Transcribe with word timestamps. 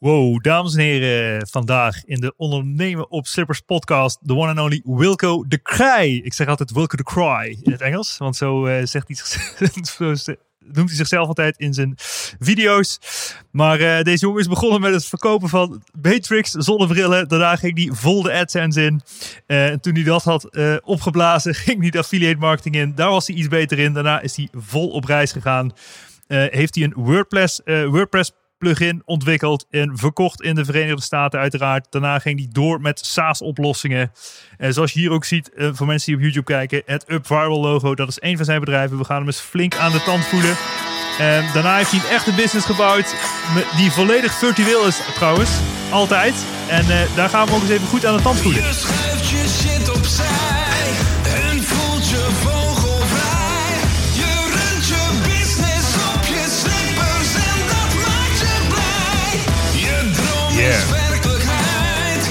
Wow, 0.00 0.42
dames 0.42 0.74
en 0.74 0.80
heren, 0.80 1.48
vandaag 1.48 2.04
in 2.04 2.20
de 2.20 2.34
Ondernemen 2.36 3.10
op 3.10 3.26
Slippers 3.26 3.60
podcast, 3.60 4.18
the 4.26 4.36
one 4.36 4.48
and 4.48 4.58
only 4.58 4.82
Wilco 4.84 5.44
de 5.48 5.62
Cry. 5.62 6.20
Ik 6.24 6.32
zeg 6.32 6.46
altijd 6.46 6.70
Wilco 6.72 6.96
de 6.96 7.02
Cry 7.02 7.58
in 7.62 7.72
het 7.72 7.80
Engels, 7.80 8.18
want 8.18 8.36
zo 8.36 8.66
uh, 8.66 8.84
zegt 8.84 9.08
hij 9.08 9.16
noemt 10.74 10.88
hij 10.88 10.96
zichzelf 10.96 11.28
altijd 11.28 11.58
in 11.58 11.74
zijn 11.74 11.94
video's. 12.38 12.98
Maar 13.50 13.80
uh, 13.80 14.02
deze 14.02 14.24
jongen 14.24 14.40
is 14.40 14.48
begonnen 14.48 14.80
met 14.80 14.92
het 14.92 15.04
verkopen 15.04 15.48
van 15.48 15.82
Matrix 16.02 16.50
zonnebrillen. 16.50 17.28
Daarna 17.28 17.56
ging 17.56 17.84
hij 17.84 17.96
vol 17.96 18.22
de 18.22 18.32
AdSense 18.32 18.84
in. 18.84 19.00
Uh, 19.46 19.66
en 19.66 19.80
toen 19.80 19.94
hij 19.94 20.04
dat 20.04 20.22
had 20.22 20.48
opgeblazen, 20.84 21.54
ging 21.64 21.80
hij 21.80 21.90
de 21.90 21.98
affiliate 21.98 22.38
marketing 22.38 22.74
in. 22.74 22.94
Daar 22.94 23.10
was 23.10 23.26
hij 23.26 23.36
iets 23.36 23.48
beter 23.48 23.78
in. 23.78 23.92
Daarna 23.92 24.20
is 24.20 24.36
hij 24.36 24.48
vol 24.52 24.88
op 24.88 25.04
reis 25.04 25.32
gegaan. 25.32 25.72
heeft 26.26 26.74
hij 26.74 26.84
een 26.84 26.94
WordPress, 26.96 27.60
WordPress 27.64 28.32
plugin 28.60 29.02
ontwikkeld 29.04 29.66
en 29.70 29.98
verkocht 29.98 30.42
in 30.42 30.54
de 30.54 30.64
Verenigde 30.64 31.02
Staten 31.02 31.40
uiteraard. 31.40 31.86
Daarna 31.90 32.18
ging 32.18 32.38
hij 32.38 32.48
door 32.52 32.80
met 32.80 33.06
SaaS-oplossingen. 33.06 34.12
En 34.58 34.72
zoals 34.72 34.92
je 34.92 35.00
hier 35.00 35.10
ook 35.10 35.24
ziet, 35.24 35.50
uh, 35.54 35.70
voor 35.72 35.86
mensen 35.86 36.06
die 36.06 36.16
op 36.16 36.22
YouTube 36.22 36.52
kijken, 36.52 36.82
het 36.86 37.04
UpViral 37.06 37.60
logo, 37.60 37.94
dat 37.94 38.08
is 38.08 38.18
een 38.20 38.36
van 38.36 38.44
zijn 38.44 38.60
bedrijven. 38.60 38.98
We 38.98 39.04
gaan 39.04 39.16
hem 39.16 39.26
eens 39.26 39.40
flink 39.40 39.76
aan 39.76 39.92
de 39.92 40.02
tand 40.02 40.24
voelen. 40.24 40.56
En 41.18 41.44
daarna 41.52 41.76
heeft 41.76 41.90
hij 41.90 42.00
een 42.00 42.14
echte 42.14 42.32
business 42.32 42.66
gebouwd, 42.66 43.14
die 43.76 43.90
volledig 43.90 44.32
virtueel 44.32 44.86
is 44.86 45.00
trouwens, 45.14 45.50
altijd. 45.90 46.34
En 46.68 46.84
uh, 46.86 47.16
daar 47.16 47.28
gaan 47.28 47.46
we 47.46 47.52
ook 47.52 47.60
eens 47.60 47.70
even 47.70 47.86
goed 47.86 48.06
aan 48.06 48.16
de 48.16 48.22
tand 48.22 48.38
voelen. 48.38 48.62
Zekerheid. 60.60 62.24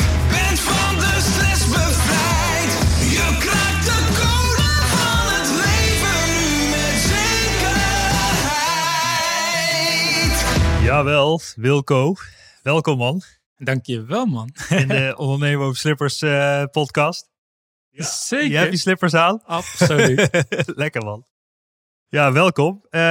Jawel, 10.84 11.42
Wilco. 11.56 12.16
Welkom 12.64 12.98
man. 12.98 13.22
Dankjewel 13.58 14.26
man. 14.26 14.54
In 14.70 14.88
de 14.88 15.14
Ondernemen 15.18 15.66
over 15.66 15.78
Slippers 15.78 16.22
uh, 16.22 16.64
podcast. 16.72 17.30
Ja. 17.90 18.04
Zeker. 18.04 18.50
Je 18.50 18.58
hebt 18.58 18.70
die 18.70 18.80
slippers 18.80 19.14
aan? 19.14 19.42
Absoluut. 19.46 20.46
Lekker 20.84 21.04
man. 21.04 21.26
Ja, 22.12 22.32
welkom. 22.32 22.82
Uh, 22.92 23.02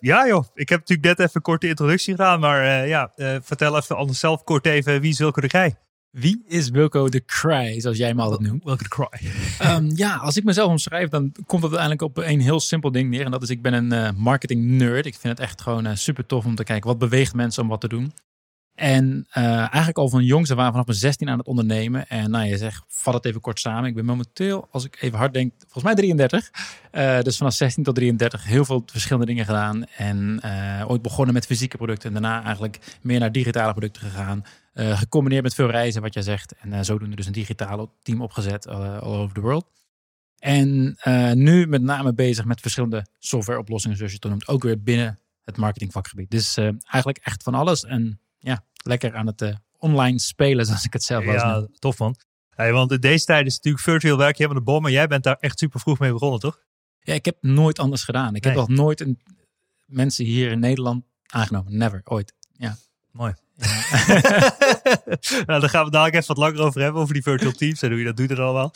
ja 0.00 0.26
joh, 0.26 0.44
ik 0.54 0.68
heb 0.68 0.78
natuurlijk 0.78 1.08
net 1.08 1.18
even 1.18 1.30
een 1.34 1.42
korte 1.42 1.68
introductie 1.68 2.14
gedaan. 2.14 2.40
Maar 2.40 2.64
uh, 2.64 2.88
ja, 2.88 3.12
vertel 3.42 3.76
even 3.76 3.96
anders 3.96 4.18
zelf 4.18 4.44
kort 4.44 4.66
even, 4.66 5.00
wie 5.00 5.10
is 5.10 5.18
Wilco 5.18 5.40
de 5.40 5.46
Krij? 5.46 5.76
Wie 6.10 6.44
is 6.46 6.68
Wilco 6.68 7.08
de 7.08 7.24
Cry, 7.24 7.80
zoals 7.80 7.96
jij 7.96 8.14
me 8.14 8.22
altijd 8.22 8.40
noemt? 8.40 8.64
Wilco 8.64 8.82
de 8.82 8.88
Cry. 8.88 9.30
um, 9.70 9.90
ja, 10.04 10.16
als 10.16 10.36
ik 10.36 10.44
mezelf 10.44 10.70
omschrijf, 10.70 11.08
dan 11.08 11.32
komt 11.46 11.62
het 11.62 11.72
uiteindelijk 11.72 12.02
op 12.02 12.16
een 12.16 12.40
heel 12.40 12.60
simpel 12.60 12.92
ding 12.92 13.10
neer. 13.10 13.24
En 13.24 13.30
dat 13.30 13.42
is, 13.42 13.50
ik 13.50 13.62
ben 13.62 13.92
een 13.92 14.14
marketing 14.16 14.64
nerd. 14.64 15.06
Ik 15.06 15.16
vind 15.18 15.38
het 15.38 15.48
echt 15.48 15.60
gewoon 15.60 15.96
super 15.96 16.26
tof 16.26 16.44
om 16.44 16.54
te 16.54 16.64
kijken, 16.64 16.88
wat 16.88 16.98
beweegt 16.98 17.34
mensen 17.34 17.62
om 17.62 17.68
wat 17.68 17.80
te 17.80 17.88
doen. 17.88 18.12
En 18.74 19.26
uh, 19.36 19.44
eigenlijk 19.58 19.98
al 19.98 20.08
van 20.08 20.24
jongs 20.24 20.50
af 20.50 20.58
aan, 20.58 20.70
vanaf 20.70 20.86
mijn 20.86 20.98
16 20.98 21.28
aan 21.28 21.38
het 21.38 21.46
ondernemen. 21.46 22.08
En 22.08 22.30
nou, 22.30 22.46
je 22.46 22.56
zegt, 22.56 22.84
vat 22.88 23.14
het 23.14 23.24
even 23.24 23.40
kort 23.40 23.60
samen. 23.60 23.88
Ik 23.88 23.94
ben 23.94 24.04
momenteel, 24.04 24.68
als 24.70 24.84
ik 24.84 24.96
even 25.00 25.18
hard 25.18 25.32
denk, 25.32 25.52
volgens 25.58 25.84
mij 25.84 25.94
33. 25.94 26.50
Uh, 26.92 27.20
dus 27.20 27.36
vanaf 27.36 27.52
16 27.52 27.84
tot 27.84 27.94
33 27.94 28.44
heel 28.44 28.64
veel 28.64 28.82
verschillende 28.86 29.26
dingen 29.26 29.44
gedaan. 29.44 29.84
En 29.96 30.40
uh, 30.44 30.84
ooit 30.88 31.02
begonnen 31.02 31.34
met 31.34 31.46
fysieke 31.46 31.76
producten. 31.76 32.08
En 32.14 32.22
daarna 32.22 32.44
eigenlijk 32.44 32.98
meer 33.02 33.20
naar 33.20 33.32
digitale 33.32 33.72
producten 33.72 34.02
gegaan. 34.02 34.44
gecombineerd 34.74 35.42
met 35.42 35.54
veel 35.54 35.70
reizen, 35.70 36.02
wat 36.02 36.14
jij 36.14 36.22
zegt. 36.22 36.54
En 36.60 36.84
zodoende 36.84 37.16
dus 37.16 37.26
een 37.26 37.32
digitale 37.32 37.88
team 38.02 38.20
opgezet 38.20 38.68
all 38.68 38.98
over 39.00 39.34
the 39.34 39.40
world. 39.40 39.66
En 40.38 40.96
nu 41.34 41.66
met 41.66 41.82
name 41.82 42.14
bezig 42.14 42.44
met 42.44 42.60
verschillende 42.60 43.06
softwareoplossingen, 43.18 43.96
zoals 43.96 44.12
je 44.12 44.28
het. 44.28 44.48
Ook 44.48 44.62
weer 44.62 44.82
binnen 44.82 45.18
het 45.44 45.56
marketingvakgebied. 45.56 46.30
Dus 46.30 46.56
eigenlijk 46.56 47.18
echt 47.22 47.42
van 47.42 47.54
alles. 47.54 47.84
En 47.84 48.20
ja, 48.42 48.64
lekker 48.84 49.14
aan 49.14 49.26
het 49.26 49.42
uh, 49.42 49.54
online 49.78 50.18
spelen, 50.18 50.66
zoals 50.66 50.84
ik 50.84 50.92
het 50.92 51.02
zelf 51.02 51.24
was. 51.24 51.34
Ja, 51.34 51.66
tof 51.78 51.98
man. 51.98 52.16
Hey, 52.54 52.72
want 52.72 52.92
in 52.92 53.00
deze 53.00 53.24
tijd 53.24 53.46
is 53.46 53.56
natuurlijk 53.56 53.84
virtueel 53.84 54.16
werk 54.16 54.36
helemaal 54.36 54.58
de 54.58 54.64
bom. 54.64 54.82
Maar 54.82 54.90
jij 54.90 55.06
bent 55.06 55.24
daar 55.24 55.36
echt 55.40 55.58
super 55.58 55.80
vroeg 55.80 55.98
mee 55.98 56.12
begonnen, 56.12 56.40
toch? 56.40 56.60
Ja, 57.00 57.14
ik 57.14 57.24
heb 57.24 57.36
nooit 57.40 57.78
anders 57.78 58.04
gedaan. 58.04 58.34
Ik 58.34 58.44
nee. 58.44 58.52
heb 58.52 58.68
nog 58.68 58.76
nooit 58.76 59.00
een, 59.00 59.20
mensen 59.86 60.24
hier 60.24 60.50
in 60.50 60.58
Nederland 60.58 61.04
aangenomen. 61.26 61.76
Never, 61.76 62.00
ooit. 62.04 62.34
Ja. 62.52 62.76
Mooi. 63.10 63.34
Ja. 63.54 63.66
nou, 65.46 65.60
daar 65.60 65.68
gaan 65.68 65.84
we 65.84 65.90
dadelijk 65.90 66.14
even 66.14 66.26
wat 66.26 66.36
langer 66.36 66.60
over 66.60 66.80
hebben, 66.80 67.00
over 67.02 67.14
die 67.14 67.22
virtual 67.22 67.52
teams 67.52 67.82
en 67.82 67.90
hoe 67.90 67.98
je 67.98 68.04
dat 68.04 68.16
doet 68.16 68.30
er 68.30 68.40
allemaal. 68.40 68.74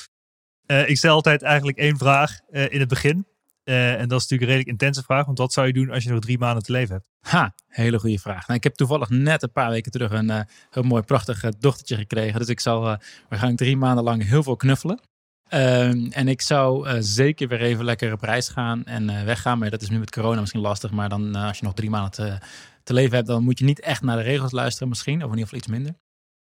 Uh, 0.67 0.89
ik 0.89 0.97
stel 0.97 1.15
altijd 1.15 1.43
eigenlijk 1.43 1.79
één 1.79 1.97
vraag 1.97 2.41
uh, 2.51 2.73
in 2.73 2.81
het 2.81 2.89
begin. 2.89 3.27
Uh, 3.69 4.01
en 4.01 4.09
dat 4.09 4.21
is 4.21 4.29
natuurlijk 4.29 4.41
een 4.41 4.57
redelijk 4.57 4.69
intense 4.69 5.03
vraag, 5.03 5.27
want 5.27 5.39
wat 5.39 5.53
zou 5.53 5.67
je 5.67 5.73
doen 5.73 5.91
als 5.91 6.05
je 6.05 6.11
nog 6.11 6.21
drie 6.21 6.39
maanden 6.39 6.63
te 6.63 6.73
leven 6.73 6.95
hebt? 6.95 7.07
Ha, 7.21 7.55
hele 7.69 7.99
goede 7.99 8.19
vraag. 8.19 8.47
Nou, 8.47 8.59
ik 8.59 8.65
heb 8.65 8.75
toevallig 8.75 9.09
net 9.09 9.43
een 9.43 9.53
paar 9.53 9.71
weken 9.71 9.93
terug 9.93 10.11
een 10.11 10.29
uh, 10.29 10.41
heel 10.71 10.83
mooi 10.83 11.03
prachtig 11.03 11.45
uh, 11.45 11.51
dochtertje 11.59 11.97
gekregen. 11.97 12.39
Dus 12.39 12.49
ik 12.49 12.61
zal 12.61 12.81
waarschijnlijk 12.81 13.57
drie 13.57 13.77
maanden 13.77 14.05
lang 14.05 14.29
heel 14.29 14.43
veel 14.43 14.57
knuffelen. 14.57 15.01
Ehm, 15.49 16.07
en 16.11 16.29
ik 16.29 16.41
zou 16.43 17.03
zeker 17.03 17.49
weer 17.49 17.61
even 17.61 17.85
lekker 17.85 18.13
op 18.13 18.23
reis 18.23 18.49
gaan 18.49 18.85
en 18.85 19.25
weggaan. 19.25 19.59
Maar 19.59 19.71
dat 19.71 19.83
is 19.83 19.89
nu 19.89 19.99
met 19.99 20.11
corona 20.11 20.41
misschien 20.41 20.61
lastig. 20.61 20.91
Maar 20.91 21.09
dan 21.09 21.35
als 21.35 21.59
je 21.59 21.65
nog 21.65 21.75
drie 21.75 21.91
maanden 21.91 22.11
te, 22.11 22.39
te, 22.83 22.93
leven 22.93 23.15
hebt, 23.15 23.29
dan 23.29 23.45
moet 23.45 23.59
je 23.59 23.65
niet 23.65 23.81
echt 23.81 24.03
naar 24.03 24.17
de 24.17 24.23
regels 24.23 24.53
luisteren 24.53 24.89
misschien. 24.89 25.17
Of 25.17 25.33
in 25.33 25.39
ieder 25.39 25.43
geval 25.43 25.59
iets 25.59 25.69
minder. 25.69 25.95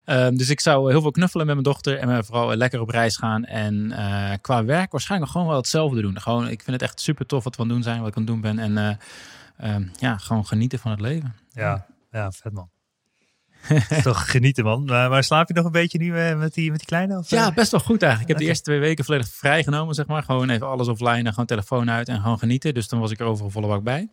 Um, 0.04 0.36
dus 0.36 0.48
ik 0.48 0.60
zou 0.60 0.90
heel 0.90 1.00
veel 1.00 1.10
knuffelen 1.10 1.46
met 1.46 1.54
mijn 1.54 1.68
dochter 1.68 1.98
en 1.98 2.24
vooral 2.24 2.54
lekker 2.54 2.80
op 2.80 2.88
reis 2.88 3.16
gaan. 3.16 3.44
En 3.44 3.74
uh, 3.90 4.32
qua 4.40 4.64
werk 4.64 4.92
waarschijnlijk 4.92 5.32
gewoon 5.32 5.46
wel 5.46 5.56
hetzelfde 5.56 6.00
doen. 6.00 6.20
Gewoon, 6.20 6.48
ik 6.48 6.62
vind 6.62 6.80
het 6.80 6.82
echt 6.82 7.00
super 7.00 7.26
tof 7.26 7.44
wat 7.44 7.56
we 7.56 7.62
aan 7.62 7.68
het 7.68 7.76
doen 7.76 7.84
zijn, 7.84 7.98
wat 8.00 8.08
ik 8.08 8.16
aan 8.16 8.22
het 8.22 8.30
doen 8.30 8.40
ben. 8.40 8.58
En 8.58 8.98
uh, 9.60 9.74
um, 9.74 9.90
ja, 9.98 10.16
gewoon 10.16 10.46
genieten 10.46 10.78
van 10.78 10.90
het 10.90 11.00
leven. 11.00 11.34
Ja, 11.50 11.86
ja 12.10 12.32
vet 12.32 12.52
man. 12.52 12.70
toch 14.02 14.30
genieten 14.30 14.64
man. 14.64 14.84
Maar, 14.84 15.10
maar, 15.10 15.24
slaap 15.24 15.48
je 15.48 15.54
nog 15.54 15.64
een 15.64 15.72
beetje 15.72 15.98
nu 15.98 16.36
met, 16.36 16.54
die, 16.54 16.70
met 16.70 16.78
die 16.78 16.88
kleine? 16.88 17.18
Of, 17.18 17.30
ja, 17.30 17.52
best 17.52 17.70
wel 17.70 17.80
goed 17.80 18.02
eigenlijk. 18.02 18.30
Ik 18.30 18.36
heb 18.36 18.44
de 18.44 18.48
eerste 18.48 18.64
twee 18.64 18.80
weken 18.80 19.04
volledig 19.04 19.28
vrijgenomen, 19.28 19.94
zeg 19.94 20.06
maar. 20.06 20.22
Gewoon 20.22 20.50
even 20.50 20.66
alles 20.66 20.88
offline 20.88 21.22
en 21.22 21.30
gewoon 21.30 21.46
telefoon 21.46 21.90
uit 21.90 22.08
en 22.08 22.20
gewoon 22.20 22.38
genieten. 22.38 22.74
Dus 22.74 22.88
dan 22.88 23.00
was 23.00 23.10
ik 23.10 23.20
er 23.20 23.26
overal 23.26 23.50
volle 23.50 23.66
bak 23.66 23.82
bij. 23.82 24.08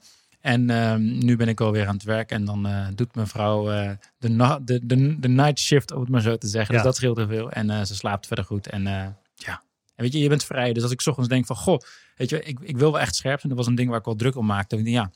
En 0.48 0.70
um, 0.70 1.18
nu 1.18 1.36
ben 1.36 1.48
ik 1.48 1.62
alweer 1.62 1.88
aan 1.88 1.94
het 1.94 2.04
werk 2.04 2.32
en 2.32 2.46
dan 2.46 2.68
uh, 2.68 2.88
doet 2.96 3.16
mijn 3.16 3.28
vrouw 3.28 3.72
uh, 3.72 3.92
de, 4.18 4.62
de, 4.64 4.86
de, 4.86 5.20
de 5.20 5.28
night 5.28 5.60
shift, 5.60 5.92
om 5.92 6.00
het 6.00 6.10
maar 6.10 6.22
zo 6.22 6.38
te 6.38 6.48
zeggen. 6.48 6.76
Ja. 6.76 6.82
Dus 6.82 6.90
dat 6.90 6.96
scheelt 6.96 7.18
heel 7.18 7.28
veel. 7.28 7.52
En 7.52 7.70
uh, 7.70 7.84
ze 7.84 7.96
slaapt 7.96 8.28
verder 8.28 8.46
goed. 8.46 8.68
En 8.68 8.84
ja, 9.36 9.62
en 9.96 10.04
weet 10.04 10.14
je, 10.14 10.20
je 10.20 10.30
bent 10.30 10.44
vrij. 10.44 10.74
Dus 10.74 10.84
als 10.84 10.92
ik 10.92 11.06
ochtends 11.06 11.30
denk 11.30 11.46
van, 11.46 11.56
goh, 11.56 11.80
weet 12.16 12.30
je, 12.30 12.44
ik, 12.44 12.60
ik 12.60 12.78
wil 12.78 12.92
wel 12.92 13.02
echt 13.02 13.16
scherp 13.16 13.40
zijn. 13.40 13.54
Dat 13.54 13.62
was 13.62 13.68
een 13.72 13.76
ding 13.76 13.90
waar 13.90 14.00
ik 14.00 14.06
wel 14.06 14.16
druk 14.16 14.36
om 14.36 14.46
maakte. 14.46 14.78
Ik 14.78 14.84
denk, 14.84 14.96
ja, 14.96 15.12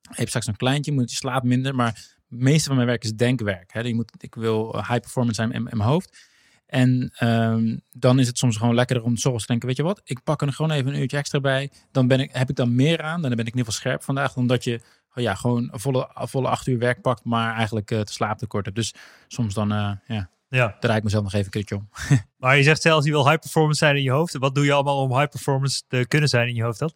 je 0.00 0.14
hebt 0.14 0.28
straks 0.28 0.46
een 0.46 0.56
kleintje, 0.56 0.92
moet 0.92 1.10
je 1.10 1.16
slaapt 1.16 1.44
minder. 1.44 1.74
Maar 1.74 2.16
meeste 2.26 2.66
van 2.66 2.76
mijn 2.76 2.88
werk 2.88 3.04
is 3.04 3.14
denkwerk. 3.14 3.72
Hè. 3.72 3.80
Je 3.80 3.94
moet, 3.94 4.12
ik 4.18 4.34
wil 4.34 4.76
high 4.76 5.00
performance 5.00 5.34
zijn 5.34 5.52
in, 5.52 5.66
in 5.70 5.76
mijn 5.76 5.88
hoofd. 5.88 6.27
En 6.68 7.10
ehm, 7.14 7.76
dan 7.90 8.18
is 8.18 8.26
het 8.26 8.38
soms 8.38 8.56
gewoon 8.56 8.74
lekkerder 8.74 9.04
om 9.04 9.16
zorgen 9.16 9.40
te 9.40 9.46
denken, 9.46 9.68
weet 9.68 9.76
je 9.76 9.82
wat, 9.82 10.00
ik 10.04 10.22
pak 10.22 10.42
er 10.42 10.52
gewoon 10.52 10.70
even 10.70 10.94
een 10.94 11.00
uurtje 11.00 11.16
extra 11.16 11.40
bij. 11.40 11.70
Dan 11.92 12.06
ben 12.06 12.20
ik, 12.20 12.30
heb 12.32 12.50
ik 12.50 12.56
dan 12.56 12.74
meer 12.74 13.02
aan, 13.02 13.20
dan 13.20 13.30
ben 13.30 13.38
ik 13.38 13.52
in 13.52 13.58
ieder 13.58 13.64
geval 13.64 13.80
scherp 13.80 14.02
vandaag, 14.02 14.32
dan 14.32 14.46
dat 14.46 14.64
je 14.64 14.80
oh 15.14 15.24
ja, 15.24 15.34
gewoon 15.34 15.68
een 15.72 15.80
volle, 15.80 16.10
volle 16.14 16.48
acht 16.48 16.66
uur 16.66 16.78
werk 16.78 17.00
pakt, 17.00 17.24
maar 17.24 17.54
eigenlijk 17.54 17.90
uh, 17.90 18.00
te 18.00 18.12
slaaptekort 18.12 18.64
hebt. 18.64 18.76
Dus 18.76 18.94
soms 19.28 19.54
dan, 19.54 19.72
uh, 19.72 19.92
ja, 20.06 20.30
ja. 20.48 20.76
draai 20.80 20.98
ik 20.98 21.04
mezelf 21.04 21.22
nog 21.22 21.32
even 21.32 21.44
een 21.44 21.50
keertje 21.50 21.74
om. 21.74 21.88
maar 22.42 22.56
je 22.56 22.62
zegt 22.62 22.82
zelfs, 22.82 23.06
je 23.06 23.12
wil 23.12 23.28
high 23.28 23.40
performance 23.40 23.78
zijn 23.78 23.96
in 23.96 24.02
je 24.02 24.10
hoofd. 24.10 24.38
Wat 24.38 24.54
doe 24.54 24.64
je 24.64 24.72
allemaal 24.72 25.02
om 25.02 25.16
high 25.16 25.30
performance 25.30 25.82
te 25.88 26.04
kunnen 26.08 26.28
zijn 26.28 26.48
in 26.48 26.54
je 26.54 26.62
hoofd 26.62 26.78
dan? 26.78 26.92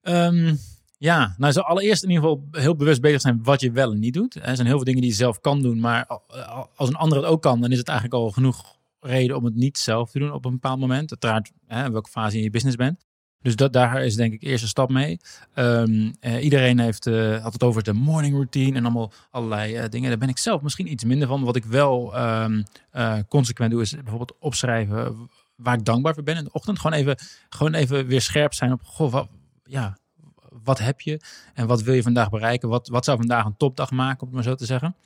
Um, 0.00 0.58
ja, 1.04 1.34
nou, 1.38 1.52
zo 1.52 1.60
allereerst 1.60 2.02
in 2.02 2.10
ieder 2.10 2.24
geval 2.24 2.48
heel 2.50 2.76
bewust 2.76 3.00
bezig 3.00 3.20
zijn 3.20 3.42
wat 3.42 3.60
je 3.60 3.70
wel 3.70 3.92
en 3.92 3.98
niet 3.98 4.14
doet. 4.14 4.34
Er 4.34 4.54
zijn 4.54 4.66
heel 4.66 4.76
veel 4.76 4.84
dingen 4.84 5.00
die 5.00 5.10
je 5.10 5.16
zelf 5.16 5.40
kan 5.40 5.62
doen, 5.62 5.80
maar 5.80 6.06
als 6.76 6.88
een 6.88 6.94
ander 6.94 7.18
het 7.18 7.26
ook 7.26 7.42
kan, 7.42 7.60
dan 7.60 7.72
is 7.72 7.78
het 7.78 7.88
eigenlijk 7.88 8.22
al 8.22 8.30
genoeg 8.30 8.76
reden 9.00 9.36
om 9.36 9.44
het 9.44 9.54
niet 9.54 9.78
zelf 9.78 10.10
te 10.10 10.18
doen 10.18 10.32
op 10.32 10.44
een 10.44 10.52
bepaald 10.52 10.78
moment. 10.78 11.10
Uiteraard, 11.10 11.52
hè, 11.66 11.90
welke 11.90 12.10
fase 12.10 12.36
in 12.36 12.42
je 12.42 12.50
business 12.50 12.76
bent. 12.76 13.04
Dus 13.42 13.56
dat, 13.56 13.72
daar 13.72 14.04
is 14.04 14.14
denk 14.14 14.32
ik 14.32 14.42
eerste 14.42 14.68
stap 14.68 14.90
mee. 14.90 15.20
Um, 15.54 16.12
uh, 16.20 16.44
iedereen 16.44 16.78
heeft, 16.78 17.06
uh, 17.06 17.42
had 17.42 17.52
het 17.52 17.62
over 17.62 17.82
de 17.82 17.92
morning 17.92 18.34
routine 18.34 18.76
en 18.76 18.84
allemaal 18.84 19.12
allerlei 19.30 19.78
uh, 19.78 19.84
dingen. 19.88 20.08
Daar 20.08 20.18
ben 20.18 20.28
ik 20.28 20.38
zelf 20.38 20.62
misschien 20.62 20.90
iets 20.92 21.04
minder 21.04 21.28
van. 21.28 21.44
Wat 21.44 21.56
ik 21.56 21.64
wel 21.64 22.18
um, 22.18 22.64
consequent 23.28 23.70
doe, 23.70 23.82
is 23.82 23.94
bijvoorbeeld 23.94 24.34
opschrijven 24.38 25.30
waar 25.56 25.78
ik 25.78 25.84
dankbaar 25.84 26.14
voor 26.14 26.22
ben 26.22 26.36
in 26.36 26.44
de 26.44 26.52
ochtend. 26.52 26.78
Gewoon 26.78 26.98
even, 26.98 27.16
gewoon 27.48 27.74
even 27.74 28.06
weer 28.06 28.20
scherp 28.20 28.54
zijn 28.54 28.72
op, 28.72 28.80
goh, 28.84 29.12
wat, 29.12 29.28
ja, 29.64 29.96
wat 30.62 30.78
heb 30.78 31.00
je 31.00 31.20
en 31.54 31.66
wat 31.66 31.82
wil 31.82 31.94
je 31.94 32.02
vandaag 32.02 32.30
bereiken? 32.30 32.68
Wat, 32.68 32.88
wat 32.88 33.04
zou 33.04 33.16
vandaag 33.16 33.44
een 33.44 33.56
topdag 33.56 33.90
maken, 33.90 34.20
om 34.20 34.26
het 34.26 34.34
maar 34.34 34.44
zo 34.44 34.54
te 34.54 34.66
zeggen? 34.66 34.96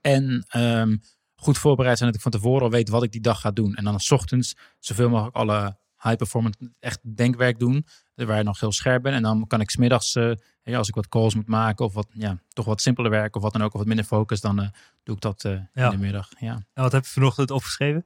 En 0.00 0.46
um, 0.56 1.02
goed 1.34 1.58
voorbereid 1.58 1.98
zijn 1.98 2.08
dat 2.08 2.18
ik 2.18 2.24
van 2.24 2.40
tevoren 2.40 2.62
al 2.62 2.70
weet 2.70 2.88
wat 2.88 3.02
ik 3.02 3.12
die 3.12 3.20
dag 3.20 3.40
ga 3.40 3.50
doen. 3.50 3.74
En 3.74 3.84
dan 3.84 4.00
s 4.00 4.10
ochtends 4.10 4.56
zoveel 4.78 5.08
mogelijk 5.08 5.36
alle 5.36 5.76
high 6.02 6.16
performance 6.16 6.58
echt 6.80 7.16
denkwerk 7.16 7.58
doen, 7.58 7.86
waar 8.14 8.36
je 8.36 8.42
nog 8.42 8.60
heel 8.60 8.72
scherp 8.72 9.02
ben. 9.02 9.12
En 9.12 9.22
dan 9.22 9.46
kan 9.46 9.60
ik 9.60 9.70
smiddags, 9.70 10.14
uh, 10.14 10.34
als 10.64 10.88
ik 10.88 10.94
wat 10.94 11.08
calls 11.08 11.34
moet 11.34 11.46
maken 11.46 11.84
of 11.84 11.94
wat, 11.94 12.06
ja, 12.12 12.38
toch 12.48 12.64
wat 12.64 12.80
simpeler 12.80 13.10
werk 13.10 13.36
of 13.36 13.42
wat 13.42 13.52
dan 13.52 13.62
ook, 13.62 13.72
of 13.72 13.78
wat 13.78 13.86
minder 13.86 14.04
focus, 14.04 14.40
dan 14.40 14.60
uh, 14.60 14.68
doe 15.02 15.14
ik 15.14 15.20
dat 15.20 15.44
uh, 15.44 15.60
ja. 15.72 15.84
in 15.84 15.90
de 15.90 15.96
middag. 15.96 16.28
Ja. 16.38 16.52
En 16.52 16.82
wat 16.82 16.92
heb 16.92 17.04
je 17.04 17.10
vanochtend 17.10 17.50
opgeschreven? 17.50 18.04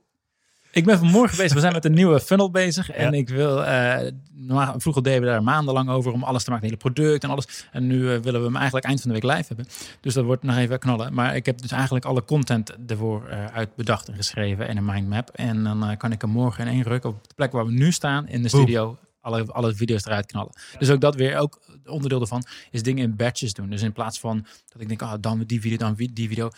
Ik 0.76 0.84
ben 0.84 0.98
vanmorgen 0.98 1.36
bezig. 1.36 1.54
We 1.54 1.60
zijn 1.60 1.72
met 1.72 1.84
een 1.84 1.92
nieuwe 1.92 2.20
funnel 2.20 2.50
bezig. 2.50 2.90
En 2.90 3.14
ik 3.14 3.28
wil. 3.28 3.62
Uh, 3.62 4.70
vroeger 4.76 5.02
deden 5.02 5.20
we 5.20 5.26
daar 5.26 5.42
maandenlang 5.42 5.88
over 5.88 6.12
om 6.12 6.22
alles 6.22 6.44
te 6.44 6.50
maken, 6.50 6.68
het 6.68 6.82
hele 6.82 6.94
product 6.94 7.24
en 7.24 7.30
alles. 7.30 7.66
En 7.72 7.86
nu 7.86 7.96
uh, 7.96 8.18
willen 8.18 8.40
we 8.40 8.46
hem 8.46 8.56
eigenlijk 8.56 8.86
eind 8.86 9.00
van 9.00 9.12
de 9.12 9.20
week 9.20 9.36
live 9.36 9.44
hebben. 9.46 9.66
Dus 10.00 10.14
dat 10.14 10.24
wordt 10.24 10.42
nog 10.42 10.56
even 10.56 10.78
knallen. 10.78 11.14
Maar 11.14 11.36
ik 11.36 11.46
heb 11.46 11.60
dus 11.60 11.70
eigenlijk 11.70 12.04
alle 12.04 12.24
content 12.24 12.72
ervoor 12.86 13.28
uh, 13.30 13.44
uit 13.44 13.74
bedacht 13.74 14.08
en 14.08 14.14
geschreven 14.14 14.68
en 14.68 14.76
een 14.76 14.84
mindmap. 14.84 15.30
En 15.30 15.64
dan 15.64 15.96
kan 15.96 16.12
ik 16.12 16.20
hem 16.20 16.30
morgen 16.30 16.66
in 16.66 16.72
één 16.72 16.82
ruk 16.82 17.04
op 17.04 17.28
de 17.28 17.34
plek 17.34 17.52
waar 17.52 17.66
we 17.66 17.72
nu 17.72 17.92
staan 17.92 18.28
in 18.28 18.42
de 18.42 18.48
studio 18.48 18.98
alle, 19.26 19.52
alle 19.52 19.74
video's 19.74 20.04
eruit 20.04 20.26
knallen. 20.26 20.52
Dus 20.78 20.90
ook 20.90 21.00
dat 21.00 21.14
weer, 21.14 21.36
ook 21.36 21.60
onderdeel 21.86 22.20
ervan, 22.20 22.44
is 22.70 22.82
dingen 22.82 23.04
in 23.04 23.16
batches 23.16 23.52
doen. 23.52 23.70
Dus 23.70 23.82
in 23.82 23.92
plaats 23.92 24.20
van 24.20 24.46
dat 24.72 24.82
ik 24.82 24.88
denk, 24.88 25.02
ah, 25.02 25.14
dan 25.20 25.44
die 25.46 25.60
video, 25.60 25.76
dan 25.76 25.94
die 25.94 26.28
video, 26.28 26.50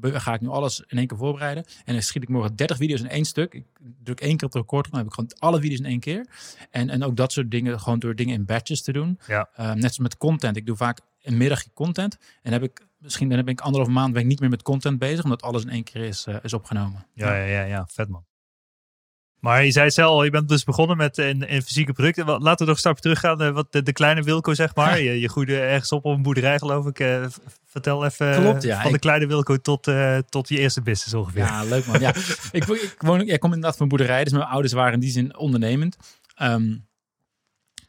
ga 0.00 0.34
ik 0.34 0.40
nu 0.40 0.48
alles 0.48 0.80
in 0.86 0.98
één 0.98 1.06
keer 1.06 1.18
voorbereiden. 1.18 1.64
En 1.84 1.92
dan 1.92 2.02
schiet 2.02 2.22
ik 2.22 2.28
morgen 2.28 2.56
30 2.56 2.76
video's 2.76 3.00
in 3.00 3.08
één 3.08 3.24
stuk. 3.24 3.54
Ik 3.54 3.64
druk 4.02 4.20
één 4.20 4.36
keer 4.36 4.46
op 4.46 4.52
de 4.52 4.58
record, 4.58 4.90
dan 4.90 4.98
heb 4.98 5.08
ik 5.08 5.14
gewoon 5.14 5.30
alle 5.38 5.60
video's 5.60 5.78
in 5.78 5.84
één 5.84 6.00
keer. 6.00 6.26
En, 6.70 6.90
en 6.90 7.04
ook 7.04 7.16
dat 7.16 7.32
soort 7.32 7.50
dingen, 7.50 7.80
gewoon 7.80 7.98
door 7.98 8.14
dingen 8.14 8.34
in 8.34 8.44
batches 8.44 8.82
te 8.82 8.92
doen. 8.92 9.18
Ja. 9.26 9.48
Uh, 9.60 9.66
net 9.66 9.80
zoals 9.80 9.98
met 9.98 10.16
content. 10.16 10.56
Ik 10.56 10.66
doe 10.66 10.76
vaak 10.76 11.00
een 11.22 11.36
middagje 11.36 11.70
content. 11.74 12.18
En 12.42 12.52
heb 12.52 12.62
ik 12.62 12.86
misschien 12.98 13.28
dan 13.28 13.38
heb 13.38 13.48
ik 13.48 13.60
anderhalf 13.60 13.92
maand 13.92 14.12
ben 14.12 14.22
ik 14.22 14.28
niet 14.28 14.40
meer 14.40 14.50
met 14.50 14.62
content 14.62 14.98
bezig, 14.98 15.24
omdat 15.24 15.42
alles 15.42 15.62
in 15.62 15.70
één 15.70 15.84
keer 15.84 16.02
is, 16.02 16.26
uh, 16.26 16.36
is 16.42 16.52
opgenomen. 16.52 17.06
Ja, 17.12 17.34
ja, 17.36 17.44
ja, 17.44 17.62
ja, 17.62 17.86
vet 17.86 18.08
man. 18.08 18.24
Maar 19.46 19.64
je 19.64 19.70
zei 19.70 19.90
zelf, 19.90 20.24
je 20.24 20.30
bent 20.30 20.48
dus 20.48 20.64
begonnen 20.64 20.96
met 20.96 21.18
een, 21.18 21.54
een 21.54 21.62
fysieke 21.62 21.92
producten. 21.92 22.26
Laten 22.26 22.42
we 22.42 22.64
nog 22.64 22.68
een 22.68 22.76
stapje 22.76 23.02
teruggaan. 23.02 23.52
Wat 23.52 23.72
de, 23.72 23.82
de, 23.82 23.92
kleine 23.92 24.22
Wilco, 24.22 24.54
zeg 24.54 24.74
maar. 24.74 25.00
Je, 25.00 25.20
je 25.20 25.28
groeide 25.28 25.60
ergens 25.60 25.92
op 25.92 26.04
op 26.04 26.14
een 26.14 26.22
boerderij, 26.22 26.58
geloof 26.58 26.86
ik. 26.86 27.00
Uh, 27.00 27.26
vertel 27.66 28.04
even 28.04 28.40
Klopt, 28.40 28.62
ja, 28.62 28.82
van 28.82 28.92
de 28.92 28.98
kleine 28.98 29.26
Wilco 29.26 29.56
tot, 29.56 29.86
uh, 29.86 30.18
tot 30.28 30.48
je 30.48 30.58
eerste 30.58 30.82
business 30.82 31.14
ongeveer. 31.14 31.42
Ja, 31.42 31.64
leuk 31.64 31.86
man. 31.86 32.00
Ja. 32.00 32.14
ik, 32.52 32.64
ik, 32.94 32.94
woon, 32.98 33.20
ik 33.20 33.40
kom 33.40 33.52
inderdaad 33.52 33.76
van 33.76 33.82
een 33.82 33.96
boerderij. 33.96 34.24
Dus 34.24 34.32
mijn 34.32 34.44
ouders 34.44 34.72
waren 34.72 34.92
in 34.92 35.00
die 35.00 35.10
zin 35.10 35.36
ondernemend. 35.36 35.96
Um, 36.42 36.86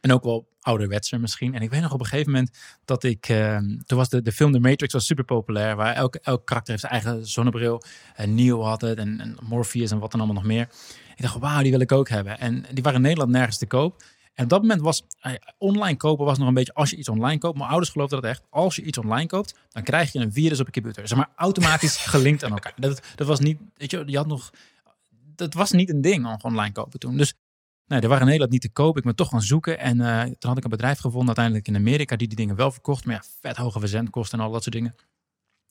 en 0.00 0.12
ook 0.12 0.24
wel 0.24 0.48
ouderwetser 0.60 1.20
misschien. 1.20 1.54
En 1.54 1.62
ik 1.62 1.70
weet 1.70 1.80
nog 1.80 1.92
op 1.92 2.00
een 2.00 2.06
gegeven 2.06 2.32
moment 2.32 2.56
dat 2.84 3.04
ik... 3.04 3.28
Uh, 3.28 3.56
toen 3.56 3.98
was 3.98 4.08
de, 4.08 4.22
de 4.22 4.32
film 4.32 4.52
The 4.52 4.60
Matrix 4.60 4.92
was 4.92 5.06
super 5.06 5.24
populair. 5.24 5.76
Waar 5.76 5.94
elke, 5.94 6.20
elk 6.22 6.46
karakter 6.46 6.70
heeft 6.72 6.86
zijn 6.88 7.02
eigen 7.02 7.26
zonnebril. 7.26 7.82
En 8.14 8.34
Neo 8.34 8.62
had 8.62 8.80
het 8.80 8.98
en, 8.98 9.20
en 9.20 9.36
Morpheus 9.42 9.90
en 9.90 9.98
wat 9.98 10.10
dan 10.10 10.20
allemaal 10.20 10.42
nog 10.42 10.50
meer. 10.50 10.68
Ik 11.18 11.24
dacht, 11.24 11.38
wauw, 11.38 11.62
die 11.62 11.70
wil 11.70 11.80
ik 11.80 11.92
ook 11.92 12.08
hebben. 12.08 12.38
En 12.38 12.64
die 12.72 12.82
waren 12.82 12.98
in 12.98 13.04
Nederland 13.04 13.30
nergens 13.30 13.58
te 13.58 13.66
koop. 13.66 14.02
En 14.34 14.44
op 14.44 14.50
dat 14.50 14.60
moment 14.60 14.80
was 14.80 15.02
eh, 15.20 15.32
online 15.58 15.96
kopen 15.96 16.24
was 16.24 16.38
nog 16.38 16.48
een 16.48 16.54
beetje 16.54 16.74
als 16.74 16.90
je 16.90 16.96
iets 16.96 17.08
online 17.08 17.38
koopt. 17.38 17.56
Mijn 17.56 17.70
ouders 17.70 17.90
geloofden 17.90 18.20
dat 18.20 18.30
echt. 18.30 18.42
Als 18.50 18.76
je 18.76 18.82
iets 18.82 18.98
online 18.98 19.26
koopt, 19.26 19.54
dan 19.68 19.82
krijg 19.82 20.12
je 20.12 20.18
een 20.18 20.32
virus 20.32 20.60
op 20.60 20.66
je 20.66 20.72
computer. 20.72 21.08
Zeg 21.08 21.18
maar 21.18 21.30
automatisch 21.36 21.96
gelinkt 22.14 22.44
aan 22.44 22.50
elkaar. 22.50 22.72
Dat, 22.76 23.02
dat 23.14 23.26
was 23.26 23.40
niet, 23.40 23.58
weet 23.74 23.90
je, 23.90 24.02
je 24.06 24.16
had 24.16 24.26
nog, 24.26 24.50
dat 25.34 25.54
was 25.54 25.70
niet 25.70 25.90
een 25.90 26.00
ding 26.00 26.26
om 26.26 26.36
online 26.42 26.72
kopen 26.72 26.98
toen. 26.98 27.16
Dus 27.16 27.34
nee, 27.86 28.00
er 28.00 28.08
waren 28.08 28.20
in 28.20 28.26
Nederland 28.26 28.52
niet 28.52 28.62
te 28.62 28.70
koop. 28.70 28.96
Ik 28.96 29.04
ben 29.04 29.14
toch 29.14 29.28
gaan 29.28 29.42
zoeken. 29.42 29.78
En 29.78 29.98
uh, 29.98 30.22
toen 30.22 30.48
had 30.48 30.56
ik 30.56 30.64
een 30.64 30.70
bedrijf 30.70 30.98
gevonden 30.98 31.26
uiteindelijk 31.26 31.68
in 31.68 31.76
Amerika 31.76 32.16
die 32.16 32.28
die 32.28 32.36
dingen 32.36 32.56
wel 32.56 32.70
verkocht. 32.70 33.04
Maar 33.04 33.14
ja, 33.14 33.22
vet 33.40 33.56
hoge 33.56 33.80
verzendkosten 33.80 34.38
en 34.38 34.44
al 34.44 34.52
dat 34.52 34.62
soort 34.62 34.74
dingen. 34.74 34.94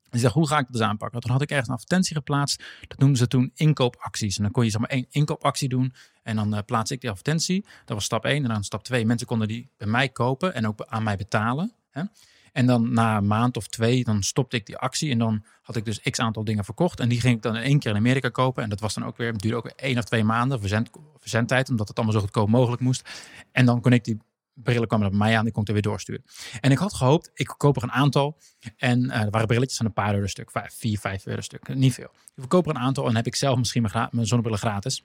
Dus 0.10 0.20
ik 0.20 0.22
dacht, 0.22 0.34
hoe 0.34 0.48
ga 0.48 0.58
ik 0.58 0.64
dat 0.64 0.74
dus 0.74 0.82
aanpakken? 0.82 1.22
Toen 1.22 1.32
had 1.32 1.42
ik 1.42 1.50
ergens 1.50 1.68
een 1.68 1.74
advertentie 1.74 2.16
geplaatst. 2.16 2.64
Dat 2.88 2.98
noemden 3.00 3.18
ze 3.18 3.28
toen 3.28 3.52
inkoopacties. 3.56 4.38
En 4.38 4.44
dan 4.44 4.52
kon 4.52 4.64
je 4.64 4.70
zeg 4.70 4.82
maar 4.82 4.90
één 4.90 5.06
inkoopactie 5.10 5.70
doen. 5.70 5.94
En 6.24 6.36
dan 6.36 6.54
uh, 6.54 6.60
plaats 6.66 6.92
ik 6.92 7.02
die 7.02 7.10
advertentie. 7.10 7.66
Dat 7.86 7.96
was 7.96 8.06
stap 8.06 8.26
1. 8.26 8.44
En 8.44 8.50
dan 8.50 8.64
stap 8.64 8.84
2. 8.84 9.06
Mensen 9.06 9.28
konden 9.28 9.48
die 9.48 9.70
bij 9.78 9.88
mij 9.88 10.10
kopen 10.10 10.54
en 10.54 10.68
ook 10.68 10.86
aan 10.88 11.04
mij 11.04 11.18
betalen. 11.18 11.74
Hè? 11.92 12.04
En 12.58 12.66
dan 12.66 12.94
na 12.94 13.18
een 13.18 13.28
maand 13.28 13.58
of 13.58 13.68
twee, 13.68 14.04
dan 14.04 14.24
stopte 14.24 14.56
ik 14.56 14.66
die 14.66 14.78
actie. 14.78 15.12
En 15.12 15.18
dan 15.18 15.44
had 15.62 15.76
ik 15.76 15.86
dus 15.86 16.00
x 16.00 16.20
aantal 16.20 16.44
dingen 16.44 16.66
verkocht. 16.66 17.00
En 17.00 17.10
die 17.10 17.22
ging 17.22 17.36
ik 17.36 17.42
dan 17.42 17.56
in 17.56 17.62
één 17.62 17.80
keer 17.80 17.92
in 17.92 17.98
Amerika 17.98 18.30
kopen. 18.30 18.64
En 18.64 18.70
dat 18.70 18.80
was 18.80 18.94
dan 18.94 19.06
ook 19.06 19.18
weer, 19.18 19.38
duurde 19.38 19.58
ook 19.58 19.64
weer 19.64 19.76
één 19.76 19.98
of 19.98 20.04
twee 20.04 20.24
maanden 20.24 20.60
verzend, 20.60 20.90
verzendtijd. 21.20 21.70
Omdat 21.70 21.88
het 21.88 21.98
allemaal 21.98 22.16
zo 22.16 22.22
goedkoop 22.22 22.50
mogelijk 22.50 22.82
moest. 22.82 23.10
En 23.52 23.66
dan 23.66 23.82
kon 23.82 23.94
ik 23.94 24.04
die 24.04 24.18
brillen 24.64 24.88
kwamen 24.88 25.10
bij 25.10 25.18
mij 25.18 25.38
aan. 25.38 25.46
Ik 25.46 25.52
kon 25.52 25.60
het 25.60 25.68
er 25.68 25.74
weer 25.74 25.84
doorsturen. 25.84 26.24
En 26.60 26.72
ik 26.72 26.78
had 26.78 26.94
gehoopt, 26.94 27.32
ik 27.34 27.54
koop 27.58 27.76
er 27.76 27.84
een 27.84 27.92
aantal. 27.92 28.38
En 28.78 29.04
uh, 29.04 29.22
er 29.22 29.30
waren 29.30 29.48
brilletjes 29.48 29.78
van 29.78 29.86
een 29.86 29.94
paar 29.94 30.14
euro 30.14 30.28
stuk. 30.28 30.52
Vijf, 30.52 30.74
vier, 30.78 31.00
vijf 31.00 31.26
euro 31.26 31.42
stuk. 31.42 31.76
Niet 31.76 31.94
veel. 31.94 32.12
Ik 32.14 32.34
verkoop 32.36 32.66
er 32.66 32.76
een 32.76 32.82
aantal 32.82 33.08
en 33.08 33.16
heb 33.16 33.28
ik 33.28 33.36
zelf 33.36 33.58
misschien 33.58 33.82
mijn, 33.82 34.08
mijn 34.12 34.28
zonnebrillen 34.28 34.60
gratis. 34.60 35.04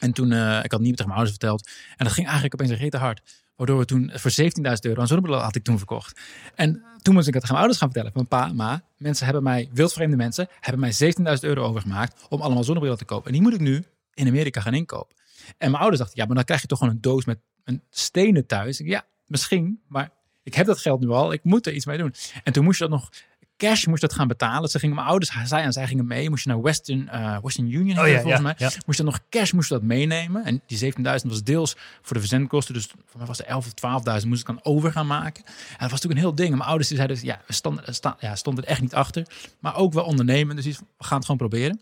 En 0.00 0.12
toen, 0.12 0.30
uh, 0.30 0.64
ik 0.64 0.72
had 0.72 0.80
niet 0.80 0.90
tegen 0.90 1.06
mijn 1.06 1.18
ouders 1.18 1.30
verteld. 1.30 1.68
En 1.96 2.04
dat 2.04 2.12
ging 2.12 2.26
eigenlijk 2.26 2.54
opeens 2.54 2.70
een 2.70 2.84
rete 2.84 2.96
hard. 2.96 3.46
Waardoor 3.56 3.78
we 3.78 3.84
toen 3.84 4.10
voor 4.14 4.30
17.000 4.30 4.42
euro 4.80 5.00
een 5.00 5.06
zonnebrillen 5.06 5.44
had 5.44 5.56
ik 5.56 5.64
toen 5.64 5.78
verkocht. 5.78 6.20
En 6.54 6.82
toen 7.02 7.14
moest 7.14 7.28
ik 7.28 7.34
het 7.34 7.42
aan 7.42 7.48
mijn 7.48 7.60
ouders 7.60 7.78
gaan 7.78 7.90
vertellen. 7.92 8.12
Van 8.12 8.26
pa, 8.26 8.52
ma, 8.52 8.82
mensen 8.96 9.24
hebben 9.24 9.42
mij, 9.42 9.68
wildvreemde 9.72 10.16
mensen, 10.16 10.48
hebben 10.60 10.80
mij 10.80 11.12
17.000 11.36 11.40
euro 11.40 11.62
overgemaakt 11.62 12.26
om 12.28 12.40
allemaal 12.40 12.64
zonnebrillen 12.64 12.98
te 12.98 13.04
kopen. 13.04 13.26
En 13.26 13.32
die 13.32 13.42
moet 13.42 13.54
ik 13.54 13.60
nu 13.60 13.84
in 14.14 14.26
Amerika 14.26 14.60
gaan 14.60 14.74
inkopen. 14.74 15.16
En 15.58 15.70
mijn 15.70 15.82
ouders 15.82 15.98
dachten, 15.98 16.16
ja, 16.20 16.26
maar 16.26 16.34
dan 16.34 16.44
krijg 16.44 16.60
je 16.60 16.66
toch 16.66 16.78
gewoon 16.78 16.94
een 16.94 17.00
doos 17.00 17.24
met 17.24 17.38
een 17.68 17.82
stenen 17.90 18.46
thuis. 18.46 18.78
Ja, 18.78 19.04
misschien, 19.26 19.80
maar 19.86 20.10
ik 20.42 20.54
heb 20.54 20.66
dat 20.66 20.78
geld 20.78 21.00
nu 21.00 21.08
al. 21.08 21.32
Ik 21.32 21.44
moet 21.44 21.66
er 21.66 21.72
iets 21.72 21.86
mee 21.86 21.98
doen. 21.98 22.14
En 22.44 22.52
toen 22.52 22.64
moest 22.64 22.78
je 22.78 22.88
dat 22.88 22.98
nog 22.98 23.10
cash 23.56 23.84
moest 23.86 24.00
dat 24.00 24.12
gaan 24.12 24.28
betalen. 24.28 24.70
Ze 24.70 24.78
gingen 24.78 24.94
mijn 24.94 25.06
ouders, 25.08 25.32
zij 25.44 25.62
en 25.62 25.72
zij 25.72 25.86
gingen 25.86 26.06
mee. 26.06 26.30
Moest 26.30 26.44
je 26.44 26.50
naar 26.50 26.62
Western, 26.62 27.08
uh, 27.12 27.38
Western 27.42 27.72
Union 27.72 27.98
oh, 27.98 28.08
ja, 28.08 28.20
volgens 28.20 28.42
mij. 28.42 28.54
Ja. 28.56 28.70
Moest 28.86 28.98
je 28.98 29.04
nog 29.04 29.20
cash 29.30 29.52
moest 29.52 29.68
je 29.68 29.74
dat 29.74 29.82
meenemen. 29.82 30.44
En 30.44 30.62
die 30.66 30.92
17.000 30.94 31.02
was 31.02 31.42
deels 31.42 31.76
voor 32.02 32.14
de 32.14 32.20
verzendkosten. 32.20 32.74
Dus 32.74 32.86
voor 32.86 33.18
mij 33.18 33.26
was 33.26 33.38
er 33.38 33.44
11 33.44 33.66
of 33.82 34.02
12.000 34.22 34.28
moest 34.28 34.40
ik 34.40 34.46
dan 34.46 34.60
over 34.62 34.92
gaan 34.92 35.06
maken. 35.06 35.44
En 35.44 35.52
dat 35.78 35.90
was 35.90 35.90
natuurlijk 35.90 36.20
een 36.20 36.26
heel 36.26 36.34
ding. 36.34 36.50
Mijn 36.50 36.62
ouders 36.62 36.88
die 36.88 36.96
zeiden, 36.96 37.18
ja, 37.22 37.40
we 37.46 37.52
stonden, 37.52 37.84
ja, 38.18 38.34
stond 38.34 38.58
er 38.58 38.64
echt 38.64 38.80
niet 38.80 38.94
achter. 38.94 39.26
Maar 39.58 39.76
ook 39.76 39.92
wel 39.92 40.04
ondernemen. 40.04 40.56
Dus 40.56 40.64
we 40.64 40.74
gaan 40.98 41.16
het 41.16 41.26
gewoon 41.26 41.48
proberen. 41.48 41.80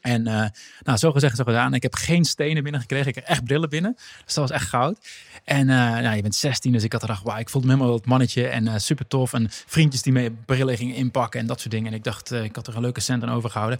En 0.00 0.28
uh, 0.28 0.44
nou, 0.82 0.98
zo 0.98 1.12
gezegd, 1.12 1.36
zo 1.36 1.44
gedaan. 1.44 1.74
Ik 1.74 1.82
heb 1.82 1.94
geen 1.94 2.24
stenen 2.24 2.62
binnengekregen. 2.62 3.08
Ik 3.08 3.14
heb 3.14 3.24
echt 3.24 3.44
brillen 3.44 3.68
binnen. 3.68 3.92
Dus 4.24 4.34
dat 4.34 4.48
was 4.48 4.50
echt 4.50 4.68
goud. 4.68 4.98
En 5.44 5.68
uh, 5.68 5.76
nou, 5.76 6.16
je 6.16 6.22
bent 6.22 6.34
16, 6.34 6.72
dus 6.72 6.84
ik 6.84 6.92
had 6.92 7.00
gedacht, 7.00 7.22
wauw, 7.22 7.38
ik 7.38 7.48
voelde 7.48 7.66
me 7.66 7.72
helemaal 7.72 7.94
het 7.94 8.06
mannetje. 8.06 8.46
En 8.46 8.64
uh, 8.64 8.74
super 8.76 9.06
tof. 9.06 9.32
En 9.32 9.46
vriendjes 9.50 10.02
die 10.02 10.12
mee 10.12 10.30
brillen 10.30 10.76
gingen 10.76 10.94
inpakken 10.94 11.40
en 11.40 11.46
dat 11.46 11.60
soort 11.60 11.70
dingen. 11.70 11.86
En 11.86 11.98
ik 11.98 12.04
dacht, 12.04 12.32
ik 12.32 12.56
had 12.56 12.66
er 12.66 12.76
een 12.76 12.82
leuke 12.82 13.00
cent 13.00 13.22
aan 13.22 13.30
overgehouden. 13.30 13.78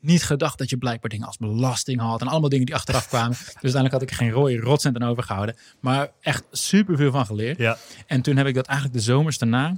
Niet 0.00 0.24
gedacht 0.24 0.58
dat 0.58 0.70
je 0.70 0.76
blijkbaar 0.76 1.10
dingen 1.10 1.26
als 1.26 1.36
belasting 1.36 2.00
had. 2.00 2.20
En 2.20 2.28
allemaal 2.28 2.48
dingen 2.48 2.66
die 2.66 2.74
achteraf 2.74 3.08
kwamen. 3.08 3.36
dus 3.38 3.46
uiteindelijk 3.52 3.92
had 3.92 4.02
ik 4.02 4.12
geen 4.12 4.30
rode 4.30 4.56
rotcent 4.56 5.00
aan 5.00 5.08
overgehouden. 5.08 5.56
Maar 5.80 6.10
echt 6.20 6.44
super 6.50 6.96
veel 6.96 7.10
van 7.10 7.26
geleerd. 7.26 7.58
Ja. 7.58 7.78
En 8.06 8.22
toen 8.22 8.36
heb 8.36 8.46
ik 8.46 8.54
dat 8.54 8.66
eigenlijk 8.66 8.98
de 8.98 9.04
zomers 9.04 9.38
daarna 9.38 9.76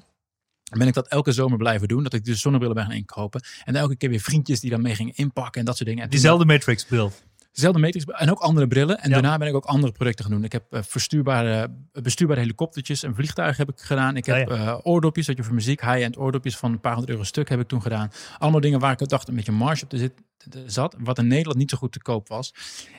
ben 0.70 0.86
ik 0.88 0.94
dat 0.94 1.08
elke 1.08 1.32
zomer 1.32 1.58
blijven 1.58 1.88
doen. 1.88 2.02
Dat 2.02 2.12
ik 2.12 2.24
dus 2.24 2.40
zonnebrillen 2.40 2.76
ben 2.76 2.86
gaan 2.86 2.96
inkopen. 2.96 3.42
En 3.64 3.76
elke 3.76 3.96
keer 3.96 4.08
weer 4.10 4.20
vriendjes 4.20 4.60
die 4.60 4.70
dan 4.70 4.82
mee 4.82 4.94
gingen 4.94 5.14
inpakken 5.16 5.60
en 5.60 5.66
dat 5.66 5.76
soort 5.76 5.88
dingen. 5.88 6.10
Diezelfde 6.10 6.44
Matrix 6.44 6.84
bril. 6.84 7.12
Zelfde 7.52 7.80
matrix 7.80 8.04
en 8.04 8.30
ook 8.30 8.38
andere 8.38 8.68
brillen. 8.68 8.98
En 9.00 9.08
Ja. 9.08 9.14
daarna 9.14 9.38
ben 9.38 9.48
ik 9.48 9.54
ook 9.54 9.64
andere 9.64 9.92
projecten 9.92 10.24
gaan 10.24 10.34
doen. 10.34 10.44
Ik 10.44 10.52
heb 10.52 10.64
eh, 10.72 10.80
verstuurbare, 10.82 11.70
bestuurbare 11.92 12.40
helikoptertjes 12.40 13.02
en 13.02 13.14
vliegtuigen 13.14 13.66
heb 13.66 13.76
ik 13.76 13.82
gedaan. 13.84 14.16
Ik 14.16 14.26
Ja, 14.26 14.34
heb 14.36 14.50
eh, 14.50 14.78
oordopjes, 14.82 15.26
dat 15.26 15.36
je 15.36 15.42
voor 15.44 15.54
muziek, 15.54 15.80
high-end 15.80 16.18
oordopjes 16.18 16.56
van 16.56 16.72
een 16.72 16.80
paar 16.80 16.92
honderd 16.92 17.12
euro 17.12 17.24
stuk 17.24 17.48
heb 17.48 17.60
ik 17.60 17.68
toen 17.68 17.82
gedaan. 17.82 18.10
Allemaal 18.38 18.60
dingen 18.60 18.80
waar 18.80 19.00
ik 19.00 19.08
dacht 19.08 19.28
een 19.28 19.34
beetje 19.34 19.52
marge 19.52 19.82
op 19.84 19.88
te 19.88 19.98
zit, 19.98 20.12
te- 20.36 20.62
zat, 20.66 20.96
wat 20.98 21.18
in 21.18 21.26
Nederland 21.26 21.58
niet 21.58 21.70
zo 21.70 21.76
goed 21.76 21.92
te 21.92 22.02
koop 22.02 22.28
was. 22.28 22.54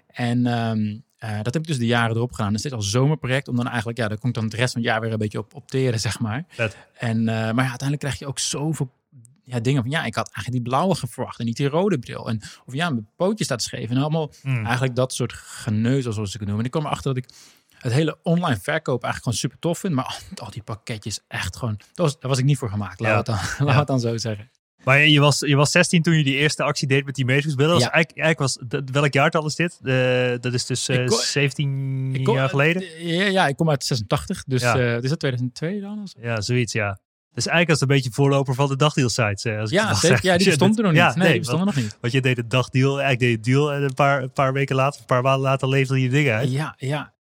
En 0.08 0.46
ehm, 0.46 0.98
eh, 1.20 1.36
dat 1.42 1.54
heb 1.54 1.62
ik 1.62 1.68
dus 1.68 1.78
de 1.78 1.86
jaren 1.86 2.16
erop 2.16 2.32
gedaan. 2.32 2.54
Dus 2.54 2.62
dit 2.62 2.74
als 2.74 2.90
zomerproject, 2.90 3.48
om 3.48 3.56
dan 3.56 3.68
eigenlijk, 3.68 3.98
ja, 3.98 4.08
daar 4.08 4.18
kon 4.18 4.30
ik 4.30 4.36
dan 4.36 4.44
het 4.44 4.54
rest 4.54 4.72
van 4.74 4.82
het 4.82 4.92
jaar 4.92 5.02
weer 5.02 5.12
een 5.12 5.18
beetje 5.18 5.38
op 5.40 5.54
opteren, 5.56 6.00
zeg 6.00 6.20
maar. 6.20 6.46
En, 6.94 7.18
eh, 7.20 7.36
maar 7.36 7.64
ja, 7.64 7.70
uiteindelijk 7.70 8.00
krijg 8.00 8.20
je 8.20 8.28
ook 8.28 8.40
zoveel 8.40 8.92
ja, 9.44 9.60
dingen 9.60 9.82
van, 9.82 9.92
ja, 9.92 10.04
ik 10.06 10.16
had 10.16 10.26
eigenlijk 10.34 10.52
die 10.64 10.74
blauwe 10.74 10.96
verwacht 10.96 11.40
en 11.40 11.46
niet 11.46 11.58
die 11.58 11.68
rode 11.68 12.00
bril. 12.00 12.30
En, 12.30 12.42
of 12.66 12.74
ja, 12.74 12.90
mijn 12.90 13.08
pootje 13.16 13.44
staat 13.44 13.62
scheef. 13.64 13.90
En 13.90 13.98
allemaal 13.98 14.32
Hmm. 14.42 14.64
eigenlijk 14.66 14.96
dat 14.96 15.14
soort 15.14 15.34
geneuzel, 15.34 16.14
zoals 16.14 16.34
ik 16.34 16.40
het 16.40 16.50
noem. 16.50 16.60
En 16.60 16.66
ik 16.66 16.72
kwam 16.72 16.86
erachter 16.86 17.14
dat 17.14 17.24
ik 17.24 17.30
het 17.78 17.92
hele 17.94 18.18
online 18.24 18.60
verkoop 18.62 19.04
eigenlijk 19.04 19.24
gewoon 19.24 19.38
super 19.38 19.60
tof 19.60 19.80
vind. 19.80 19.94
Maar 19.94 20.06
al, 20.06 20.16
al 20.46 20.52
die 20.52 20.64
pakketjes 20.64 21.20
echt 21.28 21.58
gewoon, 21.58 21.76
dat 21.78 21.88
was, 22.06 22.20
daar 22.20 22.30
was 22.30 22.40
ik 22.40 22.46
niet 22.46 22.58
voor 22.58 22.70
gemaakt. 22.70 23.00
Laat 23.00 23.28
Ja. 23.28 23.34
het 23.36 23.58
dan, 23.58 23.68
laat 23.68 23.78
het 23.78 23.88
dan 23.88 24.00
zo 24.00 24.18
zeggen. 24.18 24.50
Maar 24.84 25.00
je 25.08 25.20
was, 25.20 25.40
je 25.40 25.56
was 25.56 25.72
16 25.72 26.02
toen 26.02 26.14
je 26.18 26.24
die 26.24 26.36
eerste 26.36 26.64
actie 26.64 26.88
deed 26.88 27.06
met 27.06 27.16
die 27.16 27.26
was 27.26 27.38
Ja. 27.84 27.92
Eigenlijk, 27.92 28.18
eigenlijk 28.20 28.40
was, 28.40 28.58
welk 28.92 29.14
jaartal 29.14 29.46
is 29.46 29.56
dit? 29.56 29.80
Eh, 29.84 30.32
dat 30.40 30.54
is 30.54 30.66
dus 30.66 30.88
eh, 30.88 30.96
Ik 31.02 31.08
kon- 31.08 31.18
17 31.18 32.10
Ik 32.14 32.24
kom- 32.24 32.36
jaar 32.36 32.50
geleden? 32.50 32.84
Ja, 33.08 33.24
ja, 33.26 33.48
ik 33.48 33.56
kom 33.56 33.70
uit 33.70 33.84
86, 33.84 34.44
dus 34.44 34.62
Ja. 34.62 34.78
eh, 34.80 35.04
is 35.04 35.10
dat 35.10 35.20
2002 35.20 35.80
dan? 35.82 36.08
Ja, 36.22 36.42
zoiets, 36.42 36.74
ja. 36.74 37.00
Dus 37.34 37.48
eigenlijk 37.48 37.70
was 37.70 37.80
het 37.80 37.90
een 37.90 37.96
beetje 37.96 38.12
voorloper 38.12 38.56
van 38.56 38.68
de 38.68 38.76
dagdeal-sites. 38.76 39.44
eh, 39.46 39.60
als 39.60 39.70
Ja, 39.70 39.94
zeker. 39.94 40.20
ja, 40.22 40.30
die 40.30 40.38
Dus 40.38 40.46
bestond 40.48 40.78
er 40.78 40.84
nog 40.84 40.92
niet. 40.92 41.02
Ja, 41.02 41.16
nee, 41.16 41.30
die 41.30 41.38
bestonden 41.40 41.66
nog 41.66 41.76
niet. 41.76 41.98
Want 42.02 42.14
je 42.14 42.22
deed 42.22 42.38
het 42.38 42.50
dagdeal, 42.50 43.02
eigenlijk 43.02 43.20
deed 43.20 43.46
je 43.46 43.52
deal 43.52 43.74
en 43.74 43.82
een 43.84 43.94
paar, 43.94 44.24
een 44.24 44.32
paar 44.32 44.54
weken 44.54 44.76
later, 44.76 45.00
een 45.00 45.06
paar 45.06 45.22
maanden 45.22 45.42
later 45.42 45.68
leefde 45.70 46.02
je 46.02 46.10
dingen 46.10 46.36
uit. 46.36 46.52
Ja, 46.52 46.76
ja. 46.78 47.14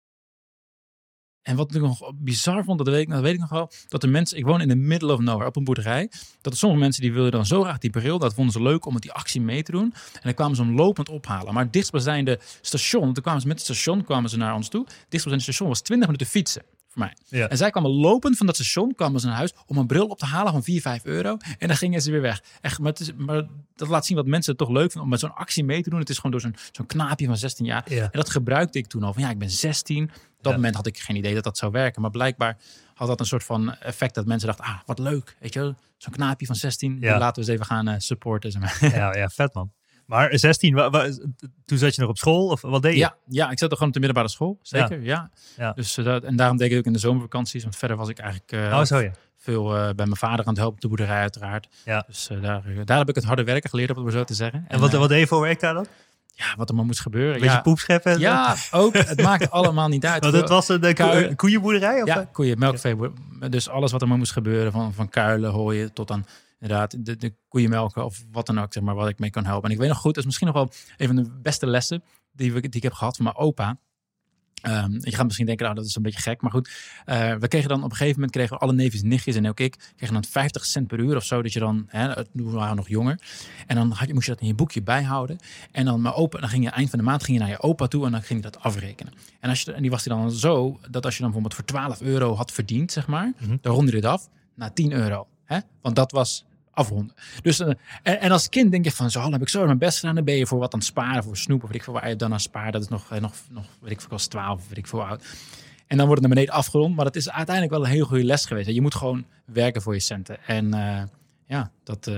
En 1.48 1.56
wat 1.56 1.76
ik 1.76 1.82
nog 1.82 2.12
bizar 2.16 2.64
vond, 2.64 2.78
dat 2.78 2.88
weet 2.88 3.02
ik, 3.02 3.10
dat 3.10 3.22
weet 3.22 3.34
ik 3.34 3.40
nog 3.40 3.50
wel, 3.50 3.72
dat 3.88 4.02
de 4.02 4.08
mensen, 4.08 4.38
ik 4.38 4.46
woon 4.46 4.62
in 4.62 4.68
the 4.68 4.76
middle 4.76 5.14
of 5.14 5.20
nowhere, 5.20 5.48
op 5.48 5.56
een 5.56 5.64
boerderij, 5.64 6.12
dat 6.42 6.54
er 6.54 6.60
sommige 6.60 6.82
mensen 6.82 7.02
die 7.02 7.14
wilden 7.14 7.32
dan 7.32 7.46
zo 7.46 7.62
graag 7.64 7.78
die 7.78 7.90
bril, 7.90 8.20
dat 8.20 8.34
vonden 8.34 8.54
ze 8.54 8.62
leuk 8.62 8.86
om 8.86 8.94
met 8.94 9.02
die 9.02 9.12
actie 9.12 9.42
mee 9.42 9.64
te 9.64 9.72
doen. 9.72 9.94
En 10.14 10.22
dan 10.24 10.34
kwamen 10.34 10.56
ze 10.56 10.64
hem 10.64 10.76
lopend 10.76 11.10
ophalen. 11.10 11.54
Maar 11.54 11.64
het 11.64 11.74
dichtstbijzijnde 11.74 12.40
station, 12.62 13.14
toen 13.14 13.24
kwamen 13.24 13.42
ze 13.42 13.48
met 13.48 13.58
het 13.58 13.66
station 13.66 14.04
kwamen 14.04 14.30
ze 14.30 14.38
naar 14.38 14.56
ons 14.56 14.70
toe. 14.70 14.82
Het 14.82 14.96
dichtstbijzijnde 15.10 15.44
station 15.44 15.70
was 15.70 15.82
20 15.82 16.08
minuten 16.08 16.28
fietsen 16.28 16.64
voor 16.98 17.06
mij. 17.30 17.40
Ja. 17.40 17.48
En 17.50 17.58
zij 17.58 17.70
kwamen 17.70 17.92
lopend 17.92 18.38
van 18.38 18.46
dat 18.46 18.56
station, 18.56 18.96
kwamen 18.96 19.20
ze 19.20 19.28
naar 19.28 19.36
huis 19.36 19.54
om 19.66 19.78
een 19.78 19.88
bril 19.88 20.06
op 20.08 20.18
te 20.20 20.26
halen 20.26 20.52
van 20.52 20.64
4, 20.64 20.82
5 20.82 21.06
euro. 21.06 21.38
En 21.60 21.68
dan 21.68 21.78
gingen 21.78 22.02
ze 22.02 22.12
weer 22.12 22.22
weg. 22.22 22.44
Echt, 22.62 22.80
maar, 22.80 22.90
het 22.92 23.00
is, 23.00 23.14
maar 23.14 23.48
dat 23.76 23.88
laat 23.88 24.06
zien 24.06 24.18
wat 24.18 24.26
mensen 24.26 24.52
het 24.52 24.60
toch 24.60 24.70
leuk 24.70 24.82
vinden 24.92 25.02
om 25.02 25.10
met 25.10 25.20
zo'n 25.20 25.36
actie 25.36 25.64
mee 25.64 25.84
te 25.84 25.90
doen. 25.90 26.00
Het 26.00 26.10
is 26.10 26.16
gewoon 26.16 26.32
door 26.32 26.42
zo'n 26.42 26.56
zo'n 26.72 26.86
knaapje 26.86 27.26
van 27.26 27.38
16 27.38 27.66
jaar. 27.66 27.94
Ja. 27.94 28.04
En 28.04 28.10
dat 28.12 28.30
gebruikte 28.30 28.78
ik 28.78 28.88
toen 28.88 29.04
al. 29.04 29.14
Van 29.14 29.22
ja, 29.22 29.30
ik 29.30 29.38
ben 29.38 29.50
16. 29.50 30.04
Op 30.04 30.10
dat 30.44 30.52
Ja. 30.52 30.58
moment 30.58 30.76
had 30.76 30.86
ik 30.86 30.98
geen 31.00 31.16
idee 31.16 31.34
dat 31.34 31.44
dat 31.44 31.58
zou 31.58 31.72
werken. 31.72 32.02
Maar 32.02 32.12
blijkbaar 32.12 32.58
had 32.94 33.08
dat 33.08 33.20
een 33.20 33.26
soort 33.26 33.44
van 33.44 33.76
effect 33.76 34.16
dat 34.16 34.26
mensen 34.26 34.48
dachten, 34.48 34.66
ah, 34.66 34.78
wat 34.86 35.00
leuk. 35.00 35.36
Weet 35.40 35.54
je 35.54 35.76
zo'n 35.98 36.14
knaapje 36.14 36.46
van 36.46 36.56
16. 36.56 36.92
Ja. 36.94 37.00
die 37.00 37.20
laten 37.20 37.34
we 37.34 37.40
eens 37.40 37.50
even 37.50 37.66
gaan 37.66 37.88
eh, 37.88 37.96
supporten. 37.98 38.52
Zeg 38.52 38.62
maar. 38.62 38.96
Ja, 38.96 39.16
ja, 39.16 39.28
vet 39.30 39.54
man. 39.54 39.72
Maar 40.08 40.38
16, 40.40 40.74
wa- 40.76 40.90
wa- 40.90 41.10
toen 41.66 41.78
zat 41.78 41.96
je 41.96 42.02
nog 42.02 42.10
op 42.10 42.18
school 42.18 42.48
of 42.48 42.62
wat 42.62 42.82
deed 42.82 42.94
je? 42.94 43.00
Ja, 43.00 43.16
ja, 43.28 43.50
ik 43.52 43.60
zat 43.60 43.70
er 43.70 43.74
gewoon 43.78 43.88
op 43.88 43.94
de 43.94 44.00
middelbare 44.00 44.30
school. 44.34 44.60
Zeker, 44.62 45.02
ja. 45.02 45.30
Ja. 45.58 45.72
Dus, 45.74 45.98
eh, 45.98 46.06
dat, 46.06 46.24
en 46.24 46.36
daarom 46.36 46.58
deed 46.58 46.66
ik 46.66 46.72
het 46.72 46.80
ook 46.80 46.86
in 46.88 46.94
de 46.94 47.00
zomervakanties. 47.00 47.64
Want 47.64 47.76
verder 47.76 47.98
was 47.98 48.10
ik 48.10 48.20
eigenlijk 48.20 48.52
eh, 48.52 48.78
Oh, 48.80 48.84
zo 48.86 49.00
ja. 49.00 49.12
veel 49.38 49.76
eh, 49.76 49.82
bij 49.82 50.06
mijn 50.06 50.16
vader 50.16 50.40
aan 50.40 50.48
het 50.48 50.58
helpen 50.58 50.76
op 50.76 50.82
de 50.82 50.88
boerderij 50.88 51.20
uiteraard. 51.20 51.68
Ja. 51.86 52.04
Dus 52.08 52.30
daar, 52.42 52.64
daar 52.86 52.98
heb 52.98 53.10
ik 53.10 53.16
het 53.16 53.24
harde 53.24 53.44
werken 53.44 53.70
geleerd, 53.70 53.90
om 53.90 53.96
het 53.96 54.06
maar 54.06 54.14
zo 54.14 54.24
te 54.24 54.34
zeggen. 54.34 54.66
En 54.68 54.80
wat, 54.80 54.92
wat 54.92 55.10
deed 55.10 55.20
je 55.20 55.28
voor 55.28 55.42
werk 55.42 55.60
daar 55.60 55.74
dan? 55.74 55.86
ja, 56.38 56.46
wat 56.58 56.70
er 56.70 56.76
maar 56.76 56.86
moest 56.86 57.00
gebeuren. 57.00 57.34
Een 57.34 57.40
beetje 57.42 57.56
ja, 57.56 57.62
poep 57.62 57.80
scheppen? 57.80 58.12
en 58.12 58.18
zo? 58.18 58.24
ja, 58.24 58.56
ook. 58.72 58.94
Het 58.94 59.22
maakt 59.22 59.52
allemaal 59.52 59.88
niet 59.88 60.06
uit. 60.06 60.24
Want 60.30 60.36
het 60.36 60.50
was 60.50 60.68
een, 60.70 61.36
koeienboerderij? 61.36 62.02
Of 62.02 62.08
Ja, 62.08 62.30
koeien, 62.32 62.60
melkvee. 62.60 62.96
Dus 63.50 63.70
alles 63.70 63.92
wat 63.92 64.02
er 64.02 64.08
maar 64.08 64.18
moest 64.18 64.32
gebeuren. 64.32 64.72
Van, 64.72 64.94
van 64.94 65.10
kuilen, 65.10 65.52
hooien 65.52 65.94
tot 65.94 66.12
aan 66.12 66.26
inderdaad 66.60 67.06
de, 67.06 67.16
de 67.16 67.34
koeienmelken 67.48 68.06
of 68.06 68.26
wat 68.32 68.46
dan 68.46 68.60
ook. 68.60 68.74
Zeg 68.74 68.84
maar, 68.84 68.96
wat 68.96 69.10
ik 69.10 69.20
mee 69.20 69.30
kan 69.30 69.46
helpen. 69.46 69.66
En 69.70 69.72
ik 69.76 69.80
weet 69.82 69.90
nog 69.90 69.98
goed, 69.98 70.10
dat 70.14 70.18
is 70.18 70.26
misschien 70.26 70.48
nog 70.48 70.56
wel 70.56 70.70
een 70.98 71.08
van 71.08 71.16
de 71.16 71.30
beste 71.42 71.68
lessen 71.68 72.04
die, 72.32 72.54
we, 72.54 72.60
die 72.62 72.70
ik 72.72 72.84
heb 72.84 72.94
gehad 72.94 73.16
van 73.16 73.26
mijn 73.26 73.38
opa. 73.38 73.78
Ehm, 74.62 74.92
je 74.92 75.12
gaat 75.16 75.26
misschien 75.26 75.46
denken, 75.46 75.64
nou 75.66 75.78
dat 75.78 75.86
is 75.88 75.96
een 75.96 76.02
beetje 76.02 76.22
gek. 76.22 76.42
Maar 76.42 76.52
goed, 76.52 76.70
eh, 77.06 77.36
we 77.36 77.48
kregen 77.48 77.70
dan 77.70 77.78
op 77.84 77.90
een 77.90 77.96
gegeven 77.96 78.14
moment 78.16 78.32
kregen 78.32 78.54
we 78.58 78.62
alle 78.62 78.74
neefjes 78.74 79.02
en 79.02 79.08
nichtjes 79.08 79.36
en 79.36 79.48
ook 79.48 79.60
ik 79.60 79.92
kregen 79.96 80.14
dan 80.16 80.24
50 80.24 80.66
cent 80.66 80.88
per 80.88 81.00
uur 81.00 81.16
of 81.16 81.24
zo. 81.24 81.42
Dat 81.42 81.54
je 81.54 81.60
dan, 81.60 81.84
hè, 81.88 82.10
het- 82.10 82.30
we 82.34 82.44
waren 82.44 82.76
nog 82.76 82.88
jonger. 82.88 83.20
En 83.68 83.76
dan 83.76 83.92
had 83.92 84.08
je, 84.08 84.14
moest 84.14 84.26
je 84.26 84.32
dat 84.32 84.42
in 84.42 84.48
je 84.48 84.54
boekje 84.54 84.82
bijhouden. 84.82 85.38
En 85.72 85.86
dan 85.86 86.02
mijn 86.02 86.14
opa, 86.14 86.40
dan 86.40 86.50
ging 86.50 86.64
je 86.64 86.70
eind 86.70 86.90
van 86.90 87.00
de 87.00 87.06
maand 87.06 87.24
ging 87.24 87.38
je 87.38 87.44
naar 87.44 87.52
je 87.52 87.62
opa 87.62 87.88
toe 87.88 88.06
en 88.06 88.12
dan 88.12 88.22
ging 88.24 88.44
je 88.44 88.50
dat 88.52 88.62
afrekenen. 88.64 89.14
En, 89.40 89.50
als 89.50 89.62
je, 89.62 89.72
en 89.74 89.82
die 89.82 89.92
was 89.92 90.06
hij 90.06 90.16
dan 90.18 90.32
zo 90.32 90.80
dat 90.90 91.06
als 91.06 91.14
je 91.18 91.22
dan 91.24 91.32
bijvoorbeeld 91.32 91.54
voor 91.54 91.66
12 91.66 92.02
euro 92.02 92.36
had 92.36 92.52
verdiend, 92.52 92.92
zeg 92.92 93.08
maar, 93.08 93.34
Mhm. 93.40 93.58
dan 93.62 93.74
ronde 93.74 93.92
je 93.92 93.98
het 93.98 94.06
af 94.06 94.30
naar 94.56 94.74
10 94.74 94.92
euro. 94.92 95.28
Hè? 95.46 95.60
Want 95.82 95.96
dat 95.96 96.12
was 96.12 96.46
afronden. 96.78 97.16
Dus, 97.42 97.60
eh, 97.60 97.68
en, 98.04 98.20
en 98.20 98.32
als 98.32 98.50
kind 98.50 98.72
denk 98.72 98.86
je 98.86 98.92
van, 98.92 99.12
zo 99.12 99.22
dan 99.22 99.32
heb 99.32 99.42
ik 99.42 99.50
zo 99.50 99.66
mijn 99.66 99.78
best 99.78 100.00
gedaan. 100.00 100.16
Dan 100.16 100.24
ben 100.24 100.36
je 100.36 100.48
voor 100.48 100.60
wat 100.60 100.74
aan 100.74 100.80
het 100.80 100.88
sparen, 100.88 101.24
voor 101.24 101.38
snoep 101.38 101.64
of 101.64 101.68
weet 101.68 101.78
ik 101.78 101.84
veel 101.84 101.94
waar 101.94 102.10
je 102.10 102.16
dan 102.16 102.34
aan 102.34 102.40
spaart. 102.40 102.74
Dat 102.74 102.82
is 102.82 102.88
nog, 102.88 103.12
eh, 103.12 103.20
nog, 103.20 103.34
nog 103.50 103.66
weet 103.82 103.92
ik 103.92 104.02
veel, 104.02 104.10
als 104.12 104.28
12 104.28 104.60
of 104.60 104.68
weet 104.68 104.78
ik 104.78 104.88
veel 104.88 105.06
oud. 105.06 105.26
En 105.88 105.98
dan 105.98 106.06
wordt 106.08 106.22
het 106.22 106.30
naar 106.32 106.38
beneden 106.38 106.54
afgerond. 106.54 106.96
Maar 106.96 107.06
dat 107.06 107.16
is 107.16 107.30
uiteindelijk 107.30 107.76
wel 107.76 107.86
een 107.86 107.92
heel 107.92 108.06
goede 108.06 108.24
les 108.24 108.46
geweest. 108.46 108.70
Je 108.70 108.82
moet 108.82 108.96
gewoon 108.96 109.26
werken 109.46 109.82
voor 109.82 109.94
je 109.94 110.00
centen. 110.00 110.38
En 110.46 110.74
eh, 110.74 111.04
ja, 111.48 111.72
dat 111.84 112.12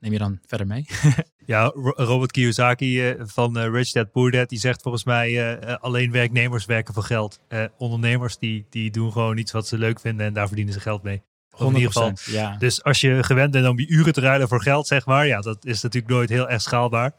neem 0.00 0.12
je 0.12 0.18
dan 0.18 0.38
verder 0.46 0.66
mee. 0.66 0.86
Ja, 1.46 1.64
Ro- 1.74 1.92
Robert 2.04 2.30
Kiyosaki 2.30 3.14
van 3.18 3.58
Rich 3.58 3.92
Dad 3.92 4.10
Poor 4.10 4.30
Dad, 4.30 4.48
die 4.48 4.58
zegt 4.58 4.82
volgens 4.82 5.04
mij 5.04 5.58
alleen 5.78 6.10
werknemers 6.10 6.64
werken 6.64 6.94
voor 6.94 7.02
geld. 7.02 7.40
Ondernemers 7.78 8.38
die, 8.38 8.66
die 8.70 8.90
doen 8.90 9.12
gewoon 9.12 9.36
iets 9.38 9.52
wat 9.52 9.66
ze 9.66 9.78
leuk 9.78 10.00
vinden 10.00 10.26
en 10.26 10.32
daar 10.32 10.46
verdienen 10.46 10.74
ze 10.74 10.80
geld 10.80 11.02
mee. 11.02 11.22
Of 11.58 11.68
in 11.70 11.74
ieder 11.76 11.92
geval. 11.92 12.12
Ja. 12.24 12.56
Dus 12.58 12.82
als 12.82 13.00
je 13.00 13.22
gewend 13.22 13.50
bent 13.50 13.66
om 13.68 13.78
je 13.78 13.86
uren 13.88 14.12
te 14.12 14.20
ruilen 14.20 14.48
voor 14.48 14.62
geld, 14.62 14.86
zeg 14.86 15.06
maar, 15.06 15.26
ja, 15.26 15.40
dat 15.40 15.64
is 15.64 15.82
natuurlijk 15.82 16.12
nooit 16.12 16.28
heel 16.28 16.48
erg 16.48 16.62
schaalbaar. 16.62 17.12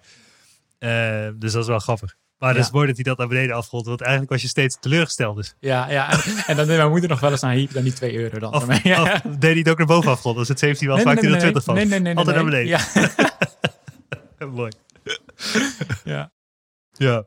Eh, 0.80 1.28
dus 1.36 1.52
dat 1.52 1.62
is 1.62 1.68
wel 1.68 1.80
grappig. 1.80 2.16
Maar 2.38 2.50
het 2.50 2.58
Ja. 2.58 2.64
is 2.64 2.72
mooi 2.72 2.88
dat 2.88 2.96
hij 2.96 3.04
dat 3.04 3.18
naar 3.18 3.28
beneden 3.28 3.56
afrolt, 3.56 3.86
want 3.86 4.02
eigenlijk 4.02 4.32
was 4.32 4.42
je 4.42 4.48
steeds 4.48 4.78
teleurgesteld. 4.80 5.36
Dus. 5.36 5.56
Ja, 5.60 5.90
ja. 5.90 6.12
En, 6.12 6.20
en 6.48 6.56
dan 6.56 6.68
deed 6.68 6.78
mijn 6.78 6.90
moeder 6.90 7.10
nog 7.10 7.20
wel 7.20 7.32
eens 7.32 7.42
naar 7.42 7.54
hier, 7.54 7.70
dan 7.74 7.84
die 7.84 7.94
2 7.94 8.18
euro 8.18 8.40
dan. 8.40 8.54
Of, 8.56 8.66
deed 8.66 9.42
hij 9.42 9.52
het 9.58 9.70
ook 9.70 9.78
naar 9.78 9.88
boven 9.88 10.12
afgerond? 10.12 10.38
Als 10.38 10.48
het 10.48 10.60
17 10.60 10.88
was, 10.88 10.96
Nee, 10.98 11.06
maakte 11.06 11.22
nee, 11.22 11.32
hij 11.32 11.40
er 11.40 11.54
nee, 11.54 11.62
20 11.62 11.64
van. 11.64 11.76
nee, 11.76 11.86
nee, 11.86 12.00
nee, 12.00 12.14
nee, 12.14 12.26
Altijd 12.26 12.36
nee. 12.36 12.46
naar 12.46 12.54
beneden. 12.54 13.18
Ja. 14.40 14.48
Mooi. 14.60 14.72
ja. 16.04 16.32
Ja. 16.92 17.26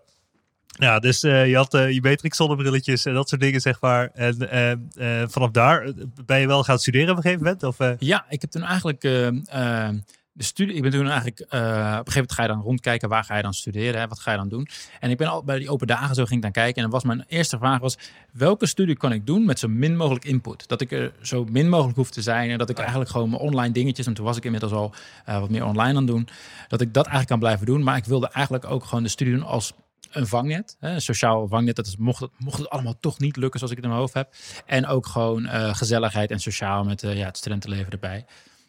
Ja, 0.78 0.98
dus 0.98 1.22
eh, 1.22 1.48
je 1.48 1.56
had 1.56 1.74
eh, 1.74 1.90
je 1.90 2.02
Matrix 2.02 2.36
zonnebrilletjes 2.36 3.04
en 3.04 3.14
dat 3.14 3.28
soort 3.28 3.40
dingen, 3.40 3.60
zeg 3.60 3.80
maar. 3.80 4.10
En 4.14 4.50
eh, 4.94 5.22
vanaf 5.28 5.50
daar 5.50 5.92
ben 6.26 6.40
je 6.40 6.46
wel 6.46 6.64
gaan 6.64 6.78
studeren 6.78 7.10
op 7.10 7.16
een 7.16 7.22
gegeven 7.22 7.44
moment? 7.44 7.62
Of, 7.62 7.76
Ja, 7.98 8.24
ik 8.28 8.40
heb 8.40 8.50
toen 8.50 8.62
eigenlijk 8.62 9.00
de 9.00 10.44
studie. 10.44 10.74
Ik 10.74 10.82
ben 10.82 10.90
toen 10.90 11.08
eigenlijk 11.08 11.40
op 11.40 11.52
een 11.52 11.58
gegeven 11.58 12.12
moment 12.14 12.32
ga 12.32 12.42
je 12.42 12.48
dan 12.48 12.60
rondkijken 12.60 13.08
waar 13.08 13.24
ga 13.24 13.36
je 13.36 13.42
dan 13.42 13.54
studeren, 13.54 14.00
hè, 14.00 14.08
wat 14.08 14.20
ga 14.20 14.30
je 14.30 14.36
dan 14.36 14.48
doen. 14.48 14.68
En 15.00 15.10
ik 15.10 15.16
ben 15.16 15.28
al 15.28 15.44
bij 15.44 15.58
die 15.58 15.70
open 15.70 15.86
dagen 15.86 16.14
zo 16.14 16.24
ging 16.24 16.36
ik 16.36 16.42
dan 16.42 16.52
kijken. 16.52 16.76
En 16.76 16.82
dan 16.82 16.90
was 16.90 17.04
mijn 17.04 17.24
eerste 17.28 17.58
vraag 17.58 17.78
was 17.78 17.98
welke 18.32 18.66
studie 18.66 18.96
kan 18.96 19.12
ik 19.12 19.26
doen 19.26 19.44
met 19.44 19.58
zo 19.58 19.68
min 19.68 19.96
mogelijk 19.96 20.24
input, 20.24 20.68
dat 20.68 20.80
ik 20.80 20.92
er 20.92 21.12
zo 21.22 21.44
min 21.44 21.68
mogelijk 21.68 21.96
hoef 21.96 22.10
te 22.10 22.22
zijn 22.22 22.50
en 22.50 22.58
dat 22.58 22.70
ik 22.70 22.78
eigenlijk 22.78 23.10
gewoon 23.10 23.30
mijn 23.30 23.42
online 23.42 23.72
dingetjes. 23.72 24.06
En 24.06 24.14
toen 24.14 24.24
was 24.24 24.36
ik 24.36 24.44
inmiddels 24.44 24.72
al 24.72 24.94
wat 25.24 25.50
meer 25.50 25.64
online 25.64 25.88
aan 25.88 25.96
het 25.96 26.06
doen, 26.06 26.28
dat 26.68 26.80
ik 26.80 26.94
dat 26.94 27.04
eigenlijk 27.04 27.28
kan 27.28 27.38
blijven 27.38 27.66
doen. 27.66 27.82
Maar 27.82 27.96
ik 27.96 28.04
wilde 28.04 28.28
eigenlijk 28.28 28.64
ook 28.64 28.84
gewoon 28.84 29.02
de 29.02 29.08
studie 29.08 29.34
doen 29.34 29.44
als 29.44 29.72
een 30.10 30.26
vangnet, 30.26 30.76
een 30.80 31.00
sociaal 31.00 31.48
vangnet. 31.48 31.76
Dat 31.76 31.86
is 31.86 31.96
mocht 31.96 32.20
het, 32.20 32.30
mocht 32.38 32.70
allemaal 32.70 32.98
toch 33.00 33.18
niet 33.18 33.36
lukken 33.36 33.58
zoals 33.58 33.74
ik 33.74 33.78
het 33.78 33.86
in 33.86 33.92
mijn 33.92 34.02
hoofd 34.02 34.14
heb. 34.14 34.34
En 34.66 34.86
ook 34.86 35.06
gewoon 35.06 35.46
eh, 35.46 35.74
gezelligheid 35.74 36.30
en 36.30 36.40
sociaal 36.40 36.84
met 36.84 37.02
eh, 37.02 37.16
ja, 37.16 37.26
het 37.26 37.36
studentenleven 37.36 37.92
erbij. 37.92 38.24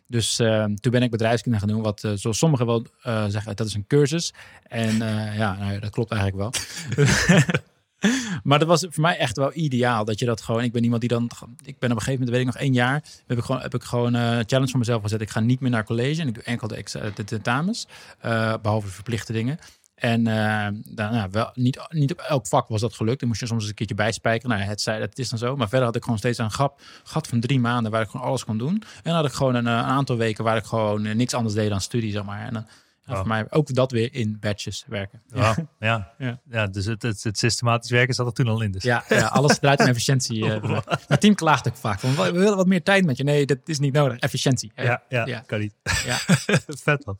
Dus 0.07 0.39
eh, 0.39 0.63
toen 0.63 0.91
ben 0.91 1.03
ik 1.03 1.11
bedrijfskunde 1.11 1.59
gaan 1.59 1.67
doen, 1.67 1.81
wat 1.81 2.07
zoals 2.15 2.37
sommigen 2.37 2.65
wel 2.65 2.85
zeggen, 3.27 3.55
dat 3.55 3.67
is 3.67 3.73
een 3.73 3.87
cursus. 3.87 4.33
En 4.63 4.97
ja, 5.35 5.55
nou, 5.59 5.79
dat 5.79 5.89
klopt 5.89 6.11
eigenlijk 6.11 6.41
wel. 6.41 6.61
maar 8.43 8.59
dat 8.59 8.67
was 8.67 8.85
voor 8.89 9.01
mij 9.01 9.17
echt 9.17 9.37
wel 9.37 9.51
ideaal, 9.53 10.05
dat 10.05 10.19
je 10.19 10.25
dat 10.25 10.41
gewoon, 10.41 10.63
ik 10.63 10.71
ben 10.71 10.83
iemand 10.83 11.01
die 11.01 11.09
dan, 11.09 11.29
ik 11.63 11.79
ben 11.79 11.91
op 11.91 11.97
een 11.97 12.03
gegeven 12.03 12.11
moment, 12.11 12.29
weet 12.29 12.39
ik 12.39 12.45
nog 12.45 12.57
één 12.57 12.73
jaar, 12.73 13.03
heb 13.27 13.37
ik 13.37 13.43
gewoon, 13.43 13.61
heb 13.61 13.73
ik 13.73 13.83
gewoon 13.83 14.13
een 14.13 14.43
challenge 14.47 14.69
voor 14.69 14.79
mezelf 14.79 15.01
gezet. 15.01 15.21
Ik 15.21 15.29
ga 15.29 15.39
niet 15.39 15.59
meer 15.59 15.69
naar 15.69 15.85
college 15.85 16.21
en 16.21 16.27
ik 16.27 16.33
doe 16.33 16.43
enkel 16.43 16.67
de, 16.67 16.75
ex- 16.75 16.91
de 16.91 17.23
tentamens, 17.23 17.87
eh, 18.19 18.53
behalve 18.61 18.87
de 18.87 18.93
verplichte 18.93 19.33
dingen. 19.33 19.59
En 20.01 20.27
eh, 20.27 20.67
dan, 20.83 21.11
nou, 21.11 21.29
wel, 21.31 21.49
niet, 21.53 21.79
niet 21.89 22.11
op 22.11 22.19
elk 22.19 22.47
vak 22.47 22.67
was 22.67 22.81
dat 22.81 22.93
gelukt. 22.93 23.19
Dan 23.19 23.27
moest 23.27 23.39
je 23.39 23.45
soms 23.47 23.59
eens 23.61 23.69
een 23.69 23.75
keertje 23.75 23.95
bijspijkeren. 23.95 24.49
Nou, 24.49 24.61
ja, 24.61 24.69
het, 24.69 24.81
zei, 24.81 25.01
het 25.01 25.19
is 25.19 25.29
dan 25.29 25.39
zo. 25.39 25.55
Maar 25.55 25.69
verder 25.69 25.85
had 25.87 25.95
ik 25.95 26.03
gewoon 26.03 26.17
steeds 26.17 26.37
een 26.37 26.51
gat, 26.51 26.81
gat 27.03 27.27
van 27.27 27.39
drie 27.39 27.59
maanden 27.59 27.91
waar 27.91 28.01
ik 28.01 28.09
gewoon 28.09 28.25
alles 28.25 28.45
kon 28.45 28.57
doen. 28.57 28.73
En 28.73 29.01
dan 29.03 29.13
had 29.13 29.25
ik 29.25 29.31
gewoon 29.31 29.55
een, 29.55 29.67
eh, 29.67 29.73
een 29.73 29.83
aantal 29.83 30.17
weken 30.17 30.43
waar 30.43 30.57
ik 30.57 30.65
gewoon 30.65 31.05
eh, 31.05 31.15
niks 31.15 31.33
anders 31.33 31.55
deed 31.55 31.69
dan 31.69 31.81
studie, 31.81 32.11
zeg 32.11 32.23
maar. 32.23 32.45
En 32.45 32.53
dan 32.53 32.67
ja, 33.05 33.15
voor 33.15 33.27
mij 33.27 33.45
ook 33.49 33.73
dat 33.73 33.91
weer 33.91 34.13
in 34.13 34.37
batches 34.39 34.85
werken. 34.87 35.21
Wauw, 35.29 35.55
ja. 35.79 36.13
Ja. 36.17 36.39
Ja. 36.49 36.67
dus 36.67 36.85
het, 36.85 37.01
het, 37.01 37.23
het 37.23 37.37
systematisch 37.37 37.89
werken 37.89 38.13
zat 38.13 38.25
er 38.25 38.33
toen 38.33 38.47
al 38.47 38.61
in. 38.61 38.71
Dus. 38.71 38.83
Ja, 38.83 39.03
ja, 39.09 39.27
alles 39.27 39.59
draait 39.59 39.79
om 39.79 39.85
efficiëntie. 39.85 40.45
mij. 40.45 40.59
Mijn 41.07 41.19
team 41.19 41.35
klaagt 41.35 41.67
ook 41.67 41.75
vaak 41.77 41.99
van, 41.99 42.15
we 42.15 42.31
willen 42.31 42.57
wat 42.57 42.67
meer 42.67 42.83
tijd 42.83 43.05
met 43.05 43.17
je. 43.17 43.23
Nee, 43.23 43.45
dat 43.45 43.57
is 43.65 43.79
niet 43.79 43.93
nodig. 43.93 44.19
Efficiëntie. 44.19 44.71
ja, 44.75 45.03
ja, 45.09 45.25
Ja. 45.25 45.39
kan 45.39 45.59
niet. 45.59 45.73
Ja. 45.83 46.17
Vet 46.67 47.05
man. 47.05 47.19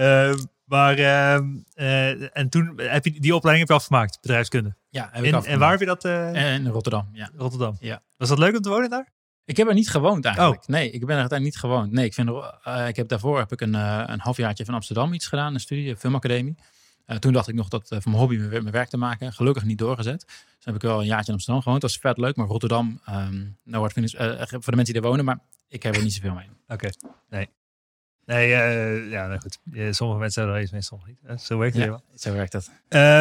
Eh, 0.00 0.34
maar, 0.64 0.98
ehm, 0.98 1.44
eh, 1.74 2.36
en 2.36 2.48
toen 2.48 2.72
heb 2.80 3.04
je 3.04 3.20
die 3.20 3.34
opleiding 3.34 3.58
heb 3.58 3.68
je 3.68 3.82
afgemaakt, 3.82 4.18
bedrijfskunde. 4.20 4.74
Ja, 4.88 5.08
heb 5.12 5.24
ik 5.24 5.32
En, 5.32 5.44
en 5.44 5.58
waar 5.58 5.70
heb 5.70 5.80
je 5.80 5.86
dat? 5.86 6.04
eh, 6.04 6.54
in 6.54 6.66
Rotterdam, 6.66 7.08
ja. 7.12 7.30
Rotterdam. 7.36 7.76
Ja. 7.80 8.02
Was 8.16 8.28
dat 8.28 8.38
leuk 8.38 8.56
om 8.56 8.60
te 8.62 8.68
wonen 8.68 8.90
daar? 8.90 9.12
Ik 9.44 9.56
heb 9.56 9.68
er 9.68 9.74
niet 9.74 9.90
gewoond 9.90 10.24
eigenlijk. 10.24 10.62
Oh. 10.62 10.68
Nee, 10.68 10.90
ik 10.90 11.00
ben 11.06 11.14
er 11.14 11.20
uiteindelijk 11.20 11.42
niet 11.42 11.58
gewoond. 11.72 11.92
Nee, 11.92 12.04
ik, 12.04 12.14
vind, 12.14 12.28
eh, 12.62 12.88
ik 12.88 12.96
heb 12.96 13.08
daarvoor 13.08 13.38
heb 13.38 13.52
ik 13.52 13.60
een, 13.60 13.74
een 13.74 14.20
halfjaartje 14.20 14.64
van 14.64 14.74
Amsterdam 14.74 15.12
iets 15.12 15.26
gedaan, 15.26 15.54
een 15.54 15.60
studie, 15.60 15.90
een 15.90 15.96
filmacademie. 15.96 16.54
Toen 17.18 17.32
dacht 17.32 17.48
ik 17.48 17.54
nog 17.54 17.68
dat 17.68 17.88
van 17.88 18.00
mijn 18.04 18.16
hobby 18.16 18.36
mijn, 18.36 18.48
wer- 18.50 18.60
mijn 18.62 18.74
werk 18.74 18.88
te 18.88 18.96
maken. 18.96 19.32
Gelukkig 19.32 19.64
niet 19.64 19.78
doorgezet. 19.78 20.24
Dus 20.26 20.64
heb 20.64 20.74
ik 20.74 20.82
wel 20.82 21.00
een 21.00 21.06
jaartje 21.06 21.26
in 21.26 21.32
Amsterdam 21.32 21.62
gewoond. 21.62 21.80
Dat 21.80 21.90
was 21.90 22.00
vet 22.00 22.18
leuk, 22.18 22.36
maar 22.36 22.46
Rotterdam, 22.46 23.00
ehm 23.04 23.34
nou 23.64 23.78
wordt 23.78 23.92
vind 23.92 24.12
ik, 24.12 24.18
voor 24.48 24.60
de 24.70 24.76
mensen 24.76 24.84
die 24.94 25.02
er 25.02 25.08
wonen, 25.08 25.24
maar 25.24 25.38
ik 25.68 25.82
heb 25.82 25.96
er 25.96 26.02
niet 26.02 26.12
zoveel 26.12 26.34
mee. 26.34 26.48
Oké, 26.68 26.88
nee. 27.28 27.48
Nee, 28.26 28.54
eh, 28.54 29.10
ja, 29.10 29.26
nou 29.26 29.40
goed. 29.40 29.58
Eh, 29.72 29.86
sommige 29.90 30.20
mensen 30.20 30.40
hebben 30.40 30.58
er 30.58 30.62
eens 30.62 30.72
mee, 30.72 30.82
sommige 30.82 31.10
niet. 31.10 31.18
Eh, 31.26 31.36
Zo 31.36 31.58
werkt 31.58 31.76
het 31.76 31.84
Ja, 31.84 32.00
zo 32.16 32.32
werkt 32.32 32.52
dat. 32.52 32.70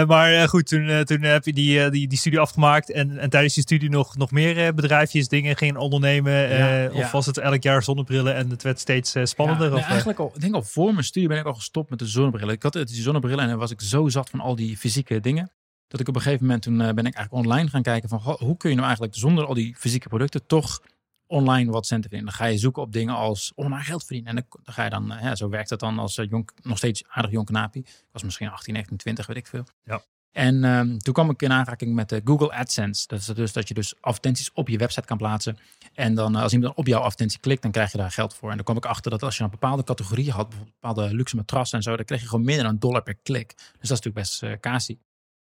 Maar 0.08 0.50
goed, 0.50 0.68
toen, 0.68 1.04
toen 1.04 1.22
heb 1.22 1.46
je 1.46 1.54
die, 1.54 1.90
die, 1.90 2.08
die 2.08 2.18
studie 2.18 2.40
afgemaakt. 2.40 2.92
En, 2.92 3.18
en 3.18 3.30
tijdens 3.30 3.54
die 3.54 3.64
studie 3.64 3.90
nog, 3.90 4.18
nog 4.18 4.32
meer 4.32 4.74
bedrijfjes, 4.74 5.28
dingen 5.28 5.58
ging 5.58 5.78
ondernemen. 5.78 6.34
Ja, 6.34 6.88
Of 6.88 6.98
ja. 6.98 7.10
was 7.12 7.26
het 7.26 7.38
elk 7.38 7.64
jaar 7.64 7.84
zonnebrillen 7.84 8.36
en 8.36 8.50
het 8.50 8.64
werd 8.64 8.80
steeds 8.80 9.16
spannender? 9.24 9.74
Of, 9.74 9.86
eigenlijk 9.88 10.20
al, 10.20 10.32
ik 10.36 10.42
denk 10.42 10.54
al 10.54 10.64
voor 10.64 10.92
mijn 10.92 11.06
studie 11.06 11.28
ben 11.28 11.38
ik 11.38 11.46
al 11.46 11.54
gestopt 11.54 11.90
met 11.90 12.00
de 12.00 12.06
zonnebrillen. 12.06 12.54
Ik 12.54 12.64
had 12.64 12.74
die 12.74 12.88
zonnebrillen 12.88 13.44
en 13.44 13.50
dan 13.50 13.60
was 13.60 13.72
ik 13.72 13.82
zo 13.82 14.10
zat 14.10 14.30
van 14.30 14.40
al 14.40 14.56
die 14.56 14.78
fysieke 14.78 15.20
dingen. 15.20 15.52
Dat 15.88 16.00
ik 16.00 16.08
op 16.08 16.16
een 16.16 16.22
gegeven 16.22 16.46
moment 16.46 16.64
toen 16.64 16.78
ben 16.78 17.06
ik 17.06 17.16
eigenlijk 17.16 17.34
online 17.34 17.70
gaan 17.70 17.82
kijken 17.82 18.10
van 18.10 18.20
goh, 18.20 18.40
hoe 18.40 18.58
kun 18.58 18.70
je 18.70 18.76
nou 18.76 18.88
eigenlijk 18.88 19.18
zonder 19.18 19.46
al 19.46 19.54
die 19.54 19.76
fysieke 19.78 20.08
producten 20.08 20.46
toch 20.46 20.82
online 21.30 21.72
wat 21.72 21.86
centen 21.86 22.10
verdienen. 22.10 22.38
Dan 22.38 22.46
ga 22.46 22.52
je 22.52 22.58
zoeken 22.58 22.82
op 22.82 22.94
dingen 22.94 23.16
als 23.16 23.52
online 23.56 23.84
geld 23.84 24.06
verdienen. 24.06 24.36
En 24.36 24.46
dan, 24.50 24.74
ga 24.74 24.84
je 24.84 24.90
dan, 24.90 25.12
eh, 25.12 25.24
ja, 25.24 25.36
zo 25.36 25.50
werkt 25.50 25.70
het 25.70 25.80
dan 25.80 26.00
als 26.00 26.18
eh, 26.18 26.30
jong, 26.30 26.50
nog 26.62 26.78
steeds 26.78 27.04
aardig 27.08 27.32
jong 27.32 27.46
knapie. 27.46 27.82
Ik 27.82 28.08
was 28.12 28.24
misschien 28.24 28.50
18, 28.50 28.74
19, 28.74 28.98
20, 28.98 29.28
weet 29.28 29.38
ik 29.38 29.48
veel. 29.48 29.64
Ja. 29.84 30.02
En 30.32 30.64
ehm, 30.64 30.98
toen 30.98 31.14
kwam 31.14 31.30
ik 31.30 31.42
in 31.42 31.52
aanraking 31.52 31.94
met 31.94 32.10
de 32.10 32.22
Google 32.24 32.54
AdSense. 32.54 33.08
Dat 33.08 33.20
is 33.20 33.26
dus 33.26 33.54
dat 33.54 33.68
je 33.68 33.74
dus 33.74 33.94
advertenties 34.00 34.52
op 34.54 34.68
je 34.68 34.78
website 34.78 35.08
kan 35.08 35.18
plaatsen. 35.18 35.58
En 35.94 36.16
dan 36.16 36.36
eh, 36.36 36.42
als 36.42 36.54
iemand 36.54 36.74
dan 36.76 36.84
op 36.84 36.88
jouw 36.88 37.00
advertentie 37.00 37.40
klikt, 37.40 37.62
dan 37.62 37.72
krijg 37.72 37.92
je 37.92 37.98
daar 37.98 38.12
geld 38.12 38.34
voor. 38.34 38.50
En 38.50 38.56
dan 38.56 38.66
kwam 38.66 38.78
ik 38.78 38.86
achter 38.86 39.12
dat 39.12 39.24
als 39.24 39.38
je 39.38 39.44
een 39.44 39.50
bepaalde 39.50 39.84
categorie 39.84 40.32
had, 40.32 40.48
bijvoorbeeld 40.50 40.80
bepaalde 40.82 41.16
luxe 41.16 41.36
matrassen 41.36 41.78
en 41.78 41.84
zo, 41.84 41.96
dan 41.96 42.06
kreeg 42.06 42.22
je 42.22 42.28
gewoon 42.28 42.46
meer 42.46 42.58
dan 42.58 42.66
een 42.66 42.80
dollar 42.80 43.04
per 43.04 43.16
klik. 43.16 43.54
Dus 43.58 43.66
dat 43.66 43.82
is 43.82 43.90
natuurlijk 43.90 44.16
best 44.16 44.44
eh 44.44 44.52
kasi. 44.60 45.00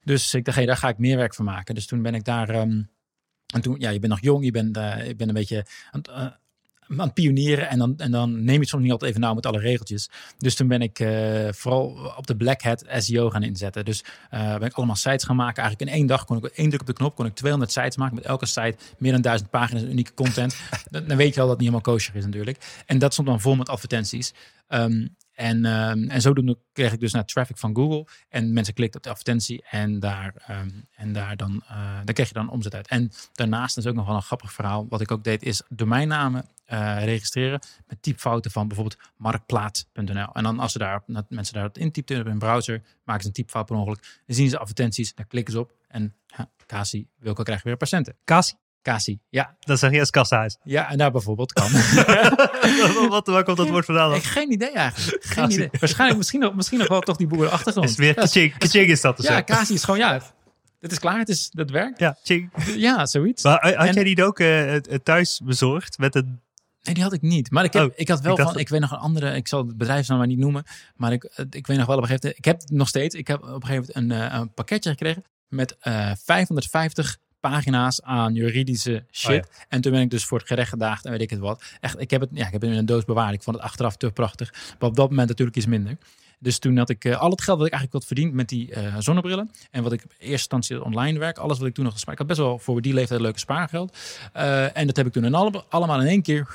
Dus 0.05 0.35
ik 0.35 0.45
dacht, 0.45 0.57
hey, 0.57 0.67
daar 0.67 0.76
ga 0.76 0.88
ik 0.88 0.99
meer 0.99 1.17
werk 1.17 1.35
van 1.35 1.45
maken. 1.45 1.75
Dus 1.75 1.87
toen 1.87 2.02
ben 2.02 2.14
ik 2.14 2.25
daar. 2.25 2.49
ehm, 2.49 2.83
en 3.53 3.61
toen, 3.61 3.77
ja, 3.79 3.91
je 3.91 3.99
bent 3.99 4.13
nog 4.13 4.23
jong, 4.23 4.45
je 4.45 4.51
bent, 4.51 4.77
eh, 4.77 5.07
je 5.07 5.17
bent 5.17 5.29
een 5.29 5.35
beetje 5.35 5.67
aan, 5.91 6.01
het, 6.01 6.09
eh, 6.09 6.17
aan 6.89 7.07
het 7.07 7.15
pionieren. 7.15 7.69
En 7.69 7.79
dan, 7.79 7.95
en 7.99 8.11
dan 8.11 8.33
neem 8.33 8.55
je 8.55 8.61
het 8.61 8.69
soms 8.69 8.83
niet 8.83 8.93
altijd 8.93 9.11
even 9.11 9.23
nauw 9.23 9.35
met 9.35 9.47
alle 9.47 9.59
regeltjes. 9.59 10.11
Dus 10.39 10.55
toen 10.55 10.69
ben 10.69 10.83
ik 10.83 10.99
eh, 10.99 11.49
vooral 11.51 12.13
op 12.17 12.27
de 12.27 12.37
Black 12.37 12.63
Hat 12.63 12.85
SEO 12.97 13.31
gaan 13.31 13.43
inzetten. 13.43 13.85
Dus 13.85 14.05
ben 14.31 14.63
ik 14.63 14.75
allemaal 14.75 14.97
sites 14.97 15.25
gaan 15.25 15.37
maken. 15.37 15.63
Eigenlijk 15.63 15.91
in 15.91 15.97
één 15.99 16.07
dag 16.07 16.25
kon 16.25 16.37
ik 16.37 16.45
één 16.45 16.69
druk 16.69 16.81
op 16.81 16.87
de 16.87 16.93
knop, 16.93 17.15
kon 17.15 17.27
ik 17.27 17.35
200 17.35 17.73
sites 17.73 17.97
maken. 17.97 18.15
Met 18.15 18.25
elke 18.25 18.47
site 18.47 18.77
meer 18.99 19.13
dan 19.13 19.21
duizend 19.21 19.51
pagina's 19.51 19.83
unieke 19.83 20.15
content. 20.15 20.57
dan, 20.91 21.07
dan 21.07 21.17
weet 21.17 21.35
je 21.35 21.41
al 21.41 21.47
dat 21.47 21.57
het 21.57 21.65
niet 21.65 21.73
helemaal 21.73 21.95
kosher 21.95 22.17
is 22.17 22.25
natuurlijk. 22.25 22.83
En 22.87 22.99
dat 22.99 23.13
stond 23.13 23.29
dan 23.29 23.41
vol 23.41 23.55
met 23.55 23.69
advertenties. 23.69 24.35
Ehm, 24.69 25.07
en, 25.35 25.65
ehm, 25.65 26.09
en 26.09 26.21
zodoende 26.21 26.59
kreeg 26.73 26.93
ik 26.93 27.01
dus 27.01 27.12
naar 27.12 27.25
traffic 27.25 27.59
van 27.59 27.75
Google. 27.75 28.07
En 28.29 28.53
mensen 28.53 28.75
klikten 28.75 28.99
op 28.99 29.05
de 29.05 29.11
advertentie 29.11 29.65
en 29.71 30.01
daar, 30.01 30.35
ehm, 30.47 30.71
en 30.95 31.12
daar, 31.12 31.37
dan, 31.37 31.62
eh 31.69 31.77
daar 32.05 32.15
kreeg 32.15 32.29
je 32.29 32.35
dan 32.35 32.51
omzet 32.51 32.75
uit. 32.75 32.89
En 32.89 33.11
daarnaast 33.33 33.77
is 33.77 33.87
ook 33.87 33.95
nog 33.95 34.07
wel 34.07 34.15
een 34.15 34.23
grappig 34.23 34.53
verhaal. 34.53 34.87
Wat 34.89 35.01
ik 35.01 35.11
ook 35.11 35.25
deed 35.25 35.43
is 35.43 35.62
domeinnamen 35.69 36.45
eh, 36.65 37.05
registreren 37.05 37.61
met 37.87 38.03
typfouten 38.03 38.51
van 38.51 38.69
bijvoorbeeld 38.69 39.01
marktplaats.nl. 39.17 40.33
En 40.33 40.43
dan 40.43 40.59
als 40.59 40.73
ze 40.73 40.79
daar, 40.79 41.03
mensen 41.29 41.55
daar 41.55 41.71
intypten 41.73 42.21
op 42.21 42.27
hun 42.27 42.39
browser, 42.39 42.83
maken 43.05 43.23
ze 43.23 43.29
een 43.29 43.35
typfout 43.35 43.67
per 43.67 43.77
ongeluk. 43.77 44.21
Dan 44.27 44.37
zien 44.37 44.49
ze 44.49 44.59
advertenties, 44.59 45.15
daar 45.15 45.27
klikken 45.27 45.53
ze 45.53 45.61
op 45.61 45.73
en 45.89 46.15
ja, 46.27 46.51
Kasi, 46.67 47.07
Wilco 47.19 47.43
krijgt 47.43 47.65
weer 47.65 47.77
patiënten. 47.77 48.17
Kasi? 48.25 48.55
Kasi, 48.83 49.19
ja. 49.29 49.57
Dat 49.61 49.79
zeg 49.79 49.91
je 49.93 50.01
als 50.01 50.11
kassahuis. 50.11 50.57
Ja, 50.65 50.91
en 50.91 50.99
daar 50.99 51.11
bijvoorbeeld 51.11 51.53
kan. 51.53 51.71
wat, 53.09 53.27
waar 53.27 53.45
komt 53.45 53.57
dat 53.57 53.69
woord 53.69 53.85
vandaan? 53.85 54.09
dan? 54.09 54.19
Ik 54.19 54.25
geen 54.25 54.53
idee 54.53 54.71
eigenlijk. 54.73 55.25
Geen 55.25 55.51
idee. 55.51 55.69
Waarschijnlijk 55.81 56.19
misschien 56.19 56.41
nog, 56.41 56.55
misschien 56.55 56.79
nog 56.79 56.89
wel 56.89 57.01
toch 57.01 57.17
die 57.17 57.27
boerenachtergrond. 57.27 57.89
Is 57.89 57.97
weer 57.97 58.09
Ja, 58.09 58.15
kaching, 58.15 58.59
kaching 58.59 58.87
is 58.91 59.01
dat 59.01 59.17
dus. 59.17 59.27
Ja, 59.27 59.40
Kasi 59.40 59.75
is 59.75 59.85
gewoon, 59.85 60.01
ja, 60.01 60.21
het 60.81 60.92
is 60.92 60.99
klaar, 60.99 61.18
het 61.18 61.29
is, 61.29 61.51
dat 61.51 61.71
werkt. 61.71 61.99
ja 61.99 62.16
ching. 62.23 62.51
Ja, 62.77 63.07
zoiets. 63.07 63.42
Maar 63.42 63.75
had 63.77 63.87
En- 63.87 63.95
jij 63.95 64.05
die 64.05 64.25
ook 64.25 64.38
eh, 64.38 64.75
eh, 64.77 64.83
thuis 65.03 65.40
bezorgd 65.45 65.99
met 65.99 66.14
een... 66.14 66.40
Nee, 66.83 66.95
die 66.95 67.03
had 67.03 67.12
ik 67.12 67.23
niet. 67.23 67.51
Maar 67.51 67.64
ik, 67.64 67.73
heb, 67.73 67.83
Oh, 67.85 67.92
ik 67.95 68.09
had 68.09 68.21
wel 68.21 68.33
ik 68.33 68.38
van, 68.42 68.53
dat- 68.53 68.61
ik 68.61 68.68
weet 68.68 68.81
nog 68.81 68.90
een 68.90 68.99
andere, 68.99 69.35
ik 69.37 69.49
zal 69.49 69.66
het 69.66 69.77
bedrijfsnaam 69.77 70.18
maar 70.18 70.27
niet 70.27 70.38
noemen, 70.38 70.64
maar 70.97 71.12
ik, 71.12 71.25
eh, 71.25 71.45
ik 71.51 71.66
weet 71.66 71.77
nog 71.77 71.87
wel 71.87 71.97
op 71.97 72.03
een 72.03 72.09
gegeven 72.09 72.29
moment, 72.29 72.38
ik 72.38 72.45
heb 72.45 72.79
nog 72.79 72.88
steeds, 72.88 73.14
ik 73.14 73.27
heb 73.27 73.42
op 73.42 73.49
een 73.62 73.66
gegeven 73.66 73.90
moment 74.03 74.21
een, 74.23 74.31
eh, 74.33 74.38
een 74.40 74.53
pakketje 74.53 74.90
gekregen 74.90 75.25
met 75.49 75.77
eh 75.81 76.11
550 76.25 77.16
pagina's 77.42 78.02
aan 78.02 78.35
juridische 78.35 79.05
shit. 79.11 79.44
Oh 79.44 79.52
En 79.68 79.81
toen 79.81 79.92
ben 79.92 80.00
ik 80.00 80.11
dus 80.11 80.24
voor 80.24 80.38
het 80.38 80.46
gerecht 80.46 80.68
gedaagd 80.68 81.05
en 81.05 81.11
weet 81.11 81.20
ik 81.20 81.31
het 81.31 81.38
wat. 81.38 81.62
Echt, 81.81 82.00
ik 82.00 82.11
heb 82.11 82.20
het, 82.20 82.31
ja, 82.33 82.46
ik 82.46 82.52
heb 82.52 82.61
het 82.61 82.70
in 82.70 82.76
een 82.76 82.87
doos 82.87 83.05
bewaard. 83.05 83.35
Ik 83.35 83.42
vond 83.42 83.57
het 83.57 83.64
achteraf 83.64 83.96
te 83.96 84.11
prachtig. 84.11 84.52
Maar 84.78 84.88
op 84.88 84.96
dat 84.96 85.09
moment 85.09 85.28
natuurlijk 85.28 85.57
iets 85.57 85.66
minder. 85.66 85.96
Dus 86.42 86.59
toen 86.59 86.76
had 86.76 86.88
ik 86.88 87.05
eh, 87.05 87.20
al 87.20 87.31
het 87.31 87.42
geld 87.42 87.59
wat 87.59 87.66
ik 87.66 87.72
eigenlijk 87.72 88.05
had 88.05 88.12
verdiend 88.12 88.35
met 88.35 88.48
die 88.48 88.74
eh, 88.74 88.96
zonnebrillen. 88.98 89.50
En 89.70 89.83
wat 89.83 89.92
ik 89.92 90.02
in 90.02 90.09
eerste 90.09 90.31
instantie 90.31 90.85
online 90.85 91.18
werk. 91.18 91.38
Alles 91.38 91.59
wat 91.59 91.68
ik 91.68 91.74
toen 91.74 91.85
nog 91.85 91.92
gespaard. 91.92 92.20
Ik 92.20 92.26
had 92.26 92.37
best 92.37 92.48
wel 92.48 92.59
voor 92.59 92.83
die 92.83 92.94
leeftijd 92.94 93.20
leuke 93.20 93.38
spaargeld. 93.38 93.96
Eh, 94.33 94.76
en 94.76 94.87
dat 94.87 94.96
heb 94.96 95.07
ik 95.07 95.12
toen 95.12 95.24
in 95.24 95.35
alle, 95.35 95.64
allemaal 95.68 96.00
in 96.00 96.07
één 96.07 96.22
keer 96.22 96.48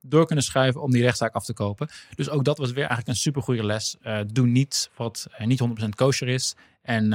door 0.00 0.26
kunnen 0.26 0.44
schuiven 0.44 0.82
om 0.82 0.90
die 0.90 1.02
rechtszaak 1.02 1.34
af 1.34 1.44
te 1.44 1.52
kopen. 1.52 1.88
Dus 2.14 2.28
ook 2.28 2.44
dat 2.44 2.58
was 2.58 2.68
weer 2.68 2.78
eigenlijk 2.78 3.08
een 3.08 3.16
super 3.16 3.42
goede 3.42 3.64
les. 3.64 3.96
Doe 4.26 4.46
niet 4.46 4.90
wat 4.96 5.26
niet 5.38 5.62
100% 5.84 5.88
kosher 5.94 6.28
is. 6.28 6.54
En 6.82 7.08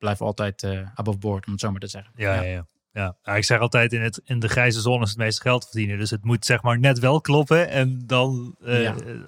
blijf 0.00 0.20
altijd 0.20 0.62
eh 0.62 0.80
above 0.94 1.18
board, 1.18 1.46
om 1.46 1.52
het 1.52 1.60
zo 1.60 1.70
maar 1.70 1.80
te 1.80 1.86
zeggen. 1.86 2.12
Ja, 2.16 2.34
ja, 2.34 2.42
ja. 2.42 2.66
ja. 2.92 3.16
Nou, 3.22 3.38
ik 3.38 3.44
zeg 3.44 3.58
altijd, 3.60 3.92
in, 3.92 4.00
het, 4.00 4.20
in 4.24 4.38
de 4.38 4.48
grijze 4.48 4.80
zone 4.80 5.02
is 5.02 5.08
het 5.08 5.18
meeste 5.18 5.40
geld 5.40 5.64
verdienen. 5.64 5.98
Dus 5.98 6.10
het 6.10 6.24
moet 6.24 6.44
zeg 6.44 6.62
maar 6.62 6.78
net 6.78 6.98
wel 6.98 7.20
kloppen. 7.20 7.68
En 7.68 8.02
dan 8.06 8.56
Ja. 8.60 8.94
eh, 8.96 9.20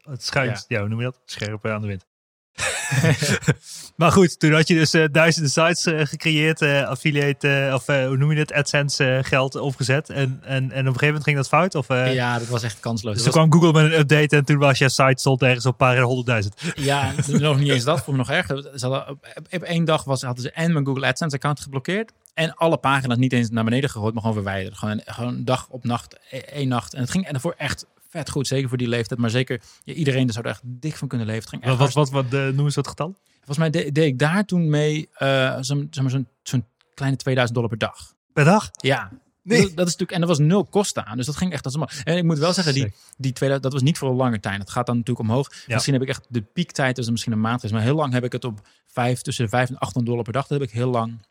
het 0.00 0.22
schuift, 0.24 0.64
ja. 0.68 0.80
hoe 0.80 0.88
noem 0.88 0.98
je 0.98 1.04
dat? 1.04 1.20
Scherp 1.24 1.66
aan 1.66 1.80
de 1.80 1.86
wind. 1.86 2.06
maar 3.96 4.12
goed, 4.12 4.38
toen 4.40 4.52
had 4.52 4.68
je 4.68 4.74
dus 4.74 4.92
eh, 4.94 5.04
duizenden 5.12 5.50
sites 5.50 5.86
eh, 5.86 6.06
gecreëerd. 6.06 6.62
eh, 6.62 6.82
affiliate, 6.88 7.70
of 7.74 7.86
hoe 7.86 8.16
noem 8.16 8.32
je 8.32 8.38
het? 8.38 8.52
AdSense 8.52 9.20
geld 9.22 9.54
opgezet. 9.54 10.10
En, 10.10 10.40
en, 10.42 10.56
en 10.56 10.64
op 10.64 10.74
een 10.74 10.82
gegeven 10.84 11.06
moment 11.06 11.24
ging 11.24 11.36
dat 11.36 11.48
fout? 11.48 11.74
Of, 11.74 11.88
Ja, 11.88 12.38
dat 12.38 12.48
was 12.48 12.62
echt 12.62 12.80
kansloos. 12.80 13.14
Dus 13.14 13.22
toen 13.22 13.32
was- 13.32 13.48
kwam 13.48 13.60
Google 13.62 13.82
met 13.82 13.92
een 13.92 13.98
update 13.98 14.36
en 14.36 14.44
toen 14.44 14.58
was 14.58 14.78
je 14.78 14.88
site 14.88 15.12
stond 15.16 15.42
ergens 15.42 15.66
op 15.66 15.70
een 15.72 15.86
paar 15.86 15.98
honderdduizend. 16.00 16.54
Ja, 16.74 17.12
nog 17.26 17.58
niet 17.58 17.68
eens 17.68 17.84
dat. 17.84 18.00
Voor 18.02 18.12
me 18.12 18.18
nog 18.18 18.30
erger. 18.30 18.62
Ze 18.74 18.86
hadden, 18.86 19.08
op, 19.08 19.26
op 19.50 19.62
één 19.62 19.84
dag 19.84 20.04
was, 20.04 20.22
hadden 20.22 20.42
ze 20.44 20.50
en 20.50 20.72
mijn 20.72 20.86
Google 20.86 21.06
AdSense 21.06 21.36
account 21.36 21.60
geblokkeerd. 21.60 22.12
En 22.34 22.54
alle 22.54 22.76
pagina's 22.76 23.18
niet 23.18 23.32
eens 23.32 23.50
naar 23.50 23.64
beneden 23.64 23.90
gegooid, 23.90 24.12
maar 24.12 24.22
gewoon 24.22 24.36
verwijderd. 24.36 24.78
Gewoon, 24.78 25.00
gewoon 25.04 25.44
dag 25.44 25.66
op 25.70 25.84
nacht, 25.84 26.18
e- 26.30 26.36
één 26.38 26.68
nacht. 26.68 26.94
En 26.94 27.00
het 27.00 27.10
ging 27.10 27.26
en 27.26 27.32
daarvoor 27.32 27.54
echt 27.58 27.86
vet 28.10 28.30
goed. 28.30 28.46
Zeker 28.46 28.68
voor 28.68 28.78
die 28.78 28.88
leeftijd. 28.88 29.20
Maar 29.20 29.30
zeker 29.30 29.60
ja, 29.84 29.92
iedereen 29.94 30.26
er 30.26 30.32
zou 30.32 30.44
er 30.44 30.50
echt 30.50 30.62
dik 30.64 30.96
van 30.96 31.08
kunnen 31.08 31.26
leven. 31.26 31.48
Ging 31.48 31.62
echt 31.62 31.76
Wat, 31.76 31.92
wat, 31.92 32.10
wat, 32.10 32.24
wat 32.30 32.40
eh, 32.40 32.46
noemen 32.46 32.72
ze 32.72 32.74
dat 32.82 32.88
getal? 32.88 33.16
Volgens 33.36 33.58
mij 33.58 33.70
de- 33.70 33.92
deed 33.92 34.06
ik 34.06 34.18
daar 34.18 34.44
toen 34.44 34.68
mee 34.70 35.08
eh, 35.12 35.56
zo'n 35.60 35.86
zeg 35.90 36.02
maar, 36.02 36.12
zo'n 36.12 36.28
zo'n 36.42 36.64
kleine 36.94 37.16
2000 37.16 37.54
dollar 37.58 37.70
per 37.76 37.88
dag. 37.88 38.14
Per 38.32 38.44
dag? 38.44 38.70
Ja. 38.72 39.10
Nee. 39.42 39.60
Dat, 39.62 39.76
dat 39.76 39.86
is 39.86 39.92
natuurlijk, 39.92 40.10
en 40.10 40.20
er 40.20 40.26
was 40.28 40.38
nul 40.38 40.64
kosten 40.64 41.06
aan. 41.06 41.16
Dus 41.16 41.26
dat 41.26 41.36
ging 41.36 41.52
echt 41.52 41.64
als 41.64 41.74
een 41.74 41.80
man. 41.80 41.88
En 42.04 42.16
ik 42.16 42.24
moet 42.24 42.38
wel 42.38 42.52
zeggen, 42.52 42.74
die, 42.74 42.92
die 43.16 43.32
2000, 43.32 43.62
dat 43.62 43.72
was 43.72 43.82
niet 43.82 43.98
voor 43.98 44.08
een 44.10 44.16
lange 44.16 44.40
tijd. 44.40 44.58
Het 44.60 44.70
gaat 44.70 44.86
dan 44.86 44.96
natuurlijk 44.96 45.28
omhoog. 45.28 45.50
Misschien 45.66 45.92
heb 45.92 46.02
ik 46.02 46.08
echt 46.08 46.26
de 46.28 46.42
piektijd, 46.42 46.96
dus 46.96 47.10
misschien 47.10 47.32
een 47.32 47.40
maand 47.40 47.64
is. 47.64 47.72
Maar 47.72 47.82
heel 47.82 47.94
lang 47.94 48.12
heb 48.12 48.24
ik 48.24 48.32
het 48.32 48.44
op 48.44 48.60
vijf, 48.86 49.20
tussen 49.20 49.44
de 49.44 49.50
5 49.50 49.68
en 49.68 49.74
800 49.78 50.06
dollar 50.06 50.22
per 50.24 50.32
dag. 50.32 50.46
Dat 50.46 50.58
heb 50.60 50.68
ik 50.68 50.74
heel 50.74 50.90
lang 50.90 51.26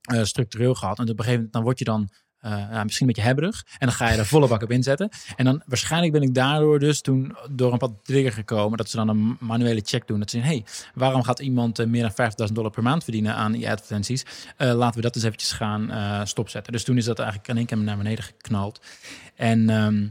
eh, 0.00 0.22
structureel 0.24 0.74
gehad. 0.74 0.98
En 0.98 1.02
op 1.02 1.08
een 1.08 1.16
gegeven 1.16 1.34
moment 1.36 1.52
dan 1.52 1.62
word 1.62 1.78
je 1.78 1.84
dan 1.84 2.08
eh, 2.40 2.50
ja, 2.50 2.84
misschien 2.84 3.06
een 3.06 3.12
beetje 3.12 3.28
hebberig. 3.28 3.64
En 3.78 3.86
dan 3.86 3.96
ga 3.96 4.10
je 4.10 4.18
er 4.18 4.26
volle 4.26 4.48
bak 4.48 4.62
op 4.62 4.70
inzetten. 4.70 5.08
En 5.36 5.44
dan 5.44 5.62
waarschijnlijk 5.66 6.12
ben 6.12 6.22
ik 6.22 6.34
daardoor 6.34 6.78
dus 6.78 7.00
toen 7.00 7.36
door 7.50 7.72
een 7.72 7.78
pad 7.78 7.92
trigger 8.02 8.32
gekomen. 8.32 8.78
Dat 8.78 8.88
ze 8.88 8.96
dan 8.96 9.08
een 9.08 9.36
manuele 9.40 9.80
check 9.84 10.06
doen. 10.06 10.18
Dat 10.18 10.30
ze 10.30 10.36
zien, 10.36 10.46
hey, 10.46 10.64
waarom 10.94 11.22
gaat 11.22 11.38
iemand 11.38 11.78
eh, 11.78 11.86
meer 11.86 12.12
dan 12.14 12.30
50.000 12.48 12.52
dollar 12.52 12.70
per 12.70 12.82
maand 12.82 13.02
verdienen 13.04 13.34
aan 13.34 13.52
die 13.52 13.70
advertenties? 13.70 14.24
Eh, 14.56 14.72
laten 14.72 14.96
we 14.96 15.02
dat 15.02 15.14
eens 15.14 15.24
eventjes 15.24 15.52
gaan 15.52 16.26
stopzetten. 16.26 16.72
Dus 16.72 16.84
toen 16.84 16.96
is 16.96 17.04
dat 17.04 17.18
eigenlijk 17.18 17.48
in 17.48 17.56
één 17.56 17.66
keer 17.66 17.78
naar 17.78 17.96
beneden 17.96 18.24
geknald. 18.24 18.80
En 19.34 19.70
ehm, 19.70 20.08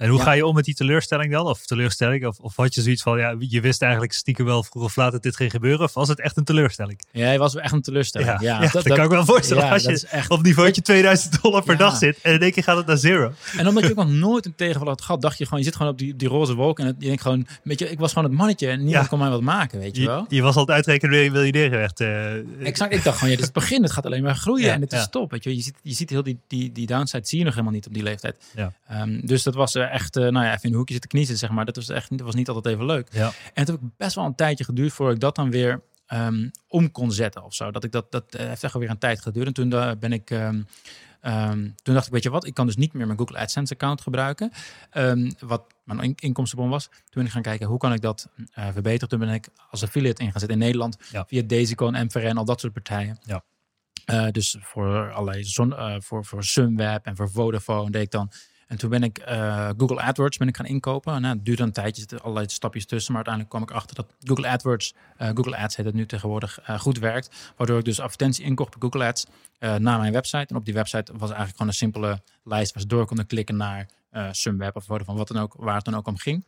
En 0.00 0.08
hoe 0.08 0.18
Ja. 0.18 0.24
ga 0.24 0.32
je 0.32 0.46
om 0.46 0.54
met 0.54 0.64
die 0.64 0.74
teleurstelling 0.74 1.32
dan? 1.32 1.46
Of 1.46 1.66
teleurstelling? 1.66 2.26
Of, 2.26 2.38
of 2.38 2.56
had 2.56 2.74
je 2.74 2.82
zoiets 2.82 3.02
van, 3.02 3.18
ja, 3.18 3.34
je 3.38 3.60
wist 3.60 3.82
eigenlijk 3.82 4.12
stiekem 4.12 4.44
wel 4.44 4.62
vroeg 4.62 4.82
of 4.84 4.96
laat 4.96 5.12
dat 5.12 5.22
dit 5.22 5.36
ging 5.36 5.50
gebeuren? 5.50 5.80
Of 5.84 5.94
was 5.94 6.08
het 6.08 6.20
echt 6.20 6.36
een 6.36 6.44
teleurstelling? 6.44 7.00
ja, 7.12 7.24
hij 7.24 7.38
was 7.38 7.54
echt 7.56 7.72
een 7.72 7.82
teleurstelling. 7.82 8.30
Ja, 8.30 8.38
Ja, 8.40 8.62
ja, 8.62 8.68
dat, 8.70 8.82
kan 8.82 9.04
ik 9.04 9.10
wel 9.10 9.24
voorstellen. 9.24 9.70
als 9.70 9.82
je 9.82 10.06
echt 10.10 10.30
op 10.30 10.42
niveautje 10.42 10.82
2000 10.82 11.42
dollar 11.42 11.62
per 11.62 11.76
dag 11.76 11.96
zit 11.96 12.18
en 12.22 12.32
in 12.32 12.40
één 12.40 12.52
keer 12.52 12.62
gaat 12.62 12.76
het 12.76 12.86
naar 12.86 12.96
zero. 12.98 13.32
En 13.56 13.68
omdat 13.68 13.82
je 13.84 13.90
ook 13.90 13.96
nog 13.96 14.08
nooit 14.10 14.46
een 14.46 14.54
tegenval 14.54 14.88
had 14.88 15.00
gehad, 15.02 15.20
dacht 15.22 15.38
je 15.38 15.44
gewoon, 15.44 15.58
je 15.58 15.64
zit 15.64 15.76
gewoon 15.76 15.92
op 15.92 15.98
die, 15.98 16.16
die 16.16 16.28
roze 16.28 16.54
wolk. 16.54 16.78
En 16.78 16.86
het, 16.86 16.96
je 16.98 17.06
denkt 17.06 17.22
gewoon, 17.22 17.46
weet 17.62 17.78
je, 17.78 17.90
ik 17.90 17.98
was 17.98 18.12
gewoon 18.12 18.28
het 18.28 18.38
mannetje 18.38 18.68
en 18.68 18.84
niemand 18.84 19.08
kon 19.08 19.18
mij 19.18 19.30
wat 19.30 19.40
maken, 19.40 19.78
weet 19.78 19.96
je, 19.96 20.06
wel. 20.06 20.24
je 20.28 20.42
was 20.42 20.54
al 20.54 20.60
het 20.60 20.70
uitrekenen 20.70 21.10
wanneer 21.14 21.32
je 21.32 21.50
miljonair 21.50 21.70
werd. 21.70 22.00
eh. 22.00 22.66
Exact, 22.66 22.92
ik 22.94 23.04
dacht 23.04 23.16
gewoon, 23.18 23.30
ja, 23.30 23.36
dit 23.36 23.38
is 23.38 23.44
het 23.44 23.52
begin, 23.52 23.82
het 23.82 23.92
gaat 23.92 24.06
alleen 24.06 24.22
maar 24.22 24.34
groeien 24.36 24.72
en 24.72 24.80
het 24.80 24.92
is 24.92 25.08
top, 25.10 25.30
weet 25.30 25.44
je. 25.44 25.56
Je 25.56 25.62
ziet, 25.62 25.74
je 25.82 25.92
ziet 25.94 26.10
heel 26.10 26.22
die, 26.22 26.38
die, 26.48 26.72
die 26.72 26.86
downside 26.86 27.26
zie 27.26 27.38
je 27.38 27.44
nog 27.44 27.52
helemaal 27.54 27.74
niet 27.74 27.86
op 27.86 27.94
die 27.94 28.02
leeftijd. 28.02 28.36
Ja. 28.54 28.72
Ehm, 28.88 29.20
dus 29.26 29.42
dat 29.42 29.54
was 29.54 29.74
eh, 29.74 29.89
echt, 29.90 30.14
nou 30.14 30.32
ja, 30.32 30.52
even 30.52 30.62
in 30.62 30.70
een 30.70 30.76
hoekje 30.76 30.92
zitten 30.92 31.10
kniezen, 31.10 31.36
zeg 31.36 31.50
maar. 31.50 31.64
Dat 31.64 31.76
was 31.76 31.88
echt 31.88 32.10
dat 32.10 32.20
was 32.20 32.34
niet 32.34 32.48
altijd 32.48 32.74
even 32.74 32.86
leuk. 32.86 33.08
Ja. 33.12 33.26
En 33.26 33.32
het 33.52 33.68
heb 33.68 33.76
ik 33.76 33.88
best 33.96 34.14
wel 34.14 34.24
een 34.24 34.34
tijdje 34.34 34.64
geduurd 34.64 34.92
voordat 34.92 35.14
ik 35.14 35.20
dat 35.20 35.34
dan 35.34 35.50
weer 35.50 35.82
ehm, 36.06 36.48
om 36.68 36.90
kon 36.90 37.12
zetten 37.12 37.44
of 37.44 37.54
zo. 37.54 37.70
Dat 37.70 37.84
ik 37.84 37.92
dat, 37.92 38.10
dat 38.12 38.24
heeft 38.36 38.64
echt 38.64 38.74
alweer 38.74 38.90
een 38.90 38.98
tijd 38.98 39.20
geduurd. 39.20 39.46
En 39.46 39.52
toen 39.52 39.72
uh, 39.72 39.90
ben 40.00 40.12
ik. 40.12 40.30
Um, 40.30 40.66
Um, 41.26 41.74
toen 41.82 41.94
dacht 41.94 42.06
ik, 42.06 42.12
weet 42.12 42.22
je 42.22 42.30
wat, 42.30 42.46
ik 42.46 42.54
kan 42.54 42.66
dus 42.66 42.76
niet 42.76 42.92
meer 42.92 43.06
mijn 43.06 43.18
Google 43.18 43.38
AdSense 43.38 43.72
account 43.72 44.00
gebruiken. 44.00 44.50
Um, 44.94 45.32
wat 45.38 45.74
mijn 45.84 46.00
in 46.00 46.14
inkomstenbron 46.16 46.70
was. 46.70 46.88
Toen 46.88 47.00
ben 47.10 47.24
ik 47.24 47.30
gaan 47.30 47.42
kijken, 47.42 47.66
hoe 47.66 47.78
kan 47.78 47.92
ik 47.92 48.00
dat 48.00 48.28
uh, 48.36 48.68
verbeteren? 48.72 49.08
Toen 49.08 49.18
ben 49.18 49.28
ik 49.28 49.48
als 49.70 49.82
affiliate 49.82 50.22
in 50.22 50.32
gaan 50.32 50.48
in 50.48 50.58
Nederland. 50.58 50.96
Ja. 51.10 51.24
Via 51.26 51.42
Daisyco 51.42 51.90
en 51.90 52.04
MVN, 52.04 52.36
al 52.36 52.44
dat 52.44 52.60
soort 52.60 52.72
partijen. 52.72 53.18
Ja. 53.22 53.42
Uh, 54.06 54.30
dus 54.30 54.56
voor 54.60 55.12
allerlei 55.12 55.44
zon, 55.44 55.70
uh, 55.70 55.94
voor, 55.98 56.24
voor 56.24 56.44
Sunweb 56.44 57.06
en 57.06 57.16
voor 57.16 57.30
Vodafone 57.30 57.90
deed 57.90 58.02
ik 58.02 58.10
dan. 58.10 58.30
En 58.70 58.78
toen 58.78 58.90
ben 58.90 59.02
ik 59.02 59.28
uh, 59.28 59.68
Google 59.76 60.00
AdWords 60.00 60.36
ben 60.36 60.48
ik 60.48 60.56
gaan 60.56 60.66
inkopen. 60.66 61.20
Nou, 61.20 61.34
het 61.34 61.44
duurde 61.44 61.62
een 61.62 61.72
tijdje, 61.72 62.06
er 62.08 62.20
allerlei 62.20 62.48
stapjes 62.48 62.86
tussen. 62.86 63.12
Maar 63.12 63.24
uiteindelijk 63.24 63.54
kwam 63.54 63.62
ik 63.68 63.82
achter 63.82 63.96
dat 63.96 64.06
Google 64.24 64.48
AdWords, 64.48 64.94
uh, 65.18 65.28
Google 65.34 65.56
Ads 65.56 65.76
heet 65.76 65.86
het 65.86 65.94
nu 65.94 66.06
tegenwoordig, 66.06 66.60
uh, 66.70 66.80
goed 66.80 66.98
werkt. 66.98 67.52
Waardoor 67.56 67.78
ik 67.78 67.84
dus 67.84 68.00
advertentie 68.00 68.44
inkocht 68.44 68.78
bij 68.78 68.88
Google 68.88 69.08
Ads 69.08 69.26
naar 69.58 69.98
mijn 69.98 70.12
website. 70.12 70.46
En 70.46 70.56
op 70.56 70.64
die 70.64 70.74
website 70.74 71.12
was 71.12 71.28
eigenlijk 71.28 71.50
gewoon 71.50 71.68
een 71.68 71.74
simpele 71.74 72.22
lijst 72.44 72.72
waar 72.72 72.82
ze 72.82 72.88
door 72.88 73.06
konden 73.06 73.26
klikken 73.26 73.56
naar 73.56 73.86
uh, 74.12 74.28
Sunweb 74.30 74.76
of 74.76 74.84
van 74.84 75.16
wat 75.16 75.28
dan 75.28 75.42
ook, 75.42 75.54
waar 75.56 75.74
het 75.74 75.84
dan 75.84 75.94
ook 75.94 76.06
om 76.06 76.16
ging. 76.16 76.46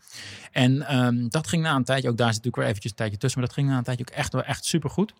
En 0.53 0.97
um, 0.97 1.29
dat 1.29 1.47
ging 1.47 1.63
na 1.63 1.75
een 1.75 1.85
tijdje, 1.85 2.09
ook 2.09 2.17
daar 2.17 2.35
zit 2.35 2.45
natuurlijk 2.45 2.57
weer 2.57 2.67
eventjes 2.67 2.91
een 2.91 2.97
tijdje 2.97 3.19
tussen, 3.19 3.41
maar 3.41 3.49
dat 3.49 3.59
ging 3.59 3.69
na 3.69 3.77
een 3.77 3.85
tijdje 3.85 4.05
ook 4.09 4.17
echt 4.17 4.33
wel 4.33 4.43
echt 4.43 4.65
super 4.65 4.91
goed. 4.91 5.13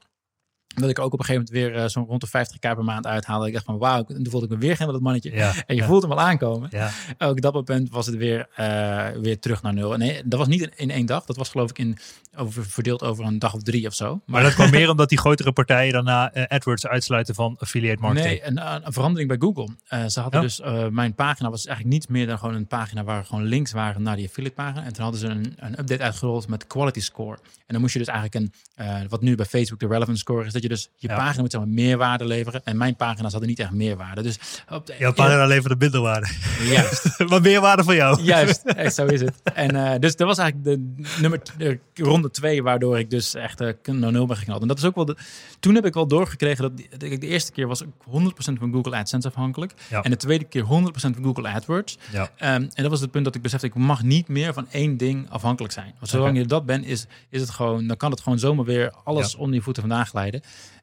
Dat 0.75 0.91
ik 0.91 0.99
ook 0.99 1.13
op 1.13 1.19
een 1.19 1.25
gegeven 1.25 1.49
moment 1.53 1.73
weer 1.73 1.83
uh, 1.83 1.89
zo'n 1.89 2.05
rond 2.05 2.21
de 2.21 2.47
50k 2.47 2.59
per 2.59 2.85
maand 2.85 3.07
uithaalde. 3.07 3.47
Ik 3.47 3.53
dacht 3.53 3.65
van 3.65 3.79
wauw, 3.79 4.03
toen 4.03 4.27
voelde 4.31 4.47
ik 4.47 4.53
me 4.53 4.59
weer 4.59 4.77
geen 4.77 4.87
dat 4.87 5.01
mannetje. 5.01 5.33
Ja, 5.33 5.53
en 5.67 5.75
je 5.75 5.81
ja. 5.81 5.87
voelt 5.87 6.03
hem 6.03 6.13
al 6.13 6.21
aankomen. 6.21 6.69
Ja. 6.73 6.91
Ook 7.19 7.41
dat 7.41 7.53
moment 7.53 7.91
was 7.91 8.07
het 8.07 8.17
weer, 8.17 8.49
uh, 8.61 9.09
weer 9.21 9.39
terug 9.39 9.63
naar 9.63 9.75
nul. 9.75 9.93
En 9.93 9.99
nee, 9.99 10.23
dat 10.25 10.39
was 10.39 10.49
niet 10.49 10.63
in, 10.63 10.73
in 10.77 10.91
één 10.91 11.07
dag. 11.07 11.25
Dat 11.25 11.37
was 11.37 11.49
geloof 11.49 11.71
ik 11.71 11.79
in, 11.79 11.99
over, 12.37 12.65
verdeeld 12.67 13.03
over 13.03 13.25
een 13.25 13.39
dag 13.39 13.55
of 13.55 13.63
drie 13.63 13.87
of 13.87 13.95
zo. 13.95 14.07
Maar, 14.07 14.21
Maar 14.27 14.43
dat 14.43 14.55
kwam 14.55 14.71
meer 14.71 14.91
omdat 14.91 15.09
die 15.09 15.19
grotere 15.19 15.53
partijen 15.53 15.93
daarna 15.93 16.37
uh, 16.37 16.45
AdWords 16.49 16.87
uitsluiten 16.87 17.35
van 17.35 17.57
affiliate 17.59 18.01
marketing. 18.01 18.41
Nee, 18.41 18.47
een, 18.47 18.87
een 18.87 18.93
verandering 18.93 19.29
bij 19.29 19.39
Google. 19.41 19.69
Uh, 19.91 20.07
ze 20.07 20.21
hadden 20.21 20.41
dus, 20.41 20.61
mijn 20.91 21.15
pagina 21.15 21.51
was 21.51 21.67
eigenlijk 21.67 21.97
niet 21.97 22.09
meer 22.09 22.27
dan 22.27 22.39
gewoon 22.39 22.55
een 22.55 22.67
pagina 22.67 23.05
waar 23.05 23.25
gewoon 23.25 23.45
links 23.45 23.73
waren 23.73 24.03
naar 24.03 24.17
die 24.17 24.27
affiliate 24.27 24.55
pagina. 24.55 24.85
En 24.85 24.93
toen 24.93 25.03
hadden 25.03 25.21
ze 25.21 25.27
een, 25.27 25.55
een 25.57 25.79
update 25.79 26.03
uitgerold 26.03 26.49
met 26.49 26.67
quality 26.67 27.01
score. 27.01 27.37
En 27.37 27.79
dan 27.79 27.81
moest 27.81 27.93
je 27.93 27.99
dus 27.99 28.09
eigenlijk 28.09 28.53
een, 28.77 29.09
wat 29.09 29.21
nu 29.21 29.35
bij 29.35 29.47
Facebook 29.47 29.81
de 29.81 29.87
relevance 29.87 30.21
score 30.21 30.47
is, 30.47 30.53
dat 30.69 30.81
je 30.81 30.89
dus 30.89 30.89
je 30.97 31.09
Ja. 31.09 31.17
pagina 31.17 31.41
moet 31.41 31.51
zeg 31.51 31.61
maar, 31.61 31.71
meerwaarde 31.71 32.25
leveren. 32.25 32.61
En 32.65 32.77
mijn 32.77 32.97
pagina's 32.97 33.31
hadden 33.31 33.49
niet 33.49 33.59
echt 33.59 33.71
meerwaarde. 33.71 34.23
Dus 34.23 34.39
op 34.71 34.87
de, 34.87 34.95
Jouw 34.99 35.13
pagina 35.13 35.47
leverde 35.47 35.77
minderwaarde. 35.79 36.29
Juist. 36.65 37.19
maar 37.29 37.41
meerwaarde 37.41 37.85
van 37.85 37.95
jou. 37.95 38.23
Juist, 38.23 38.65
echt, 38.65 38.95
zo 38.95 39.07
is 39.07 39.21
het. 39.21 39.35
En 39.55 39.75
uh, 39.75 39.93
dus 39.99 40.17
dat 40.17 40.27
was 40.27 40.39
eigenlijk 40.39 40.65
de 40.81 41.03
nummer 41.21 41.41
de 41.57 41.79
ronde 41.95 42.31
twee, 42.31 42.63
waardoor 42.63 42.99
ik 42.99 43.11
dus 43.11 43.35
echt 43.35 43.61
uh, 43.61 43.69
naar 43.85 44.13
nul 44.13 44.27
ben 44.27 44.37
geknald. 44.37 44.63
En 44.63 44.69
dat 44.69 44.79
is 44.79 44.85
ook 44.85 44.95
wel 44.95 45.05
de, 45.05 45.17
toen 45.61 45.75
heb 45.75 45.87
ik 45.87 45.95
wel 45.95 46.07
doorgekregen 46.07 46.63
dat 46.63 47.01
de, 47.01 47.19
de 47.19 47.27
eerste 47.27 47.53
keer 47.53 47.67
was 47.67 47.81
ik 47.81 47.89
100% 47.89 47.89
van 48.37 48.73
Google 48.73 48.97
AdSense 48.97 49.29
afhankelijk. 49.29 49.75
Ja. 49.91 50.03
En 50.03 50.11
de 50.11 50.17
tweede 50.17 50.45
keer 50.45 50.65
100% 50.65 50.67
van 50.93 51.17
Google 51.23 51.49
AdWords. 51.49 51.99
Ja. 52.13 52.23
Um, 52.23 52.29
en 52.39 52.83
dat 52.83 52.91
was 52.91 53.01
het 53.01 53.11
punt 53.11 53.25
dat 53.25 53.35
ik 53.35 53.43
besefte, 53.43 53.67
ik 53.67 53.75
mag 53.75 54.03
niet 54.03 54.29
meer 54.29 54.53
van 54.53 54.67
één 54.71 54.97
ding 54.97 55.31
afhankelijk 55.31 55.73
zijn. 55.73 55.95
Want 55.99 56.11
zolang 56.11 56.37
je 56.37 56.47
dat 56.47 56.67
bent, 56.67 56.87
is, 56.87 57.07
is 57.31 57.41
het 57.41 57.51
gewoon, 57.51 57.87
dan 57.87 57.97
kan 57.97 58.11
het 58.11 58.21
gewoon 58.21 58.39
zomaar 58.39 58.65
weer 58.65 58.93
alles 59.05 59.33
Ja. 59.33 59.39
onder 59.39 59.55
je 59.55 59.63
voeten 59.63 59.83
vandaan 59.83 60.07
glijden. 60.07 60.42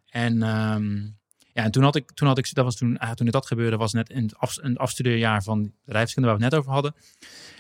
En 0.10 0.42
um, 0.42 1.18
ja, 1.54 1.64
en 1.64 1.72
toen 1.72 1.84
had 1.84 1.96
ik, 1.96 2.12
toen 2.12 2.28
had 2.28 2.38
ik, 2.38 2.54
dat 2.54 2.66
was 2.66 2.76
toen, 2.76 2.98
ah, 2.98 3.12
toen 3.12 3.28
dat 3.28 3.48
gebeurde, 3.48 3.78
was 3.78 3.94
net 3.94 4.10
in 4.10 4.24
het, 4.24 4.78
afstudeerjaar 4.78 5.44
van 5.44 5.74
bedrijfskunde 5.86 6.30
waar 6.30 6.38
we 6.38 6.44
het 6.44 6.54
net 6.54 6.62
over 6.62 6.74
hadden. 6.74 6.96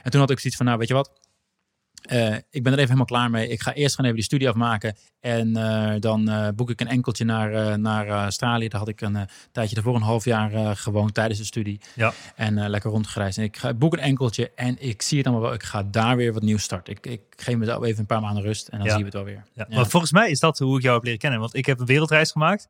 En 0.03 0.11
toen 0.11 0.19
had 0.19 0.29
ik 0.29 0.39
zoiets 0.39 0.57
van, 0.57 0.65
nou 0.65 0.77
weet 0.77 0.87
je 0.87 0.93
wat, 0.93 1.28
uh, 2.13 2.35
ik 2.49 2.63
ben 2.63 2.73
er 2.73 2.79
even 2.79 2.81
helemaal 2.81 3.05
klaar 3.05 3.29
mee. 3.29 3.47
Ik 3.47 3.61
ga 3.61 3.73
eerst 3.73 3.95
gaan 3.95 4.05
even 4.05 4.17
die 4.17 4.25
studie 4.25 4.49
afmaken. 4.49 4.95
En 5.19 5.57
uh, 5.57 5.93
dan 5.99 6.29
uh, 6.29 6.47
boek 6.55 6.69
ik 6.69 6.81
een 6.81 6.87
enkeltje 6.87 7.25
naar, 7.25 7.79
naar 7.79 8.07
Australië. 8.07 8.67
Daar 8.67 8.79
had 8.79 8.89
ik 8.89 9.01
een 9.01 9.27
tijdje 9.51 9.75
ervoor 9.75 9.95
een 9.95 10.01
half 10.01 10.25
jaar 10.25 10.75
gewoond 10.75 11.13
tijdens 11.13 11.39
de 11.39 11.45
studie. 11.45 11.81
Ja. 11.95 12.13
En 12.35 12.69
lekker 12.69 12.91
rondgereisd. 12.91 13.37
En 13.37 13.43
ik 13.43 13.57
ga, 13.57 13.73
boek 13.73 13.93
een 13.93 13.99
enkeltje 13.99 14.51
en 14.55 14.75
ik 14.79 15.01
zie 15.01 15.17
het 15.17 15.27
allemaal 15.27 15.45
wel. 15.45 15.53
Ik 15.53 15.63
ga 15.63 15.83
daar 15.83 16.15
weer 16.15 16.33
wat 16.33 16.41
nieuws 16.41 16.63
starten. 16.63 16.93
Ik, 16.93 17.05
ik 17.07 17.21
geef 17.35 17.55
mezelf 17.55 17.83
even 17.83 17.99
een 17.99 18.05
paar 18.05 18.21
maanden 18.21 18.43
rust 18.43 18.67
en 18.67 18.77
dan 18.77 18.87
Ja. 18.87 18.93
zien 18.93 18.99
we 18.99 19.05
het 19.05 19.15
wel 19.15 19.23
weer. 19.23 19.43
Ja. 19.53 19.65
Maar 19.69 19.87
volgens 19.87 20.11
mij 20.11 20.29
is 20.29 20.39
dat 20.39 20.59
hoe 20.59 20.77
ik 20.77 20.81
jou 20.81 20.95
heb 20.95 21.03
leren 21.03 21.19
kennen. 21.19 21.39
Want 21.39 21.55
ik 21.55 21.65
heb 21.65 21.79
een 21.79 21.85
wereldreis 21.85 22.31
gemaakt. 22.31 22.69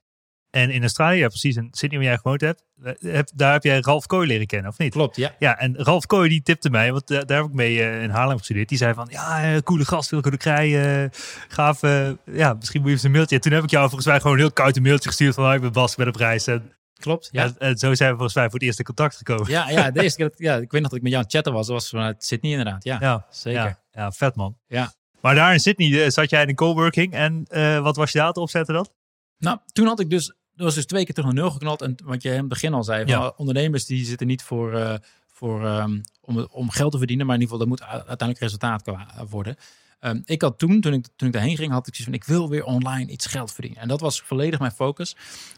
En 0.50 0.70
in 0.70 0.82
Australië, 0.82 1.28
precies 1.28 1.56
in 1.56 1.68
Sydney 1.72 2.00
waar 2.00 2.08
jij 2.08 2.18
gewoond 2.18 2.42
hebt, 2.42 2.64
eh, 2.84 3.14
heb, 3.14 3.30
daar 3.36 3.54
heb 3.54 3.64
jij 3.64 3.80
Ralf 3.80 4.06
Kooi 4.06 4.28
leren 4.28 4.48
kennen, 4.48 4.72
of 4.72 4.78
niet? 4.78 4.92
Klopt, 4.92 5.16
ja. 5.16 5.36
Ja, 5.40 5.58
en 5.58 5.78
Ralf 5.78 6.06
Kooi 6.06 6.30
die 6.30 6.42
tipte 6.42 6.70
mij, 6.70 6.92
want 6.92 7.12
uh, 7.12 7.20
daar 7.26 7.38
heb 7.38 7.48
ik 7.48 7.54
mee 7.54 7.76
uh, 7.76 8.04
in 8.04 8.10
Haarlem 8.10 8.38
gestudeerd. 8.38 8.70
Die 8.70 8.78
zei 8.78 8.94
van, 8.94 9.08
ja, 9.12 9.62
coole 9.64 9.86
gast, 9.86 10.10
Wilco 10.10 10.30
de 10.30 10.38
Krij, 10.38 11.04
uh, 11.04 11.10
gaaf. 11.48 11.82
ja, 12.26 12.54
misschien 12.54 12.82
moet 12.82 12.90
je 12.90 12.96
eens 12.96 13.04
een 13.04 13.12
mailtje. 13.12 13.36
En 13.36 13.42
toen 13.42 13.52
heb 13.52 13.64
ik 13.64 13.70
jou 13.70 13.86
volgens 13.86 14.08
mij 14.08 14.20
gewoon 14.20 14.34
een 14.34 14.40
heel 14.40 14.52
koud 14.52 14.76
een 14.76 14.84
mailtje 14.84 15.10
gestuurd 15.10 15.36
van, 15.36 15.54
ik 15.54 15.62
ben 15.62 15.72
Bas, 15.72 15.92
ik 15.92 15.98
ben 15.98 16.08
op 16.08 16.16
reis. 16.16 16.48
En, 16.48 16.74
Klopt, 17.00 17.30
ja. 17.32 17.44
En, 17.44 17.56
en, 17.58 17.78
zo 17.78 17.94
zijn 17.94 18.10
we 18.10 18.16
volgens 18.16 18.36
mij 18.36 18.46
voor 18.46 18.54
het 18.54 18.64
eerst 18.64 18.80
in 18.80 18.86
contact 18.86 19.16
gekomen. 19.16 19.50
Ja, 19.50 19.70
ja, 19.70 19.92
de 19.92 20.04
eerste 20.04 20.18
keer, 20.18 20.32
ja, 20.36 20.56
ik 20.56 20.72
weet 20.72 20.82
nog 20.82 20.90
dat 20.90 21.00
ik 21.00 21.02
met 21.02 21.12
jou 21.12 21.16
aan 21.16 21.22
het 21.24 21.32
chatten 21.32 21.54
was. 21.54 21.68
Dat 21.68 21.76
was 21.76 21.90
vanuit 21.90 22.24
Sydney 22.24 22.52
inderdaad, 22.52 22.84
ja. 22.84 22.98
Ja, 23.00 23.26
zeker. 23.30 23.62
Ja, 23.62 23.80
ja, 23.92 24.12
vet 24.12 24.36
man. 24.36 24.58
Ja. 24.68 24.94
Maar 25.22 25.36
daar 25.36 25.54
in 25.54 25.60
Sydney 25.60 26.10
zat 26.10 26.30
jij 26.30 26.42
in 26.42 26.50
een 26.50 26.56
coworking 26.56 27.14
en 27.14 27.46
uh, 27.50 27.80
wat 27.80 27.96
was 27.96 28.12
je 28.12 28.18
daar 28.18 28.34
te 28.34 28.40
opzetten 28.40 28.74
dan? 28.74 28.88
Nou, 29.38 29.58
toen 29.72 29.88
had 29.88 30.00
ik 30.00 30.10
dus, 30.10 30.34
dat 30.60 30.68
was 30.68 30.76
dus 30.76 30.86
twee 30.86 31.06
keer 31.06 31.14
terug 31.14 31.32
naar 31.34 31.42
nul 31.42 31.52
geknald. 31.52 31.82
En 31.82 31.96
wat 32.04 32.22
je 32.24 32.30
in 32.30 32.38
het 32.38 32.48
begin 32.48 32.74
al 32.74 32.84
zei, 32.84 33.00
van, 33.02 33.12
Ja. 33.22 33.34
ondernemers 33.38 33.86
die 33.86 34.06
zitten 34.06 34.28
niet 34.28 34.42
voor, 34.44 34.74
uh, 34.74 34.94
voor 35.32 35.66
um, 35.66 36.02
om, 36.22 36.48
om 36.52 36.70
geld 36.70 36.92
te 36.92 36.98
verdienen, 36.98 37.26
maar 37.26 37.36
in 37.36 37.42
ieder 37.42 37.58
geval, 37.58 37.78
dat 37.78 37.88
moet 37.88 37.92
uiteindelijk 37.98 38.40
resultaat 38.40 38.82
qua- 38.82 39.26
worden. 39.30 39.56
Um, 40.02 40.22
ik 40.26 40.42
had 40.42 40.60
toen, 40.60 40.82
toen 40.82 40.94
ik, 40.94 41.06
toen 41.16 41.28
ik 41.28 41.34
daarheen 41.34 41.56
ging, 41.58 41.72
had 41.72 41.88
ik 41.88 41.96
zoiets 41.96 42.04
van, 42.04 42.14
ik 42.14 42.24
wil 42.24 42.50
weer 42.50 42.64
online 42.64 43.12
iets 43.12 43.26
geld 43.26 43.52
verdienen. 43.52 43.82
En 43.82 43.88
dat 43.88 44.00
was 44.00 44.22
volledig 44.22 44.60
mijn 44.60 44.72
focus. 44.72 45.16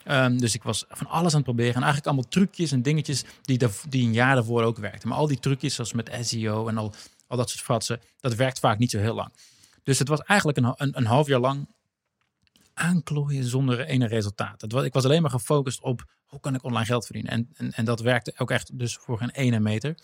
Um, 0.07 0.37
dus 0.39 0.53
ik 0.55 0.63
was 0.63 0.85
van 0.89 1.07
alles 1.07 1.31
aan 1.31 1.35
het 1.35 1.43
proberen. 1.45 1.73
En 1.73 1.81
eigenlijk 1.81 2.05
allemaal 2.05 2.29
trucjes 2.29 2.71
en 2.71 2.81
dingetjes 2.81 3.23
die, 3.41 3.57
daar- 3.57 3.81
die 3.89 4.05
een 4.05 4.13
jaar 4.13 4.35
daarvoor 4.35 4.63
ook 4.63 4.77
werkten. 4.77 5.09
Maar 5.09 5.17
al 5.17 5.27
die 5.27 5.39
trucjes, 5.39 5.75
zoals 5.75 5.93
met 5.93 6.17
SEO 6.21 6.67
en 6.67 6.77
al, 6.77 6.93
al 7.27 7.37
dat 7.37 7.49
soort 7.49 7.61
fratsen, 7.63 7.99
dat 8.19 8.35
werkt 8.35 8.59
vaak 8.59 8.77
niet 8.77 8.91
zo 8.91 8.97
heel 8.99 9.15
lang. 9.15 9.29
Dus 9.83 9.99
het 9.99 10.07
was 10.07 10.19
eigenlijk 10.21 10.57
een, 10.57 10.73
een, 10.75 10.97
een 10.97 11.05
half 11.05 11.27
jaar 11.27 11.39
lang 11.39 11.67
aanklooien 12.81 13.43
zonder 13.43 13.85
ene 13.85 14.07
resultaat. 14.07 14.61
Het 14.61 14.71
was, 14.71 14.83
ik 14.83 14.93
was 14.93 15.05
alleen 15.05 15.21
maar 15.21 15.31
gefocust 15.31 15.81
op 15.81 16.05
hoe 16.25 16.39
kan 16.39 16.55
ik 16.55 16.63
online 16.63 16.85
geld 16.85 17.05
verdienen. 17.05 17.31
En, 17.31 17.49
en, 17.53 17.71
en 17.71 17.85
dat 17.85 17.99
werkte 17.99 18.33
ook 18.37 18.51
echt 18.51 18.79
dus 18.79 18.95
voor 18.95 19.17
geen 19.17 19.29
ene 19.29 19.59
meter. 19.59 19.95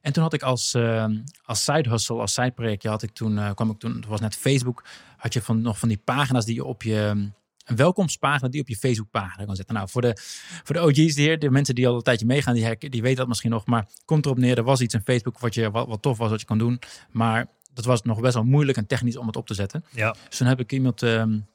En 0.00 0.12
toen 0.12 0.22
had 0.22 0.32
ik 0.32 0.42
als, 0.42 0.74
uh, 0.74 1.06
als 1.44 1.64
side 1.64 1.88
hustle, 1.88 2.20
als 2.20 2.32
side 2.32 2.50
projectje, 2.50 2.88
had 2.88 3.02
ik 3.02 3.10
toen, 3.10 3.36
uh, 3.36 3.50
kwam 3.54 3.70
ik 3.70 3.78
toen, 3.78 3.94
het 3.94 4.06
was 4.06 4.20
net 4.20 4.36
Facebook, 4.36 4.84
had 5.16 5.32
je 5.32 5.42
van, 5.42 5.60
nog 5.60 5.78
van 5.78 5.88
die 5.88 6.00
pagina's 6.04 6.44
die 6.44 6.54
je 6.54 6.64
op 6.64 6.82
je, 6.82 7.28
een 7.64 7.76
welkomstpagina 7.76 8.48
die 8.48 8.60
op 8.60 8.68
je 8.68 8.76
Facebook 8.76 9.10
pagina 9.10 9.44
kan 9.44 9.56
zetten. 9.56 9.74
Nou, 9.74 9.88
voor 9.88 10.02
de, 10.02 10.16
voor 10.64 10.74
de 10.74 10.82
OG's 10.82 11.16
hier, 11.16 11.38
de 11.38 11.50
mensen 11.50 11.74
die 11.74 11.88
al 11.88 11.94
een 11.94 12.02
tijdje 12.02 12.26
meegaan, 12.26 12.54
die, 12.54 12.88
die 12.90 13.02
weten 13.02 13.18
dat 13.18 13.28
misschien 13.28 13.50
nog. 13.50 13.66
Maar 13.66 13.88
komt 14.04 14.24
erop 14.24 14.38
neer, 14.38 14.58
er 14.58 14.64
was 14.64 14.80
iets 14.80 14.94
in 14.94 15.02
Facebook 15.04 15.38
wat, 15.38 15.54
je, 15.54 15.70
wat, 15.70 15.88
wat 15.88 16.02
tof 16.02 16.18
was, 16.18 16.30
wat 16.30 16.40
je 16.40 16.46
kon 16.46 16.58
doen. 16.58 16.80
Maar 17.10 17.46
dat 17.72 17.84
was 17.84 18.02
nog 18.02 18.20
best 18.20 18.34
wel 18.34 18.44
moeilijk 18.44 18.78
en 18.78 18.86
technisch 18.86 19.16
om 19.16 19.26
het 19.26 19.36
op 19.36 19.46
te 19.46 19.54
zetten. 19.54 19.84
Ja, 19.90 20.14
Dus 20.28 20.38
toen 20.38 20.46
heb 20.46 20.60
ik 20.60 20.72
iemand, 20.72 21.02
um, 21.02 21.46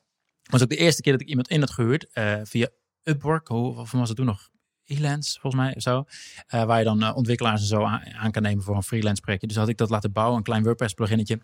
was 0.44 0.62
ook 0.62 0.70
de 0.70 0.76
eerste 0.76 1.02
keer 1.02 1.12
dat 1.12 1.22
ik 1.22 1.28
iemand 1.28 1.48
in 1.48 1.60
had 1.60 1.72
gehuurd 1.72 2.06
uh, 2.14 2.40
via 2.44 2.68
Upwork. 3.04 3.48
Hoe 3.48 3.78
of 3.78 3.92
was 3.92 4.08
het 4.08 4.18
toen 4.18 4.26
nog? 4.26 4.50
Elance, 4.86 5.40
volgens 5.40 5.64
mij, 5.64 5.74
zo. 5.78 6.06
Uh, 6.54 6.64
waar 6.64 6.78
je 6.78 6.84
dan 6.84 7.04
uh, 7.04 7.16
ontwikkelaars 7.16 7.62
en 7.62 7.68
zo 7.68 7.84
aan, 7.84 8.32
kan 8.32 8.42
nemen 8.42 8.64
voor 8.64 8.76
een 8.76 8.84
freelance 8.84 9.22
projectje. 9.22 9.48
Dus 9.48 9.58
had 9.58 9.68
ik 9.68 9.78
dat 9.78 9.90
laten 9.90 10.12
bouwen, 10.12 10.38
een 10.38 10.44
klein 10.44 10.64
WordPress 10.64 10.94
pluginnetje. 10.94 11.40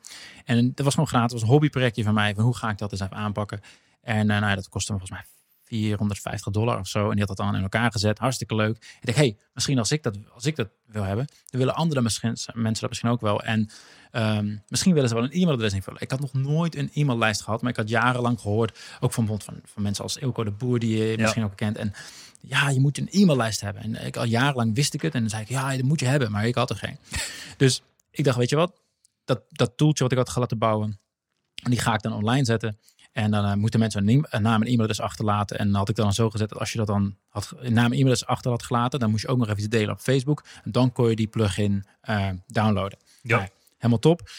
En 0.46 0.72
dat 0.74 0.86
was 0.86 0.94
gewoon 0.94 1.10
gratis, 1.10 1.34
was 1.34 1.42
een 1.42 1.48
hobbyprojectje 1.48 2.04
van 2.04 2.14
mij. 2.14 2.36
Van 2.36 2.44
hoe 2.44 2.56
ga 2.56 2.70
ik 2.70 2.78
dat 2.78 2.92
eens 2.92 3.02
even 3.02 3.18
aanpakken? 3.18 3.62
En 4.02 4.26
nou, 4.26 4.46
ja, 4.46 4.56
dat 4.56 4.70
kostte 4.70 4.92
me 4.94 5.00
volgens 5.00 5.20
mij 5.20 5.37
450 5.68 6.52
dollar 6.52 6.80
of 6.80 6.88
zo. 6.88 7.04
En 7.04 7.10
die 7.10 7.20
had 7.20 7.28
dat 7.28 7.38
dan 7.38 7.56
in 7.56 7.62
elkaar 7.62 7.92
gezet. 7.92 8.20
Hartstikke 8.20 8.56
leuk. 8.56 8.76
Ik 8.76 9.06
dacht, 9.06 9.18
hey, 9.18 9.38
misschien 9.54 9.78
als 9.78 9.92
ik 9.92 10.04
dat, 10.04 10.18
als 10.34 10.46
ik 10.46 10.56
dat 10.56 10.70
wil 10.86 11.04
hebben, 11.04 11.28
dan 11.46 11.60
willen 11.60 11.76
andere 11.76 12.02
misschien, 12.02 12.38
mensen 12.54 12.82
dat 12.82 12.90
misschien 12.90 13.10
ook 13.10 13.22
wel. 13.22 13.42
En 13.42 13.70
um, 14.12 14.64
misschien 14.68 14.94
willen 14.94 15.10
ze 15.10 15.16
wel 15.16 15.24
een 15.24 15.32
e-mailadres 15.32 15.74
invullen. 15.74 16.02
Ik 16.02 16.12
had 16.12 16.20
nog 16.20 16.34
nooit 16.34 16.76
een 16.76 16.90
e-maillijst 16.94 17.42
gehad, 17.42 17.62
maar 17.62 17.72
ik 17.72 17.78
had 17.78 17.90
jarenlang 17.90 18.40
gehoord, 18.40 18.80
ook 19.00 19.14
van, 19.14 19.26
van, 19.28 19.42
van 19.64 19.84
mensen 19.84 20.04
als 20.04 20.18
Ilko 20.18 20.44
de 20.44 20.52
Boer, 20.52 20.80
die 20.80 20.98
je 20.98 21.06
ja. 21.06 21.22
misschien 21.22 21.44
ook 21.44 21.56
kent. 21.56 21.78
En 21.78 21.94
ja, 22.42 22.70
je 22.70 22.80
moet 22.80 22.98
een 22.98 23.10
e-maillijst 23.12 23.62
hebben. 23.62 23.84
En 23.84 24.06
ik 24.06 24.18
al 24.18 24.26
jarenlang 24.26 24.76
wist 24.76 24.94
ik 24.94 25.02
het. 25.02 25.14
En 25.14 25.20
dan 25.20 25.30
zei 25.30 25.42
ik, 25.42 25.50
ja, 25.50 25.76
dat 25.76 25.82
moet 25.82 26.00
je 26.00 26.06
hebben. 26.06 26.32
Maar 26.32 26.48
ik 26.48 26.56
had 26.56 26.70
er 26.70 26.76
geen. 26.76 26.98
dus 27.58 27.82
ik 28.12 28.24
dacht, 28.24 28.38
weet 28.38 28.50
je 28.50 28.56
wat? 28.56 28.82
Dat, 29.26 29.42
dat 29.50 29.78
toeltje 29.78 30.04
wat 30.04 30.12
ik 30.12 30.18
had 30.18 30.36
laten 30.36 30.58
bouwen, 30.58 31.00
die 31.54 31.80
ga 31.80 31.94
ik 31.94 32.02
dan 32.02 32.14
online 32.14 32.46
zetten. 32.46 32.80
En 33.18 33.32
dan 33.32 33.46
uh, 33.46 33.54
moeten 33.54 33.80
mensen 33.80 34.08
een, 34.08 34.26
een 34.30 34.42
naam 34.42 34.62
en 34.62 34.68
e-mailadres 34.68 35.02
achterlaten. 35.02 35.58
En 35.58 35.66
dan 35.66 35.76
had 35.76 35.90
ik 35.90 35.96
dan 35.96 36.14
zo 36.14 36.30
gezet 36.30 36.50
dat 36.50 36.60
als 36.60 36.72
je 36.72 36.78
dat 36.78 36.88
dan 36.88 37.16
had, 37.30 37.54
een 37.60 37.74
naam 37.74 37.86
en 37.86 37.92
e-mailadres 37.92 38.26
achter 38.26 38.52
had 38.52 38.64
gelaten, 38.64 39.00
dan 39.00 39.10
moest 39.10 39.22
je 39.22 39.28
ook 39.28 39.38
nog 39.38 39.48
even 39.48 39.60
iets 39.60 39.70
delen 39.70 39.94
op 39.94 40.00
Facebook. 40.00 40.44
En 40.64 40.72
dan 40.72 40.92
kon 40.92 41.10
je 41.10 41.16
die 41.16 41.28
plugin 41.28 41.86
uh, 42.10 42.30
downloaden. 42.48 42.98
Ja. 43.22 43.38
Nou, 43.38 43.50
helemaal 43.78 44.00
top. 44.00 44.30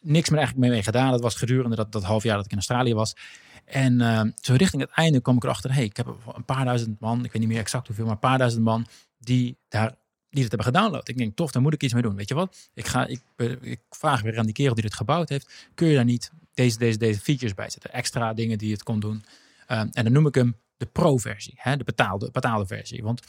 Niks 0.00 0.28
meer 0.28 0.38
eigenlijk 0.38 0.70
mee 0.70 0.82
gedaan. 0.82 1.10
Dat 1.10 1.20
was 1.20 1.34
gedurende 1.34 1.76
dat, 1.76 1.92
dat 1.92 2.02
half 2.02 2.22
jaar 2.22 2.36
dat 2.36 2.44
ik 2.44 2.50
in 2.50 2.56
Australië 2.56 2.94
was. 2.94 3.16
En 3.64 4.00
uh, 4.00 4.20
zo 4.40 4.54
richting 4.54 4.82
het 4.82 4.90
einde 4.90 5.20
kwam 5.20 5.36
ik 5.36 5.44
erachter, 5.44 5.74
hey, 5.74 5.84
ik 5.84 5.96
heb 5.96 6.06
een 6.34 6.44
paar 6.44 6.64
duizend 6.64 7.00
man, 7.00 7.24
ik 7.24 7.32
weet 7.32 7.42
niet 7.42 7.50
meer 7.50 7.60
exact 7.60 7.86
hoeveel, 7.86 8.04
maar 8.04 8.14
een 8.14 8.18
paar 8.18 8.38
duizend 8.38 8.64
man 8.64 8.86
die 9.18 9.56
daar 9.68 9.94
die 10.30 10.42
het 10.42 10.52
hebben 10.52 10.72
gedownload. 10.72 11.08
Ik 11.08 11.16
denk, 11.16 11.36
tof, 11.36 11.52
daar 11.52 11.62
moet 11.62 11.74
ik 11.74 11.82
iets 11.82 11.92
mee 11.92 12.02
doen. 12.02 12.16
Weet 12.16 12.28
je 12.28 12.34
wat? 12.34 12.56
Ik, 12.74 12.86
ga, 12.86 13.06
ik, 13.06 13.20
ik 13.60 13.80
vraag 13.90 14.22
weer 14.22 14.38
aan 14.38 14.44
die 14.44 14.54
kerel 14.54 14.74
die 14.74 14.84
het 14.84 14.94
gebouwd 14.94 15.28
heeft. 15.28 15.70
Kun 15.74 15.88
je 15.88 15.94
daar 15.94 16.04
niet 16.04 16.30
deze, 16.54 16.78
deze, 16.78 16.98
deze 16.98 17.20
features 17.20 17.54
bij 17.54 17.70
zetten? 17.70 17.92
Extra 17.92 18.32
dingen 18.32 18.58
die 18.58 18.72
het 18.72 18.82
kon 18.82 19.00
doen. 19.00 19.24
Ehm, 19.66 19.88
en 19.92 20.04
dan 20.04 20.12
noem 20.12 20.26
ik 20.26 20.34
hem 20.34 20.56
de 20.76 20.86
pro-versie. 20.86 21.58
De 21.76 21.84
betaalde, 21.84 22.30
betaalde 22.30 22.66
versie. 22.66 23.02
Want 23.02 23.22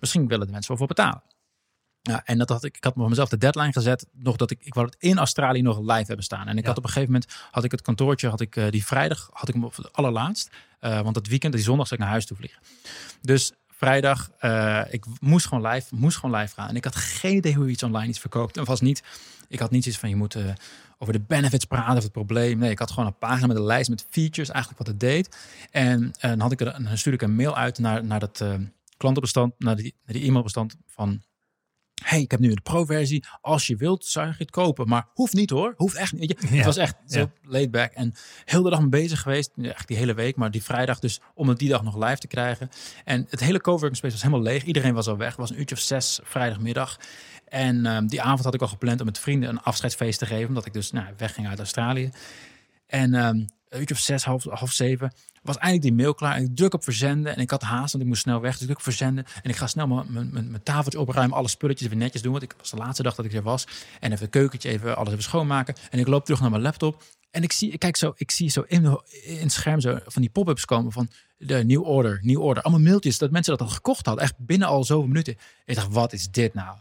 misschien 0.00 0.28
willen 0.28 0.46
de 0.46 0.52
mensen 0.52 0.68
wel 0.68 0.78
voor 0.78 0.94
betalen. 0.94 1.22
Ja, 2.02 2.22
en 2.24 2.38
dat 2.38 2.48
had 2.48 2.64
ik, 2.64 2.76
ik 2.76 2.84
had 2.84 2.94
voor 2.96 3.08
mezelf 3.08 3.28
de 3.28 3.38
deadline 3.38 3.72
gezet, 3.72 4.06
nog 4.12 4.36
dat 4.36 4.50
ik, 4.50 4.58
ik 4.62 4.74
wou 4.74 4.86
het 4.86 4.96
in 4.98 5.18
Australië 5.18 5.62
nog 5.62 5.78
live 5.78 6.04
hebben 6.06 6.24
staan. 6.24 6.46
En 6.46 6.58
ik 6.58 6.66
had 6.66 6.76
op 6.76 6.84
een 6.84 6.90
gegeven 6.90 7.12
moment, 7.12 7.32
had 7.50 7.64
ik 7.64 7.70
het 7.70 7.82
kantoortje, 7.82 8.28
had 8.28 8.40
ik 8.40 8.56
uh, 8.56 8.70
die 8.70 8.86
vrijdag, 8.86 9.28
had 9.32 9.48
ik 9.48 9.54
hem 9.54 9.64
op 9.64 9.76
het 9.76 9.92
allerlaatst. 9.92 10.50
Uh, 10.80 11.00
want 11.00 11.16
het 11.16 11.28
weekend, 11.28 11.52
die 11.52 11.62
zondag, 11.62 11.86
zou 11.86 12.00
ik 12.00 12.06
naar 12.06 12.14
huis 12.14 12.26
toe 12.26 12.36
vliegen. 12.36 12.62
Dus 13.22 13.52
vrijdag, 13.78 14.30
uh, 14.40 14.80
ik 14.90 15.04
moest 15.20 15.46
gewoon 15.46 15.66
live, 15.66 15.94
moest 15.94 16.16
gewoon 16.16 16.40
live 16.40 16.54
gaan. 16.54 16.68
En 16.68 16.76
ik 16.76 16.84
had 16.84 16.96
geen 16.96 17.36
idee 17.36 17.54
hoe 17.54 17.64
je 17.64 17.70
iets 17.70 17.82
online 17.82 18.08
iets 18.08 18.18
verkoopt. 18.18 18.56
En 18.56 18.64
was 18.64 18.80
niet, 18.80 19.02
ik 19.48 19.58
had 19.58 19.70
niet 19.70 19.86
iets 19.86 19.98
van 19.98 20.08
je 20.08 20.16
moet 20.16 20.36
over 20.98 21.12
de 21.12 21.20
benefits 21.20 21.64
praten 21.64 21.96
of 21.96 22.02
het 22.02 22.12
probleem. 22.12 22.58
Nee, 22.58 22.70
ik 22.70 22.78
had 22.78 22.90
gewoon 22.90 23.06
een 23.06 23.18
pagina 23.18 23.46
met 23.46 23.56
een 23.56 23.62
lijst 23.62 23.90
met 23.90 24.06
features, 24.10 24.48
eigenlijk 24.48 24.78
wat 24.78 24.88
het 24.88 25.00
deed. 25.00 25.36
En, 25.70 26.12
dan 26.20 26.40
had 26.40 26.52
ik 26.52 26.60
er, 26.60 26.82
dan 26.82 26.98
stuurde 26.98 27.24
ik 27.24 27.28
een 27.28 27.36
mail 27.36 27.56
uit 27.56 27.78
naar, 27.78 28.04
naar 28.04 28.20
dat 28.20 28.44
klantenbestand, 28.96 29.54
naar 29.58 29.76
die, 29.76 29.94
naar 30.04 30.16
die 30.16 30.26
e-mailbestand 30.26 30.76
van 30.86 31.22
hey, 32.04 32.20
ik 32.20 32.30
heb 32.30 32.40
nu 32.40 32.54
de 32.54 32.60
pro-versie. 32.60 33.24
Als 33.40 33.66
je 33.66 33.76
wilt, 33.76 34.04
zou 34.04 34.26
je 34.26 34.34
het 34.38 34.50
kopen. 34.50 34.88
Maar 34.88 35.06
hoeft 35.14 35.34
niet 35.34 35.50
hoor. 35.50 35.74
Hoeft 35.76 35.96
echt 35.96 36.12
niet. 36.12 36.34
Ja, 36.40 36.56
het 36.56 36.64
was 36.64 36.76
echt 36.76 36.96
zo 37.06 37.18
ja. 37.18 37.30
laid 37.42 37.70
back. 37.70 37.92
En 37.92 38.14
heel 38.44 38.62
de 38.62 38.70
dag 38.70 38.80
mee 38.80 38.88
bezig 38.88 39.20
geweest. 39.20 39.50
Echt 39.62 39.88
die 39.88 39.96
hele 39.96 40.14
week. 40.14 40.36
Maar 40.36 40.50
die 40.50 40.62
vrijdag 40.62 40.98
dus 40.98 41.20
om 41.34 41.48
het 41.48 41.58
die 41.58 41.68
dag 41.68 41.82
nog 41.82 41.96
live 41.96 42.18
te 42.18 42.26
krijgen. 42.26 42.68
En 43.04 43.26
het 43.30 43.40
hele 43.40 43.60
coworking 43.60 43.96
space 43.96 44.12
was 44.12 44.22
helemaal 44.22 44.44
leeg. 44.44 44.64
Iedereen 44.64 44.94
was 44.94 45.06
al 45.06 45.16
weg. 45.16 45.28
Het 45.28 45.38
was 45.38 45.50
een 45.50 45.58
uurtje 45.58 45.74
of 45.74 45.80
zes 45.80 46.20
vrijdagmiddag. 46.22 46.98
En 47.48 47.86
um, 47.86 48.06
die 48.06 48.22
avond 48.22 48.44
had 48.44 48.54
ik 48.54 48.62
al 48.62 48.68
gepland 48.68 49.00
om 49.00 49.06
met 49.06 49.18
vrienden 49.18 49.48
een 49.48 49.60
afscheidsfeest 49.60 50.18
te 50.18 50.26
geven. 50.26 50.48
Omdat 50.48 50.66
ik 50.66 50.72
dus 50.72 50.90
nou, 50.92 51.06
wegging 51.16 51.48
uit 51.48 51.58
Australië. 51.58 52.10
En 52.86 53.14
um, 53.14 53.46
een 53.68 53.80
uurtje 53.80 53.94
zes, 53.94 54.24
half, 54.24 54.72
zeven 54.72 55.12
was 55.42 55.56
eindelijk 55.56 55.82
die 55.82 55.92
mail 55.92 56.14
klaar. 56.14 56.36
En 56.36 56.44
ik 56.44 56.56
druk 56.56 56.74
op 56.74 56.84
verzenden. 56.84 57.34
En 57.34 57.40
ik 57.40 57.50
had 57.50 57.62
haast, 57.62 57.92
want 57.92 58.04
ik 58.04 58.10
moest 58.10 58.22
snel 58.22 58.40
weg. 58.40 58.52
Dus 58.52 58.60
ik 58.60 58.66
druk 58.66 58.80
verzenden. 58.80 59.24
En 59.42 59.50
ik 59.50 59.56
ga 59.56 59.66
snel 59.66 59.86
mijn 59.86 60.60
tafeltje 60.62 61.00
opruimen. 61.00 61.36
Alle 61.36 61.48
spulletjes 61.48 61.88
weer 61.88 61.98
netjes 61.98 62.22
doen. 62.22 62.32
Want 62.32 62.44
ik 62.44 62.54
was 62.58 62.70
de 62.70 62.76
laatste 62.76 63.02
dag 63.02 63.14
dat 63.14 63.24
ik 63.24 63.32
er 63.32 63.42
was. 63.42 63.66
En 64.00 64.12
even 64.12 64.22
het 64.22 64.30
keukentje 64.30 64.68
even, 64.68 64.96
alles 64.96 65.12
even 65.12 65.24
schoonmaken. 65.24 65.74
En 65.90 65.98
ik 65.98 66.06
loop 66.06 66.24
terug 66.24 66.40
naar 66.40 66.50
mijn 66.50 66.62
laptop. 66.62 67.02
En 67.30 67.42
ik 67.42 67.52
zie, 67.52 67.78
kijk 67.78 67.96
zo, 67.96 68.12
ik 68.16 68.30
zie 68.30 68.50
zo 68.50 68.64
in, 68.66 69.00
in 69.24 69.40
het 69.40 69.52
scherm 69.52 69.80
zo 69.80 69.98
van 70.06 70.22
die 70.22 70.30
pop-ups 70.30 70.64
komen 70.64 70.92
van 70.92 71.08
de 71.38 71.64
new 71.64 71.86
order, 71.86 72.18
new 72.22 72.40
order. 72.40 72.62
Allemaal 72.62 72.82
mailtjes 72.82 73.18
dat 73.18 73.30
mensen 73.30 73.56
dat 73.56 73.66
al 73.66 73.74
gekocht 73.74 74.06
hadden. 74.06 74.24
Echt 74.24 74.34
binnen 74.38 74.68
al 74.68 74.84
zoveel 74.84 75.08
minuten. 75.08 75.36
Ik 75.64 75.74
dacht, 75.74 75.92
wat 75.92 76.12
is 76.12 76.30
dit 76.30 76.54
nou? 76.54 76.76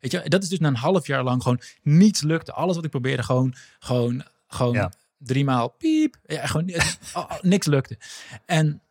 Weet 0.00 0.10
je, 0.12 0.28
dat 0.28 0.42
is 0.42 0.48
dus 0.48 0.58
na 0.58 0.68
een 0.68 0.76
half 0.76 1.06
jaar 1.06 1.22
lang 1.22 1.42
gewoon 1.42 1.60
niets 1.82 2.22
lukte. 2.22 2.52
Alles 2.52 2.76
wat 2.76 2.84
ik 2.84 2.90
probeerde 2.90 3.22
gewoon, 3.22 3.54
gewoon, 3.78 4.24
gewoon... 4.48 4.92
drie 5.18 5.44
maal 5.44 5.68
piep. 5.68 6.16
Ja, 6.22 6.46
gewoon 6.46 6.72
niks 7.40 7.66
lukte. 7.66 7.98
En 8.44 8.82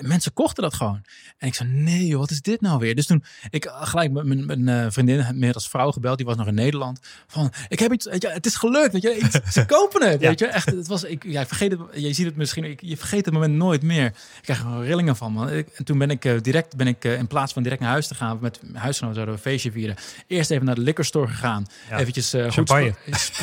mensen 0.00 0.32
kochten 0.32 0.62
dat 0.62 0.74
gewoon. 0.74 1.02
En 1.38 1.48
ik 1.48 1.54
zei, 1.54 1.68
nee 1.68 2.06
joh, 2.06 2.18
wat 2.18 2.30
is 2.30 2.40
dit 2.40 2.60
nou 2.60 2.78
weer? 2.78 2.94
Dus 2.94 3.06
toen 3.06 3.24
ik 3.50 3.68
gelijk 3.70 4.12
met 4.12 4.24
mijn, 4.24 4.46
mijn 4.46 4.84
uh, 4.84 4.90
vriendin, 4.90 5.26
meer 5.38 5.54
als 5.54 5.68
vrouw 5.68 5.92
gebeld, 5.92 6.16
die 6.16 6.26
was 6.26 6.36
nog 6.36 6.46
in 6.46 6.54
Nederland. 6.54 7.00
Van, 7.26 7.52
ik 7.68 7.78
heb 7.78 7.92
iets, 7.92 8.06
het 8.10 8.46
is 8.46 8.54
gelukt, 8.54 8.92
weet 8.92 9.02
je, 9.02 9.40
ze 9.50 9.66
kopen 9.76 10.10
het, 10.10 10.20
weet 10.20 10.38
je. 10.38 10.46
Echt, 10.46 10.66
het 10.66 10.86
was, 10.86 11.04
ik, 11.04 11.24
ja, 11.24 11.40
ik 11.40 11.46
vergeet 11.46 11.70
het, 11.70 11.80
je 11.92 12.12
ziet 12.12 12.26
het 12.26 12.36
misschien, 12.36 12.64
ik, 12.64 12.80
je 12.82 12.96
vergeet 12.96 13.24
het 13.24 13.34
moment 13.34 13.54
nooit 13.54 13.82
meer. 13.82 14.06
Ik 14.06 14.42
krijg 14.42 14.64
er 14.64 14.84
rillingen 14.84 15.16
van, 15.16 15.32
man. 15.32 15.50
Ik, 15.50 15.68
en 15.68 15.84
toen 15.84 15.98
ben 15.98 16.10
ik 16.10 16.24
uh, 16.24 16.40
direct, 16.40 16.76
ben 16.76 16.86
ik 16.86 17.04
uh, 17.04 17.18
in 17.18 17.26
plaats 17.26 17.52
van 17.52 17.62
direct 17.62 17.80
naar 17.80 17.90
huis 17.90 18.06
te 18.06 18.14
gaan, 18.14 18.38
met 18.40 18.60
huisgenoten 18.72 19.14
zouden 19.14 19.34
we 19.34 19.40
een 19.40 19.50
feestje 19.50 19.72
vieren. 19.72 19.96
Eerst 20.26 20.50
even 20.50 20.64
naar 20.64 20.74
de 20.74 20.80
liquor 20.80 21.04
store 21.04 21.26
gegaan. 21.26 21.66
Ja. 21.90 21.98
Eventjes 21.98 22.34
goed, 22.48 22.68
spul, 22.68 22.92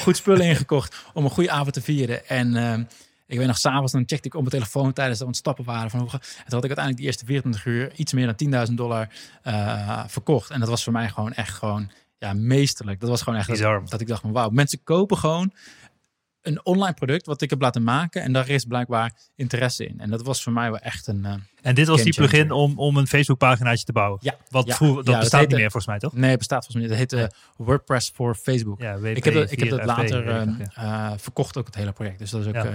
goed 0.02 0.18
spullen 0.18 0.46
ingekocht 0.46 0.96
om 1.14 1.24
een 1.24 1.30
goede 1.30 1.52
avond 1.52 1.74
te 1.74 1.82
vieren. 1.82 2.28
En 2.28 2.88
ik 3.32 3.38
weet 3.38 3.48
nog, 3.48 3.58
s'avonds 3.58 3.92
dan 3.92 4.04
checkte 4.06 4.28
ik 4.28 4.34
op 4.34 4.40
mijn 4.40 4.54
telefoon 4.54 4.94
tijdens 4.94 5.20
dat 5.20 5.28
we 5.28 5.36
stappen 5.36 5.66
waren. 5.66 5.90
Van, 5.90 6.00
en 6.00 6.10
toen 6.10 6.20
had 6.46 6.64
ik 6.64 6.78
uiteindelijk 6.78 6.98
die 6.98 7.06
eerste 7.06 7.26
24 7.26 7.66
uur 7.66 7.92
iets 7.96 8.14
meer 8.14 8.36
dan 8.36 8.68
10.000 8.68 8.74
dollar 8.74 9.10
uh, 9.48 10.04
verkocht. 10.08 10.50
En 10.50 10.60
dat 10.60 10.70
was 10.70 10.84
voor 10.84 10.94
mij 10.94 11.10
gewoon 11.10 11.34
echt 11.34 11.54
gewoon 11.54 11.92
ja, 12.18 12.34
meesterlijk. 12.34 13.00
Dat 13.00 13.10
was 13.10 13.22
gewoon 13.22 13.40
echt 13.40 13.48
dat, 13.48 13.90
dat, 13.90 14.02
ik 14.02 14.08
dacht 14.08 14.22
van 14.22 14.32
wauw, 14.32 14.50
mensen 14.50 14.84
kopen 14.84 15.18
gewoon 15.18 15.54
een 16.42 16.66
online 16.66 16.94
product 16.94 17.26
wat 17.26 17.42
ik 17.42 17.50
heb 17.50 17.62
laten 17.62 17.84
maken. 17.84 18.22
En 18.22 18.34
daar 18.34 18.50
is 18.50 18.66
blijkbaar 18.66 19.14
interesse 19.36 19.86
in. 19.88 20.00
En 20.00 20.10
dat 20.10 20.24
was 20.24 20.44
voor 20.44 20.54
mij 20.54 20.72
wel 20.72 20.80
echt 20.80 21.08
een. 21.08 21.24
Uh, 21.26 21.34
en 21.62 21.76
dit 21.76 21.88
was 21.88 22.04
die 22.04 22.14
plugin 22.14 22.52
om, 22.52 22.80
om 22.80 22.98
een 22.98 23.08
Facebook 23.08 23.38
paginaatje 23.38 23.86
te 23.86 23.92
bouwen. 23.92 24.20
Ja, 24.22 24.36
wat 24.50 24.66
ja, 24.66 24.76
vroeger, 24.76 25.04
dat 25.04 25.14
ja, 25.14 25.20
bestaat 25.20 25.42
niet 25.42 25.52
meer 25.52 25.72
volgens 25.72 25.86
mij, 25.86 26.00
toch? 26.00 26.14
Nee, 26.14 26.30
het 26.30 26.38
bestaat 26.38 26.66
volgens 26.66 26.88
mij 26.88 26.98
niet. 26.98 27.10
Dat 27.10 27.20
heet 27.20 27.32
uh, 27.32 27.66
WordPress 27.68 28.12
voor 28.14 28.36
Facebook. 28.36 28.82
Ja, 28.82 29.00
WP, 29.00 29.06
ik 29.06 29.24
heb 29.24 29.34
dat, 29.34 29.52
ik 29.52 29.60
heb 29.60 29.70
dat 29.70 29.86
later 29.86 30.48
uh, 30.78 31.12
verkocht 31.18 31.58
ook 31.58 31.66
het 31.66 31.76
hele 31.76 31.92
project. 31.92 32.20
Dus 32.20 32.30
dat 32.30 32.42
is 32.42 32.48
ook. 32.48 32.66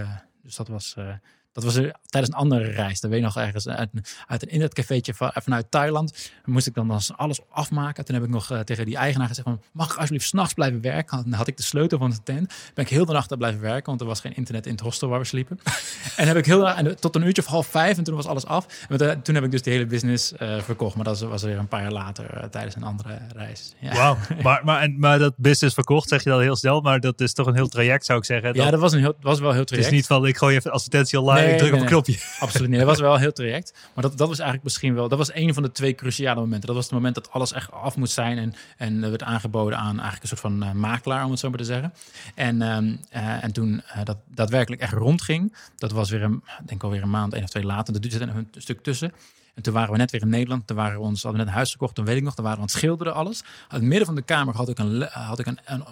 Dus 0.47 0.57
dat 0.57 0.69
was, 0.69 0.95
uh, 0.99 1.15
dat 1.57 1.65
was 1.65 1.75
er, 1.75 1.95
tijdens 2.07 2.33
een 2.33 2.39
andere 2.39 2.65
reis. 2.65 3.01
Dan 3.01 3.11
weet 3.11 3.19
je 3.19 3.25
nog 3.25 3.37
ergens 3.37 3.69
uit, 3.69 3.91
uit 4.27 4.43
een 4.43 4.49
internetcafeetje 4.49 5.15
van, 5.15 5.31
vanuit 5.35 5.71
Thailand. 5.71 6.31
moest 6.45 6.67
ik 6.67 6.75
dan 6.75 7.01
alles 7.17 7.41
afmaken. 7.51 8.05
Toen 8.05 8.15
heb 8.15 8.25
ik 8.25 8.31
nog 8.31 8.51
uh, 8.51 8.61
tegen 8.61 8.85
die 8.85 8.97
eigenaar 8.97 9.29
gezegd 9.29 9.49
van, 9.49 9.61
mag 9.73 9.91
ik 9.91 9.97
alsjeblieft 9.97 10.27
s'nachts 10.27 10.55
blijven 10.55 10.81
werken? 10.81 11.23
Dan 11.23 11.33
had 11.33 11.47
ik 11.47 11.57
de 11.57 11.63
sleutel 11.63 11.99
van 11.99 12.11
de 12.11 12.23
tent. 12.25 12.55
Ben 12.75 12.85
ik 12.85 12.91
heel 12.91 13.05
de 13.05 13.13
nacht 13.13 13.29
daar 13.29 13.39
blijven 13.39 13.61
werken, 13.61 13.87
want 13.87 14.01
er 14.01 14.07
was 14.07 14.21
geen 14.21 14.37
internet 14.37 14.67
in 14.67 14.73
het 14.73 14.81
hostel 14.81 15.09
waar 15.09 15.19
we 15.19 15.25
sliepen. 15.25 15.59
en 16.17 16.27
heb 16.27 16.37
ik 16.37 16.47
heel 16.47 16.69
en 16.69 17.01
tot 17.01 17.17
een 17.17 17.23
uurtje 17.23 17.43
of 17.43 17.49
half 17.49 17.67
vijf 17.67 17.99
en 17.99 18.05
toen 18.05 18.15
was 18.15 18.27
alles 18.27 18.47
af. 18.47 18.87
En 18.89 19.23
toen 19.23 19.35
heb 19.35 19.45
ik 19.45 19.51
dus 19.51 19.63
die 19.63 19.73
hele 19.73 19.87
business 19.87 20.33
uh, 20.33 20.61
verkocht. 20.61 20.95
Maar 20.97 21.05
dat 21.05 21.21
was 21.21 21.43
weer 21.43 21.59
een 21.59 21.69
paar 21.69 21.83
jaar 21.83 21.93
later 21.93 22.51
tijdens 22.51 22.75
een 22.75 22.83
andere 22.83 23.19
reis. 23.35 23.75
Ja. 23.81 23.95
Wauw, 23.95 24.17
maar, 24.43 24.61
maar, 24.65 24.81
en, 24.81 24.99
maar 24.99 25.19
dat 25.19 25.35
business 25.37 25.75
verkocht 25.75 26.09
zeg 26.09 26.25
je 26.25 26.31
dat 26.31 26.41
heel 26.41 26.57
snel, 26.57 26.81
maar 26.81 27.01
dat 27.01 27.21
is 27.21 27.33
toch 27.33 27.47
een 27.47 27.55
heel 27.55 27.69
traject 27.69 28.05
zou 28.05 28.19
ik 28.19 28.25
zeggen. 28.25 28.55
Dat, 28.55 28.65
ja, 28.65 28.71
dat 28.71 28.81
was, 28.81 28.93
een 28.93 29.01
heel, 29.01 29.15
was 29.21 29.41
wel 29.41 29.53
heel 29.53 29.65
traject. 29.65 29.89
Het 29.89 29.95
is 29.95 30.01
niet 30.01 30.07
van, 30.07 30.27
ik 30.27 30.37
gooi 30.37 30.57
even 30.57 30.73
advertentie 30.73 31.21
online, 31.21 31.46
nee, 31.46 31.46
ik 31.53 31.59
druk 31.59 31.71
nee, 31.71 31.81
op 31.81 31.87
een 31.87 31.93
knopje. 31.93 32.19
Absoluut 32.39 32.69
niet. 32.69 32.79
Dat 32.79 32.89
was 32.89 33.01
wel 33.01 33.17
heel 33.17 33.33
traject. 33.33 33.73
Maar 33.95 34.05
dat, 34.05 34.19
dat 34.19 34.29
was 34.29 34.39
eigenlijk 34.39 34.65
misschien 34.65 34.95
wel, 34.95 35.09
dat 35.09 35.19
was 35.19 35.35
een 35.35 35.55
van 35.55 35.63
de 35.63 35.73
twee 35.73 35.95
cruciale 35.95 36.41
momenten. 36.41 36.67
Dat 36.67 36.77
was 36.77 36.85
het 36.85 36.95
moment 36.95 37.15
dat 37.15 37.31
alles 37.31 37.53
echt 37.53 37.73
af 37.73 37.97
moet 37.97 38.11
zijn 38.11 38.39
en, 38.39 38.55
en 38.77 39.03
er 39.03 39.09
werd 39.09 39.23
aangeboden 39.23 39.79
aan 39.79 40.01
eigenlijk 40.01 40.23
een 40.23 40.29
soort 40.29 40.41
van 40.41 40.65
uh, 40.65 40.73
makelaar, 40.73 41.25
om 41.25 41.31
het 41.31 41.41
zo 41.41 41.49
maar 41.49 41.59
te 41.59 41.65
zeggen. 41.65 41.93
En, 42.35 42.63
um, 42.63 43.01
uh, 43.15 43.45
en 43.45 43.53
toen 43.53 43.83
uh, 43.97 44.05
dat 44.05 44.17
daadwerkelijk 44.35 44.83
echt 44.83 44.93
rondging, 44.93 45.57
dat 45.77 45.93
was 45.93 46.11
weer 46.11 46.23
een, 46.23 46.43
denk 46.65 46.83
alweer 46.83 47.03
een 47.03 47.11
maand, 47.11 47.33
één 47.35 47.43
of 47.43 47.49
twee 47.49 47.65
later, 47.65 47.95
er 47.95 48.11
zit 48.11 48.21
een 48.21 48.49
stuk 48.57 48.83
tussen. 48.83 49.13
En 49.57 49.63
toen 49.63 49.73
waren 49.73 49.93
we 49.93 49.97
net 49.97 50.11
weer 50.11 50.21
in 50.21 50.29
Nederland. 50.29 50.67
Toen 50.67 50.77
waren 50.77 50.99
we 50.99 51.05
ons, 51.05 51.23
hadden 51.23 51.33
we 51.33 51.39
net 51.39 51.47
een 51.47 51.59
huis 51.59 51.73
gekocht. 51.73 51.95
Toen 51.95 52.05
weet 52.05 52.17
ik 52.17 52.23
nog, 52.23 52.35
toen 52.35 52.45
waren 52.45 52.61
we 52.61 52.65
aan 52.65 52.71
het 52.73 52.79
schilderen 52.79 53.15
alles. 53.15 53.43
Aan 53.69 53.79
het 53.79 53.89
midden 53.89 54.07
van 54.07 54.15
de 54.15 54.23
kamer 54.23 54.55
had 54.55 54.69
ik 54.69 54.79
een, 54.79 55.03
had 55.03 55.39
ik 55.39 55.47
een, 55.47 55.59
een, 55.65 55.83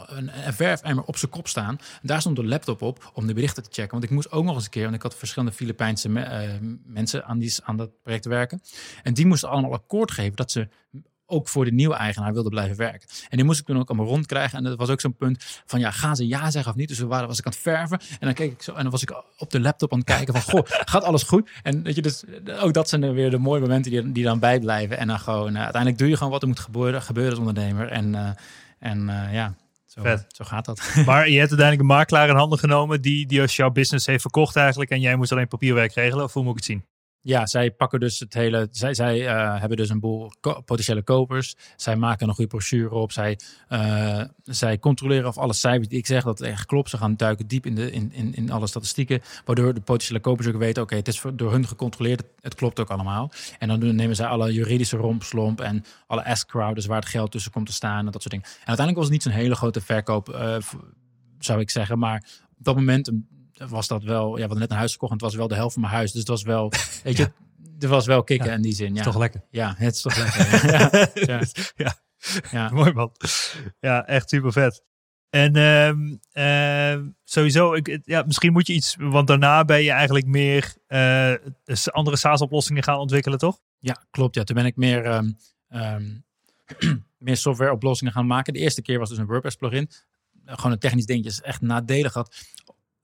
een, 0.46 0.52
verfemmer 0.52 1.04
op 1.04 1.16
zijn 1.16 1.30
kop 1.30 1.48
staan. 1.48 1.78
En 1.78 2.00
daar 2.02 2.20
stond 2.20 2.36
de 2.36 2.44
laptop 2.44 2.82
op 2.82 3.10
om 3.14 3.26
de 3.26 3.34
berichten 3.34 3.62
te 3.62 3.68
checken. 3.72 3.90
Want 3.90 4.04
ik 4.04 4.10
moest 4.10 4.30
ook 4.30 4.44
nog 4.44 4.54
eens 4.54 4.64
een 4.64 4.70
keer, 4.70 4.82
want 4.82 4.94
ik 4.94 5.02
had 5.02 5.16
verschillende 5.16 5.54
Filipijnse 5.54 6.08
me, 6.08 6.20
uh, 6.20 6.68
mensen 6.84 7.24
aan, 7.24 7.38
die, 7.38 7.54
aan 7.62 7.76
dat 7.76 7.90
project 8.02 8.24
werken. 8.24 8.60
En 9.02 9.14
die 9.14 9.26
moesten 9.26 9.48
allemaal 9.48 9.72
akkoord 9.72 10.10
geven 10.10 10.36
dat 10.36 10.50
ze 10.50 10.68
ook 11.26 11.48
voor 11.48 11.64
de 11.64 11.72
nieuwe 11.72 11.94
eigenaar 11.94 12.32
wilde 12.32 12.48
blijven 12.48 12.76
werken. 12.76 13.08
En 13.28 13.36
die 13.36 13.44
moest 13.46 13.60
ik 13.60 13.66
toen 13.66 13.78
ook 13.78 13.88
allemaal 13.88 14.06
rondkrijgen. 14.06 14.58
En 14.58 14.64
dat 14.64 14.78
was 14.78 14.88
ook 14.88 15.00
zo'n 15.00 15.16
punt 15.16 15.62
van, 15.66 15.80
ja, 15.80 15.90
gaan 15.90 16.16
ze 16.16 16.26
ja 16.26 16.50
zeggen 16.50 16.72
of 16.72 16.78
niet? 16.78 16.88
Dus 16.88 16.98
we 16.98 17.06
waren, 17.06 17.28
was 17.28 17.38
ik 17.38 17.46
aan 17.46 17.52
het 17.52 17.60
verven. 17.60 18.00
En 18.00 18.26
dan 18.26 18.34
keek 18.34 18.52
ik 18.52 18.62
zo, 18.62 18.72
en 18.74 18.82
dan 18.82 18.90
was 18.90 19.02
ik 19.02 19.22
op 19.38 19.50
de 19.50 19.60
laptop 19.60 19.92
aan 19.92 19.98
het 19.98 20.06
kijken 20.06 20.34
van, 20.34 20.42
goh, 20.42 20.62
gaat 20.92 21.04
alles 21.04 21.22
goed? 21.22 21.50
En 21.62 21.82
weet 21.82 21.94
je, 21.94 22.02
dus 22.02 22.24
ook 22.60 22.72
dat 22.72 22.88
zijn 22.88 23.02
er 23.02 23.12
weer 23.12 23.30
de 23.30 23.38
mooie 23.38 23.60
momenten 23.60 23.90
die, 23.90 24.12
die 24.12 24.24
dan 24.24 24.38
bijblijven. 24.38 24.98
En 24.98 25.06
dan 25.06 25.18
gewoon, 25.18 25.52
uh, 25.52 25.62
uiteindelijk 25.62 25.98
doe 25.98 26.08
je 26.08 26.16
gewoon 26.16 26.32
wat 26.32 26.42
er 26.42 26.48
moet 26.48 26.60
gebeuren, 26.60 27.02
gebeuren 27.02 27.30
als 27.32 27.40
ondernemer. 27.40 27.88
En, 27.88 28.12
uh, 28.12 28.28
en 28.78 29.08
uh, 29.08 29.32
ja, 29.32 29.54
zo, 29.86 30.02
zo, 30.28 30.44
gaat 30.44 30.64
dat. 30.64 30.82
Maar 31.06 31.28
je 31.28 31.38
hebt 31.38 31.50
uiteindelijk 31.54 31.80
een 31.80 31.96
makelaar 31.96 32.28
in 32.28 32.36
handen 32.36 32.58
genomen 32.58 33.02
die, 33.02 33.26
die 33.26 33.40
als 33.40 33.56
jouw 33.56 33.70
business 33.70 34.06
heeft 34.06 34.20
verkocht 34.20 34.56
eigenlijk. 34.56 34.90
En 34.90 35.00
jij 35.00 35.16
moest 35.16 35.32
alleen 35.32 35.48
papierwerk 35.48 35.92
regelen. 35.92 36.24
Of 36.24 36.32
hoe 36.32 36.42
moet 36.42 36.50
ik 36.50 36.56
het 36.56 36.66
zien? 36.66 36.84
Ja, 37.26 37.46
zij 37.46 37.70
pakken 37.70 38.00
dus 38.00 38.18
het 38.18 38.34
hele. 38.34 38.68
Zij, 38.70 38.94
zij 38.94 39.20
uh, 39.20 39.60
hebben 39.60 39.76
dus 39.76 39.88
een 39.88 40.00
boel 40.00 40.32
potentiële 40.40 41.02
kopers. 41.02 41.54
Zij 41.76 41.96
maken 41.96 42.28
een 42.28 42.34
goede 42.34 42.50
brochure 42.50 42.94
op. 42.94 43.12
Zij, 43.12 43.38
uh, 43.68 44.22
zij 44.42 44.78
controleren 44.78 45.28
of 45.28 45.38
alle 45.38 45.52
cijfers 45.52 45.88
die 45.88 45.98
ik 45.98 46.06
zeg 46.06 46.24
dat 46.24 46.38
het 46.38 46.48
echt 46.48 46.66
klopt. 46.66 46.90
Ze 46.90 46.96
gaan 46.96 47.16
duiken 47.16 47.46
diep 47.46 47.66
in, 47.66 47.74
de, 47.74 47.90
in, 47.90 48.12
in, 48.12 48.34
in 48.34 48.50
alle 48.50 48.66
statistieken. 48.66 49.20
Waardoor 49.44 49.74
de 49.74 49.80
potentiële 49.80 50.20
kopers 50.20 50.48
ook 50.48 50.56
weten: 50.56 50.82
oké, 50.82 50.94
het 50.94 51.08
is 51.08 51.22
door 51.34 51.52
hun 51.52 51.66
gecontroleerd. 51.66 52.22
Het 52.40 52.54
klopt 52.54 52.80
ook 52.80 52.90
allemaal. 52.90 53.30
En 53.58 53.68
dan 53.68 53.94
nemen 53.94 54.16
zij 54.16 54.26
alle 54.26 54.52
juridische 54.52 54.96
rompslomp 54.96 55.60
en 55.60 55.84
alle 56.06 56.22
escrow, 56.22 56.74
dus 56.74 56.86
waar 56.86 57.00
het 57.00 57.08
geld 57.08 57.30
tussen 57.30 57.52
komt 57.52 57.66
te 57.66 57.72
staan 57.72 58.06
en 58.06 58.12
dat 58.12 58.22
soort 58.22 58.34
dingen. 58.34 58.46
En 58.46 58.66
uiteindelijk 58.66 58.96
was 58.96 59.04
het 59.04 59.14
niet 59.14 59.22
zo'n 59.22 59.42
hele 59.42 59.56
grote 59.56 59.80
verkoop, 59.80 60.28
uh, 60.28 60.56
zou 61.38 61.60
ik 61.60 61.70
zeggen. 61.70 61.98
Maar 61.98 62.24
op 62.58 62.64
dat 62.64 62.74
moment 62.74 63.10
was 63.54 63.88
dat 63.88 64.02
wel, 64.02 64.28
ja, 64.28 64.34
we 64.34 64.40
hadden 64.40 64.58
net 64.58 64.70
een 64.70 64.76
huis 64.76 64.92
gekocht 64.92 65.12
en 65.12 65.16
het 65.16 65.26
was 65.26 65.34
wel 65.34 65.48
de 65.48 65.54
helft 65.54 65.72
van 65.72 65.82
mijn 65.82 65.94
huis. 65.94 66.10
Dus 66.10 66.20
het 66.20 66.28
was 66.28 66.42
wel, 66.42 66.72
weet 67.04 67.16
je, 67.16 67.32
er 67.78 67.88
was 67.88 68.06
wel 68.06 68.24
kicken 68.24 68.52
in 68.52 68.62
die 68.62 68.74
zin. 68.74 68.92
Ja. 68.92 68.98
Is 68.98 69.06
toch 69.06 69.18
lekker? 69.18 69.44
Ja, 69.50 69.74
het 69.76 69.94
is 69.94 70.00
toch 70.00 70.16
lekker. 70.16 70.70
ja. 71.26 71.42
ja. 71.76 71.94
ja. 72.50 72.70
Mooi 72.78 72.92
man. 72.92 73.12
Ja, 73.80 74.06
echt 74.06 74.28
super 74.28 74.52
vet. 74.52 74.82
En 75.30 75.56
uh, 76.34 77.00
sowieso, 77.24 77.74
ik, 77.74 78.00
ja, 78.04 78.22
misschien 78.26 78.52
moet 78.52 78.66
je 78.66 78.72
iets, 78.72 78.96
want 78.98 79.26
daarna 79.26 79.64
ben 79.64 79.82
je 79.82 79.90
eigenlijk 79.90 80.26
meer 80.26 80.74
uh, 80.88 81.34
andere 81.84 82.16
SaaS-oplossingen 82.16 82.82
gaan 82.82 82.98
ontwikkelen, 82.98 83.38
toch? 83.38 83.60
Ja, 83.78 84.04
klopt. 84.10 84.34
Ja, 84.34 84.44
toen 84.44 84.56
ben 84.56 84.66
ik 84.66 84.76
meer 84.76 85.06
um, 85.06 85.36
um, 85.68 86.24
meer 87.18 87.36
software 87.36 87.72
oplossingen 87.72 88.12
gaan 88.12 88.26
maken. 88.26 88.52
De 88.52 88.58
eerste 88.58 88.82
keer 88.82 88.98
was 88.98 89.08
dus 89.08 89.18
een 89.18 89.26
WordPress 89.26 89.56
plugin. 89.56 89.90
Gewoon 90.44 90.72
een 90.72 90.78
technisch 90.78 91.06
dingetje. 91.06 91.30
is 91.30 91.40
echt 91.40 91.60
nadelig 91.60 92.12
had 92.12 92.34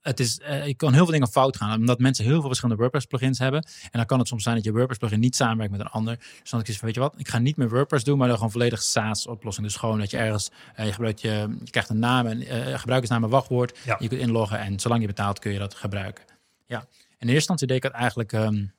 het 0.01 0.19
is, 0.19 0.39
uh, 0.39 0.67
je 0.67 0.75
kan 0.75 0.93
heel 0.93 1.03
veel 1.03 1.11
dingen 1.11 1.27
fout 1.27 1.57
gaan. 1.57 1.79
Omdat 1.79 1.99
mensen 1.99 2.25
heel 2.25 2.39
veel 2.39 2.47
verschillende 2.47 2.79
WordPress 2.79 3.05
plugins 3.05 3.39
hebben. 3.39 3.63
En 3.63 3.89
dan 3.91 4.05
kan 4.05 4.19
het 4.19 4.27
soms 4.27 4.43
zijn 4.43 4.55
dat 4.55 4.63
je 4.63 4.71
WordPress 4.71 4.99
plugin 4.99 5.19
niet 5.19 5.35
samenwerkt 5.35 5.71
met 5.71 5.81
een 5.81 5.87
ander. 5.87 6.17
Dus 6.41 6.49
dan 6.49 6.61
is 6.63 6.77
van, 6.77 6.85
weet 6.85 6.95
je 6.95 7.01
wat, 7.01 7.13
ik 7.17 7.27
ga 7.27 7.37
niet 7.37 7.57
meer 7.57 7.69
WordPress 7.69 8.03
doen, 8.03 8.17
maar 8.17 8.27
dan 8.27 8.35
gewoon 8.35 8.51
volledig 8.51 8.81
SaaS 8.81 9.27
oplossing. 9.27 9.65
Dus 9.65 9.75
gewoon 9.75 9.99
dat 9.99 10.11
je 10.11 10.17
ergens, 10.17 10.51
uh, 10.79 10.85
je, 10.85 10.91
gebruikt 10.93 11.21
je, 11.21 11.55
je 11.63 11.71
krijgt 11.71 11.89
een 11.89 11.99
naam, 11.99 12.25
en 12.25 12.41
uh, 12.41 12.79
gebruikersnaam 12.79 13.23
en 13.23 13.29
wachtwoord. 13.29 13.79
Ja. 13.85 13.95
Je 13.99 14.07
kunt 14.07 14.21
inloggen 14.21 14.59
en 14.59 14.79
zolang 14.79 15.01
je 15.01 15.07
betaalt 15.07 15.39
kun 15.39 15.51
je 15.51 15.59
dat 15.59 15.75
gebruiken. 15.75 16.25
Ja. 16.65 16.77
In 16.79 17.27
eerste 17.27 17.33
instantie 17.33 17.67
deed 17.67 17.77
ik 17.77 17.83
het 17.83 17.93
eigenlijk 17.93 18.31
um, 18.31 18.73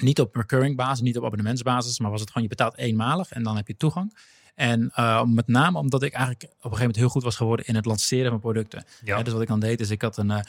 niet 0.00 0.20
op 0.20 0.34
recurring 0.34 0.76
basis, 0.76 1.00
niet 1.00 1.16
op 1.16 1.24
abonnementsbasis, 1.24 1.98
maar 1.98 2.10
was 2.10 2.20
het 2.20 2.28
gewoon 2.28 2.42
je 2.42 2.48
betaalt 2.48 2.76
eenmalig 2.76 3.30
en 3.30 3.42
dan 3.42 3.56
heb 3.56 3.66
je 3.66 3.76
toegang. 3.76 4.16
En 4.58 4.92
uh, 4.98 5.22
met 5.22 5.48
name 5.48 5.78
omdat 5.78 6.02
ik 6.02 6.12
eigenlijk 6.12 6.42
op 6.42 6.50
een 6.50 6.56
gegeven 6.56 6.78
moment 6.78 6.96
heel 6.96 7.08
goed 7.08 7.22
was 7.22 7.36
geworden 7.36 7.66
in 7.66 7.74
het 7.74 7.84
lanceren 7.84 8.30
van 8.30 8.40
producten. 8.40 8.84
Ja. 9.04 9.22
dus 9.22 9.32
wat 9.32 9.42
ik 9.42 9.48
dan 9.48 9.60
deed, 9.60 9.80
is 9.80 9.90
ik 9.90 10.02
had 10.02 10.16
een, 10.16 10.30
uh, 10.30 10.40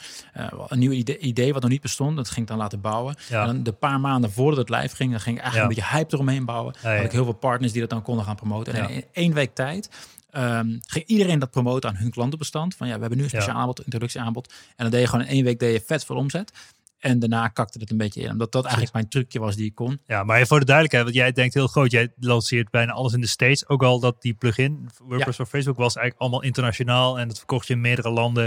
een 0.68 0.78
nieuw 0.78 0.90
idee, 0.90 1.18
idee, 1.18 1.52
wat 1.52 1.62
nog 1.62 1.70
niet 1.70 1.80
bestond. 1.80 2.16
Dat 2.16 2.28
ging 2.28 2.40
ik 2.40 2.46
dan 2.46 2.56
laten 2.56 2.80
bouwen. 2.80 3.14
Ja. 3.28 3.40
En 3.40 3.46
dan 3.46 3.62
de 3.62 3.72
paar 3.72 4.00
maanden 4.00 4.32
voordat 4.32 4.68
het 4.68 4.80
live 4.80 4.96
ging, 4.96 5.10
dan 5.10 5.20
ging 5.20 5.36
ik 5.36 5.42
eigenlijk 5.42 5.70
een 5.70 5.76
beetje 5.76 5.96
hype 5.96 6.14
eromheen 6.14 6.44
bouwen. 6.44 6.74
Ja, 6.82 6.96
had 6.96 7.04
ik 7.04 7.12
heel 7.12 7.24
veel 7.24 7.32
partners 7.32 7.72
die 7.72 7.80
dat 7.80 7.90
dan 7.90 8.02
konden 8.02 8.24
gaan 8.24 8.36
promoten. 8.36 8.74
En 8.74 8.88
in 8.90 9.04
één 9.12 9.32
week 9.32 9.54
tijd 9.54 9.90
Um, 10.36 10.80
ging 10.86 11.04
iedereen 11.06 11.38
dat 11.38 11.50
promoten 11.50 11.90
aan 11.90 11.96
hun 11.96 12.10
klantenbestand. 12.10 12.74
Van 12.74 12.86
ja, 12.86 12.94
we 12.94 13.00
hebben 13.00 13.18
nu 13.18 13.24
een 13.24 13.30
speciaal 13.30 13.56
aanbod, 13.56 13.84
introductieaanbod. 13.84 14.52
En 14.52 14.74
dan 14.76 14.90
deed 14.90 15.00
je 15.00 15.06
gewoon 15.06 15.24
in 15.24 15.30
één 15.30 15.44
week 15.44 15.58
deed 15.58 15.72
je 15.72 15.82
vet 15.86 16.04
veel 16.04 16.16
omzet. 16.16 16.52
En 17.00 17.18
daarna 17.18 17.48
kakte 17.48 17.78
het 17.78 17.90
een 17.90 17.96
beetje 17.96 18.20
in. 18.20 18.30
Omdat 18.30 18.52
dat 18.52 18.64
eigenlijk 18.64 18.94
mijn 18.94 19.08
trucje 19.08 19.38
was 19.38 19.56
die 19.56 19.66
ik 19.66 19.74
kon. 19.74 20.00
Ja, 20.06 20.24
maar 20.24 20.46
voor 20.46 20.58
de 20.58 20.64
duidelijkheid, 20.64 21.04
want 21.04 21.16
jij 21.16 21.32
denkt 21.32 21.54
heel 21.54 21.66
groot. 21.66 21.90
Jij 21.90 22.12
lanceert 22.18 22.70
bijna 22.70 22.92
alles 22.92 23.12
in 23.12 23.20
de 23.20 23.26
States. 23.26 23.68
Ook 23.68 23.82
al 23.82 24.00
dat 24.00 24.22
die 24.22 24.34
plugin, 24.34 24.88
WordPress 25.02 25.36
voor 25.36 25.46
Facebook, 25.46 25.76
was 25.76 25.94
eigenlijk 25.94 26.22
allemaal 26.22 26.42
internationaal. 26.42 27.18
En 27.18 27.28
dat 27.28 27.36
verkocht 27.36 27.66
je 27.66 27.72
in 27.72 27.80
meerdere 27.80 28.10
landen. 28.10 28.44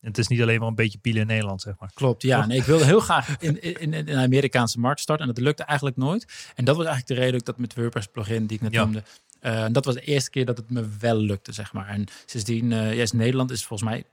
En 0.00 0.08
het 0.08 0.18
is 0.18 0.28
niet 0.28 0.42
alleen 0.42 0.58
maar 0.58 0.68
een 0.68 0.74
beetje 0.74 0.98
pielen 0.98 1.20
in 1.20 1.26
Nederland, 1.26 1.60
zeg 1.60 1.74
maar. 1.78 1.90
Klopt, 1.94 2.22
ja. 2.22 2.46
Nee, 2.46 2.58
ik 2.58 2.64
wilde 2.64 2.84
heel 2.84 3.00
graag 3.00 3.38
in, 3.38 3.62
in, 3.62 3.92
in, 3.92 4.04
de 4.04 4.16
Amerikaanse 4.16 4.80
markt 4.80 5.00
starten. 5.00 5.28
En 5.28 5.34
dat 5.34 5.44
lukte 5.44 5.62
eigenlijk 5.62 5.96
nooit. 5.96 6.52
En 6.54 6.64
dat 6.64 6.76
was 6.76 6.86
eigenlijk 6.86 7.20
de 7.20 7.26
reden 7.26 7.44
dat 7.44 7.58
met 7.58 7.74
WordPress 7.74 8.06
plugin, 8.06 8.46
die 8.46 8.56
ik 8.56 8.62
net 8.62 8.72
noemde. 8.72 9.02
Uh, 9.42 9.66
dat 9.72 9.84
was 9.84 9.94
de 9.94 10.00
eerste 10.00 10.30
keer 10.30 10.44
dat 10.44 10.56
het 10.56 10.70
me 10.70 10.88
wel 10.98 11.16
lukte, 11.16 11.52
zeg 11.52 11.72
maar. 11.72 11.88
En 11.88 12.04
sindsdien, 12.26 12.70
uh, 12.70 12.94
yes, 12.94 13.12
Nederland 13.12 13.50
is 13.50 13.64
volgens 13.64 13.90
mij 13.90 14.04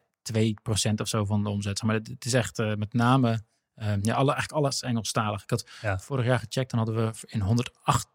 2% 0.92 0.94
of 0.96 1.08
zo 1.08 1.26
van 1.26 1.44
de 1.44 1.50
omzet. 1.50 1.84
Maar 1.84 1.96
het, 1.96 2.26
is 2.26 2.34
echt 2.34 2.60
uh, 2.60 2.76
met 2.76 2.94
name 2.94 3.42
Um, 3.78 4.00
ja, 4.02 4.14
alle, 4.14 4.34
eigenlijk 4.34 4.52
alles 4.52 4.82
Engelstalig. 4.82 5.44
Ik 5.44 5.50
had 5.50 5.66
vorig 6.04 6.26
jaar 6.26 6.40
gecheckt, 6.40 6.72
dan 6.72 6.80
hadden 6.80 6.96
we 6.96 7.28
in 7.28 7.42
108, 7.42 8.08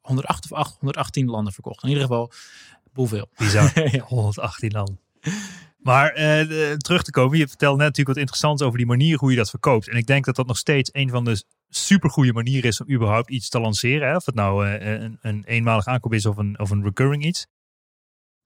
108 0.00 0.44
of 0.44 0.52
8, 0.52 0.76
118 0.78 1.26
landen 1.26 1.52
verkocht. 1.52 1.82
In 1.82 1.88
ieder 1.88 2.02
geval, 2.02 2.32
hoeveel? 2.92 3.28
Bizar, 3.36 3.80
ja. 3.96 4.04
118 4.04 4.72
landen. 4.72 5.00
Maar 5.78 6.18
uh, 6.18 6.72
terug 6.72 7.02
te 7.02 7.10
komen, 7.10 7.38
je 7.38 7.48
vertelde 7.48 7.76
net 7.76 7.86
natuurlijk 7.86 8.16
wat 8.16 8.26
interessants 8.26 8.62
over 8.62 8.78
die 8.78 8.86
manier 8.86 9.18
hoe 9.18 9.30
je 9.30 9.36
dat 9.36 9.50
verkoopt. 9.50 9.88
En 9.88 9.96
ik 9.96 10.06
denk 10.06 10.24
dat 10.24 10.36
dat 10.36 10.46
nog 10.46 10.56
steeds 10.56 10.90
een 10.92 11.10
van 11.10 11.24
de 11.24 11.44
supergoeie 11.68 12.32
manieren 12.32 12.68
is 12.68 12.80
om 12.80 12.90
überhaupt 12.90 13.30
iets 13.30 13.48
te 13.48 13.60
lanceren. 13.60 14.08
Hè? 14.08 14.16
Of 14.16 14.26
het 14.26 14.34
nou 14.34 14.66
uh, 14.66 15.00
een, 15.00 15.18
een 15.20 15.44
eenmalig 15.44 15.86
aankoop 15.86 16.12
is 16.12 16.26
of 16.26 16.36
een, 16.36 16.58
of 16.58 16.70
een 16.70 16.82
recurring 16.82 17.24
iets. 17.24 17.46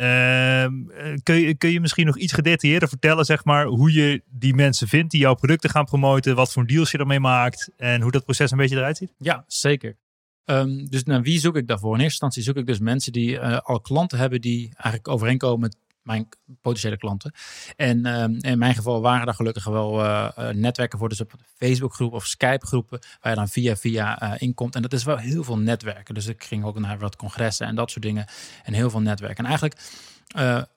Ehm, 0.00 0.90
eh, 0.90 1.14
kun, 1.22 1.34
je, 1.34 1.54
kun 1.54 1.70
je 1.70 1.80
misschien 1.80 2.06
nog 2.06 2.18
iets 2.18 2.32
gedetailleerder 2.32 2.88
vertellen, 2.88 3.24
zeg 3.24 3.44
maar, 3.44 3.66
hoe 3.66 3.92
je 3.92 4.22
die 4.26 4.54
mensen 4.54 4.88
vindt 4.88 5.10
die 5.10 5.20
jouw 5.20 5.34
producten 5.34 5.70
gaan 5.70 5.84
promoten, 5.84 6.34
wat 6.34 6.52
voor 6.52 6.66
deals 6.66 6.90
je 6.90 6.98
ermee 6.98 7.20
maakt 7.20 7.70
en 7.76 8.00
hoe 8.00 8.10
dat 8.10 8.24
proces 8.24 8.50
een 8.50 8.58
beetje 8.58 8.76
eruit 8.76 8.96
ziet? 8.96 9.12
Ja, 9.18 9.44
zeker. 9.46 9.96
Um, 10.44 10.90
dus 10.90 11.04
naar 11.04 11.22
wie 11.22 11.38
zoek 11.38 11.56
ik 11.56 11.66
daarvoor? 11.66 11.94
In 11.94 12.00
eerste 12.00 12.24
instantie 12.24 12.42
zoek 12.42 12.56
ik 12.56 12.66
dus 12.66 12.78
mensen 12.78 13.12
die 13.12 13.30
uh, 13.30 13.58
al 13.58 13.80
klanten 13.80 14.18
hebben 14.18 14.40
die 14.40 14.70
eigenlijk 14.74 15.08
overeenkomen 15.08 15.76
mijn 16.02 16.28
potentiële 16.62 16.96
klanten. 16.96 17.34
En 17.76 18.06
um, 18.06 18.36
in 18.40 18.58
mijn 18.58 18.74
geval 18.74 19.00
waren 19.00 19.26
daar 19.26 19.34
gelukkig 19.34 19.64
wel 19.64 20.00
uh, 20.00 20.48
netwerken 20.50 20.98
voor. 20.98 21.08
Dus 21.08 21.20
op 21.20 21.32
Facebook 21.56 21.94
groepen 21.94 22.16
of 22.16 22.26
Skype 22.26 22.66
groepen. 22.66 22.98
Waar 23.20 23.32
je 23.32 23.38
dan 23.38 23.48
via 23.48 23.76
via 23.76 24.22
uh, 24.22 24.32
inkomt. 24.38 24.74
En 24.74 24.82
dat 24.82 24.92
is 24.92 25.04
wel 25.04 25.16
heel 25.16 25.44
veel 25.44 25.58
netwerken. 25.58 26.14
Dus 26.14 26.26
ik 26.26 26.44
ging 26.44 26.64
ook 26.64 26.78
naar 26.78 26.98
wat 26.98 27.16
congressen 27.16 27.66
en 27.66 27.74
dat 27.74 27.90
soort 27.90 28.02
dingen. 28.02 28.26
En 28.62 28.72
heel 28.72 28.90
veel 28.90 29.00
netwerken. 29.00 29.38
En 29.38 29.44
eigenlijk... 29.44 29.80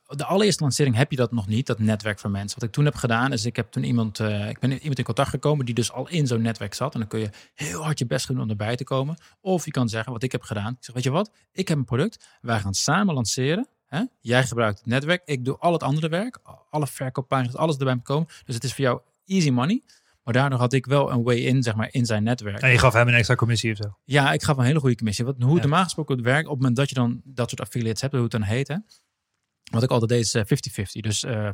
De 0.08 0.26
allereerste 0.26 0.64
lancering 0.64 0.96
heb 0.96 1.12
je 1.12 1.18
dat 1.18 1.32
nog 1.32 1.48
niet, 1.48 1.68
dat 1.68 1.80
netwerk 1.80 2.20
van 2.20 2.32
mensen. 2.32 2.60
Wat 2.60 2.68
ik 2.68 2.76
toen 2.76 2.86
heb 2.86 2.96
gedaan, 2.96 3.32
is 3.32 3.46
ik 3.46 3.56
heb 3.56 3.72
toen 3.72 3.84
iemand, 3.84 4.20
ik 4.20 4.60
ben 4.60 4.72
iemand 4.72 4.98
in 4.98 5.04
contact 5.04 5.30
gekomen 5.30 5.66
die 5.66 5.76
dus 5.76 5.92
al 5.92 6.10
in 6.10 6.28
zo'n 6.28 6.42
netwerk 6.42 6.74
zat. 6.74 6.94
En 6.94 7.00
dan 7.00 7.10
kun 7.10 7.20
je 7.20 7.30
heel 7.54 7.84
hard 7.84 8.00
je 8.00 8.06
best 8.06 8.28
doen 8.28 8.42
om 8.42 8.50
erbij 8.50 8.76
te 8.76 8.84
komen. 8.84 9.18
Of 9.42 9.66
je 9.66 9.72
kan 9.72 9.90
zeggen, 9.90 10.12
wat 10.14 10.24
ik 10.24 10.32
heb 10.32 10.42
gedaan. 10.42 10.72
Ik 10.72 10.78
zeg, 10.80 10.96
weet 10.96 11.04
je 11.04 11.10
wat, 11.10 11.32
ik 11.52 11.68
heb 11.68 11.78
een 11.78 11.86
product, 11.86 12.28
wij 12.42 12.60
gaan 12.60 12.74
samen 12.74 13.14
lanceren. 13.14 13.68
Hè? 13.94 14.04
Jij 14.22 14.44
gebruikt 14.44 14.78
het 14.78 14.88
netwerk, 14.88 15.22
ik 15.26 15.46
doe 15.46 15.58
al 15.58 15.74
het 15.74 15.84
andere 15.84 16.10
werk, 16.10 16.40
alle 16.70 16.88
verkooppagina's, 16.88 17.56
alles 17.56 17.78
erbij 17.78 18.00
komen. 18.04 18.28
Dus 18.46 18.56
het 18.56 18.64
is 18.64 18.74
voor 18.74 18.84
jou 18.84 19.02
easy 19.26 19.50
money. 19.50 19.82
Maar 20.24 20.34
daardoor 20.34 20.60
had 20.60 20.74
ik 20.74 20.86
wel 20.86 21.12
een 21.12 21.24
way 21.24 21.38
in, 21.38 21.64
zeg 21.64 21.76
maar, 21.76 21.88
in 21.92 22.06
zijn 22.06 22.24
netwerk. 22.24 22.62
En 22.62 22.70
je 22.70 22.78
gaf 22.78 22.94
hem 22.94 23.08
een 23.08 23.14
extra 23.14 23.36
commissie 23.36 23.72
of 23.72 23.78
zo? 23.78 23.98
Ja, 24.04 24.34
ik 24.34 24.44
gaf 24.44 24.58
een 24.58 24.64
hele 24.64 24.80
goede 24.80 24.96
commissie. 24.96 25.26
Wat, 25.26 25.36
hoe 25.40 25.54
het 25.54 25.62
normaal 25.62 25.84
gesproken 25.84 26.24
werkt, 26.24 26.46
op 26.46 26.52
het 26.52 26.60
moment 26.60 26.76
dat 26.76 26.90
je 26.90 26.96
dan 26.96 27.22
dat 27.24 27.50
soort 27.50 27.62
affiliates 27.62 28.02
hebt, 28.02 28.14
hoe 28.14 28.22
het 28.22 28.32
dan 28.32 28.42
heet, 28.42 28.68
hè? 28.68 28.76
Wat 29.72 29.84
ik 29.84 29.90
altijd 29.90 30.10
deed 30.10 30.22
is 30.22 30.38
50-50. 30.38 30.92
Uh, 30.94 31.02
dus 31.02 31.24
uh, 31.24 31.48
eh, 31.48 31.54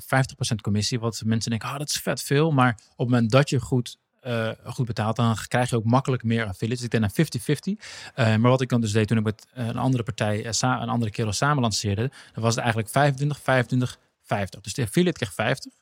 50% 0.54 0.56
commissie. 0.62 1.00
Wat 1.00 1.22
mensen 1.26 1.50
denken, 1.50 1.70
ah, 1.70 1.78
dat 1.78 1.90
is 1.90 1.98
vet 1.98 2.22
veel. 2.22 2.52
Maar 2.52 2.72
op 2.72 2.98
het 2.98 3.10
moment 3.10 3.32
dat 3.32 3.50
je 3.50 3.60
goed 3.60 3.98
uh, 4.28 4.50
goed 4.66 4.86
betaald, 4.86 5.16
dan 5.16 5.38
krijg 5.48 5.70
je 5.70 5.76
ook 5.76 5.84
makkelijk 5.84 6.24
meer 6.24 6.46
affiliates. 6.46 6.86
Ik 6.86 6.92
denk 6.92 7.04
naar 7.04 7.26
50-50. 7.26 7.74
Uh, 8.16 8.26
maar 8.36 8.52
wat 8.52 8.62
ik 8.62 8.70
dan 8.70 8.82
dus 8.82 8.92
deed 8.92 9.08
toen 9.08 9.18
ik 9.18 9.24
met 9.24 9.48
een 9.54 9.78
andere 9.78 10.04
partij, 10.04 10.38
uh, 10.46 10.52
een 10.62 10.90
andere 10.90 11.12
kerel 11.12 11.32
samen 11.34 11.62
lanceerde, 11.62 12.12
dan 12.34 12.44
was 12.44 12.56
het 12.56 12.64
eigenlijk 12.64 12.92
25, 12.92 13.40
25, 13.40 14.00
50. 14.24 14.62
Dus 14.62 14.74
de 14.74 14.82
affiliate 14.82 15.18
kreeg 15.18 15.34
50. 15.34 15.74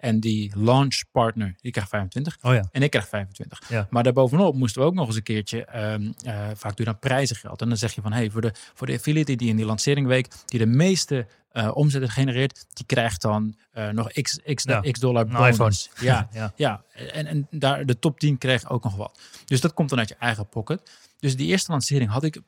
En 0.00 0.20
die 0.20 0.52
launch 0.54 1.02
partner, 1.12 1.54
die 1.60 1.72
krijgt 1.72 1.90
25. 1.90 2.36
Oh 2.42 2.54
ja. 2.54 2.68
En 2.72 2.82
ik 2.82 2.90
krijg 2.90 3.08
25. 3.08 3.68
Ja. 3.68 3.86
Maar 3.90 4.02
daarbovenop 4.02 4.54
moesten 4.54 4.82
we 4.82 4.88
ook 4.88 4.94
nog 4.94 5.06
eens 5.06 5.16
een 5.16 5.22
keertje, 5.22 5.92
um, 5.92 6.14
uh, 6.26 6.48
vaak 6.54 6.76
doe 6.76 6.84
je 6.84 6.84
dan 6.84 6.98
prijzengeld. 6.98 7.60
En 7.60 7.68
dan 7.68 7.76
zeg 7.76 7.92
je 7.92 8.00
van, 8.00 8.12
hey, 8.12 8.30
voor 8.30 8.40
de, 8.40 8.52
voor 8.74 8.86
de 8.86 8.92
affiliate 8.92 9.34
die 9.34 9.48
in 9.48 9.56
die 9.56 9.64
lanceringweek, 9.64 10.28
die 10.46 10.58
de 10.58 10.66
meeste 10.66 11.26
uh, 11.52 11.70
omzet 11.74 12.10
genereert, 12.10 12.66
die 12.72 12.86
krijgt 12.86 13.22
dan 13.22 13.56
uh, 13.74 13.88
nog 13.88 14.12
x, 14.12 14.38
x, 14.54 14.64
ja. 14.64 14.80
x 14.80 15.00
dollar 15.00 15.26
bonus. 15.26 15.90
Ja, 16.00 16.28
ja. 16.32 16.52
ja. 16.56 16.84
En, 17.12 17.26
en 17.26 17.46
daar, 17.50 17.86
de 17.86 17.98
top 17.98 18.20
10 18.20 18.38
kreeg 18.38 18.70
ook 18.70 18.84
nog 18.84 18.96
wat. 18.96 19.20
Dus 19.44 19.60
dat 19.60 19.74
komt 19.74 19.88
dan 19.88 19.98
uit 19.98 20.08
je 20.08 20.16
eigen 20.18 20.48
pocket. 20.48 20.90
Dus 21.18 21.36
die 21.36 21.46
eerste 21.46 21.70
lancering 21.70 22.10
had 22.10 22.24
ik 22.24 22.40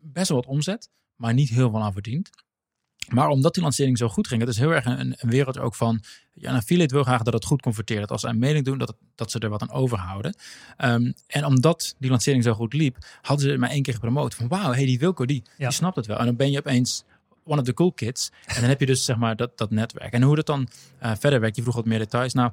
best 0.00 0.28
wel 0.28 0.38
wat 0.38 0.46
omzet, 0.46 0.90
maar 1.16 1.34
niet 1.34 1.48
heel 1.48 1.70
veel 1.70 1.82
aan 1.82 1.92
verdiend. 1.92 2.30
Maar 3.08 3.28
omdat 3.28 3.54
die 3.54 3.62
lancering 3.62 3.98
zo 3.98 4.08
goed 4.08 4.28
ging, 4.28 4.40
het 4.40 4.50
is 4.50 4.58
heel 4.58 4.74
erg 4.74 4.84
een, 4.84 5.14
een 5.18 5.30
wereld 5.30 5.58
ook 5.58 5.74
van, 5.74 6.02
ja, 6.32 6.50
een 6.50 6.56
affiliate 6.56 6.94
wil 6.94 7.02
graag 7.02 7.22
dat 7.22 7.32
het 7.32 7.44
goed 7.44 7.62
converteert. 7.62 8.00
Dat 8.00 8.10
als 8.10 8.20
ze 8.20 8.28
een 8.28 8.38
mening 8.38 8.64
doen, 8.64 8.78
dat, 8.78 8.88
het, 8.88 8.96
dat 9.14 9.30
ze 9.30 9.38
er 9.38 9.48
wat 9.48 9.62
aan 9.62 9.70
overhouden. 9.70 10.34
Um, 10.78 11.14
en 11.26 11.44
omdat 11.44 11.94
die 11.98 12.10
lancering 12.10 12.44
zo 12.44 12.54
goed 12.54 12.72
liep, 12.72 12.96
hadden 13.22 13.50
ze 13.50 13.58
maar 13.58 13.70
één 13.70 13.82
keer 13.82 13.94
gepromoot. 13.94 14.34
Van 14.34 14.48
wauw, 14.48 14.72
hey, 14.72 14.84
die 14.84 14.98
Wilco, 14.98 15.24
die, 15.24 15.42
die 15.58 15.70
snapt 15.70 15.96
het 15.96 16.06
wel. 16.06 16.18
En 16.18 16.24
dan 16.24 16.36
ben 16.36 16.50
je 16.50 16.58
opeens 16.58 17.04
one 17.44 17.60
of 17.60 17.66
the 17.66 17.74
cool 17.74 17.92
kids. 17.92 18.30
En 18.46 18.60
dan 18.60 18.68
heb 18.68 18.80
je 18.80 18.86
dus 18.86 19.04
zeg 19.04 19.16
maar 19.16 19.36
dat, 19.36 19.58
dat 19.58 19.70
netwerk. 19.70 20.12
En 20.12 20.22
hoe 20.22 20.36
dat 20.36 20.46
dan 20.46 20.68
uh, 21.02 21.12
verder 21.18 21.40
werkt, 21.40 21.56
je 21.56 21.62
vroeg 21.62 21.74
wat 21.74 21.86
meer 21.86 21.98
details. 21.98 22.32
Nou, 22.32 22.52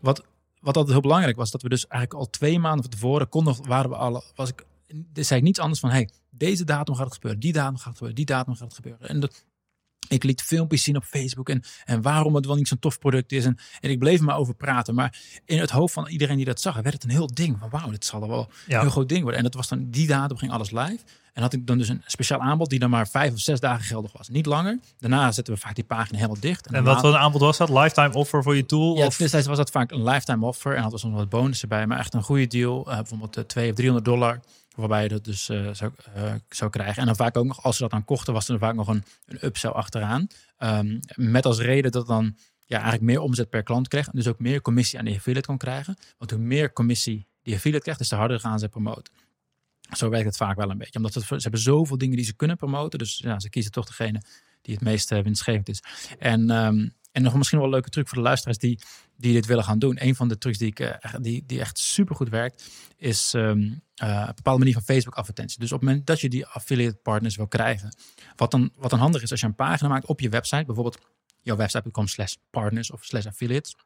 wat, 0.00 0.24
wat 0.60 0.76
altijd 0.76 0.92
heel 0.92 1.00
belangrijk 1.00 1.36
was, 1.36 1.50
dat 1.50 1.62
we 1.62 1.68
dus 1.68 1.86
eigenlijk 1.86 2.20
al 2.20 2.30
twee 2.30 2.58
maanden 2.58 2.82
van 2.82 2.90
tevoren 2.90 3.28
konden, 3.28 3.66
waren 3.66 3.90
we 3.90 3.96
alle, 3.96 4.22
was 4.34 4.48
ik, 4.48 4.64
zei 5.12 5.38
ik 5.38 5.46
niets 5.46 5.58
anders 5.58 5.80
van, 5.80 5.90
hey, 5.90 6.08
deze 6.30 6.64
datum 6.64 6.94
gaat 6.94 7.04
het 7.04 7.14
gebeuren, 7.14 7.40
die 7.40 7.52
datum 7.52 7.76
gaat 7.76 7.84
het 7.84 7.94
gebeuren, 7.94 8.16
die 8.16 8.26
datum 8.26 8.54
gaat 8.54 8.66
het 8.66 8.74
gebeuren. 8.74 9.08
En 9.08 9.20
dat, 9.20 9.44
ik 10.14 10.24
liet 10.24 10.42
filmpjes 10.42 10.82
zien 10.82 10.96
op 10.96 11.04
Facebook 11.04 11.48
en, 11.48 11.62
en 11.84 12.02
waarom 12.02 12.34
het 12.34 12.46
wel 12.46 12.56
niet 12.56 12.68
zo'n 12.68 12.78
tof 12.78 12.98
product 12.98 13.32
is. 13.32 13.44
En, 13.44 13.58
en 13.80 13.90
ik 13.90 13.98
bleef 13.98 14.20
maar 14.20 14.36
over 14.36 14.54
praten. 14.54 14.94
Maar 14.94 15.18
in 15.44 15.58
het 15.58 15.70
hoofd 15.70 15.94
van 15.94 16.08
iedereen 16.08 16.36
die 16.36 16.44
dat 16.44 16.60
zag, 16.60 16.74
werd 16.74 16.92
het 16.92 17.04
een 17.04 17.10
heel 17.10 17.34
ding. 17.34 17.56
Van 17.60 17.70
wauw, 17.70 17.90
dit 17.90 18.04
zal 18.04 18.22
er 18.22 18.28
wel 18.28 18.50
een 18.66 18.80
heel 18.80 18.90
groot 18.90 19.08
ding 19.08 19.20
worden. 19.20 19.38
En 19.38 19.44
dat 19.44 19.54
was 19.54 19.68
dan, 19.68 19.90
die 19.90 20.06
datum 20.06 20.36
ging 20.36 20.52
alles 20.52 20.70
live. 20.70 20.98
En 21.34 21.42
had 21.42 21.52
ik 21.52 21.66
dan 21.66 21.78
dus 21.78 21.88
een 21.88 22.02
speciaal 22.06 22.40
aanbod 22.40 22.70
die 22.70 22.78
dan 22.78 22.90
maar 22.90 23.08
vijf 23.08 23.32
of 23.32 23.38
zes 23.38 23.60
dagen 23.60 23.84
geldig 23.84 24.12
was. 24.12 24.28
Niet 24.28 24.46
langer. 24.46 24.78
Daarna 24.98 25.32
zetten 25.32 25.54
we 25.54 25.60
vaak 25.60 25.74
die 25.74 25.84
pagina 25.84 26.16
helemaal 26.16 26.40
dicht. 26.40 26.66
En, 26.66 26.84
wat 26.84 27.00
voor 27.00 27.08
een 27.08 27.16
aanbod 27.16 27.40
was 27.40 27.56
dat? 27.56 27.68
Lifetime 27.68 28.12
offer 28.12 28.42
voor 28.42 28.56
je 28.56 28.66
tool? 28.66 28.96
Ja, 28.96 29.06
of? 29.06 29.16
destijds 29.16 29.46
was 29.46 29.56
dat 29.56 29.70
vaak 29.70 29.90
een 29.90 30.02
lifetime 30.02 30.46
offer. 30.46 30.76
En 30.76 30.82
had 30.82 30.92
er 30.92 30.98
soms 30.98 31.14
wat 31.14 31.28
bonussen 31.28 31.68
bij. 31.68 31.86
Maar 31.86 31.98
echt 31.98 32.14
een 32.14 32.22
goede 32.22 32.46
deal. 32.46 32.88
Uh, 32.88 32.94
bijvoorbeeld 32.96 33.36
uh, 33.38 33.44
200 33.44 33.70
of 33.70 33.76
300 33.76 34.04
dollar. 34.04 34.40
Waarbij 34.74 35.02
je 35.02 35.08
dat 35.08 35.24
dus 35.24 35.48
uh, 35.48 35.68
zou, 35.72 35.92
uh, 36.16 36.34
zou 36.48 36.70
krijgen. 36.70 36.96
En 36.96 37.06
dan 37.06 37.16
vaak 37.16 37.36
ook 37.36 37.46
nog, 37.46 37.62
als 37.62 37.76
ze 37.76 37.82
dat 37.82 37.90
dan 37.90 38.04
kochten, 38.04 38.32
was 38.32 38.48
er 38.48 38.58
vaak 38.58 38.74
nog 38.74 38.88
een, 38.88 39.04
een 39.26 39.44
upsell 39.44 39.70
achteraan. 39.70 40.26
Um, 40.58 41.00
met 41.14 41.46
als 41.46 41.58
reden 41.58 41.92
dat 41.92 42.06
dan 42.06 42.36
ja, 42.64 42.76
eigenlijk 42.76 43.02
meer 43.02 43.20
omzet 43.20 43.50
per 43.50 43.62
klant 43.62 43.88
kreeg. 43.88 44.06
En 44.06 44.12
dus 44.14 44.26
ook 44.26 44.38
meer 44.38 44.60
commissie 44.60 44.98
aan 44.98 45.04
de 45.04 45.14
affiliate 45.14 45.46
kon 45.46 45.58
krijgen. 45.58 45.96
Want 46.18 46.30
hoe 46.30 46.40
meer 46.40 46.72
commissie 46.72 47.26
die 47.42 47.54
affiliate 47.54 47.82
krijgt, 47.82 48.00
dus 48.00 48.08
de 48.08 48.16
harder 48.16 48.40
gaan 48.40 48.58
ze 48.58 48.68
promoten. 48.68 49.12
Zo 49.96 50.08
werkt 50.08 50.26
het 50.26 50.36
vaak 50.36 50.56
wel 50.56 50.70
een 50.70 50.78
beetje. 50.78 50.98
Omdat 50.98 51.12
ze, 51.12 51.20
ze 51.20 51.36
hebben 51.38 51.60
zoveel 51.60 51.98
dingen 51.98 52.16
die 52.16 52.24
ze 52.24 52.34
kunnen 52.34 52.56
promoten. 52.56 52.98
Dus 52.98 53.18
ja, 53.18 53.40
ze 53.40 53.50
kiezen 53.50 53.72
toch 53.72 53.86
degene 53.86 54.22
die 54.62 54.74
het 54.74 54.84
meest 54.84 55.08
winstgevend 55.08 55.68
is. 55.68 55.82
En, 56.18 56.50
um, 56.50 56.94
en 57.12 57.22
nog 57.22 57.34
misschien 57.34 57.58
wel 57.58 57.66
een 57.66 57.74
leuke 57.74 57.90
truc 57.90 58.08
voor 58.08 58.16
de 58.16 58.24
luisteraars 58.24 58.58
die 58.58 58.80
die 59.16 59.32
dit 59.32 59.46
willen 59.46 59.64
gaan 59.64 59.78
doen. 59.78 59.96
Een 60.00 60.14
van 60.14 60.28
de 60.28 60.38
trucs 60.38 60.58
die, 60.58 60.68
ik, 60.68 60.80
eh, 60.80 61.14
die, 61.20 61.44
die 61.46 61.60
echt 61.60 61.78
super 61.78 62.16
goed 62.16 62.28
werkt, 62.28 62.70
is 62.96 63.34
eh, 63.34 63.42
een 63.42 63.82
bepaalde 64.34 64.58
manier 64.58 64.74
van 64.74 64.82
Facebook 64.82 65.14
advertentie. 65.14 65.58
Dus 65.58 65.72
op 65.72 65.80
het 65.80 65.88
moment 65.88 66.06
dat 66.06 66.20
je 66.20 66.28
die 66.28 66.46
affiliate 66.46 66.96
partners 66.96 67.36
wil 67.36 67.46
krijgen, 67.46 67.96
wat 68.36 68.50
dan, 68.50 68.72
wat 68.76 68.90
dan 68.90 68.98
handig 68.98 69.22
is 69.22 69.30
als 69.30 69.40
je 69.40 69.46
een 69.46 69.54
pagina 69.54 69.88
maakt 69.88 70.06
op 70.06 70.20
je 70.20 70.28
website, 70.28 70.64
bijvoorbeeld 70.64 70.98
jouw 71.40 71.56
website.com 71.56 72.06
slash 72.06 72.34
partners 72.50 72.90
of 72.90 73.04
slash 73.04 73.26
affiliates, 73.26 73.76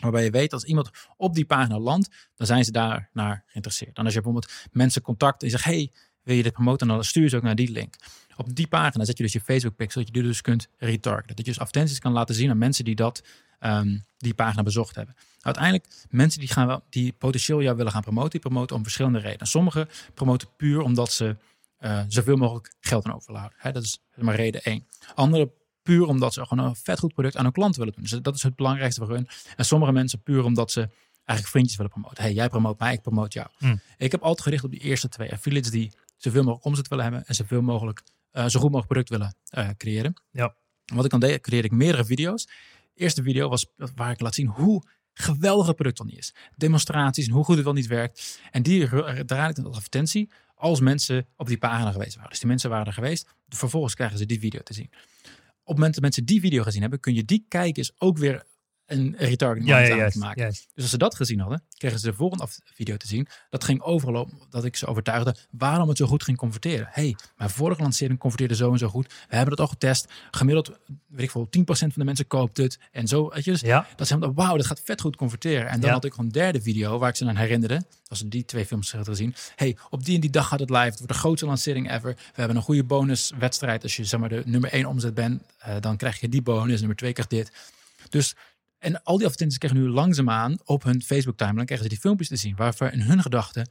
waarbij 0.00 0.24
je 0.24 0.30
weet 0.30 0.52
als 0.52 0.64
iemand 0.64 0.90
op 1.16 1.34
die 1.34 1.44
pagina 1.44 1.78
landt, 1.78 2.28
dan 2.34 2.46
zijn 2.46 2.64
ze 2.64 2.70
daar 2.70 3.08
naar 3.12 3.44
geïnteresseerd. 3.46 3.98
En 3.98 4.04
als 4.04 4.14
je 4.14 4.20
bijvoorbeeld 4.20 4.52
mensen 4.72 5.02
contact 5.02 5.42
en 5.42 5.46
je 5.48 5.52
zegt, 5.52 5.64
hey, 5.64 5.92
wil 6.22 6.36
je 6.36 6.42
dit 6.42 6.52
promoten? 6.52 6.88
Dan 6.88 7.04
stuur 7.04 7.28
ze 7.28 7.36
ook 7.36 7.42
naar 7.42 7.54
die 7.54 7.70
link. 7.70 7.94
Op 8.36 8.54
die 8.54 8.66
pagina 8.66 9.04
zet 9.04 9.16
je 9.16 9.22
dus 9.22 9.32
je 9.32 9.40
Facebook 9.40 9.76
pixel, 9.76 10.00
dat 10.00 10.14
je 10.14 10.20
die 10.20 10.30
dus 10.30 10.40
kunt 10.40 10.68
retargeten. 10.78 11.36
Dat 11.36 11.46
je 11.46 11.52
dus 11.52 11.58
advertenties 11.58 11.98
kan 11.98 12.12
laten 12.12 12.34
zien 12.34 12.50
aan 12.50 12.58
mensen 12.58 12.84
die 12.84 12.94
dat, 12.94 13.22
ehm, 13.62 13.98
die 14.18 14.34
pagina 14.34 14.62
bezocht 14.62 14.94
hebben. 14.94 15.14
Uiteindelijk, 15.40 15.86
mensen 16.10 16.40
die, 16.40 16.48
gaan 16.48 16.66
wel, 16.66 16.82
die 16.88 17.12
potentieel 17.12 17.62
jou 17.62 17.76
willen 17.76 17.92
gaan 17.92 18.02
promoten, 18.02 18.30
die 18.30 18.40
promoten 18.40 18.76
om 18.76 18.82
verschillende 18.82 19.18
redenen. 19.18 19.46
Sommigen 19.46 19.88
promoten 20.14 20.48
puur 20.56 20.80
omdat 20.80 21.12
ze 21.12 21.36
eh, 21.76 22.02
zoveel 22.08 22.36
mogelijk 22.36 22.74
geld 22.80 23.04
aan 23.04 23.14
overhouden. 23.14 23.58
Hè, 23.60 23.72
dat 23.72 23.82
is 23.82 24.02
maar 24.14 24.34
reden 24.34 24.62
één. 24.62 24.86
Anderen 25.14 25.52
puur 25.82 26.06
omdat 26.06 26.34
ze 26.34 26.46
gewoon 26.46 26.64
een 26.64 26.76
vet 26.76 26.98
goed 26.98 27.14
product 27.14 27.36
aan 27.36 27.44
hun 27.44 27.52
klant 27.52 27.76
willen 27.76 27.92
doen. 27.92 28.02
Dus 28.02 28.10
dat 28.10 28.34
is 28.34 28.42
het 28.42 28.56
belangrijkste 28.56 29.04
voor 29.04 29.14
hun. 29.14 29.28
En 29.56 29.64
sommige 29.64 29.92
mensen 29.92 30.22
puur 30.22 30.44
omdat 30.44 30.70
ze 30.70 30.80
eigenlijk 31.24 31.48
vriendjes 31.48 31.76
willen 31.76 31.92
promoten. 31.92 32.22
Hey, 32.22 32.32
jij 32.32 32.48
promoot 32.48 32.78
mij, 32.78 32.92
ik 32.92 33.02
promoot 33.02 33.32
jou. 33.32 33.48
Hmm. 33.58 33.80
Ik 33.96 34.10
heb 34.10 34.22
altijd 34.22 34.42
gericht 34.42 34.64
op 34.64 34.70
die 34.70 34.80
eerste 34.80 35.08
twee 35.08 35.32
affiliates 35.32 35.70
die 35.70 35.92
zoveel 36.16 36.42
mogelijk 36.42 36.64
omzet 36.64 36.88
willen 36.88 37.04
hebben 37.04 37.24
en 37.26 37.34
zoveel 37.34 37.62
mogelijk, 37.62 38.02
eh, 38.30 38.46
zo 38.46 38.60
goed 38.60 38.70
mogelijk 38.70 38.86
product 38.86 39.08
willen 39.08 39.34
eh, 39.48 39.68
creëren. 39.76 40.14
Ja. 40.30 40.54
En 40.84 40.96
Wat 40.96 41.04
ik 41.04 41.10
dan 41.10 41.20
deed, 41.20 41.40
creëerde 41.40 41.68
ik 41.68 41.74
meerdere 41.74 42.04
video's. 42.04 42.48
Eerste 42.94 43.22
video 43.22 43.48
was 43.48 43.66
waar 43.94 44.10
ik 44.10 44.20
laat 44.20 44.34
zien 44.34 44.46
hoe 44.46 44.82
geweldig 45.14 45.66
het 45.66 45.76
product 45.76 45.98
al 45.98 46.04
niet 46.04 46.18
is. 46.18 46.34
Demonstraties 46.56 47.26
en 47.26 47.32
hoe 47.32 47.44
goed 47.44 47.54
het 47.54 47.64
wel 47.64 47.72
niet 47.74 47.86
werkt. 47.86 48.40
En 48.50 48.62
die 48.62 48.86
ru- 48.86 49.24
draaide 49.24 49.48
ik 49.50 49.56
dan 49.56 49.64
als 49.64 49.74
advertentie 49.76 50.30
als 50.54 50.80
mensen 50.80 51.26
op 51.36 51.46
die 51.46 51.58
pagina 51.58 51.92
geweest 51.92 52.14
waren. 52.14 52.30
Dus 52.30 52.38
die 52.38 52.48
mensen 52.48 52.70
waren 52.70 52.86
er 52.86 52.92
geweest. 52.92 53.28
Vervolgens 53.48 53.94
krijgen 53.94 54.18
ze 54.18 54.26
die 54.26 54.38
video 54.40 54.60
te 54.60 54.74
zien. 54.74 54.88
Op 54.92 55.68
het 55.68 55.76
moment 55.76 55.92
dat 55.94 56.02
mensen 56.02 56.24
die 56.24 56.40
video 56.40 56.62
gezien 56.62 56.80
hebben, 56.80 57.00
kun 57.00 57.14
je 57.14 57.24
die 57.24 57.44
kijkers 57.48 57.92
ook 57.98 58.18
weer 58.18 58.44
een 58.86 59.14
retargeting 59.18 59.68
Ja, 59.70 59.78
ja, 59.78 59.90
aan 59.90 59.96
juist, 59.96 60.16
maken. 60.16 60.42
juist. 60.42 60.66
Dus 60.74 60.82
als 60.82 60.90
ze 60.90 60.98
dat 60.98 61.14
gezien 61.14 61.40
hadden, 61.40 61.62
kregen 61.76 61.98
ze 61.98 62.06
de 62.10 62.14
volgende 62.16 62.46
video 62.64 62.96
te 62.96 63.06
zien. 63.06 63.26
Dat 63.50 63.64
ging 63.64 63.82
overal 63.82 64.22
om 64.22 64.40
dat 64.50 64.64
ik 64.64 64.76
ze 64.76 64.86
overtuigde 64.86 65.36
waarom 65.50 65.88
het 65.88 65.96
zo 65.96 66.06
goed 66.06 66.22
ging 66.22 66.36
converteren. 66.38 66.88
hey, 66.90 67.16
mijn 67.36 67.50
vorige 67.50 67.82
lancering 67.82 68.18
converteerde 68.18 68.54
zo 68.54 68.72
en 68.72 68.78
zo 68.78 68.88
goed. 68.88 69.06
We 69.28 69.34
hebben 69.36 69.50
het 69.50 69.60
al 69.60 69.66
getest. 69.66 70.08
Gemiddeld, 70.30 70.68
weet 71.06 71.24
ik 71.24 71.30
veel, 71.30 71.48
10% 71.50 71.64
van 71.64 71.90
de 71.94 72.04
mensen 72.04 72.26
koopt 72.26 72.56
het. 72.56 72.78
En 72.92 73.06
zo, 73.08 73.28
weet 73.28 73.44
je. 73.44 73.50
Dus 73.50 73.60
Ja, 73.60 73.86
dat 73.96 74.06
ze 74.06 74.32
wauw, 74.32 74.56
dat 74.56 74.66
gaat 74.66 74.80
vet 74.84 75.00
goed 75.00 75.16
converteren. 75.16 75.68
En 75.68 75.80
dan 75.80 75.90
had 75.90 76.04
ik 76.04 76.10
gewoon 76.10 76.26
een 76.26 76.32
derde 76.32 76.60
video 76.62 76.98
waar 76.98 77.08
ik 77.08 77.16
ze 77.16 77.26
aan 77.26 77.36
herinnerde. 77.36 77.82
Als 78.06 78.18
ze 78.18 78.28
die 78.28 78.44
twee 78.44 78.66
films 78.66 78.92
hadden 78.92 79.14
gezien. 79.14 79.34
hey, 79.56 79.76
op 79.90 80.04
die 80.04 80.14
en 80.14 80.20
die 80.20 80.30
dag 80.30 80.48
gaat 80.48 80.60
het 80.60 80.70
live. 80.70 80.82
Het 80.82 80.98
wordt 80.98 81.12
de 81.12 81.18
grootste 81.18 81.46
lancering 81.46 81.90
ever. 81.92 82.14
We 82.14 82.20
hebben 82.34 82.56
een 82.56 82.62
goede 82.62 82.84
bonuswedstrijd. 82.84 83.82
Als 83.82 83.96
je 83.96 84.04
zeg 84.04 84.20
maar 84.20 84.28
de 84.28 84.42
nummer 84.44 84.72
één 84.72 84.86
omzet 84.86 85.14
bent, 85.14 85.42
eh, 85.58 85.74
dan 85.80 85.96
krijg 85.96 86.20
je 86.20 86.28
die 86.28 86.42
bonus. 86.42 86.78
Nummer 86.78 86.96
twee 86.96 87.12
krijgt 87.12 87.30
dit. 87.30 87.52
Dus, 88.08 88.34
en 88.82 89.02
al 89.02 89.16
die 89.16 89.26
advertenties 89.26 89.58
krijgen 89.58 89.80
nu 89.80 89.88
langzaamaan 89.88 90.58
op 90.64 90.82
hun 90.82 91.02
Facebook 91.02 91.36
timeline 91.36 91.64
krijgen 91.64 91.86
ze 91.86 91.92
die 91.92 92.00
filmpjes 92.02 92.28
te 92.28 92.36
zien. 92.36 92.56
Waarvoor 92.56 92.88
in 92.88 93.00
hun 93.00 93.22
gedachten 93.22 93.68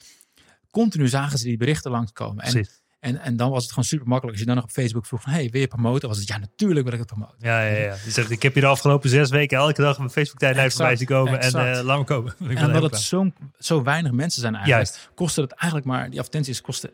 continu 0.70 1.07
zagen 1.07 1.38
ze 1.38 1.45
die 1.45 1.57
berichten 1.57 1.91
langskomen. 1.91 2.43
En, 2.43 2.51
precies. 2.51 2.82
en, 2.99 3.20
en 3.22 3.36
dan 3.36 3.49
was 3.49 3.62
het 3.62 3.70
gewoon 3.70 3.86
super 3.86 4.07
makkelijk. 4.07 4.38
Als 4.38 4.39
je 4.39 4.45
dan 4.47 4.55
nog 4.55 4.64
op 4.64 4.72
Facebook 4.72 5.05
vroeg 5.05 5.22
van, 5.22 5.32
hey, 5.32 5.49
wil 5.49 5.62
je 5.62 5.68
promoten? 5.68 6.07
Was 6.07 6.18
het, 6.18 6.28
ja, 6.28 6.38
natuurlijk 6.38 6.84
wil 6.84 6.93
ik 6.93 6.99
het 6.99 7.07
promoten. 7.07 7.36
Ja, 7.39 7.62
ja, 7.62 7.78
ja. 7.78 7.95
Je 8.05 8.12
zegt, 8.12 8.30
ik 8.30 8.41
heb 8.41 8.55
je 8.55 8.59
de 8.62 8.68
afgelopen 8.68 9.09
zes 9.09 9.30
weken 9.30 9.57
elke 9.57 9.82
dag 9.82 9.97
mijn 9.97 10.09
Facebook-tijdlijn 10.09 10.66
Exact, 10.66 10.82
voorbij 10.82 10.97
zien 10.97 11.18
komen. 11.18 11.39
En 11.39 11.45
exact. 11.45 11.78
eh 11.78 11.84
laat 11.84 11.97
me 11.97 12.03
komen. 12.03 12.36
Ik 12.49 12.57
En 12.57 12.66
omdat 12.66 12.84
het 12.84 12.99
zo, 12.99 13.32
zo 13.59 13.84
weinig 13.84 14.12
mensen 14.12 14.41
zijn 14.41 14.55
eigenlijk, 14.55 14.89
Juist. 14.89 15.09
kostte 15.16 15.41
het 15.41 15.51
eigenlijk 15.51 15.86
maar, 15.86 16.09
die 16.09 16.20
advertenties 16.20 16.62
kosten 16.62 16.91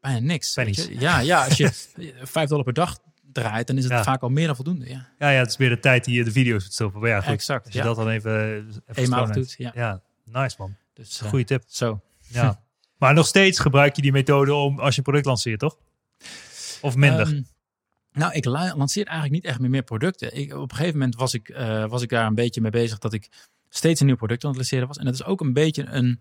bijna 0.00 0.18
niks. 0.18 0.54
Ja, 0.98 1.18
ja, 1.18 1.44
als 1.44 1.56
je 1.56 1.70
5 2.22 2.48
dollar 2.48 2.64
per 2.64 2.72
dag 2.72 2.98
draait, 3.34 3.66
dan 3.66 3.76
is 3.76 3.82
het 3.84 3.92
Ja. 3.92 4.02
vaak 4.02 4.22
al 4.22 4.28
meer 4.28 4.46
dan 4.46 4.54
voldoende. 4.56 4.88
Ja, 4.88 5.08
Ja, 5.18 5.30
ja, 5.30 5.38
het 5.38 5.48
is 5.48 5.56
meer 5.56 5.68
de 5.68 5.78
tijd 5.80 6.04
die 6.04 6.14
je 6.14 6.24
de 6.24 6.30
video's 6.32 6.62
moet 6.62 6.72
stoppen. 6.72 7.00
Maar 7.00 7.10
ja, 7.10 7.20
goed. 7.20 7.32
exact. 7.32 7.64
Als 7.64 7.72
je 7.74 7.78
Ja. 7.80 7.84
dat 7.86 7.96
dan 7.96 8.08
even, 8.08 8.56
even 8.86 9.04
schoonhoudt. 9.06 9.34
doet. 9.34 9.54
Ja. 9.58 9.72
Ja, 9.74 10.02
nice 10.24 10.56
man. 10.58 10.76
Dus, 10.94 11.20
eh, 11.22 11.28
Goeie 11.28 11.44
tip. 11.44 11.62
Zo. 11.66 12.00
Ja. 12.20 12.62
maar 12.98 13.14
nog 13.14 13.26
steeds 13.26 13.58
gebruik 13.58 13.96
je 13.96 14.02
die 14.02 14.12
methode 14.12 14.54
om 14.54 14.78
als 14.80 14.90
je 14.92 14.98
een 14.98 15.04
product 15.04 15.26
lanceert, 15.26 15.58
toch? 15.60 15.76
Of 16.80 16.96
minder? 16.96 17.26
Ehm, 17.26 17.42
nou, 18.12 18.32
ik 18.32 18.44
la- 18.44 18.76
lanceer 18.76 19.04
eigenlijk 19.06 19.34
niet 19.42 19.50
echt 19.52 19.60
meer, 19.60 19.70
meer 19.70 19.82
producten. 19.82 20.36
Ik, 20.36 20.52
op 20.54 20.70
een 20.70 20.76
gegeven 20.76 20.98
moment 20.98 21.16
was 21.16 21.34
ik, 21.34 21.48
eh, 21.48 21.86
was 21.88 22.02
ik 22.02 22.08
daar 22.08 22.26
een 22.26 22.34
beetje 22.34 22.60
mee 22.60 22.70
bezig 22.70 22.98
dat 22.98 23.12
ik 23.12 23.28
steeds 23.68 24.00
een 24.00 24.06
nieuw 24.06 24.16
product 24.16 24.42
aan 24.42 24.48
het 24.48 24.58
lanceren 24.58 24.86
was. 24.86 24.96
En 24.98 25.04
dat 25.04 25.14
is 25.14 25.24
ook 25.24 25.40
een 25.40 25.52
beetje 25.52 25.84
een, 25.84 26.20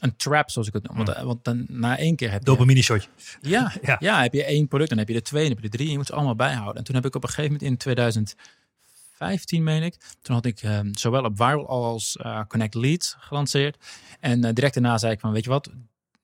een 0.00 0.16
trap, 0.16 0.50
zoals 0.50 0.68
ik 0.68 0.74
het 0.74 0.82
noem. 0.88 0.96
Want, 0.96 1.08
eh, 1.08 1.22
want 1.22 1.44
dan, 1.44 1.64
na 1.68 1.98
één 1.98 2.16
keer 2.16 2.30
heb 2.30 2.38
je... 2.40 2.44
Dopamine 2.46 2.82
shotje. 2.82 3.08
Ja, 3.40 3.72
Ja. 3.82 3.96
ja. 4.00 4.22
heb 4.22 4.32
je 4.32 4.44
één 4.44 4.68
product, 4.68 4.88
dan 4.88 4.98
heb 4.98 5.08
je 5.08 5.14
er 5.14 5.22
twee, 5.22 5.42
dan 5.42 5.50
heb 5.52 5.58
je 5.60 5.64
er 5.64 5.70
drie. 5.70 5.84
En 5.84 5.90
je 5.92 5.96
moet 5.98 6.06
ze 6.06 6.12
allemaal 6.14 6.34
bijhouden. 6.34 6.74
En 6.76 6.84
toen 6.84 6.94
heb 6.94 7.04
ik 7.04 7.14
op 7.14 7.22
een 7.22 7.28
gegeven 7.28 7.52
moment 7.52 7.70
in 7.70 7.76
2015, 7.76 9.62
meen 9.62 9.82
ik, 9.82 9.96
toen 10.22 10.34
had 10.34 10.44
ik 10.44 10.62
ehm, 10.62 10.88
zowel 10.94 11.24
op 11.24 11.36
Viral 11.36 11.68
als 11.68 12.16
eh, 12.16 12.40
Connect 12.48 12.74
Leads 12.74 13.16
gelanceerd. 13.18 13.76
En 14.20 14.44
eh, 14.44 14.52
direct 14.54 14.74
daarna 14.74 14.98
zei 14.98 15.12
ik 15.12 15.20
van, 15.20 15.32
weet 15.32 15.44
je 15.44 15.50
wat, 15.50 15.70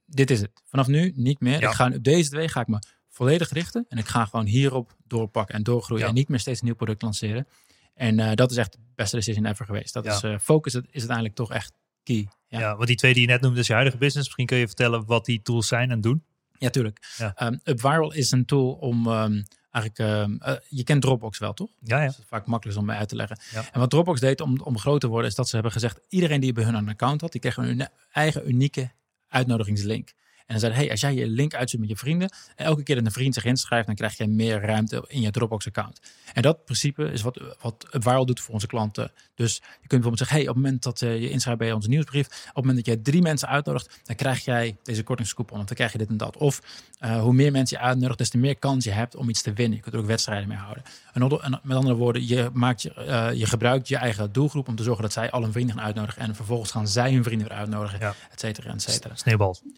dit 0.07 0.31
is 0.31 0.41
het. 0.41 0.51
Vanaf 0.65 0.87
nu 0.87 1.13
niet 1.17 1.41
meer. 1.41 1.61
Ja. 1.61 1.69
Ik 1.69 1.75
ga, 1.75 1.87
op 1.95 2.05
deze 2.05 2.31
twee 2.31 2.49
ga 2.49 2.61
ik 2.61 2.67
me 2.69 2.79
volledig 3.09 3.51
richten. 3.51 3.87
En 3.89 3.99
ik 3.99 4.07
ga 4.07 4.25
gewoon 4.25 4.47
hierop 4.47 4.97
doorpakken 5.07 5.55
en 5.55 5.63
doorgroeien. 5.63 6.03
Ja. 6.03 6.09
En 6.09 6.15
niet 6.15 6.29
meer 6.29 6.41
steeds 6.41 6.61
een 6.61 6.67
nieuw 6.67 6.75
product 6.75 7.03
lanceren. 7.03 7.47
En 7.95 8.19
eh, 8.21 8.35
dat 8.35 8.51
is 8.51 8.57
echt 8.57 8.73
de 8.73 8.79
beste 8.95 9.17
decision 9.17 9.47
ever 9.47 9.65
geweest. 9.67 9.93
Dat 9.95 10.05
Ja. 10.05 10.13
is 10.23 10.43
focus 10.43 10.75
is 10.75 10.83
uiteindelijk 10.93 11.35
toch 11.35 11.53
echt 11.53 11.73
key. 12.05 12.29
Ja. 12.49 12.59
Ja. 12.61 12.77
want 12.77 12.87
die 12.87 12.97
twee 12.97 13.13
die 13.13 13.23
je 13.23 13.29
net 13.29 13.41
noemde, 13.41 13.61
is 13.61 13.67
je 13.67 13.73
huidige 13.73 13.97
business. 13.97 14.25
Misschien 14.27 14.47
kun 14.47 14.57
je 14.57 14.67
vertellen 14.67 15.05
wat 15.07 15.25
die 15.25 15.43
tools 15.43 15.69
zijn 15.69 15.91
en 15.91 16.01
doen. 16.01 16.25
Ja, 16.59 16.71
tuurlijk. 16.71 17.15
Ja. 17.17 17.33
Ehm, 17.35 17.57
UpViral 17.65 18.13
is 18.13 18.31
een 18.31 18.45
tool 18.45 18.73
om 18.73 19.07
ehm, 19.07 19.43
eigenlijk... 19.71 20.11
ehm, 20.11 20.37
eh, 20.39 20.55
je 20.69 20.85
kent 20.85 21.03
Dropbox 21.03 21.39
wel, 21.39 21.53
toch? 21.53 21.71
Ja, 21.81 21.99
ja. 21.99 22.07
Dat 22.07 22.19
is 22.19 22.25
vaak 22.27 22.47
makkelijk 22.47 22.79
om 22.79 22.85
mij 22.85 22.97
uit 22.97 23.09
te 23.09 23.17
leggen. 23.17 23.39
Ja. 23.53 23.65
En 23.73 23.81
wat 23.81 23.91
Dropbox 23.91 24.21
deed 24.21 24.41
om, 24.41 24.61
om 24.61 24.79
groot 24.79 25.01
te 25.01 25.09
worden, 25.09 25.29
is 25.29 25.35
dat 25.37 25.49
ze 25.49 25.55
hebben 25.55 25.73
gezegd: 25.73 26.01
iedereen 26.09 26.41
die 26.41 26.53
bij 26.53 26.65
hun 26.65 26.75
een 26.75 26.89
account 26.89 27.21
had, 27.21 27.33
die 27.33 27.41
kreeg 27.41 27.57
een 27.57 27.89
eigen 28.13 28.49
unieke 28.49 28.91
uitnodigingslink. 29.29 30.13
En 30.47 30.51
dan 30.51 30.59
zeiden, 30.59 30.81
hey, 30.81 30.91
als 30.91 31.01
jij 31.01 31.15
je 31.15 31.27
link 31.27 31.55
uitzet 31.55 31.81
met 31.81 31.89
je 31.89 31.97
vrienden, 31.97 32.31
en 32.57 32.65
elke 32.65 32.83
keer 32.83 32.95
dat 32.95 33.05
een 33.05 33.13
vriend 33.13 33.35
zich 33.35 33.45
inschrijft, 33.45 33.87
dan 33.87 33.95
krijg 33.95 34.17
je 34.17 34.27
meer 34.27 34.61
ruimte 34.61 35.05
in 35.09 35.21
je 35.21 35.31
Dropbox-account. 35.31 36.01
En 36.33 36.43
dat 36.43 36.65
principe 36.65 37.05
is 37.05 37.23
wat, 37.23 37.41
wat 37.61 37.87
Viral 37.91 38.27
doet 38.27 38.41
voor 38.41 38.55
onze 38.55 38.67
klanten. 38.67 39.13
Dus 39.35 39.55
je 39.55 39.61
kunt 39.63 39.89
bijvoorbeeld 39.89 40.19
zeggen, 40.19 40.37
hey, 40.37 40.49
op 40.49 40.55
het 40.55 40.65
moment 40.65 40.83
dat 40.83 41.03
eh, 41.03 41.21
je 41.21 41.31
inschrijft 41.31 41.61
bij 41.61 41.73
onze 41.73 41.89
nieuwsbrief, 41.89 42.27
op 42.27 42.45
het 42.45 42.55
moment 42.55 42.77
dat 42.77 42.87
jij 42.87 42.97
drie 42.97 43.23
mensen 43.23 43.49
uitnodigt, 43.49 44.01
dan 44.05 44.17
krijg 44.17 44.45
jij 44.45 44.77
deze 44.83 45.03
kortingscoupon, 45.03 45.59
of 45.61 45.65
dan 45.65 45.77
krijg 45.77 45.93
je 45.93 45.99
dit 45.99 46.09
en 46.09 46.17
dat. 46.17 46.37
Of 46.37 46.61
eh, 46.99 47.21
hoe 47.21 47.33
meer 47.33 47.53
mensen 47.53 47.79
je 47.79 47.85
uitnodigt, 47.85 48.19
des 48.19 48.29
te 48.31 48.39
meer 48.39 48.57
kans 48.59 48.85
je 48.85 48.91
hebt 48.91 49.17
om 49.17 49.29
iets 49.29 49.43
te 49.43 49.53
winnen. 49.53 49.77
Je 49.77 49.83
kunt 49.83 49.95
er 49.95 50.01
ook 50.01 50.07
wedstrijden 50.07 50.49
mee 50.49 50.59
houden. 50.59 50.83
En, 51.13 51.61
met 51.63 51.77
andere 51.77 51.95
woorden, 51.95 52.27
je, 52.27 52.51
maakt 52.53 52.83
je, 52.83 52.95
eh, 52.95 53.33
je 53.33 53.47
gebruikt 53.47 53.89
je 53.89 53.97
eigen 53.97 54.33
doelgroep 54.33 54.69
om 54.69 54.77
te 54.77 54.83
zorgen 54.83 55.03
dat 55.03 55.13
zij 55.13 55.31
al 55.31 55.43
hun 55.43 55.53
vrienden 55.53 55.77
gaan 55.77 55.85
uitnodigen. 55.85 56.23
En 56.23 56.35
vervolgens 56.35 56.71
gaan 56.71 56.89
zij 56.89 57.13
hun 57.13 57.25
vrienden 57.25 57.49
weer 57.49 57.57
uitnodigen, 57.57 57.99
Ja. 58.01 58.15
et 58.31 58.41
cetera, 58.41 58.73
et 58.73 58.83
cetera. 58.83 59.15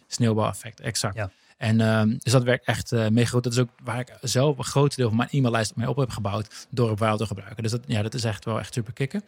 Sneeuwbal. 0.06 0.54
Sneeuwbaleffect, 0.56 0.80
exact. 0.80 1.14
Ja. 1.14 1.30
En 1.56 1.80
ehm, 1.80 2.08
dus 2.18 2.32
dat 2.32 2.42
werkt 2.42 2.66
echt 2.66 2.92
eh 2.92 3.08
mega 3.08 3.30
goed. 3.30 3.44
Dat 3.44 3.52
is 3.52 3.58
ook 3.58 3.70
waar 3.82 4.00
ik 4.00 4.12
zelf 4.20 4.58
een 4.58 4.64
groot 4.64 4.96
deel 4.96 5.08
van 5.08 5.16
mijn 5.16 5.28
e-maillijst 5.32 5.76
mee 5.76 5.88
op 5.88 5.96
heb 5.96 6.10
gebouwd 6.10 6.66
door 6.70 6.90
het 6.90 6.98
Wild 6.98 7.18
te 7.18 7.26
gebruiken. 7.26 7.62
Dus 7.62 7.72
dat, 7.72 7.82
ja, 7.86 8.02
dat 8.02 8.14
is 8.14 8.24
echt 8.24 8.44
wel 8.44 8.58
echt 8.58 8.74
super 8.74 8.92
kicken. 8.92 9.22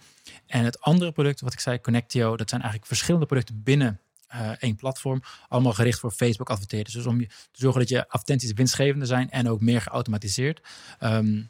En 0.47 0.64
het 0.64 0.81
andere 0.81 1.12
product 1.12 1.41
wat 1.41 1.53
ik 1.53 1.61
zei, 1.61 1.81
Connectio, 1.81 2.37
dat 2.37 2.49
zijn 2.49 2.61
eigenlijk 2.61 2.91
verschillende 2.91 3.26
producten 3.26 3.62
binnen 3.62 4.01
eh, 4.26 4.51
één 4.59 4.76
platform. 4.76 5.22
Allemaal 5.49 5.72
gericht 5.72 5.99
voor 5.99 6.11
Facebook 6.11 6.51
adverteerders. 6.51 6.95
Dus 6.95 7.07
om 7.07 7.20
je 7.20 7.26
te 7.26 7.35
zorgen 7.53 7.81
dat 7.81 7.89
je 7.89 8.09
advertenties 8.09 8.53
winstgevender 8.53 9.07
zijn 9.07 9.31
en 9.31 9.49
ook 9.49 9.61
meer 9.61 9.81
geautomatiseerd. 9.81 10.61
Ehm, 10.99 11.43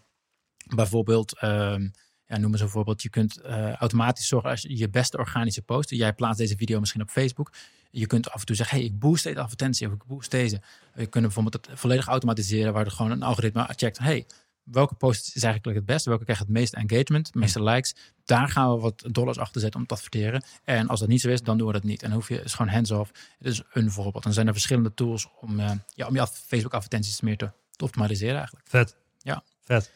bijvoorbeeld, 0.75 1.39
ehm, 1.39 1.89
ja, 2.29 2.39
noem 2.39 2.53
eens 2.53 2.61
een 2.61 2.69
voorbeeld. 2.69 3.03
Je 3.03 3.09
kunt 3.09 3.41
eh, 3.41 3.73
automatisch 3.73 4.29
zorgen 4.29 4.51
als 4.51 4.63
je 4.63 4.77
je 4.77 4.89
beste 4.89 5.19
organische 5.19 5.63
post. 5.63 5.91
Jij 5.91 6.13
plaatst 6.13 6.39
deze 6.39 6.57
video 6.57 6.81
misschien 6.81 7.03
op 7.03 7.11
Facebook. 7.11 7.53
Je 7.91 8.07
kunt 8.07 8.31
af 8.31 8.41
en 8.41 8.47
toe 8.47 8.57
zeggen, 8.57 8.77
hey, 8.77 8.87
ik 8.87 8.99
boost 8.99 9.25
deze 9.25 9.41
advertentie 9.41 9.87
of 9.87 9.93
ik 9.93 10.05
boost 10.05 10.31
deze. 10.31 10.61
Je 10.95 11.07
kunt 11.07 11.25
bijvoorbeeld 11.25 11.67
het 11.67 11.79
volledig 11.79 12.07
automatiseren 12.07 12.73
waar 12.73 12.85
er 12.85 12.91
gewoon 12.91 13.11
een 13.11 13.23
algoritme 13.23 13.69
checkt. 13.77 13.99
Hey, 13.99 14.27
welke 14.71 14.95
post 14.95 15.37
is 15.37 15.43
eigenlijk 15.43 15.77
het 15.77 15.87
beste? 15.87 16.09
Welke 16.09 16.25
krijgt 16.25 16.43
het 16.43 16.51
meeste 16.51 16.77
engagement, 16.77 17.27
het 17.27 17.35
meeste 17.35 17.63
likes? 17.63 17.95
Daar 18.25 18.49
gaan 18.49 18.75
we 18.75 18.81
wat 18.81 19.05
dollars 19.11 19.39
achter 19.39 19.61
zetten 19.61 19.81
om 19.81 19.87
te 19.87 19.95
adverteren. 19.95 20.43
En 20.65 20.89
als 20.89 21.01
dat 21.01 21.09
niet 21.09 21.21
zo 21.21 21.29
is, 21.29 21.43
dan 21.43 21.59
doen 21.59 21.67
we 21.67 21.73
dat 21.73 21.83
niet. 21.83 22.03
En 22.03 22.09
dan 22.09 22.19
hoef 22.19 22.29
je 22.29 22.43
is 22.43 22.55
gewoon 22.55 22.73
hands-off. 22.73 23.11
Het 23.39 23.47
is 23.47 23.63
een 23.73 23.91
voorbeeld. 23.91 24.25
Dan 24.25 24.33
zijn 24.33 24.47
er 24.47 24.53
verschillende 24.53 24.95
tools 24.95 25.29
om, 25.41 25.61
eh, 25.61 25.71
ja, 25.95 26.07
om 26.07 26.15
je 26.15 26.27
Facebook 26.27 26.75
advertenties 26.75 27.21
meer 27.21 27.37
te, 27.37 27.51
te 27.71 27.85
optimaliseren 27.85 28.37
eigenlijk. 28.37 28.67
Vet. 28.69 28.97
Ja. 29.19 29.43
Vet. 29.61 29.91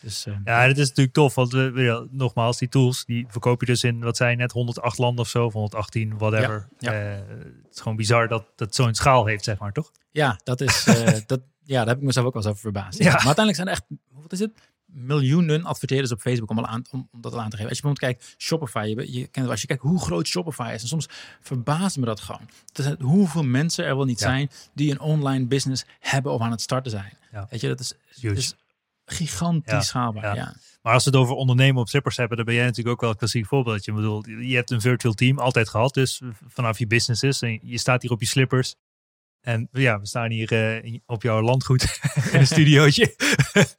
Dus 0.00 0.26
eh, 0.26 0.34
Ja, 0.44 0.66
dat 0.66 0.76
is 0.78 0.88
natuurlijk 0.88 1.14
tof. 1.14 1.34
Want 1.34 1.52
we, 1.52 1.72
ja, 1.74 2.06
nogmaals, 2.10 2.58
die 2.58 2.68
tools 2.68 3.04
die 3.04 3.26
verkoop 3.28 3.60
je 3.60 3.66
dus 3.66 3.84
in, 3.84 4.00
wat 4.00 4.16
zijn 4.16 4.38
net 4.38 4.52
108 4.52 4.98
landen 4.98 5.20
of 5.24 5.28
zo, 5.30 5.44
of 5.44 5.52
118, 5.52 6.18
whatever. 6.18 6.68
Ja, 6.78 6.92
Eh, 6.92 7.10
het 7.64 7.74
is 7.74 7.80
gewoon 7.80 7.96
bizar 7.96 8.28
dat 8.28 8.44
dat 8.56 8.74
zo'n 8.74 8.94
schaal 8.94 9.26
heeft, 9.26 9.44
zeg 9.44 9.58
maar, 9.58 9.72
toch? 9.72 9.90
Ja, 10.10 10.40
dat 10.44 10.60
is, 10.60 10.86
eh, 10.86 11.18
dat, 11.26 11.40
ja, 11.64 11.78
daar 11.78 11.86
heb 11.88 11.96
ik 11.98 12.02
mezelf 12.02 12.26
ook 12.26 12.32
wel 12.32 12.42
eens 12.42 12.50
over 12.50 12.62
verbaasd. 12.62 12.98
Ja. 12.98 13.04
Maar 13.04 13.26
uiteindelijk 13.26 13.56
zijn 13.56 13.68
er 13.68 13.72
echt, 13.74 13.84
wat 14.22 14.32
is 14.32 14.38
het? 14.40 14.50
miljoenen 14.92 15.64
adverteerders 15.64 16.12
op 16.12 16.20
Facebook 16.20 16.50
om, 16.50 16.58
al 16.58 16.66
aan, 16.66 16.84
om, 16.90 17.08
om 17.12 17.20
dat 17.20 17.32
al 17.32 17.40
aan 17.40 17.50
te 17.50 17.56
geven. 17.56 17.68
Als 17.68 17.78
je 17.78 17.82
bijvoorbeeld 17.84 18.18
kijkt, 18.18 18.34
Shopify, 18.42 18.94
je, 18.96 19.12
je 19.18 19.26
kent, 19.26 19.48
als 19.48 19.60
je 19.60 19.66
kijkt 19.66 19.82
hoe 19.82 20.00
groot 20.00 20.26
Shopify 20.26 20.70
is, 20.74 20.82
en 20.82 20.88
soms 20.88 21.08
verbaast 21.40 21.96
me 21.96 22.04
dat 22.04 22.20
gewoon. 22.20 22.48
Dat 22.72 22.96
hoeveel 23.00 23.42
mensen 23.42 23.84
er 23.84 23.96
wel 23.96 24.04
niet 24.04 24.20
Ja. 24.20 24.26
zijn 24.26 24.50
die 24.74 24.90
een 24.90 25.00
online 25.00 25.46
business 25.46 25.84
hebben 26.00 26.32
of 26.32 26.40
aan 26.40 26.50
het 26.50 26.60
starten 26.60 26.90
zijn. 26.90 27.12
Ja. 27.32 27.46
Weet 27.50 27.60
je, 27.60 27.68
dat 27.68 27.80
is, 27.80 27.94
Huge. 28.20 28.34
is 28.36 28.54
gigantisch 29.10 29.72
Ja, 29.72 29.80
schaalbaar. 29.80 30.34
ja. 30.34 30.54
Maar 30.82 30.92
als 30.92 31.04
we 31.04 31.10
het 31.10 31.18
over 31.18 31.34
ondernemen 31.34 31.80
op 31.80 31.88
slippers 31.88 32.16
hebben, 32.16 32.36
dan 32.36 32.46
ben 32.46 32.54
jij 32.54 32.64
natuurlijk 32.64 32.94
ook 32.94 33.00
wel 33.00 33.10
een 33.10 33.16
klassiek 33.16 33.46
voorbeeldje. 33.46 33.90
Ik 33.90 33.96
bedoel, 33.96 34.28
je 34.28 34.54
hebt 34.54 34.70
een 34.70 34.80
virtual 34.80 35.14
team 35.14 35.38
altijd 35.38 35.68
gehad, 35.68 35.94
dus 35.94 36.20
vanaf 36.46 36.78
je 36.78 36.86
businesses. 36.86 37.42
En 37.42 37.58
je 37.62 37.78
staat 37.78 38.02
hier 38.02 38.10
op 38.10 38.20
je 38.20 38.26
slippers. 38.26 38.74
En 39.40 39.68
ja, 39.72 40.00
we 40.00 40.06
staan 40.06 40.30
hier 40.30 40.82
eh, 40.82 40.98
op 41.06 41.22
jouw 41.22 41.40
landgoed 41.40 41.82
in 42.32 42.38
een 42.38 42.46
studiootje. 42.46 43.14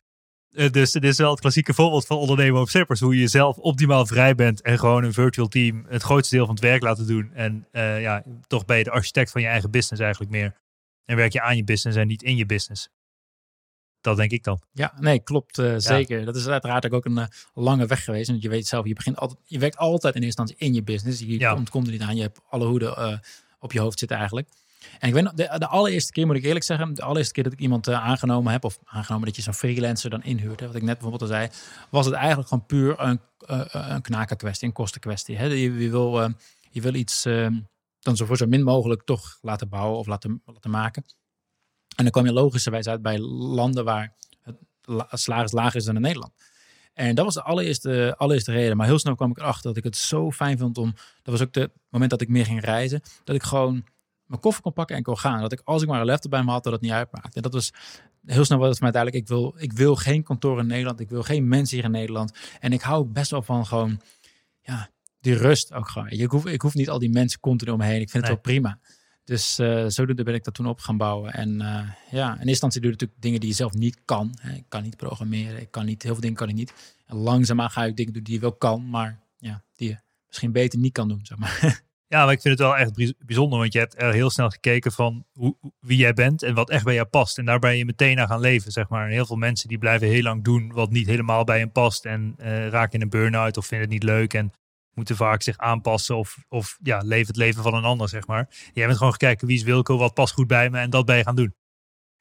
Eh, 0.49 0.69
dus 0.69 0.93
het 0.93 1.03
is 1.03 1.17
wel 1.17 1.31
het 1.31 1.39
klassieke 1.39 1.73
voorbeeld 1.73 2.05
van 2.05 2.17
ondernemen 2.17 2.61
op 2.61 2.69
slippers. 2.69 2.99
Hoe 2.99 3.17
je 3.19 3.27
zelf 3.27 3.57
optimaal 3.57 4.05
vrij 4.05 4.35
bent 4.35 4.61
en 4.61 4.79
gewoon 4.79 5.03
een 5.03 5.13
virtual 5.13 5.47
team 5.47 5.85
het 5.87 6.01
grootste 6.01 6.35
deel 6.35 6.45
van 6.45 6.55
het 6.55 6.63
werk 6.63 6.81
laten 6.81 7.07
doen. 7.07 7.31
En 7.33 7.67
eh, 7.71 8.01
ja, 8.01 8.23
toch 8.47 8.65
ben 8.65 8.77
je 8.77 8.83
de 8.83 8.91
architect 8.91 9.31
van 9.31 9.41
je 9.41 9.47
eigen 9.47 9.71
business 9.71 10.01
eigenlijk 10.01 10.31
meer. 10.31 10.55
En 11.05 11.15
werk 11.15 11.33
je 11.33 11.41
aan 11.41 11.55
je 11.55 11.63
business 11.63 11.97
en 11.97 12.07
niet 12.07 12.23
in 12.23 12.35
je 12.35 12.45
business. 12.45 12.89
Dat 14.01 14.17
denk 14.17 14.31
ik 14.31 14.43
dan. 14.43 14.61
Ja, 14.71 14.93
nee, 14.99 15.19
klopt 15.19 15.57
eh, 15.57 15.73
zeker. 15.77 16.25
Dat 16.25 16.35
is 16.35 16.47
uiteraard 16.47 16.91
ook 16.91 17.05
een 17.05 17.17
eh, 17.17 17.25
lange 17.53 17.85
weg 17.85 18.03
geweest. 18.03 18.29
Want 18.29 18.41
je 18.41 18.49
weet 18.49 18.67
zelf, 18.67 18.87
je, 18.87 18.93
begint 18.93 19.17
altijd, 19.17 19.39
je 19.45 19.59
werkt 19.59 19.77
altijd 19.77 20.15
in 20.15 20.23
eerste 20.23 20.41
instantie 20.41 20.67
in 20.67 20.75
je 20.75 20.83
business. 20.83 21.19
Je 21.19 21.39
Ja. 21.39 21.53
komt, 21.53 21.69
komt 21.69 21.85
er 21.85 21.91
niet 21.91 22.01
aan. 22.01 22.15
Je 22.15 22.21
hebt 22.21 22.39
alle 22.49 22.65
hoeden 22.65 22.95
eh, 22.97 23.17
op 23.59 23.71
je 23.71 23.79
hoofd 23.79 23.99
zitten 23.99 24.17
eigenlijk. 24.17 24.49
En 24.99 25.07
ik 25.07 25.13
weet 25.13 25.23
nog, 25.23 25.33
de, 25.33 25.55
de 25.57 25.67
allereerste 25.67 26.11
keer 26.11 26.25
moet 26.25 26.35
ik 26.35 26.43
eerlijk 26.43 26.65
zeggen, 26.65 26.93
de 26.93 27.01
allereerste 27.01 27.33
keer 27.33 27.43
dat 27.43 27.53
ik 27.53 27.59
iemand 27.59 27.89
aangenomen 27.89 28.51
heb, 28.51 28.63
of 28.63 28.79
aangenomen 28.85 29.25
dat 29.27 29.35
je 29.35 29.41
zo'n 29.41 29.53
freelancer 29.53 30.09
dan 30.09 30.23
inhuurt, 30.23 30.59
hè, 30.59 30.65
wat 30.65 30.75
ik 30.75 30.81
net 30.81 30.93
bijvoorbeeld 30.93 31.21
al 31.21 31.27
zei, 31.37 31.49
was 31.89 32.05
het 32.05 32.15
eigenlijk 32.15 32.47
gewoon 32.47 32.65
puur 32.65 32.99
een, 32.99 33.19
een 33.71 34.01
knakenkwestie, 34.01 34.67
een 34.67 34.73
kostenkwestie. 34.73 35.37
Hè. 35.37 35.45
Je, 35.45 35.73
je, 35.73 35.89
wil, 35.89 36.31
je 36.69 36.81
wil 36.81 36.93
iets 36.93 37.23
dan 37.99 38.15
zo 38.15 38.25
voor 38.25 38.37
zo 38.37 38.45
min 38.45 38.63
mogelijk 38.63 39.03
toch 39.03 39.37
laten 39.41 39.69
bouwen 39.69 39.99
of 39.99 40.07
laten, 40.07 40.41
laten 40.45 40.69
maken. 40.71 41.03
En 41.99 42.05
dan 42.05 42.13
kwam 42.13 42.25
je 42.25 42.33
logischerwijs 42.33 42.87
uit 42.87 43.01
bij 43.01 43.19
landen 43.19 43.83
waar 43.83 44.13
het 45.07 45.19
salaris 45.19 45.51
lager 45.51 45.75
is 45.75 45.85
dan 45.85 45.95
in 45.95 46.01
Nederland. 46.01 46.33
En 46.93 47.15
dat 47.15 47.25
was 47.25 47.33
de 47.33 47.43
allereerste, 47.43 48.15
allereerste 48.17 48.51
reden. 48.51 48.77
Maar 48.77 48.87
heel 48.87 48.99
snel 48.99 49.15
kwam 49.15 49.29
ik 49.29 49.37
erachter 49.37 49.63
dat 49.63 49.77
ik 49.77 49.83
het 49.83 49.95
zo 49.95 50.31
fijn 50.31 50.57
vond 50.57 50.77
om. 50.77 50.93
Dat 51.21 51.33
was 51.33 51.41
ook 51.41 51.55
het 51.55 51.71
moment 51.89 52.11
dat 52.11 52.21
ik 52.21 52.29
meer 52.29 52.45
ging 52.45 52.61
reizen. 52.61 53.01
Dat 53.23 53.35
ik 53.35 53.43
gewoon 53.43 53.83
mijn 54.25 54.41
koffer 54.41 54.63
kon 54.63 54.73
pakken 54.73 54.95
en 54.95 55.03
kon 55.03 55.17
gaan. 55.17 55.41
Dat 55.41 55.51
ik 55.51 55.61
als 55.63 55.81
ik 55.81 55.87
maar 55.87 55.99
een 55.99 56.05
laptop 56.05 56.31
bij 56.31 56.43
me 56.43 56.51
had, 56.51 56.63
dat 56.63 56.73
het 56.73 56.81
niet 56.81 56.91
uitmaakte. 56.91 57.35
En 57.35 57.41
dat 57.41 57.53
was 57.53 57.71
heel 58.25 58.45
snel 58.45 58.57
was 58.57 58.69
het 58.69 58.81
mij 58.81 58.91
duidelijk. 58.91 59.23
Ik 59.23 59.29
wil, 59.29 59.55
ik 59.57 59.73
wil 59.73 59.95
geen 59.95 60.23
kantoor 60.23 60.59
in 60.59 60.67
Nederland. 60.67 60.99
Ik 60.99 61.09
wil 61.09 61.23
geen 61.23 61.47
mensen 61.47 61.75
hier 61.75 61.85
in 61.85 61.91
Nederland. 61.91 62.33
En 62.59 62.73
ik 62.73 62.81
hou 62.81 63.05
best 63.05 63.31
wel 63.31 63.41
van 63.41 63.65
gewoon. 63.65 64.01
Ja, 64.61 64.89
die 65.19 65.35
rust 65.35 65.73
ook 65.73 65.89
gewoon. 65.89 66.09
Ik 66.09 66.31
hoef, 66.31 66.45
ik 66.45 66.61
hoef 66.61 66.73
niet 66.73 66.89
al 66.89 66.99
die 66.99 67.11
mensen 67.11 67.39
continu 67.39 67.71
omheen. 67.71 68.01
Ik 68.01 68.09
vind 68.09 68.23
het 68.23 68.33
wel 68.33 68.41
prima. 68.41 68.79
Dus 69.29 69.59
uh, 69.59 69.83
zodoende 69.87 70.23
ben 70.23 70.33
ik 70.33 70.43
dat 70.43 70.53
toen 70.53 70.65
op 70.65 70.79
gaan 70.79 70.97
bouwen. 70.97 71.33
En 71.33 71.49
uh, 71.49 71.89
ja, 72.11 72.25
in 72.25 72.33
eerste 72.33 72.49
instantie 72.49 72.81
doe 72.81 72.89
je 72.89 72.95
natuurlijk 72.95 73.21
dingen 73.21 73.39
die 73.39 73.49
je 73.49 73.55
zelf 73.55 73.73
niet 73.73 73.99
kan. 74.05 74.39
Ik 74.55 74.63
kan 74.67 74.83
niet 74.83 74.97
programmeren, 74.97 75.61
ik 75.61 75.71
kan 75.71 75.85
niet, 75.85 76.03
heel 76.03 76.11
veel 76.11 76.21
dingen 76.21 76.37
kan 76.37 76.49
ik 76.49 76.55
niet. 76.55 76.73
En 77.05 77.15
langzaamaan 77.15 77.69
ga 77.69 77.85
ik 77.85 77.95
dingen 77.95 78.13
doen 78.13 78.23
die 78.23 78.33
je 78.33 78.39
wel 78.39 78.53
kan, 78.53 78.89
maar 78.89 79.19
ja, 79.37 79.63
die 79.75 79.89
je 79.89 79.97
misschien 80.27 80.51
beter 80.51 80.79
niet 80.79 80.93
kan 80.93 81.07
doen, 81.07 81.19
zeg 81.23 81.37
maar. 81.37 81.81
Ja, 82.07 82.23
maar 82.23 82.33
ik 82.33 82.41
vind 82.41 82.59
het 82.59 82.67
wel 82.67 82.77
echt 82.77 83.15
bijzonder, 83.25 83.59
want 83.59 83.73
je 83.73 83.79
hebt 83.79 84.01
er 84.01 84.13
heel 84.13 84.29
snel 84.29 84.49
gekeken 84.49 84.91
van 84.91 85.25
hoe, 85.33 85.55
wie 85.79 85.97
jij 85.97 86.13
bent 86.13 86.43
en 86.43 86.53
wat 86.53 86.69
echt 86.69 86.83
bij 86.83 86.93
jou 86.93 87.07
past. 87.07 87.37
En 87.37 87.45
daar 87.45 87.59
ben 87.59 87.77
je 87.77 87.85
meteen 87.85 88.19
aan 88.19 88.27
gaan 88.27 88.39
leven, 88.39 88.71
zeg 88.71 88.89
maar. 88.89 89.05
En 89.05 89.11
heel 89.11 89.25
veel 89.25 89.35
mensen 89.35 89.67
die 89.67 89.77
blijven 89.77 90.07
heel 90.07 90.21
lang 90.21 90.43
doen 90.43 90.71
wat 90.73 90.91
niet 90.91 91.07
helemaal 91.07 91.43
bij 91.43 91.59
hen 91.59 91.71
past 91.71 92.05
en 92.05 92.35
uh, 92.39 92.67
raken 92.67 92.93
in 92.93 93.01
een 93.01 93.09
burn-out 93.09 93.57
of 93.57 93.65
vinden 93.65 93.89
het 93.89 93.99
niet 93.99 94.09
leuk 94.09 94.33
en 94.33 94.51
moeten 94.99 95.15
vaak 95.15 95.41
zich 95.41 95.57
aanpassen 95.57 96.17
of, 96.17 96.37
of 96.49 96.77
ja, 96.81 96.97
leven 96.97 97.27
het 97.27 97.35
leven 97.35 97.63
van 97.63 97.73
een 97.73 97.83
ander, 97.83 98.09
zeg 98.09 98.27
maar. 98.27 98.49
Jij 98.73 98.85
bent 98.85 98.97
gewoon 98.97 99.13
gekeken 99.13 99.47
wie 99.47 99.57
is 99.57 99.63
Wilco, 99.63 99.97
wat 99.97 100.13
past 100.13 100.33
goed 100.33 100.47
bij 100.47 100.69
me 100.69 100.79
en 100.79 100.89
dat 100.89 101.05
ben 101.05 101.17
je 101.17 101.23
gaan 101.23 101.35
doen. 101.35 101.53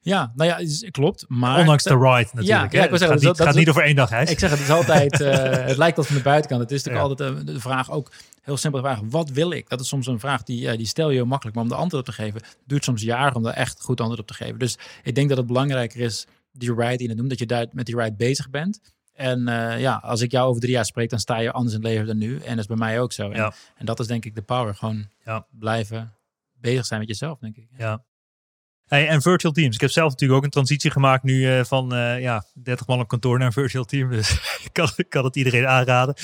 Ja, 0.01 0.31
nou 0.35 0.49
ja, 0.49 0.89
klopt. 0.91 1.25
Maar 1.27 1.59
Ondanks 1.59 1.83
de 1.83 1.89
ride 1.89 2.29
natuurlijk. 2.33 2.47
Ja, 2.47 2.79
ja 2.79 2.85
ik 2.85 2.89
het 2.89 2.99
zeggen, 2.99 3.07
gaat, 3.07 3.15
niet, 3.15 3.37
dat, 3.37 3.47
gaat 3.47 3.55
niet 3.55 3.69
over 3.69 3.83
één 3.83 3.95
dag 3.95 4.09
reis. 4.09 4.31
Ik 4.31 4.39
zeg 4.39 4.49
het, 4.49 4.59
is 4.59 4.69
altijd, 4.69 5.19
uh, 5.19 5.29
het 5.71 5.77
lijkt 5.77 5.97
als 5.97 6.07
van 6.07 6.15
de 6.15 6.21
buitenkant. 6.21 6.61
Het 6.61 6.71
is 6.71 6.83
natuurlijk 6.83 7.19
ja. 7.19 7.25
altijd 7.25 7.47
uh, 7.47 7.53
de 7.53 7.59
vraag 7.59 7.91
ook, 7.91 8.11
heel 8.41 8.57
simpele 8.57 8.83
vraag, 8.83 8.99
wat 9.03 9.29
wil 9.29 9.51
ik? 9.51 9.69
Dat 9.69 9.79
is 9.79 9.87
soms 9.87 10.07
een 10.07 10.19
vraag 10.19 10.43
die, 10.43 10.71
uh, 10.71 10.77
die 10.77 10.85
stel 10.85 11.09
je 11.09 11.15
heel 11.15 11.25
makkelijk, 11.25 11.55
maar 11.55 11.65
om 11.65 11.71
de 11.71 11.77
antwoord 11.77 12.07
op 12.07 12.15
te 12.15 12.21
geven, 12.21 12.41
duurt 12.65 12.83
soms 12.83 13.01
jaren 13.01 13.35
om 13.35 13.43
daar 13.43 13.53
echt 13.53 13.81
goed 13.81 13.99
antwoord 13.99 14.19
op 14.19 14.27
te 14.27 14.33
geven. 14.33 14.59
Dus 14.59 14.77
ik 15.03 15.15
denk 15.15 15.29
dat 15.29 15.37
het 15.37 15.47
belangrijker 15.47 15.99
is, 15.99 16.27
die 16.51 16.73
ride 16.73 16.97
die 16.97 17.09
je 17.09 17.15
noemt, 17.15 17.29
dat 17.29 17.39
je 17.39 17.45
daar 17.45 17.65
met 17.71 17.85
die 17.85 17.95
ride 17.95 18.15
bezig 18.15 18.49
bent. 18.49 18.79
En 19.19 19.39
uh, 19.47 19.79
ja, 19.79 19.95
als 19.95 20.21
ik 20.21 20.31
jou 20.31 20.47
over 20.47 20.61
drie 20.61 20.73
jaar 20.73 20.85
spreek, 20.85 21.09
dan 21.09 21.19
sta 21.19 21.37
je 21.37 21.51
anders 21.51 21.75
in 21.75 21.81
het 21.81 21.89
leven 21.89 22.07
dan 22.07 22.17
nu. 22.17 22.35
En 22.35 22.49
dat 22.49 22.57
is 22.57 22.65
bij 22.65 22.77
mij 22.77 23.01
ook 23.01 23.11
zo. 23.11 23.29
En, 23.29 23.37
ja. 23.37 23.53
en 23.75 23.85
dat 23.85 23.99
is 23.99 24.07
denk 24.07 24.25
ik 24.25 24.35
de 24.35 24.41
power. 24.41 24.75
Gewoon 24.75 25.07
ja. 25.25 25.45
blijven 25.51 26.13
bezig 26.53 26.85
zijn 26.85 26.99
met 26.99 27.09
jezelf, 27.09 27.39
denk 27.39 27.55
ik. 27.55 27.67
Ja. 27.77 28.03
Hey, 28.89 29.07
en 29.07 29.21
virtual 29.21 29.53
teams. 29.53 29.75
Ik 29.75 29.81
heb 29.81 29.89
zelf 29.89 30.09
natuurlijk 30.09 30.39
ook 30.39 30.45
een 30.45 30.51
transitie 30.51 30.91
gemaakt 30.91 31.23
nu 31.23 31.57
uh, 31.57 31.63
van 31.63 31.93
uh, 31.93 32.21
ja, 32.21 32.43
30 32.53 32.87
man 32.87 32.99
op 32.99 33.07
kantoor 33.07 33.37
naar 33.37 33.47
een 33.47 33.53
virtual 33.53 33.83
team. 33.85 34.09
Dus 34.19 34.31
ik 34.63 34.69
kan, 34.73 34.89
ik 34.95 35.09
kan 35.09 35.23
het 35.23 35.35
iedereen 35.35 35.67
aanraden. 35.67 36.15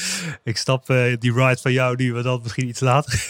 Ik 0.43 0.57
stap 0.57 0.89
uh, 0.89 1.15
die 1.19 1.33
ride 1.33 1.61
van 1.61 1.71
jou 1.71 1.95
nu, 1.95 2.13
maar 2.13 2.23
dan 2.23 2.39
misschien 2.43 2.67
iets 2.67 2.79
later. 2.79 3.25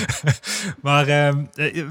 maar 0.82 1.08
ehm, 1.08 1.44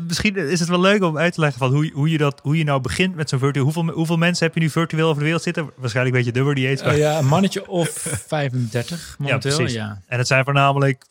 misschien 0.07 0.35
is 0.35 0.59
het 0.59 0.69
wel 0.69 0.79
leuk 0.79 1.03
om 1.03 1.17
uit 1.17 1.33
te 1.33 1.39
leggen 1.39 1.59
van 1.59 1.73
hoe, 1.73 1.91
hoe, 1.93 2.09
je, 2.09 2.17
dat, 2.17 2.39
hoe 2.43 2.57
je 2.57 2.63
nou 2.63 2.81
begint 2.81 3.15
met 3.15 3.29
zo'n 3.29 3.39
virtual. 3.39 3.63
Hoeveel, 3.63 3.89
hoeveel 3.89 4.17
mensen 4.17 4.45
heb 4.45 4.55
je 4.55 4.61
nu 4.61 4.69
virtueel 4.69 5.05
over 5.05 5.17
de 5.17 5.23
wereld 5.23 5.43
zitten? 5.43 5.69
Waarschijnlijk 5.75 6.15
weet 6.15 6.25
je 6.25 6.31
de 6.31 6.53
die 6.53 6.67
heet. 6.67 6.85
Oh 6.85 6.97
ja, 6.97 7.17
een 7.17 7.27
mannetje 7.27 7.67
of 7.67 7.89
35 8.27 9.15
momenteel. 9.17 9.51
Ja, 9.51 9.57
precies. 9.57 9.75
Ja. 9.75 10.01
En 10.07 10.17
het 10.17 10.27
zijn 10.27 10.43
voornamelijk 10.43 11.05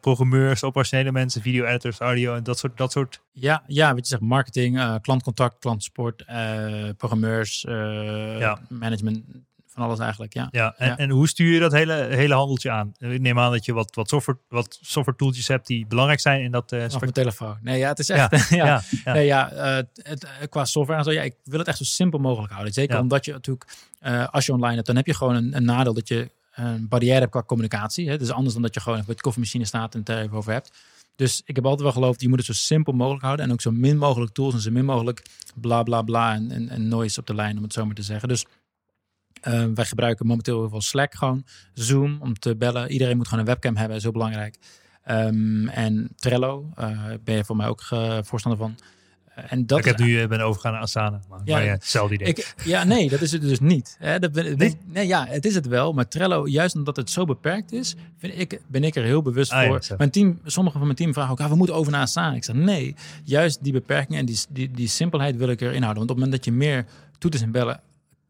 programmeurs, 0.00 0.62
operationele 0.62 1.12
mensen, 1.12 1.42
video-editors, 1.42 1.98
audio 1.98 2.34
en 2.34 2.42
dat 2.42 2.58
soort, 2.58 2.76
dat 2.76 2.92
soort. 2.92 3.20
Ja, 3.32 3.62
ja, 3.66 3.88
wat 3.94 3.98
je 3.98 4.06
zegt, 4.06 4.22
marketing, 4.22 4.79
uh, 4.80 4.94
klantcontact, 5.00 5.58
klantsport, 5.58 6.24
uh, 6.28 6.88
programmeurs, 6.96 7.60
ja. 8.38 8.58
management, 8.68 9.24
van 9.70 9.82
alles 9.82 9.98
eigenlijk. 9.98 10.34
Ja. 10.34 10.48
Ja, 10.50 10.74
en, 10.76 10.88
ja. 10.88 10.96
en 10.96 11.10
hoe 11.10 11.28
stuur 11.28 11.52
je 11.52 11.60
dat 11.60 11.72
hele, 11.72 11.94
hele 11.94 12.34
handeltje 12.34 12.70
aan? 12.70 12.92
Ik 12.98 13.20
neem 13.20 13.38
aan 13.38 13.52
dat 13.52 13.64
je 13.64 13.72
wat, 13.72 13.94
wat, 13.94 14.08
software, 14.08 14.38
wat 14.48 14.78
software 14.82 15.18
tooltjes 15.18 15.48
hebt 15.48 15.66
die 15.66 15.86
belangrijk 15.86 16.20
zijn 16.20 16.42
in 16.42 16.50
dat. 16.50 16.72
Uh, 16.72 16.86
mijn 16.98 17.12
telefoon. 17.12 17.58
Nee, 17.62 17.78
ja, 17.78 17.88
het 17.88 17.98
is 17.98 18.08
echt. 18.08 18.28
Ja, 18.50 18.66
ja, 18.66 18.82
ja. 19.04 19.12
Nee, 19.12 19.26
ja 19.26 19.52
uh, 19.52 19.84
het, 20.02 20.26
qua 20.48 20.64
software 20.64 20.98
en 20.98 21.04
zo. 21.04 21.10
Ja, 21.10 21.22
ik 21.22 21.34
wil 21.44 21.58
het 21.58 21.68
echt 21.68 21.78
zo 21.78 21.84
simpel 21.84 22.18
mogelijk 22.18 22.52
houden. 22.52 22.72
Zeker 22.72 22.98
omdat 22.98 23.24
je 23.24 23.32
natuurlijk, 23.32 23.76
uh, 24.02 24.28
als 24.28 24.46
je 24.46 24.52
online 24.52 24.74
hebt, 24.74 24.86
dan 24.86 24.96
heb 24.96 25.06
je 25.06 25.14
gewoon 25.14 25.34
een, 25.34 25.56
een 25.56 25.64
nadeel 25.64 25.94
dat 25.94 26.08
je 26.08 26.30
een 26.54 26.88
barrière 26.88 27.18
hebt 27.18 27.30
qua 27.30 27.42
communicatie. 27.42 28.08
Hè? 28.08 28.18
Dus 28.18 28.30
anders 28.30 28.52
dan 28.52 28.62
dat 28.62 28.74
je 28.74 28.80
gewoon 28.80 28.98
met 29.06 29.16
de 29.16 29.22
koffiemachine 29.22 29.64
staat 29.64 29.94
en 29.94 30.00
het 30.00 30.08
er 30.08 30.18
even 30.18 30.36
over 30.36 30.52
hebt. 30.52 30.70
Dus 31.20 31.42
ik 31.44 31.54
heb 31.54 31.64
altijd 31.64 31.82
wel 31.82 31.92
geloofd, 31.92 32.20
je 32.20 32.28
moet 32.28 32.38
het 32.38 32.46
zo 32.46 32.52
simpel 32.52 32.92
mogelijk 32.92 33.22
houden. 33.22 33.46
En 33.46 33.52
ook 33.52 33.60
zo 33.60 33.70
min 33.70 33.96
mogelijk 33.96 34.32
tools 34.32 34.54
en 34.54 34.60
zo 34.60 34.70
min 34.70 34.84
mogelijk 34.84 35.22
bla 35.54 35.82
bla 35.82 36.02
bla 36.02 36.34
en, 36.34 36.50
en, 36.50 36.68
en 36.68 36.88
noise 36.88 37.20
op 37.20 37.26
de 37.26 37.34
lijn, 37.34 37.56
om 37.56 37.62
het 37.62 37.72
zo 37.72 37.86
maar 37.86 37.94
te 37.94 38.02
zeggen. 38.02 38.28
Dus 38.28 38.44
uh, 39.48 39.64
wij 39.74 39.84
gebruiken 39.84 40.26
momenteel 40.26 40.60
heel 40.60 40.68
veel 40.68 40.80
Slack 40.80 41.14
gewoon. 41.14 41.44
Zoom 41.72 42.18
om 42.20 42.34
te 42.34 42.56
bellen. 42.56 42.90
Iedereen 42.90 43.16
moet 43.16 43.28
gewoon 43.28 43.40
een 43.40 43.50
webcam 43.50 43.76
hebben, 43.76 43.96
is 43.96 44.02
heel 44.02 44.12
belangrijk. 44.12 44.56
Um, 45.10 45.68
en 45.68 46.12
Trello, 46.16 46.72
uh, 46.78 47.06
ben 47.24 47.36
je 47.36 47.44
voor 47.44 47.56
mij 47.56 47.68
ook 47.68 47.82
uh, 47.92 48.18
voorstander 48.22 48.60
van. 48.60 48.78
En 49.48 49.66
dat 49.66 49.78
ik 49.78 49.84
heb 49.84 49.98
nu 49.98 50.26
ben 50.26 50.40
overgegaan 50.40 50.72
naar 50.72 50.82
Asana, 50.82 51.20
maar, 51.28 51.40
ja, 51.44 51.54
maar 51.54 51.64
ja, 51.64 51.70
hetzelfde 51.70 52.14
idee. 52.14 52.28
Ik, 52.28 52.54
ja, 52.64 52.84
nee, 52.84 53.08
dat 53.08 53.20
is 53.20 53.32
het 53.32 53.42
dus 53.42 53.60
niet. 53.60 53.96
Hè, 53.98 54.18
dat 54.18 54.32
ben, 54.32 54.58
nee? 54.58 54.78
nee? 54.84 55.06
ja, 55.06 55.26
het 55.28 55.44
is 55.44 55.54
het 55.54 55.66
wel. 55.66 55.92
Maar 55.92 56.08
Trello, 56.08 56.46
juist 56.46 56.74
omdat 56.74 56.96
het 56.96 57.10
zo 57.10 57.24
beperkt 57.24 57.72
is, 57.72 57.94
vind 58.18 58.38
ik, 58.38 58.60
ben 58.66 58.84
ik 58.84 58.96
er 58.96 59.04
heel 59.04 59.22
bewust 59.22 59.52
ah, 59.52 59.66
voor. 59.66 59.80
Ja, 59.88 59.94
mijn 59.98 60.10
team, 60.10 60.40
sommige 60.44 60.76
van 60.76 60.86
mijn 60.86 60.98
team 60.98 61.12
vragen 61.12 61.32
ook, 61.32 61.40
ah, 61.40 61.48
we 61.48 61.56
moeten 61.56 61.74
over 61.74 61.92
naar 61.92 62.02
Asana. 62.02 62.36
Ik 62.36 62.44
zeg, 62.44 62.56
nee, 62.56 62.94
juist 63.24 63.58
die 63.62 63.72
beperkingen 63.72 64.20
en 64.20 64.26
die, 64.26 64.38
die, 64.48 64.70
die 64.70 64.88
simpelheid 64.88 65.36
wil 65.36 65.48
ik 65.48 65.60
erin 65.60 65.82
houden. 65.82 66.06
Want 66.06 66.10
op 66.10 66.16
het 66.16 66.24
moment 66.24 66.32
dat 66.32 66.44
je 66.44 66.52
meer 66.52 66.84
toeters 67.18 67.42
en 67.42 67.50
bellen 67.50 67.80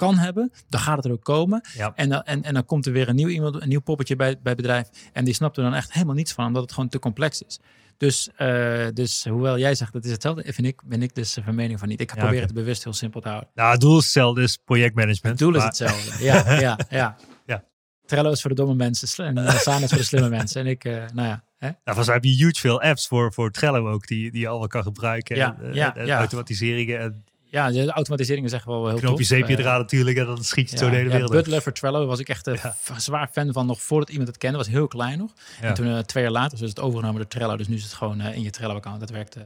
kan 0.01 0.19
hebben, 0.19 0.53
dan 0.69 0.81
gaat 0.81 0.97
het 0.97 1.05
er 1.05 1.13
ook 1.13 1.25
komen. 1.25 1.61
Ja. 1.77 1.93
En, 1.95 2.09
dan, 2.09 2.23
en, 2.23 2.43
en 2.43 2.55
dan 2.55 2.65
komt 2.65 2.87
er 2.87 2.93
weer 2.93 3.09
een 3.09 3.15
nieuw 3.15 3.29
iemand, 3.29 3.63
een 3.63 3.69
nieuw 3.69 3.81
poppetje 3.81 4.17
bij, 4.17 4.33
bij 4.43 4.53
het 4.53 4.57
bedrijf. 4.57 4.89
En 5.13 5.25
die 5.25 5.35
snapt 5.35 5.57
er 5.57 5.63
dan 5.63 5.75
echt 5.75 5.93
helemaal 5.93 6.15
niets 6.15 6.33
van, 6.33 6.47
omdat 6.47 6.63
het 6.63 6.73
gewoon 6.73 6.89
te 6.89 6.99
complex 6.99 7.43
is. 7.43 7.59
Dus, 7.97 8.29
uh, 8.39 8.87
dus 8.95 9.25
hoewel 9.25 9.59
jij 9.59 9.75
zegt 9.75 9.93
dat 9.93 10.05
is 10.05 10.11
hetzelfde, 10.11 10.53
vind 10.53 10.67
ik, 10.67 10.81
ben 10.85 11.03
ik 11.03 11.15
dus 11.15 11.39
van 11.45 11.55
mening 11.55 11.79
van 11.79 11.89
niet. 11.89 12.01
Ik 12.01 12.15
ja, 12.15 12.23
okay. 12.23 12.37
het 12.37 12.55
bewust 12.55 12.85
heel 12.85 12.93
simpel 12.93 13.21
te 13.21 13.29
houden. 13.29 13.51
Nou, 13.55 13.71
het 13.73 13.81
doel 13.81 13.99
is 13.99 14.05
hetzelfde, 14.05 14.43
is 14.43 14.59
projectmanagement. 14.65 15.23
Het 15.23 15.39
doel 15.39 15.51
maar... 15.51 15.59
is 15.59 15.65
hetzelfde, 15.65 16.25
ja, 16.25 16.35
ja, 16.61 16.79
ja. 16.91 17.17
ja. 17.47 17.65
Trello 18.07 18.31
is 18.31 18.41
voor 18.41 18.51
de 18.51 18.57
domme 18.57 18.75
mensen 18.75 19.27
en 19.27 19.39
Asana 19.39 19.85
is 19.85 19.89
voor 19.89 19.99
de 19.99 20.05
slimme 20.05 20.29
mensen. 20.39 20.61
En 20.61 20.67
ik, 20.67 20.85
uh, 20.85 20.93
nou 20.93 21.29
ja. 21.29 21.45
Hè? 21.59 21.67
Nou, 21.67 21.81
volgens 21.85 22.07
mij 22.07 22.15
heb 22.15 22.25
je 22.25 22.31
huge 22.31 22.61
veel 22.61 22.83
apps 22.83 23.09
voor, 23.09 23.33
voor 23.33 23.51
Trello 23.51 23.91
ook, 23.91 24.07
die, 24.07 24.31
die 24.31 24.41
je 24.41 24.49
allemaal 24.49 24.69
kan 24.69 24.83
gebruiken. 24.83 25.37
Ja, 25.37 25.57
en, 25.63 25.75
ja, 25.75 25.97
en 25.97 26.07
ja. 26.07 26.19
automatiseringen 26.19 27.01
en 27.01 27.25
ja, 27.51 27.71
de 27.71 27.91
automatisering 27.91 28.47
is 28.47 28.53
echt 28.53 28.65
wel 28.65 28.89
heel 28.89 28.99
Knop 28.99 29.19
je 29.19 29.25
zeepje 29.25 29.59
eraan 29.59 29.81
natuurlijk 29.81 30.17
en 30.17 30.27
dan 30.27 30.45
schiet 30.45 30.71
je 30.71 30.77
ja, 30.77 30.83
zo 30.83 30.91
de 30.91 30.97
hele 30.97 31.11
wereld. 31.11 31.31
Butler 31.31 31.63
voor 31.63 31.73
Trello 31.73 32.07
was 32.07 32.19
ik 32.19 32.29
echt 32.29 32.47
ja. 32.47 32.77
zwaar 32.97 33.29
fan 33.33 33.53
van 33.53 33.67
nog 33.67 33.83
voordat 33.83 34.09
iemand 34.09 34.29
het 34.29 34.39
kende. 34.39 34.57
was 34.57 34.67
heel 34.67 34.87
klein 34.87 35.19
nog. 35.19 35.33
En 35.61 35.75
toen 35.75 35.87
uh, 35.87 35.99
twee 35.99 36.23
jaar 36.23 36.33
later 36.33 36.63
is 36.63 36.69
het 36.69 36.81
overgenomen 36.81 37.21
door 37.21 37.31
Trello. 37.31 37.57
Dus 37.57 37.69
nu 37.69 37.77
is 37.77 37.83
het 37.83 37.93
gewoon 37.93 38.21
uh, 38.21 38.35
in 38.35 38.43
je 38.43 38.51
Trello 38.51 38.75
account. 38.75 39.01
Dat 39.01 39.11
werkt 39.11 39.37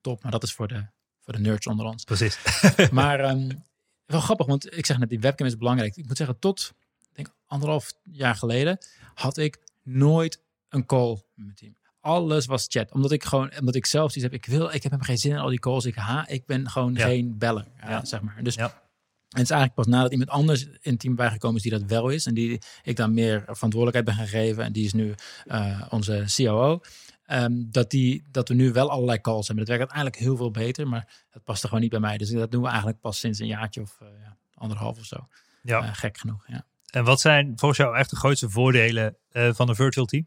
top. 0.00 0.22
Maar 0.22 0.32
dat 0.32 0.42
is 0.42 0.52
voor 0.52 0.68
de, 0.68 0.86
voor 1.20 1.32
de 1.32 1.38
nerds 1.38 1.66
onder 1.66 1.86
ons. 1.86 2.04
Precies. 2.04 2.38
maar 2.90 3.30
um, 3.30 3.64
wel 4.06 4.20
grappig, 4.20 4.46
want 4.46 4.76
ik 4.76 4.86
zeg 4.86 4.98
net, 4.98 5.08
die 5.08 5.20
webcam 5.20 5.46
is 5.46 5.56
belangrijk. 5.56 5.96
Ik 5.96 6.06
moet 6.06 6.16
zeggen, 6.16 6.38
tot 6.38 6.72
denk 7.12 7.28
anderhalf 7.46 7.92
jaar 8.02 8.34
geleden 8.34 8.78
had 9.14 9.36
ik 9.36 9.58
nooit 9.82 10.42
een 10.68 10.86
call 10.86 11.10
met 11.34 11.44
mijn 11.44 11.56
team. 11.56 11.76
Alles 12.04 12.46
was 12.46 12.66
chat. 12.68 12.92
Omdat 12.92 13.12
ik 13.12 13.24
gewoon, 13.24 13.50
omdat 13.60 13.74
ik 13.74 13.86
zelf 13.86 14.14
iets 14.14 14.22
heb, 14.22 14.32
ik 14.32 14.46
wil, 14.46 14.64
ik 14.66 14.72
heb 14.72 14.82
helemaal 14.82 15.06
geen 15.06 15.18
zin 15.18 15.30
in 15.30 15.38
al 15.38 15.48
die 15.48 15.58
calls. 15.58 15.84
Ik, 15.84 15.94
ha, 15.94 16.28
ik 16.28 16.46
ben 16.46 16.70
gewoon 16.70 16.94
Ja. 16.94 17.06
geen 17.06 17.38
beller, 17.38 17.66
ja, 17.80 17.90
Ja. 17.90 18.04
zeg 18.04 18.20
maar. 18.20 18.42
Dus 18.42 18.54
Ja. 18.54 18.64
en 18.64 18.70
het 19.28 19.40
is 19.42 19.50
eigenlijk 19.50 19.74
pas 19.74 19.86
nadat 19.86 20.10
iemand 20.12 20.30
anders 20.30 20.64
in 20.64 20.90
het 20.90 20.98
team 21.00 21.14
bijgekomen 21.14 21.56
is 21.56 21.62
die 21.62 21.70
dat 21.70 21.82
wel 21.82 22.08
is. 22.08 22.26
En 22.26 22.34
die 22.34 22.58
ik 22.82 22.96
dan 22.96 23.14
meer 23.14 23.42
verantwoordelijkheid 23.46 24.04
ben 24.04 24.14
gaan 24.14 24.26
geven. 24.40 24.64
En 24.64 24.72
die 24.72 24.84
is 24.84 24.92
nu 24.92 25.14
eh, 25.46 25.82
onze 25.90 26.24
COO. 26.36 26.80
Ehm, 27.26 27.52
dat, 27.66 27.90
die, 27.90 28.24
dat 28.30 28.48
we 28.48 28.54
nu 28.54 28.72
wel 28.72 28.90
allerlei 28.90 29.20
calls 29.20 29.46
hebben. 29.46 29.66
Dat 29.66 29.76
werkt 29.76 29.92
uiteindelijk 29.92 30.22
heel 30.28 30.36
veel 30.36 30.50
beter. 30.50 30.88
Maar 30.88 31.24
dat 31.30 31.44
past 31.44 31.62
er 31.62 31.68
gewoon 31.68 31.82
niet 31.82 31.92
bij 31.92 32.00
mij. 32.00 32.16
Dus 32.18 32.30
dat 32.30 32.50
doen 32.50 32.62
we 32.62 32.68
eigenlijk 32.68 33.00
pas 33.00 33.18
sinds 33.18 33.38
een 33.38 33.46
jaartje 33.46 33.80
of 33.80 33.96
eh, 34.00 34.06
ja, 34.22 34.36
anderhalf 34.54 34.98
of 34.98 35.04
zo. 35.04 35.28
Ja. 35.62 35.82
Eh, 35.82 35.88
gek 35.92 36.18
genoeg, 36.18 36.44
ja. 36.46 36.64
En 36.90 37.04
wat 37.04 37.20
zijn 37.20 37.52
volgens 37.56 37.80
jou 37.80 37.96
echt 37.96 38.10
de 38.10 38.16
grootste 38.16 38.50
voordelen 38.50 39.16
eh, 39.30 39.52
van 39.54 39.68
een 39.68 39.74
virtual 39.74 40.06
team? 40.06 40.26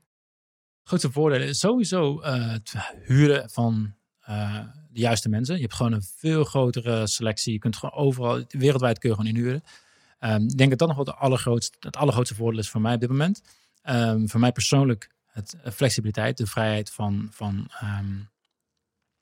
Grootste 0.87 1.11
voordelen 1.11 1.47
is 1.47 1.59
sowieso 1.59 2.19
eh, 2.19 2.51
het 2.51 2.73
huren 3.03 3.49
van 3.49 3.93
eh, 4.19 4.59
de 4.89 4.99
juiste 4.99 5.29
mensen. 5.29 5.55
Je 5.55 5.61
hebt 5.61 5.73
gewoon 5.73 5.91
een 5.91 6.03
veel 6.15 6.43
grotere 6.43 7.07
selectie. 7.07 7.53
Je 7.53 7.59
kunt 7.59 7.75
gewoon 7.75 7.95
overal, 7.95 8.43
wereldwijd 8.49 8.99
kun 8.99 9.09
gewoon 9.09 9.25
inhuren. 9.25 9.63
Ehm, 10.19 10.41
ik 10.41 10.57
denk 10.57 10.69
dat 10.69 10.79
dat 10.79 10.87
nog 10.87 10.97
wel 10.97 11.05
de 11.05 11.15
allergrootste, 11.15 11.77
het 11.79 11.97
allergrootste 11.97 12.35
voordeel 12.35 12.59
is 12.59 12.69
voor 12.69 12.81
mij 12.81 12.93
op 12.93 12.99
dit 12.99 13.09
moment. 13.09 13.41
Ehm, 13.81 14.27
voor 14.27 14.39
mij 14.39 14.51
persoonlijk 14.51 15.09
het 15.25 15.55
eh, 15.63 15.71
flexibiliteit, 15.71 16.37
de 16.37 16.47
vrijheid 16.47 16.91
van, 16.91 17.27
van 17.31 17.67
ehm, 17.79 18.15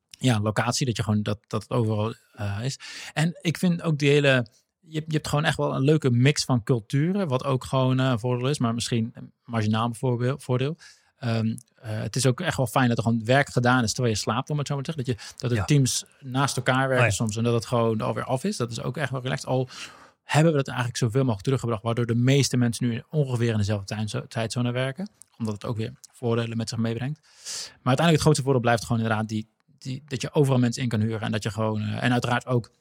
ja, 0.10 0.40
locatie. 0.40 0.86
Dat 0.86 0.98
je 0.98 1.04
gewoon 1.04 1.24
dat, 1.24 1.40
dat 1.48 1.62
het 1.62 1.72
overal 1.72 2.14
is. 2.62 2.80
En 3.14 3.38
ik 3.42 3.58
vind 3.58 3.82
ook 3.82 3.98
die 3.98 4.10
hele. 4.10 4.46
Je, 4.80 5.04
je 5.08 5.14
hebt 5.14 5.28
gewoon 5.28 5.46
echt 5.46 5.58
wel 5.58 5.76
een 5.76 5.84
leuke 5.84 6.10
mix 6.10 6.44
van 6.44 6.64
culturen. 6.64 7.28
Wat 7.28 7.44
ook 7.44 7.64
gewoon 7.64 7.98
een 7.98 8.20
voordeel 8.20 8.50
is, 8.50 8.60
maar 8.60 8.74
misschien 8.74 9.14
marginaal 9.44 9.94
voordeel. 10.38 10.78
Ehm, 11.26 11.56
eh, 11.76 12.00
het 12.02 12.16
is 12.16 12.26
ook 12.26 12.42
echt 12.42 12.58
wel 12.58 12.68
fijn 12.68 12.88
dat 12.88 12.98
er 12.98 13.04
gewoon 13.04 13.26
werk 13.26 13.50
gedaan 13.50 13.84
is 13.84 13.94
terwijl 13.94 14.14
je 14.14 14.20
slaapt, 14.20 14.50
om 14.50 14.58
het 14.58 14.68
zo 14.68 14.76
maar 14.76 14.84
te 14.84 14.92
zeggen. 14.92 15.14
Dat, 15.16 15.24
je, 15.30 15.36
dat 15.38 15.50
de 15.50 15.56
Ja. 15.56 15.66
teams 15.66 16.04
naast 16.20 16.58
elkaar 16.58 16.88
werken 16.88 17.06
ja. 17.06 17.12
soms 17.12 17.38
en 17.38 17.44
dat 17.44 17.54
het 17.54 17.66
gewoon 17.66 18.02
alweer 18.02 18.24
af 18.24 18.44
is. 18.44 18.58
Dat 18.58 18.72
is 18.72 18.82
ook 18.82 18.98
echt 18.98 19.12
wel 19.12 19.22
relaxed. 19.22 19.48
Al 19.50 19.70
hebben 20.24 20.52
we 20.52 20.58
dat 20.58 20.68
eigenlijk 20.68 20.98
zoveel 20.98 21.20
mogelijk 21.22 21.44
teruggebracht, 21.44 21.84
waardoor 21.84 22.06
de 22.06 22.16
meeste 22.16 22.58
mensen 22.58 22.88
nu 22.88 23.04
ongeveer 23.10 23.52
in 23.52 23.58
dezelfde 23.58 23.86
tijdzo- 23.96 24.28
tijdzone 24.28 24.72
werken. 24.72 25.10
Omdat 25.38 25.54
het 25.54 25.66
ook 25.66 25.78
weer 25.78 25.94
voordelen 26.14 26.58
met 26.58 26.70
zich 26.70 26.78
meebrengt. 26.78 27.20
Maar 27.22 27.72
uiteindelijk 27.98 28.12
het 28.12 28.22
grootste 28.22 28.44
voordeel 28.44 28.62
blijft 28.62 28.86
gewoon 28.86 29.02
inderdaad 29.02 29.28
die, 29.28 29.48
die, 29.78 30.04
dat 30.08 30.22
je 30.22 30.34
overal 30.34 30.60
mensen 30.60 30.84
in 30.84 30.90
kan 30.90 31.00
huren. 31.00 31.22
En 31.22 31.32
dat 31.32 31.44
je 31.44 31.52
gewoon, 31.52 31.82
eh, 31.82 32.04
en 32.04 32.12
uiteraard 32.12 32.46
ook 32.46 32.72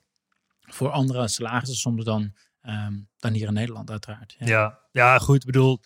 voor 0.60 0.90
andere 0.90 1.28
salarissen 1.28 1.76
soms 1.76 2.04
dan, 2.04 2.32
ehm, 2.62 2.94
dan 3.18 3.32
hier 3.32 3.46
in 3.46 3.52
Nederland 3.52 3.90
uiteraard. 3.90 4.34
Ja. 4.38 4.46
Ja, 4.46 4.78
ja 4.92 5.18
goed. 5.18 5.40
Ik 5.40 5.46
bedoel, 5.46 5.80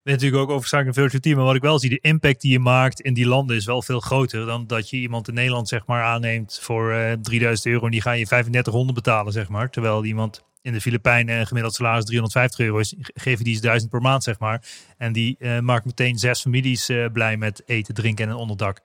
ik 0.00 0.06
ben 0.06 0.14
natuurlijk 0.14 0.42
ook 0.42 0.50
over 0.50 0.78
een 0.78 0.94
virtual 0.94 1.20
team. 1.20 1.36
Maar 1.36 1.44
wat 1.44 1.54
ik 1.54 1.62
wel 1.62 1.78
zie, 1.78 1.90
de 1.90 1.98
impact 2.00 2.40
die 2.40 2.52
je 2.52 2.58
maakt 2.58 3.00
in 3.00 3.14
die 3.14 3.26
landen 3.26 3.56
is 3.56 3.64
wel 3.64 3.82
veel 3.82 4.00
groter 4.00 4.46
dan 4.46 4.66
dat 4.66 4.90
je 4.90 4.96
iemand 4.96 5.28
in 5.28 5.34
Nederland 5.34 5.68
zeg 5.68 5.86
maar 5.86 6.02
aanneemt 6.02 6.58
voor 6.62 6.92
eh 6.92 7.12
3000 7.12 7.66
euro 7.66 7.84
en 7.84 7.90
die 7.90 8.00
ga 8.00 8.12
je 8.12 8.26
3500 8.26 8.94
betalen 8.94 9.32
zeg 9.32 9.48
maar. 9.48 9.70
Terwijl 9.70 10.04
iemand 10.04 10.44
in 10.62 10.72
de 10.72 10.80
Filipijnen 10.80 11.38
een 11.38 11.46
gemiddeld 11.46 11.74
salaris 11.74 12.04
350 12.04 12.60
euro 12.60 12.78
is, 12.78 12.94
geef 12.98 13.38
je 13.38 13.44
die 13.44 13.52
eens 13.52 13.62
1000 13.62 13.90
per 13.90 14.00
maand 14.00 14.22
zeg 14.22 14.38
maar. 14.38 14.62
En 14.96 15.12
die 15.12 15.36
eh, 15.38 15.58
maakt 15.58 15.84
meteen 15.84 16.18
zes 16.18 16.40
families 16.40 16.88
eh, 16.88 17.06
blij 17.12 17.36
met 17.36 17.62
eten, 17.66 17.94
drinken 17.94 18.24
en 18.24 18.30
een 18.30 18.36
onderdak. 18.36 18.80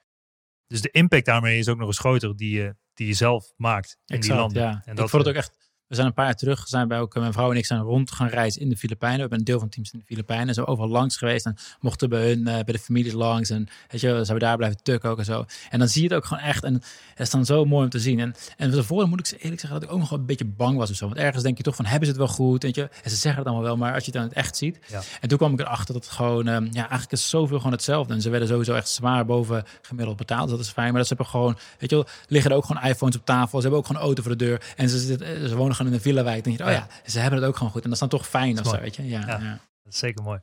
Dus 0.66 0.80
de 0.80 0.90
impact 0.90 1.26
daarmee 1.26 1.58
is 1.58 1.68
ook 1.68 1.78
nog 1.78 1.86
eens 1.86 1.98
groter 1.98 2.36
die 2.36 2.56
je, 2.56 2.74
die 2.94 3.06
je 3.06 3.14
zelf 3.14 3.52
maakt 3.56 3.98
in 4.06 4.20
die 4.20 4.34
landen. 4.34 4.62
ja. 4.62 4.82
En 4.84 4.90
ik 4.90 4.96
dat, 4.96 5.10
vond 5.10 5.24
het 5.24 5.34
eh, 5.34 5.38
ook 5.38 5.46
echt. 5.48 5.65
We 5.88 5.94
zijn 5.94 6.06
een 6.06 6.14
paar 6.14 6.24
jaar 6.24 6.34
terug, 6.34 6.68
zijn 6.68 6.88
wij 6.88 7.00
ook, 7.00 7.14
eh, 7.14 7.20
mijn 7.20 7.32
vrouw 7.32 7.50
en 7.50 7.56
ik 7.56 7.66
zijn 7.66 7.80
rond 7.80 8.10
gaan 8.10 8.28
reizen 8.28 8.60
in 8.60 8.68
de 8.68 8.76
Filipijnen. 8.76 9.16
We 9.16 9.20
hebben 9.20 9.38
een 9.38 9.44
deel 9.44 9.58
van 9.58 9.68
teams 9.68 9.92
in 9.92 9.98
de 9.98 10.04
Filipijnen. 10.04 10.54
Zijn 10.54 10.66
we 10.66 10.72
overal 10.72 10.90
langs 10.90 11.16
geweest 11.16 11.46
en 11.46 11.56
mochten 11.80 12.08
bij 12.08 12.28
hun, 12.28 12.46
eh, 12.46 12.54
bij 12.54 12.72
de 12.72 12.78
families 12.78 13.12
langs. 13.12 13.50
En 13.50 13.68
weet 13.88 14.00
je, 14.00 14.24
zijn 14.24 14.38
we 14.38 14.44
daar 14.44 14.56
blijven 14.56 14.82
tukken 14.82 15.10
ook 15.10 15.18
en 15.18 15.24
zo. 15.24 15.44
En 15.70 15.78
dan 15.78 15.88
zie 15.88 16.02
je 16.02 16.08
het 16.08 16.16
ook 16.16 16.24
gewoon 16.24 16.42
echt. 16.42 16.64
En 16.64 16.74
het 16.74 17.20
is 17.26 17.30
dan 17.30 17.44
zo 17.44 17.64
mooi 17.64 17.84
om 17.84 17.90
te 17.90 17.98
zien. 17.98 18.20
En, 18.20 18.34
en 18.56 18.70
tevoren 18.70 19.08
moet 19.08 19.20
ik 19.20 19.26
ze 19.26 19.36
eerlijk 19.36 19.60
zeggen 19.60 19.80
dat 19.80 19.88
ik 19.88 19.94
ook 19.94 20.00
nog 20.00 20.10
wel 20.10 20.18
een 20.18 20.26
beetje 20.26 20.44
bang 20.44 20.76
was 20.76 20.90
of 20.90 20.96
zo. 20.96 21.06
Want 21.06 21.18
ergens 21.18 21.42
denk 21.42 21.56
je 21.56 21.62
toch 21.62 21.76
van, 21.76 21.84
hebben 21.84 22.08
ze 22.08 22.14
het 22.14 22.22
wel 22.22 22.34
goed? 22.34 22.62
Weet 22.62 22.74
je? 22.74 22.88
En 23.02 23.10
ze 23.10 23.16
zeggen 23.16 23.38
het 23.42 23.48
allemaal 23.48 23.66
wel, 23.66 23.76
maar 23.76 23.94
als 23.94 24.04
je 24.04 24.10
het 24.10 24.20
dan 24.20 24.28
het 24.28 24.32
echt 24.32 24.56
ziet. 24.56 24.78
Ja. 24.88 25.00
En 25.20 25.28
toen 25.28 25.38
kwam 25.38 25.52
ik 25.52 25.60
erachter 25.60 25.94
dat 25.94 26.04
het 26.04 26.12
gewoon, 26.12 26.48
ehm, 26.48 26.64
ja, 26.64 26.80
eigenlijk 26.80 27.12
is 27.12 27.28
zoveel 27.28 27.56
gewoon 27.56 27.72
hetzelfde. 27.72 28.14
En 28.14 28.20
ze 28.20 28.30
werden 28.30 28.48
sowieso 28.48 28.74
echt 28.74 28.88
zwaar 28.88 29.26
boven 29.26 29.64
gemiddeld 29.82 30.16
betaald. 30.16 30.48
Dus 30.48 30.56
dat 30.56 30.66
is 30.66 30.72
fijn. 30.72 30.88
Maar 30.88 30.98
dat 30.98 31.06
ze 31.06 31.14
hebben 31.14 31.32
gewoon, 31.32 31.56
weet 31.78 31.90
je 31.90 31.96
wel, 31.96 32.06
liggen 32.26 32.50
er 32.50 32.56
ook 32.56 32.64
gewoon 32.64 32.82
iPhones 32.82 33.16
op 33.16 33.24
tafel. 33.24 33.56
Ze 33.56 33.60
hebben 33.60 33.78
ook 33.78 33.86
gewoon 33.86 34.00
een 34.02 34.06
auto 34.06 34.22
voor 34.22 34.36
de 34.36 34.44
deur. 34.44 34.62
En 34.76 34.88
ze, 34.88 34.98
zitten, 34.98 35.48
ze 35.48 35.56
wonen 35.56 35.75
gewoon 35.76 35.90
in 35.92 35.96
een 35.98 36.02
villa-wijk. 36.04 36.44
Dan 36.44 36.56
denk 36.56 36.68
je, 36.68 36.74
oh 36.76 36.80
ja, 36.80 37.10
ze 37.10 37.18
hebben 37.18 37.40
het 37.40 37.48
ook 37.48 37.56
gewoon 37.56 37.72
goed. 37.72 37.82
En 37.82 37.90
dat 37.90 38.02
is 38.02 38.08
dan 38.08 38.18
toch 38.18 38.28
fijn 38.28 38.58
of 38.60 38.66
zo, 38.66 38.80
weet 38.80 38.96
je. 38.96 39.08
Ja, 39.08 39.20
Ja. 39.20 39.38
ja. 39.40 39.60
Dat 39.82 39.92
is 39.92 39.98
zeker 39.98 40.22
mooi. 40.22 40.40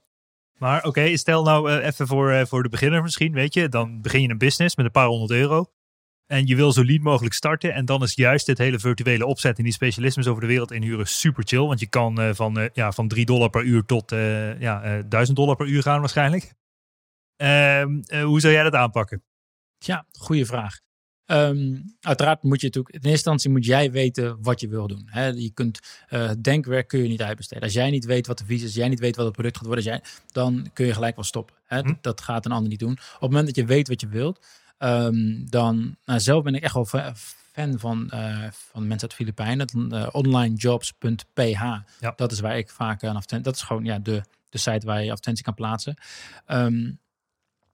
Maar 0.58 0.84
oké, 0.84 1.18
stel 1.18 1.44
nou 1.44 1.72
eh, 1.72 1.86
even 1.86 2.08
voor, 2.08 2.32
eh, 2.32 2.46
voor 2.46 2.64
de 2.64 2.70
beginner 2.70 3.02
misschien, 3.02 3.34
weet 3.34 3.54
je. 3.54 3.70
Dan 3.70 4.02
begin 4.02 4.22
je 4.22 4.30
een 4.30 4.38
business 4.38 4.76
met 4.76 4.86
een 4.86 4.92
paar 4.92 5.08
honderd 5.08 5.32
euro. 5.32 5.72
En 6.26 6.48
je 6.48 6.56
wil 6.56 6.72
zo 6.72 6.84
lean 6.84 7.02
mogelijk 7.02 7.34
starten. 7.34 7.74
En 7.74 7.86
dan 7.86 8.04
is 8.04 8.16
juist 8.16 8.46
dit 8.46 8.58
hele 8.58 8.80
virtuele 8.80 9.26
opzet 9.26 9.58
en 9.58 9.64
die 9.64 9.74
specialismes 9.74 10.28
over 10.28 10.42
de 10.42 10.48
wereld 10.48 10.72
inhuren 10.72 11.08
super 11.08 11.44
chill. 11.48 11.66
Want 11.66 11.80
je 11.80 11.88
kan 11.90 12.22
eh, 12.22 12.34
van, 12.34 12.70
ja, 12.74 12.92
van 12.92 13.08
3 13.08 13.26
dollar 13.26 13.50
per 13.50 13.64
uur 13.64 13.86
tot 13.86 14.10
ja, 14.60 14.84
eh 14.84 15.04
1000 15.10 15.38
dollar 15.38 15.56
per 15.56 15.68
uur 15.68 15.82
gaan 15.82 16.00
waarschijnlijk. 16.00 16.54
Ehm, 17.36 18.02
eh, 18.06 18.24
hoe 18.24 18.40
zou 18.40 18.54
jij 18.54 18.64
dat 18.64 18.74
aanpakken? 18.74 19.24
Tja, 19.78 20.06
goede 20.12 20.46
vraag. 20.46 20.80
Ehm, 21.26 21.76
uiteraard 22.02 22.44
moet 22.44 22.60
je 22.62 22.66
natuurlijk, 22.66 22.96
in 22.96 23.00
eerste 23.02 23.10
instantie 23.12 23.50
moet 23.50 23.66
jij 23.66 23.92
weten 23.92 24.38
wat 24.42 24.60
je 24.60 24.68
wil 24.68 24.88
doen. 24.88 25.04
Hè? 25.06 25.26
Je 25.28 25.50
kunt, 25.54 25.80
eh, 26.08 26.32
denkwerk 26.42 26.88
kun 26.88 27.04
je 27.04 27.08
niet 27.08 27.22
uitbesteden. 27.22 27.64
Als 27.64 27.74
jij 27.74 27.90
niet 27.90 28.06
weet 28.06 28.28
wat 28.28 28.38
de 28.38 28.46
visie 28.46 28.62
is, 28.62 28.68
als 28.68 28.76
jij 28.76 28.90
niet 28.90 29.00
weet 29.00 29.16
wat 29.16 29.26
het 29.26 29.34
product 29.34 29.58
gaat 29.58 29.66
worden, 29.66 29.84
jij, 29.86 30.02
dan 30.32 30.70
kun 30.74 30.86
je 30.86 30.94
gelijk 30.94 31.16
wel 31.16 31.26
stoppen. 31.26 31.56
Hè? 31.66 31.80
Hm. 31.80 31.94
Dat 32.02 32.22
gaat 32.22 32.46
een 32.46 32.52
ander 32.52 32.70
niet 32.70 32.80
doen. 32.80 32.92
Op 32.92 32.98
het 33.12 33.22
moment 33.22 33.46
dat 33.46 33.56
je 33.56 33.66
weet 33.66 33.88
wat 33.88 34.02
je 34.02 34.08
wilt, 34.08 34.46
ehm, 34.78 35.46
dan, 35.46 35.96
nou, 36.06 36.20
zelf 36.20 36.44
ben 36.44 36.56
ik 36.56 36.64
echt 36.64 36.74
wel 36.74 36.86
fa- 36.86 37.14
fan 37.52 37.80
van, 37.80 38.10
eh, 38.10 38.48
van 38.52 38.82
mensen 38.88 39.02
uit 39.02 39.10
de 39.10 39.16
Filipijnen. 39.16 39.68
Uh, 39.94 40.08
onlinejobs.ph. 40.12 41.42
Ja. 42.00 42.14
Dat 42.16 42.32
is 42.32 42.40
waar 42.40 42.58
ik 42.58 42.70
vaak 42.70 43.02
een 43.02 43.10
advertentie, 43.10 43.46
dat 43.46 43.56
is 43.56 43.62
gewoon 43.62 43.86
ja, 43.86 44.00
de, 44.00 44.22
de 44.50 44.58
site 44.58 44.86
waar 44.86 44.98
je 45.04 45.10
advertentie 45.10 45.44
kan 45.44 45.54
plaatsen. 45.54 45.96
Ehm, 46.46 46.92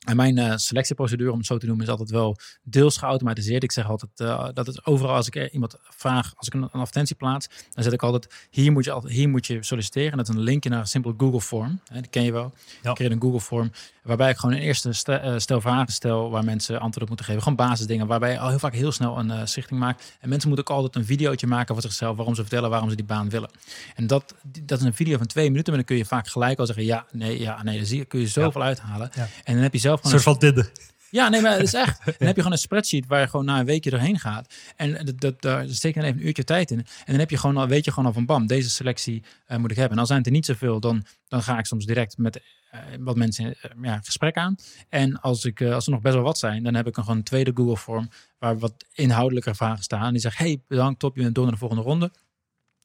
en 0.09 0.15
mijn 0.15 0.37
eh, 0.37 0.53
selectieprocedure, 0.55 1.31
om 1.31 1.37
het 1.37 1.47
zo 1.47 1.57
te 1.57 1.65
noemen, 1.65 1.85
is 1.85 1.91
altijd 1.91 2.09
wel 2.09 2.37
deels 2.63 2.97
geautomatiseerd. 2.97 3.63
Ik 3.63 3.71
zeg 3.71 3.89
altijd 3.89 4.19
uh, 4.19 4.47
dat 4.53 4.67
het 4.67 4.85
overal 4.85 5.15
als 5.15 5.27
ik 5.27 5.35
er 5.35 5.51
iemand 5.51 5.75
vraag, 5.83 6.33
als 6.35 6.47
ik 6.47 6.53
een, 6.53 6.61
een, 6.61 6.69
advertentie 6.69 7.15
plaats, 7.15 7.47
dan 7.69 7.83
zet 7.83 7.93
ik 7.93 8.03
altijd 8.03 8.47
hier 8.49 8.71
moet 8.71 8.85
je, 8.85 8.91
altijd, 8.91 9.13
hier 9.13 9.29
moet 9.29 9.47
je 9.47 9.63
solliciteren. 9.63 10.11
En 10.11 10.17
dat 10.17 10.29
is 10.29 10.35
een 10.35 10.41
linkje 10.41 10.69
naar 10.69 10.79
een 10.79 10.87
simpele 10.87 11.13
Google 11.17 11.41
Form. 11.41 11.79
Hè, 11.87 12.01
die 12.01 12.09
ken 12.09 12.23
je 12.23 12.31
wel. 12.31 12.53
Ja. 12.81 12.89
Ik 12.89 12.95
creëer 12.95 13.11
een 13.11 13.21
Google 13.21 13.41
Form 13.41 13.71
waarbij 14.09 14.29
ik 14.29 14.37
gewoon 14.37 14.55
een 14.55 14.61
eerste 14.61 14.93
stel, 14.93 15.39
stel 15.39 15.61
vragen 15.61 15.93
stel 15.93 16.29
waar 16.29 16.43
mensen 16.43 16.79
antwoord 16.79 17.01
op 17.01 17.07
moeten 17.07 17.25
geven. 17.25 17.41
Gewoon 17.41 17.57
basisdingen 17.57 18.07
waarbij 18.07 18.31
je 18.31 18.39
al 18.39 18.49
heel 18.49 18.59
vaak 18.59 18.73
heel 18.73 18.91
snel 18.91 19.17
een 19.19 19.31
uh, 19.31 19.69
maakt. 19.69 20.17
En 20.19 20.29
mensen 20.29 20.47
moeten 20.47 20.67
ook 20.67 20.75
altijd 20.75 20.95
een 20.95 21.05
videootje 21.05 21.47
maken 21.47 21.73
van 21.73 21.83
zichzelf 21.83 22.15
waarom 22.15 22.35
ze 22.35 22.41
vertellen 22.41 22.69
waarom 22.69 22.89
ze 22.89 22.95
die 22.95 23.05
baan 23.05 23.29
willen. 23.29 23.49
En 23.95 24.07
dat, 24.07 24.35
dat 24.63 24.79
is 24.79 24.85
een 24.85 24.93
video 24.93 25.17
van 25.17 25.27
twee 25.27 25.49
minuten, 25.49 25.73
maar 25.73 25.83
dan 25.83 25.85
kun 25.85 25.97
je 25.97 26.05
vaak 26.05 26.27
gelijk 26.27 26.59
al 26.59 26.65
zeggen 26.65 26.85
ja, 26.85 27.05
nee, 27.11 27.39
ja, 27.39 27.63
nee. 27.63 27.77
Dan 27.77 27.85
zie 27.85 28.05
kun 28.05 28.19
je 28.19 28.27
zoveel 28.27 28.61
ja. 28.61 28.67
uithalen. 28.67 29.09
Ja. 29.15 29.27
En 29.43 29.53
dan 29.53 29.63
heb 29.63 29.73
je 29.73 29.79
zelf 29.79 29.98
een 30.03 30.09
soort 30.09 30.23
van 30.23 30.37
Tinder. 30.37 30.71
Ja, 31.11 31.29
nee, 31.29 31.41
maar 31.41 31.51
het 31.51 31.61
is 31.61 31.73
echt. 31.73 32.05
Dan 32.05 32.27
heb 32.27 32.35
je 32.35 32.41
gewoon 32.41 32.51
een 32.51 32.57
spreadsheet 32.57 33.07
waar 33.07 33.19
je 33.19 33.27
gewoon 33.27 33.45
na 33.45 33.59
een 33.59 33.65
weekje 33.65 33.89
doorheen 33.89 34.19
gaat. 34.19 34.53
En 34.75 35.05
dat, 35.05 35.19
dat, 35.19 35.41
daar 35.41 35.69
steek 35.69 35.93
je 35.93 35.99
dan 35.99 36.09
even 36.09 36.21
een 36.21 36.27
uurtje 36.27 36.43
tijd 36.43 36.71
in. 36.71 36.77
En 36.77 36.85
dan 37.05 37.19
heb 37.19 37.29
je 37.29 37.37
gewoon 37.37 37.57
al, 37.57 37.67
weet 37.67 37.85
je 37.85 37.91
gewoon 37.91 38.05
al 38.05 38.13
van 38.13 38.25
bam, 38.25 38.47
deze 38.47 38.69
selectie 38.69 39.23
uh, 39.47 39.57
moet 39.57 39.71
ik 39.71 39.77
hebben. 39.77 39.93
En 39.93 39.99
al 39.99 40.05
zijn 40.05 40.17
het 40.17 40.27
er 40.27 40.33
niet 40.33 40.45
zoveel, 40.45 40.79
dan, 40.79 41.05
dan 41.27 41.43
ga 41.43 41.57
ik 41.57 41.65
soms 41.65 41.85
direct 41.85 42.17
met 42.17 42.41
uh, 42.73 42.79
wat 42.99 43.15
mensen 43.15 43.45
uh, 43.45 43.71
ja, 43.81 43.99
gesprek 44.03 44.35
aan. 44.35 44.55
En 44.89 45.21
als, 45.21 45.45
ik, 45.45 45.61
als 45.61 45.85
er 45.85 45.91
nog 45.91 46.01
best 46.01 46.15
wel 46.15 46.23
wat 46.23 46.37
zijn, 46.37 46.63
dan 46.63 46.75
heb 46.75 46.87
ik 46.87 46.97
een, 46.97 47.03
gewoon 47.03 47.17
een 47.17 47.23
tweede 47.23 47.51
Google 47.53 47.77
vorm 47.77 48.09
waar 48.39 48.59
wat 48.59 48.73
inhoudelijke 48.93 49.55
vragen 49.55 49.83
staan. 49.83 50.05
En 50.05 50.11
die 50.11 50.21
zegt, 50.21 50.37
hey, 50.37 50.61
bedankt, 50.67 50.99
top, 50.99 51.15
je 51.15 51.21
bent 51.21 51.35
door 51.35 51.43
naar 51.43 51.53
de 51.53 51.59
volgende 51.59 51.83
ronde. 51.83 52.11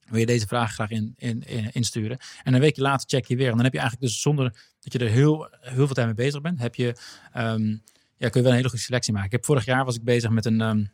Wil 0.08 0.20
je 0.20 0.26
deze 0.26 0.46
vraag 0.46 0.72
graag 0.72 0.90
in, 0.90 1.14
in, 1.16 1.42
in, 1.42 1.72
insturen? 1.72 2.18
En 2.42 2.54
een 2.54 2.60
weekje 2.60 2.82
later 2.82 3.08
check 3.08 3.24
je 3.24 3.36
weer. 3.36 3.48
En 3.48 3.54
dan 3.54 3.64
heb 3.64 3.72
je 3.72 3.78
eigenlijk 3.78 4.10
dus 4.10 4.20
zonder 4.22 4.44
dat 4.80 4.92
je 4.92 4.98
er 4.98 5.08
heel, 5.08 5.48
heel 5.60 5.86
veel 5.86 5.94
tijd 5.94 6.06
mee 6.06 6.14
bezig 6.14 6.40
bent, 6.40 6.58
heb 6.58 6.74
je... 6.74 6.96
Um, 7.36 7.82
ja, 8.16 8.28
kun 8.28 8.40
je 8.40 8.46
wel 8.46 8.50
een 8.50 8.56
hele 8.56 8.68
goede 8.68 8.84
selectie 8.84 9.12
maken. 9.12 9.28
Ik 9.28 9.34
heb 9.34 9.44
vorig 9.44 9.64
jaar 9.64 9.84
was 9.84 9.96
ik 9.96 10.04
bezig 10.04 10.30
met 10.30 10.44
een 10.44 10.60
um, 10.60 10.90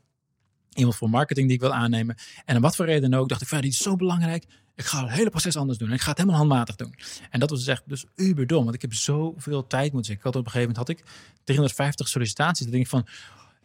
iemand 0.74 0.96
voor 0.96 1.10
marketing 1.10 1.46
die 1.46 1.56
ik 1.56 1.62
wil 1.62 1.72
aannemen. 1.72 2.16
En 2.44 2.56
om 2.56 2.62
wat 2.62 2.76
voor 2.76 2.86
reden 2.86 3.14
ook, 3.14 3.28
dacht 3.28 3.42
ik, 3.42 3.50
ja, 3.50 3.60
die 3.60 3.70
is 3.70 3.78
zo 3.78 3.96
belangrijk. 3.96 4.44
Ik 4.74 4.84
ga 4.84 5.00
het 5.00 5.10
hele 5.10 5.30
proces 5.30 5.56
anders 5.56 5.78
doen. 5.78 5.88
En 5.88 5.94
ik 5.94 6.00
ga 6.00 6.08
het 6.08 6.18
helemaal 6.18 6.38
handmatig 6.38 6.76
doen. 6.76 6.94
En 7.30 7.40
dat 7.40 7.50
was 7.50 7.58
dus 7.58 7.68
echt 7.68 7.82
dus 7.86 8.04
uberdom. 8.16 8.62
Want 8.62 8.74
ik 8.74 8.80
heb 8.82 8.94
zoveel 8.94 9.66
tijd 9.66 9.92
moeten 9.92 10.04
zeggen. 10.04 10.16
Ik 10.16 10.32
had 10.32 10.36
op 10.36 10.44
een 10.44 10.50
gegeven 10.50 10.74
moment 10.74 10.88
had 10.88 10.98
ik 10.98 11.04
350 11.44 12.08
sollicitaties. 12.08 12.62
Dan 12.62 12.70
denk 12.70 12.84
ik 12.84 12.90
van, 12.90 13.06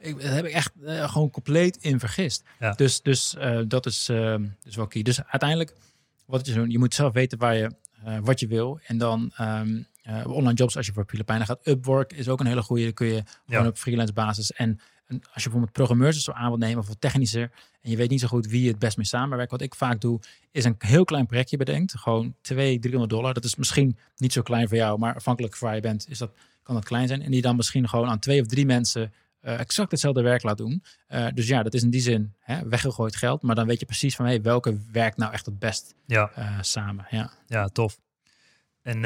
ik, 0.06 0.22
daar 0.22 0.34
heb 0.34 0.46
ik 0.46 0.52
echt 0.54 0.72
uh, 0.82 1.10
gewoon 1.10 1.30
compleet 1.30 1.78
in 1.78 2.00
vergist. 2.00 2.44
Ja. 2.60 2.72
Dus, 2.72 3.02
dus 3.02 3.36
uh, 3.40 3.60
dat 3.68 3.86
is, 3.86 4.10
uh, 4.10 4.36
is 4.64 4.76
wel 4.76 4.88
key. 4.88 5.02
Dus 5.02 5.24
uiteindelijk, 5.24 5.74
wat 6.26 6.46
je 6.48 6.54
doen, 6.54 6.70
je 6.70 6.80
moet 6.80 6.94
zelf 6.94 7.14
weten 7.14 7.38
waar 7.38 7.56
je, 7.56 7.72
uh, 8.08 8.18
wat 8.22 8.40
je 8.40 8.48
wil. 8.48 8.80
En 8.88 8.98
dan 8.98 9.32
um, 9.42 9.88
uh, 10.08 10.28
online 10.28 10.54
jobs 10.54 10.78
als 10.78 10.86
je 10.86 10.94
voor 10.94 11.06
Filipijnen 11.08 11.48
gaat. 11.48 11.68
Upwork 11.68 12.14
is 12.14 12.30
ook 12.30 12.40
een 12.40 12.46
hele 12.46 12.62
goede. 12.62 12.92
Kun 12.92 13.08
je 13.08 13.24
gewoon 13.46 13.64
Ja. 13.64 13.68
op 13.68 13.78
freelance 13.78 14.14
basis. 14.14 14.52
En 14.52 14.80
een, 15.08 15.18
als 15.34 15.44
je 15.44 15.50
bijvoorbeeld 15.50 15.72
programmeurs 15.72 16.24
zo 16.24 16.32
aan 16.32 16.48
wilt 16.48 16.60
nemen 16.60 16.78
of 16.80 16.88
wat 16.88 17.02
technischer 17.02 17.52
en 17.82 17.90
je 17.92 17.98
weet 17.98 18.10
niet 18.10 18.20
zo 18.20 18.28
goed 18.28 18.48
wie 18.48 18.62
je 18.62 18.68
het 18.68 18.80
best 18.80 18.98
mee 18.98 19.06
samenwerkt. 19.06 19.52
Wat 19.52 19.62
ik 19.62 19.76
vaak 19.76 20.02
doe, 20.02 20.20
is 20.52 20.66
een 20.66 20.76
heel 20.78 21.04
klein 21.06 21.26
projectje 21.26 21.58
bedenkt. 21.58 21.98
Gewoon 21.98 22.36
200, 22.42 22.82
300 22.82 23.12
dollar. 23.14 23.34
Dat 23.34 23.44
is 23.44 23.56
misschien 23.56 23.98
niet 24.18 24.34
zo 24.34 24.42
klein 24.42 24.68
voor 24.68 24.78
jou, 24.78 25.00
maar 25.00 25.16
afhankelijk 25.16 25.56
van 25.56 25.68
waar 25.68 25.76
je 25.76 25.82
bent, 25.82 26.10
is 26.10 26.18
dat, 26.18 26.32
kan 26.64 26.76
dat 26.76 26.86
klein 26.86 27.08
zijn. 27.08 27.22
En 27.22 27.32
die 27.32 27.42
dan 27.42 27.56
misschien 27.56 27.90
gewoon 27.90 28.08
aan 28.08 28.20
twee 28.20 28.42
of 28.42 28.48
drie 28.48 28.66
mensen 28.66 29.14
uh, 29.46 29.60
exact 29.60 29.92
hetzelfde 29.92 30.22
werk 30.22 30.44
laat 30.44 30.58
doen. 30.58 30.84
Uh, 31.10 31.28
dus 31.34 31.48
ja, 31.48 31.64
dat 31.64 31.74
is 31.74 31.84
in 31.84 31.90
die 31.90 32.02
zin 32.02 32.34
hè, 32.40 32.68
weggegooid 32.68 33.16
geld. 33.16 33.42
Maar 33.42 33.56
dan 33.56 33.68
weet 33.68 33.80
je 33.80 33.86
precies 33.86 34.16
van 34.16 34.26
hey, 34.26 34.42
welke 34.42 34.78
werkt 34.92 35.18
nou 35.18 35.34
echt 35.34 35.46
het 35.46 35.60
best 35.60 35.96
ja. 36.06 36.32
Uh, 36.38 36.58
samen. 36.62 37.06
Ja. 37.10 37.32
ja, 37.48 37.68
tof. 37.68 37.98
En 38.82 39.02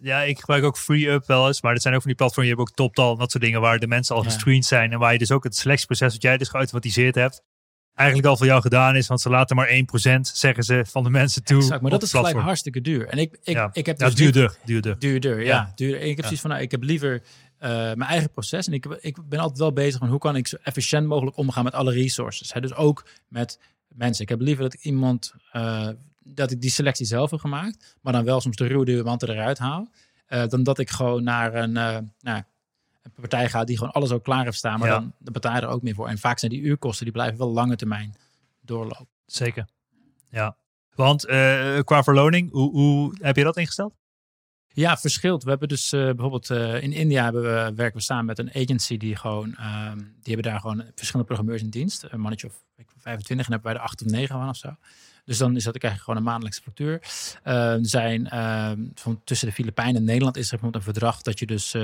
ja, 0.00 0.22
ik 0.22 0.38
gebruik 0.38 0.64
ook 0.64 0.78
FreeUp 0.78 1.26
wel 1.26 1.46
eens. 1.46 1.62
Maar 1.62 1.72
dat 1.72 1.82
zijn 1.82 1.94
ook 1.94 2.00
van 2.00 2.10
die 2.10 2.18
platforms. 2.18 2.48
Je 2.48 2.54
hebt 2.54 2.68
ook 2.68 2.76
TopTal 2.76 3.16
dat 3.16 3.30
soort 3.30 3.42
dingen 3.44 3.60
waar 3.60 3.78
de 3.78 3.86
mensen 3.86 4.14
al 4.14 4.22
ja. 4.22 4.30
gescreend 4.30 4.64
zijn. 4.64 4.92
En 4.92 4.98
waar 4.98 5.12
je 5.12 5.18
dus 5.18 5.30
ook 5.30 5.44
het 5.44 5.56
selectieproces 5.56 6.12
wat 6.12 6.22
jij 6.22 6.36
dus 6.36 6.48
geautomatiseerd 6.48 7.14
hebt. 7.14 7.42
Eigenlijk 7.94 8.28
al 8.28 8.36
voor 8.36 8.46
jou 8.46 8.60
gedaan 8.60 8.96
is. 8.96 9.06
Want 9.06 9.20
ze 9.20 9.28
laten 9.28 9.56
maar 9.56 9.68
1% 9.68 10.20
zeggen 10.20 10.64
ze 10.64 10.84
van 10.86 11.02
de 11.04 11.10
mensen 11.10 11.44
toe. 11.44 11.56
Exact, 11.56 11.82
maar 11.82 11.90
dat 11.90 12.02
is 12.02 12.10
gelijk 12.10 12.36
hartstikke 12.36 12.80
duur. 12.80 13.06
En 13.08 13.18
ik, 13.18 13.38
ik, 13.42 13.54
ja. 13.54 13.70
ik 13.72 13.86
heb 13.86 13.98
dus 13.98 14.08
ja, 14.08 14.14
duurder, 14.14 14.56
duurder. 14.64 14.98
Duurder, 14.98 15.40
ja. 15.40 15.46
ja. 15.46 15.72
duurder. 15.74 16.00
Ik 16.00 16.06
heb 16.06 16.16
precies 16.16 16.40
van, 16.40 16.50
nou, 16.50 16.62
ik 16.62 16.70
heb 16.70 16.82
liever 16.82 17.22
uh, 17.64 17.70
mijn 17.70 18.02
eigen 18.02 18.30
proces. 18.30 18.66
En 18.66 18.72
ik, 18.72 18.86
ik 18.86 19.28
ben 19.28 19.38
altijd 19.38 19.58
wel 19.58 19.72
bezig 19.72 19.98
van 19.98 20.08
hoe 20.08 20.18
kan 20.18 20.36
ik 20.36 20.46
zo 20.46 20.56
efficiënt 20.62 21.06
mogelijk 21.06 21.36
omgaan 21.36 21.64
met 21.64 21.74
alle 21.74 21.92
resources. 21.92 22.52
Hè? 22.52 22.60
Dus 22.60 22.74
ook 22.74 23.06
met 23.28 23.60
mensen. 23.88 24.22
Ik 24.22 24.28
heb 24.28 24.40
liever 24.40 24.62
dat 24.62 24.74
iemand, 24.74 25.34
uh, 25.52 25.88
dat 26.18 26.50
ik 26.50 26.60
die 26.60 26.70
selectie 26.70 27.06
zelf 27.06 27.30
heb 27.30 27.40
gemaakt, 27.40 27.96
maar 28.00 28.12
dan 28.12 28.24
wel 28.24 28.40
soms 28.40 28.56
de 28.56 28.66
ruwe 28.66 28.84
diamanten 28.84 29.28
eruit 29.28 29.58
haal. 29.58 29.88
Uh, 30.28 30.46
dan 30.46 30.62
dat 30.62 30.78
ik 30.78 30.90
gewoon 30.90 31.22
naar 31.22 31.54
een, 31.54 31.72
nou, 31.72 32.12
een 33.02 33.12
partij 33.20 33.48
ga 33.48 33.64
die 33.64 33.78
gewoon 33.78 33.92
alles 33.92 34.10
ook 34.10 34.24
klaar 34.24 34.44
heeft 34.44 34.56
staan, 34.56 34.78
maar 34.78 34.88
ja. 34.88 34.94
dan 34.94 35.12
de 35.18 35.30
partij 35.30 35.60
er 35.60 35.68
ook 35.68 35.82
meer 35.82 35.94
voor. 35.94 36.08
En 36.08 36.18
vaak 36.18 36.38
zijn 36.38 36.50
die 36.50 36.60
uurkosten, 36.60 37.04
die 37.04 37.14
blijven 37.14 37.38
wel 37.38 37.52
lange 37.52 37.76
termijn 37.76 38.14
doorlopen. 38.60 39.08
Zeker. 39.26 39.68
Ja. 40.28 40.56
Want 40.94 41.26
qua 41.84 42.02
verloning, 42.02 42.50
hoe, 42.50 42.70
hoe 42.70 43.14
heb 43.20 43.36
je 43.36 43.44
dat 43.44 43.56
ingesteld? 43.56 43.94
Ja, 44.74 44.96
verschilt. 44.96 45.42
We 45.42 45.50
hebben 45.50 45.68
dus 45.68 45.92
uh, 45.92 46.04
bijvoorbeeld 46.04 46.50
uh, 46.50 46.82
in 46.82 46.92
India 46.92 47.32
we, 47.32 47.72
werken 47.74 47.96
we 47.96 48.00
samen 48.02 48.24
met 48.24 48.38
een 48.38 48.50
agency 48.54 48.96
die 48.96 49.16
gewoon, 49.16 49.46
um, 49.46 50.14
die 50.22 50.34
hebben 50.34 50.52
daar 50.52 50.60
gewoon 50.60 50.84
verschillende 50.94 51.26
programmeurs 51.26 51.62
in 51.62 51.70
dienst. 51.70 52.06
Een 52.08 52.20
mannetje 52.20 52.46
of 52.46 52.62
ik, 52.76 52.86
25 52.98 53.46
en 53.46 53.52
hebben 53.52 53.72
wij 53.72 53.80
er 53.80 53.86
8 53.86 54.04
of 54.04 54.10
9 54.10 54.38
van 54.38 54.48
of 54.48 54.56
zo. 54.56 54.76
Dus 55.24 55.38
dan 55.38 55.56
is 55.56 55.64
dat 55.64 55.76
eigenlijk 55.76 56.04
gewoon 56.04 56.16
een 56.16 56.26
maandelijkse 56.26 56.62
factuur. 56.62 57.00
Uh, 57.44 57.74
zijn 57.80 58.28
van 58.94 59.20
tussen 59.24 59.48
de 59.48 59.54
Filipijnen 59.54 59.96
en 59.96 60.04
Nederland 60.04 60.36
is 60.36 60.44
er 60.44 60.50
bijvoorbeeld 60.50 60.86
een 60.86 60.92
verdrag 60.92 61.22
dat 61.22 61.38
je 61.38 61.46
dus 61.46 61.74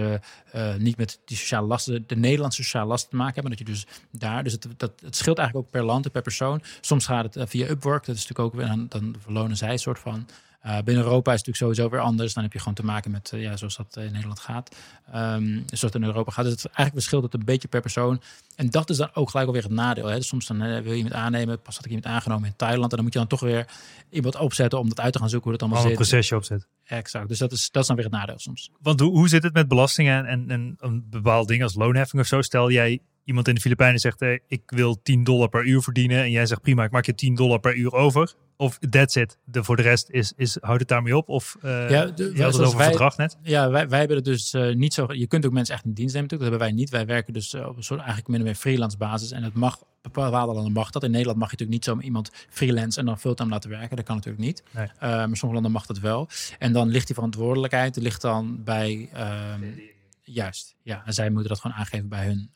niet 0.79 0.97
met 0.97 1.21
die 1.25 1.37
sociale 1.37 1.67
lasten, 1.67 2.05
de 2.07 2.17
Nederlandse 2.17 2.63
sociale 2.63 2.89
lasten 2.89 3.11
te 3.11 3.17
maken 3.17 3.35
hebt, 3.35 3.49
maar 3.49 3.57
dat 3.57 3.67
je 3.67 3.73
dus 3.73 3.87
daar, 4.11 4.45
dus 4.45 4.53
het, 4.53 4.67
dat, 4.77 4.93
het 5.05 5.17
scheelt 5.17 5.39
eigenlijk 5.39 5.67
ook 5.67 5.73
per 5.73 5.85
land 5.85 6.05
en 6.05 6.11
per 6.11 6.23
persoon. 6.23 6.63
Soms 6.81 7.07
gaat 7.07 7.35
het 7.35 7.51
via 7.51 7.69
Upwork, 7.69 8.05
dat 8.05 8.17
is 8.17 8.27
natuurlijk 8.27 8.55
ook 8.55 8.61
weer, 8.61 8.67
dan, 8.67 8.87
dan 8.89 9.17
verlonen 9.23 9.57
zij 9.57 9.73
een 9.73 9.79
soort 9.79 9.99
van. 9.99 10.27
Uh, 10.67 10.79
binnen 10.85 11.05
Europa 11.05 11.33
is 11.33 11.39
het 11.39 11.47
natuurlijk 11.47 11.57
sowieso 11.57 11.89
weer 11.89 12.01
anders. 12.01 12.35
Dan 12.35 12.43
heb 12.43 12.53
je 12.53 12.59
gewoon 12.59 12.75
te 12.75 12.85
maken 12.85 13.11
met, 13.11 13.33
uh, 13.35 13.43
ja, 13.43 13.57
zoals 13.57 13.77
dat 13.77 13.97
in 13.97 14.13
Nederland 14.13 14.41
gaat. 14.41 14.77
Um, 15.15 15.63
zoals 15.67 15.81
het 15.81 15.95
in 15.95 16.05
Europa 16.05 16.31
gaat. 16.31 16.45
Dus 16.45 16.53
het 16.53 16.65
eigenlijk 16.65 16.93
verschilt 16.95 17.23
het 17.23 17.35
een 17.35 17.45
beetje 17.45 17.69
per 17.69 17.81
persoon. 17.81 18.21
En 18.57 18.71
dat 18.71 18.91
is 18.91 18.97
dan 18.97 19.11
ook 19.15 19.31
gelijk 19.31 19.47
alweer 19.47 19.63
het 19.63 19.73
nadeel. 19.73 20.07
Hè? 20.07 20.17
Dus 20.17 20.27
soms 20.27 20.47
dan 20.47 20.63
uh, 20.63 20.81
wil 20.81 20.91
je 20.91 20.97
iemand 20.97 21.15
aannemen. 21.15 21.63
Pas 21.63 21.77
had 21.77 21.85
ik 21.85 21.91
iemand 21.91 22.15
aangenomen 22.15 22.49
in 22.49 22.57
Thailand. 22.57 22.91
En 22.91 22.97
dan 22.97 23.05
moet 23.05 23.13
je 23.13 23.19
dan 23.19 23.29
toch 23.29 23.41
weer 23.41 23.67
iemand 24.11 24.37
opzetten 24.37 24.79
om 24.79 24.89
dat 24.89 25.01
uit 25.01 25.13
te 25.13 25.19
gaan 25.19 25.29
zoeken 25.29 25.51
hoe 25.51 25.53
het 25.53 25.63
allemaal 25.63 25.81
Al 25.83 25.89
zit. 25.89 25.99
een 25.99 26.07
procesje 26.07 26.37
opzetten. 26.37 26.69
Exact. 26.85 27.29
Dus 27.29 27.39
dat 27.39 27.53
is, 27.53 27.71
dat 27.71 27.83
is 27.83 27.89
dan 27.89 27.97
weer 27.97 28.05
het 28.05 28.15
nadeel 28.15 28.39
soms. 28.39 28.71
Want 28.81 29.01
hoe, 29.01 29.11
hoe 29.11 29.29
zit 29.29 29.43
het 29.43 29.53
met 29.53 29.69
belastingen 29.69 30.27
en, 30.27 30.51
en 30.51 30.77
een 30.79 31.07
bepaald 31.11 31.49
ding 31.49 31.63
als 31.63 31.75
loonheffing 31.75 32.23
of 32.23 32.29
zo? 32.29 32.43
Stel 32.43 32.71
jij 32.71 33.01
iemand 33.25 33.49
in 33.49 33.55
de 33.55 33.61
Filipijnen 33.61 34.01
zegt, 34.01 34.21
hey, 34.21 34.41
ik 34.47 34.63
wil 34.67 35.03
10 35.03 35.25
dollar 35.25 35.49
per 35.49 35.65
uur 35.65 35.83
verdienen. 35.83 36.23
En 36.23 36.31
jij 36.31 36.47
zegt, 36.47 36.61
prima, 36.61 36.85
ik 36.85 36.91
maak 36.91 37.07
je 37.07 37.15
10 37.15 37.35
dollar 37.35 37.61
per 37.61 37.75
uur 37.75 37.93
over. 37.93 38.35
Of 38.61 38.79
that's 38.79 39.17
it. 39.17 39.39
De, 39.45 39.65
voor 39.65 39.77
de 39.77 39.83
rest 39.83 40.11
is, 40.11 40.33
is 40.37 40.59
houdt 40.61 40.81
het 40.81 40.89
daarmee 40.89 41.17
op? 41.17 41.29
Of 41.29 41.57
uh, 41.63 41.91
ja, 41.91 42.05
de, 42.05 42.33
je 42.35 42.43
had 42.43 42.53
het 42.53 42.63
over 42.63 42.79
wij, 42.79 42.87
verdrag 42.89 43.17
net. 43.17 43.39
Ja, 43.43 43.71
wij, 43.71 43.89
wij 43.89 43.99
hebben 43.99 44.17
het 44.17 44.25
dus 44.25 44.55
uh, 44.55 44.75
niet 44.75 44.95
zo... 44.95 45.13
Je 45.13 45.27
kunt 45.27 45.47
ook 45.47 45.53
mensen 45.53 45.75
echt 45.75 45.85
in 45.85 45.93
dienst 45.93 46.15
nemen 46.15 46.29
natuurlijk. 46.31 46.51
Dat 46.51 46.61
hebben 46.61 46.69
wij 46.69 46.73
niet. 46.73 47.07
Wij 47.07 47.15
werken 47.15 47.33
dus 47.33 47.55
uh, 47.55 47.67
op 47.67 47.77
een 47.77 47.83
soort 47.83 47.99
eigenlijk 47.99 48.29
min 48.29 48.39
of 48.39 48.45
meer 48.47 48.55
freelance 48.55 48.97
basis. 48.97 49.31
En 49.31 49.43
het 49.43 49.55
mag, 49.55 49.83
bepaalde 50.03 50.55
landen 50.55 50.73
mag 50.73 50.91
dat. 50.91 51.03
In 51.03 51.11
Nederland 51.11 51.39
mag 51.39 51.51
je 51.51 51.57
natuurlijk 51.57 51.87
niet 51.87 51.99
zo 51.99 52.07
iemand 52.07 52.31
freelance 52.49 52.99
en 52.99 53.07
dan 53.07 53.19
fulltime 53.19 53.51
laten 53.51 53.71
werken. 53.71 53.97
Dat 53.97 54.05
kan 54.05 54.17
natuurlijk 54.17 54.45
niet. 54.45 54.63
Nee. 54.71 54.89
maar 55.01 55.19
sommige 55.21 55.53
landen 55.53 55.73
mag 55.73 55.87
dat 55.87 55.99
wel. 55.99 56.29
En 56.59 56.73
dan 56.73 56.89
ligt 56.89 57.07
die 57.07 57.15
verantwoordelijkheid 57.15 57.97
ligt 57.97 58.21
dan 58.21 58.65
bij... 58.65 59.09
ehm, 59.13 59.63
Juist, 60.23 60.77
ja. 60.83 61.03
En 61.05 61.13
zij 61.13 61.31
moeten 61.31 61.49
dat 61.49 61.61
gewoon 61.61 61.77
aangeven 61.77 62.09
bij 62.09 62.27
hun 62.27 62.51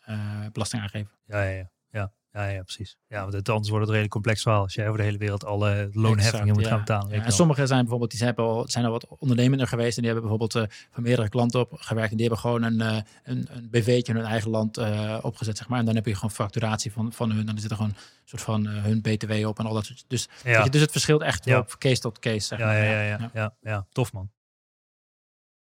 belasting 0.52 0.82
aangeven. 0.82 1.11
Ja, 1.26 1.42
ja, 1.42 1.57
ja. 1.57 1.70
ja. 1.90 2.12
Ja, 2.35 2.47
ja, 2.47 2.62
precies. 2.62 2.97
Ja, 3.09 3.20
want 3.20 3.32
het, 3.32 3.49
anders 3.49 3.68
wordt 3.68 3.82
het 3.82 3.91
redelijk 3.91 4.12
complex 4.12 4.43
verhaal. 4.43 4.62
Als 4.62 4.74
jij 4.74 4.87
over 4.87 4.99
de 4.99 5.05
hele 5.05 5.18
wereld 5.18 5.45
alle 5.45 5.89
loonheffingen 5.93 6.41
exact, 6.41 6.53
moet 6.53 6.62
ja. 6.62 6.68
gaan 6.68 6.78
betalen. 6.78 7.16
Ja, 7.16 7.24
en 7.24 7.32
sommigen 7.32 7.66
zijn 7.66 7.80
bijvoorbeeld, 7.80 8.11
die 8.11 8.18
zijn 8.18 8.35
al, 8.35 8.68
zijn 8.68 8.85
al 8.85 8.91
wat 8.91 9.07
ondernemender 9.18 9.66
geweest. 9.66 9.97
En 9.97 10.03
die 10.03 10.12
hebben 10.12 10.30
bijvoorbeeld 10.30 10.70
uh, 10.70 10.76
van 10.91 11.03
meerdere 11.03 11.28
klanten 11.28 11.61
op 11.61 11.72
gewerkt. 11.72 12.11
En 12.11 12.16
die 12.16 12.26
hebben 12.26 12.45
gewoon 12.45 12.62
een, 12.62 12.80
uh, 12.80 13.01
een, 13.22 13.47
een 13.51 13.70
BV'tje 13.70 14.12
in 14.12 14.18
hun 14.18 14.28
eigen 14.28 14.51
land 14.51 14.78
uh, 14.78 15.18
opgezet, 15.22 15.57
zeg 15.57 15.68
maar. 15.68 15.78
En 15.78 15.85
dan 15.85 15.95
heb 15.95 16.07
je 16.07 16.14
gewoon 16.14 16.30
facturatie 16.30 16.93
van, 16.93 17.12
van 17.12 17.32
hun. 17.32 17.47
Dan 17.47 17.59
zit 17.59 17.70
er 17.70 17.76
gewoon 17.76 17.91
een 17.91 18.03
soort 18.24 18.43
van 18.43 18.66
hun 18.66 19.01
BTW 19.01 19.47
op 19.47 19.59
en 19.59 19.66
al 19.66 19.74
dat 19.74 19.85
soort. 19.85 20.05
Dus, 20.09 20.28
ja. 20.45 20.64
je, 20.64 20.70
dus 20.70 20.80
het 20.80 20.91
verschilt 20.91 21.22
echt 21.22 21.55
op 21.57 21.78
case 21.78 22.01
tot 22.01 22.18
case, 22.18 22.47
zeg 22.47 22.59
ja, 22.59 22.64
maar. 22.64 22.76
Ja, 22.76 22.91
ja, 22.91 23.03
ja, 23.03 23.30
ja. 23.35 23.55
ja, 23.61 23.87
tof 23.93 24.12
man. 24.12 24.30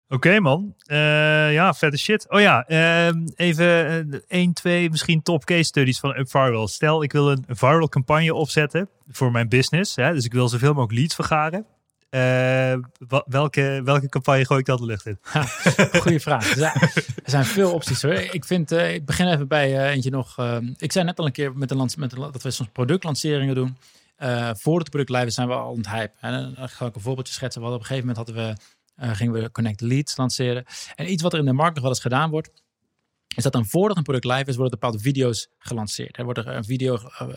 Oké 0.09 0.39
man, 0.39 0.75
uh, 0.87 1.53
ja, 1.53 1.73
vette 1.73 1.97
shit. 1.97 2.29
Oh 2.29 2.39
ja, 2.39 2.65
uh, 2.67 3.21
even 3.35 4.07
uh, 4.13 4.19
1, 4.27 4.53
2 4.53 4.89
misschien 4.89 5.21
top 5.21 5.45
case 5.45 5.63
studies 5.63 5.99
van 5.99 6.17
UpViral. 6.17 6.67
Stel, 6.67 7.03
ik 7.03 7.11
wil 7.11 7.31
een 7.31 7.45
viral 7.47 7.89
campagne 7.89 8.33
opzetten 8.33 8.89
voor 9.07 9.31
mijn 9.31 9.49
business. 9.49 9.95
Hè, 9.95 10.13
dus 10.13 10.25
ik 10.25 10.33
wil 10.33 10.49
zoveel 10.49 10.73
mogelijk 10.73 10.99
leads 10.99 11.15
vergaren. 11.15 11.65
Uh, 12.09 12.73
welke, 13.25 13.81
welke 13.83 14.09
campagne 14.09 14.45
gooi 14.45 14.59
ik 14.59 14.65
dan 14.65 14.77
de 14.77 14.85
lucht 14.85 15.05
in? 15.05 15.17
Goeie 16.01 16.19
vraag. 16.19 16.57
Er 16.57 16.71
zijn, 17.25 17.45
veel 17.45 17.73
opties 17.73 18.01
hoor. 18.01 18.13
Ik 18.13 18.45
vind, 18.45 18.71
uh, 18.71 18.93
ik 18.93 19.05
begin 19.05 19.27
even 19.27 19.47
bij 19.47 19.89
eentje 19.91 20.09
nog. 20.09 20.35
ik 20.77 20.91
zei 20.91 21.05
net 21.05 21.19
al 21.19 21.25
een 21.25 21.31
keer 21.31 21.57
met 21.57 21.71
een, 21.71 21.89
met 21.97 22.09
dat 22.09 22.43
we 22.43 22.51
soms 22.51 22.69
productlanceringen 22.73 23.55
doen. 23.55 23.77
voor 24.53 24.79
het 24.79 24.89
product 24.89 25.09
live 25.09 25.29
zijn 25.29 25.47
we 25.47 25.53
al 25.53 25.71
aan 25.71 25.77
het 25.77 25.89
hype. 25.89 26.13
En 26.19 26.53
dan 26.55 26.69
ga 26.69 26.85
ik 26.85 26.95
een 26.95 27.01
voorbeeldje 27.01 27.33
schetsen. 27.33 27.61
Hadden 27.61 27.79
op 27.79 27.85
een 27.85 27.95
gegeven 27.95 28.09
moment 28.09 28.27
hadden 28.27 28.47
we 28.47 28.72
gingen 28.97 29.33
we 29.33 29.51
Connect 29.51 29.81
Leads 29.81 30.17
lanceren. 30.17 30.65
En 30.95 31.11
iets 31.11 31.23
wat 31.23 31.33
er 31.33 31.39
in 31.39 31.45
de 31.45 31.53
markt 31.53 31.73
nog 31.73 31.83
wel 31.83 31.91
eens 31.91 32.01
gedaan 32.01 32.29
wordt, 32.29 32.51
is 33.35 33.43
dat 33.43 33.51
dan 33.51 33.65
voordat 33.65 33.97
een 33.97 34.03
product 34.03 34.25
live 34.25 34.49
is, 34.49 34.55
worden 34.55 34.79
bepaalde 34.79 34.99
video's 34.99 35.49
gelanceerd. 35.57 36.17
Er 36.17 36.23
wordt 36.23 36.39
er 36.39 36.47
een 36.47 36.63
video, 36.63 36.93
uh, 37.21 37.29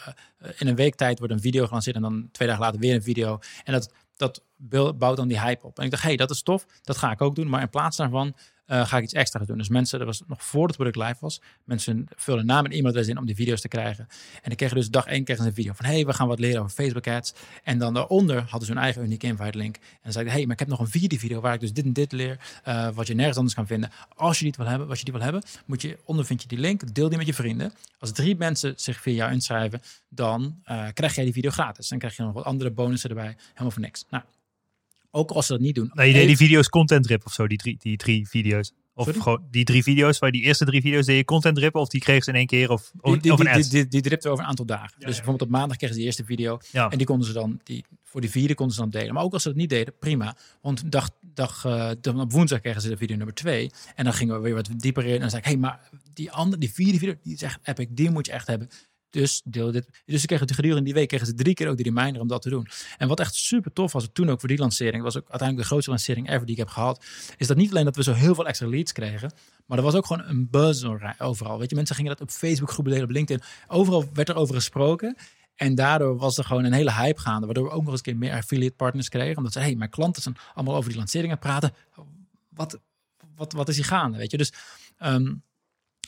in 0.58 0.66
een 0.66 0.74
week 0.74 0.94
tijd 0.94 1.18
wordt 1.18 1.32
een 1.34 1.40
video 1.40 1.66
gelanceerd 1.66 1.96
en 1.96 2.02
dan 2.02 2.28
twee 2.32 2.48
dagen 2.48 2.64
later 2.64 2.80
weer 2.80 2.94
een 2.94 3.02
video. 3.02 3.38
En 3.64 3.72
dat, 3.72 3.92
dat 4.16 4.42
bouwt 4.56 5.16
dan 5.16 5.28
die 5.28 5.40
hype 5.40 5.66
op. 5.66 5.78
En 5.78 5.84
ik 5.84 5.90
dacht, 5.90 6.02
hé, 6.02 6.08
hey, 6.08 6.16
dat 6.16 6.30
is 6.30 6.42
tof, 6.42 6.66
dat 6.82 6.96
ga 6.96 7.10
ik 7.10 7.20
ook 7.20 7.34
doen. 7.34 7.48
Maar 7.48 7.60
in 7.60 7.70
plaats 7.70 7.96
daarvan 7.96 8.34
uh, 8.66 8.86
ga 8.86 8.96
ik 8.96 9.02
iets 9.02 9.12
extra 9.12 9.44
doen. 9.44 9.58
Dus 9.58 9.68
mensen, 9.68 9.98
dat 9.98 10.06
was 10.06 10.22
nog 10.26 10.44
voor 10.44 10.66
het 10.66 10.76
product 10.76 10.96
live 10.96 11.16
was, 11.20 11.40
mensen 11.64 12.06
vullen 12.16 12.46
naam 12.46 12.64
en 12.64 12.70
e-mailadres 12.70 13.08
in 13.08 13.18
om 13.18 13.26
die 13.26 13.34
video's 13.34 13.60
te 13.60 13.68
krijgen. 13.68 14.08
En 14.42 14.50
ik 14.50 14.56
kreeg 14.56 14.72
dus 14.72 14.90
dag 14.90 15.06
één 15.06 15.24
kregen 15.24 15.42
ze 15.42 15.48
een 15.48 15.54
video 15.54 15.72
van, 15.72 15.86
hey, 15.86 16.06
we 16.06 16.12
gaan 16.12 16.28
wat 16.28 16.38
leren 16.38 16.60
over 16.60 16.72
Facebook 16.72 17.06
ads. 17.06 17.34
En 17.62 17.78
dan 17.78 17.94
daaronder 17.94 18.40
hadden 18.40 18.66
ze 18.66 18.72
hun 18.72 18.82
eigen 18.82 19.02
unieke 19.02 19.26
invite 19.26 19.58
link. 19.58 19.76
En 19.76 19.98
dan 20.02 20.12
zei 20.12 20.24
ik, 20.24 20.32
hey, 20.32 20.42
maar 20.42 20.52
ik 20.52 20.58
heb 20.58 20.68
nog 20.68 20.80
een 20.80 20.88
vierde 20.88 21.18
video 21.18 21.40
waar 21.40 21.54
ik 21.54 21.60
dus 21.60 21.72
dit 21.72 21.84
en 21.84 21.92
dit 21.92 22.12
leer, 22.12 22.60
uh, 22.68 22.88
wat 22.94 23.06
je 23.06 23.14
nergens 23.14 23.36
anders 23.36 23.54
kan 23.54 23.66
vinden. 23.66 23.90
Als 24.14 24.38
je 24.38 24.44
die 24.44 24.54
wil 24.56 24.66
hebben, 24.66 24.88
wat 24.88 24.98
je 24.98 25.04
die 25.04 25.12
wil 25.12 25.22
hebben, 25.22 25.42
moet 25.66 25.82
je, 25.82 25.98
onder 26.04 26.24
vind 26.24 26.42
je 26.42 26.48
die 26.48 26.58
link, 26.58 26.94
deel 26.94 27.08
die 27.08 27.18
met 27.18 27.26
je 27.26 27.34
vrienden. 27.34 27.72
Als 27.98 28.12
drie 28.12 28.36
mensen 28.36 28.72
zich 28.76 29.00
via 29.00 29.14
jou 29.14 29.32
inschrijven, 29.32 29.82
dan 30.08 30.62
uh, 30.70 30.86
krijg 30.92 31.14
jij 31.14 31.24
die 31.24 31.32
video 31.32 31.50
gratis. 31.50 31.88
Dan 31.88 31.98
krijg 31.98 32.16
je 32.16 32.22
nog 32.22 32.32
wat 32.32 32.44
andere 32.44 32.70
bonussen 32.70 33.10
erbij, 33.10 33.36
helemaal 33.48 33.70
voor 33.70 33.82
niks. 33.82 34.04
Nou, 34.10 34.24
ook 35.16 35.30
als 35.30 35.46
ze 35.46 35.52
dat 35.52 35.60
niet 35.60 35.74
doen. 35.74 35.90
Nee, 35.94 36.08
je 36.08 36.14
deed 36.14 36.26
die 36.26 36.36
video's 36.36 36.68
content 36.68 37.06
rip 37.06 37.26
of 37.26 37.32
zo, 37.32 37.46
die 37.46 37.58
drie, 37.58 37.76
die 37.78 37.96
drie 37.96 38.28
video's. 38.28 38.72
Of 38.94 39.04
Sorry? 39.04 39.20
gewoon 39.20 39.46
die 39.50 39.64
drie 39.64 39.82
video's, 39.82 40.18
waar 40.18 40.30
die 40.30 40.42
eerste 40.42 40.64
drie 40.64 40.80
video's 40.80 41.06
deed 41.06 41.16
je 41.16 41.24
content 41.24 41.58
rippen 41.58 41.80
of 41.80 41.88
die 41.88 42.00
kregen 42.00 42.22
ze 42.22 42.30
in 42.30 42.36
één 42.36 42.46
keer 42.46 42.70
of, 42.70 42.92
die, 43.02 43.18
die, 43.18 43.32
of 43.32 43.38
een 43.38 43.44
die, 43.44 43.54
ad? 43.54 43.62
Die, 43.62 43.70
die, 43.70 43.88
die 43.88 44.00
dripte 44.00 44.28
over 44.28 44.44
een 44.44 44.50
aantal 44.50 44.64
dagen. 44.66 44.94
Ja, 44.98 45.06
dus 45.06 45.16
bijvoorbeeld 45.16 45.42
op 45.42 45.56
maandag 45.56 45.76
kregen 45.76 45.94
ze 45.94 46.00
die 46.00 46.08
eerste 46.08 46.24
video 46.24 46.58
ja. 46.72 46.90
en 46.90 46.98
die 46.98 47.06
konden 47.06 47.26
ze 47.26 47.32
dan, 47.32 47.60
die, 47.64 47.84
voor 48.02 48.20
die 48.20 48.30
vierde 48.30 48.54
konden 48.54 48.74
ze 48.74 48.80
dan 48.80 48.90
delen. 48.90 49.14
Maar 49.14 49.22
ook 49.22 49.32
als 49.32 49.42
ze 49.42 49.48
dat 49.48 49.56
niet 49.56 49.68
deden, 49.68 49.94
prima. 49.98 50.36
Want 50.60 50.92
dag, 50.92 51.10
dag, 51.20 51.64
uh, 51.64 51.90
dan 52.00 52.20
op 52.20 52.32
woensdag 52.32 52.60
kregen 52.60 52.80
ze 52.80 52.88
de 52.88 52.96
video 52.96 53.16
nummer 53.16 53.34
twee 53.34 53.70
en 53.94 54.04
dan 54.04 54.12
gingen 54.12 54.34
we 54.34 54.40
weer 54.40 54.54
wat 54.54 54.68
dieper 54.76 55.04
in 55.04 55.14
en 55.14 55.20
dan 55.20 55.30
zei 55.30 55.42
ik, 55.42 55.48
hé, 55.48 55.52
hey, 55.52 55.60
maar 55.60 55.90
die 56.12 56.30
andere, 56.32 56.60
die 56.60 56.72
vierde 56.72 56.98
video, 56.98 57.14
die 57.22 57.34
is 57.34 57.42
echt 57.42 57.58
epic, 57.62 57.86
die 57.90 58.10
moet 58.10 58.26
je 58.26 58.32
echt 58.32 58.46
hebben. 58.46 58.68
Dus 59.16 59.42
deel 59.44 59.72
dit. 59.72 59.88
Dus 60.04 60.20
ze 60.20 60.26
kregen 60.26 60.54
gedurende 60.54 60.84
die 60.84 60.94
week 60.94 61.08
kregen 61.08 61.26
ze 61.26 61.34
drie 61.34 61.54
keer 61.54 61.68
ook 61.68 61.76
die 61.76 61.84
reminder 61.84 62.22
om 62.22 62.28
dat 62.28 62.42
te 62.42 62.50
doen. 62.50 62.66
En 62.98 63.08
wat 63.08 63.20
echt 63.20 63.34
super 63.34 63.72
tof 63.72 63.92
was, 63.92 64.08
toen 64.12 64.30
ook 64.30 64.40
voor 64.40 64.48
die 64.48 64.58
lancering, 64.58 65.02
was 65.02 65.16
ook 65.16 65.28
uiteindelijk 65.28 65.60
de 65.60 65.66
grootste 65.66 65.90
lancering 65.90 66.28
ever 66.28 66.46
die 66.46 66.50
ik 66.50 66.58
heb 66.58 66.68
gehad, 66.68 67.04
is 67.36 67.46
dat 67.46 67.56
niet 67.56 67.70
alleen 67.70 67.84
dat 67.84 67.96
we 67.96 68.02
zo 68.02 68.12
heel 68.12 68.34
veel 68.34 68.46
extra 68.46 68.68
leads 68.68 68.92
kregen, 68.92 69.32
maar 69.66 69.78
er 69.78 69.84
was 69.84 69.94
ook 69.94 70.06
gewoon 70.06 70.24
een 70.26 70.50
buzz 70.50 70.84
overal. 71.18 71.58
Weet 71.58 71.70
je, 71.70 71.76
mensen 71.76 71.94
gingen 71.96 72.10
dat 72.10 72.20
op 72.20 72.30
Facebook 72.30 72.70
groepen 72.70 72.92
delen, 72.92 73.08
op 73.08 73.14
LinkedIn. 73.14 73.44
Overal 73.68 74.04
werd 74.12 74.28
er 74.28 74.36
over 74.36 74.54
gesproken. 74.54 75.16
En 75.54 75.74
daardoor 75.74 76.16
was 76.16 76.38
er 76.38 76.44
gewoon 76.44 76.64
een 76.64 76.72
hele 76.72 76.92
hype 76.92 77.20
gaande, 77.20 77.46
waardoor 77.46 77.64
we 77.64 77.70
ook 77.70 77.82
nog 77.82 77.90
eens 77.90 77.96
een 77.96 78.04
keer 78.04 78.16
meer 78.16 78.32
affiliate 78.32 78.76
partners 78.76 79.08
kregen. 79.08 79.36
Omdat 79.36 79.52
ze, 79.52 79.58
hey, 79.58 79.74
mijn 79.74 79.90
klanten 79.90 80.22
zijn 80.22 80.36
allemaal 80.54 80.76
over 80.76 80.88
die 80.88 80.98
lanceringen 80.98 81.38
praten. 81.38 81.72
Wat, 82.48 82.78
wat, 83.36 83.52
wat 83.52 83.68
is 83.68 83.76
hier 83.76 83.84
gaande, 83.84 84.18
weet 84.18 84.30
je? 84.30 84.36
Dus 84.36 84.52
um, 85.04 85.42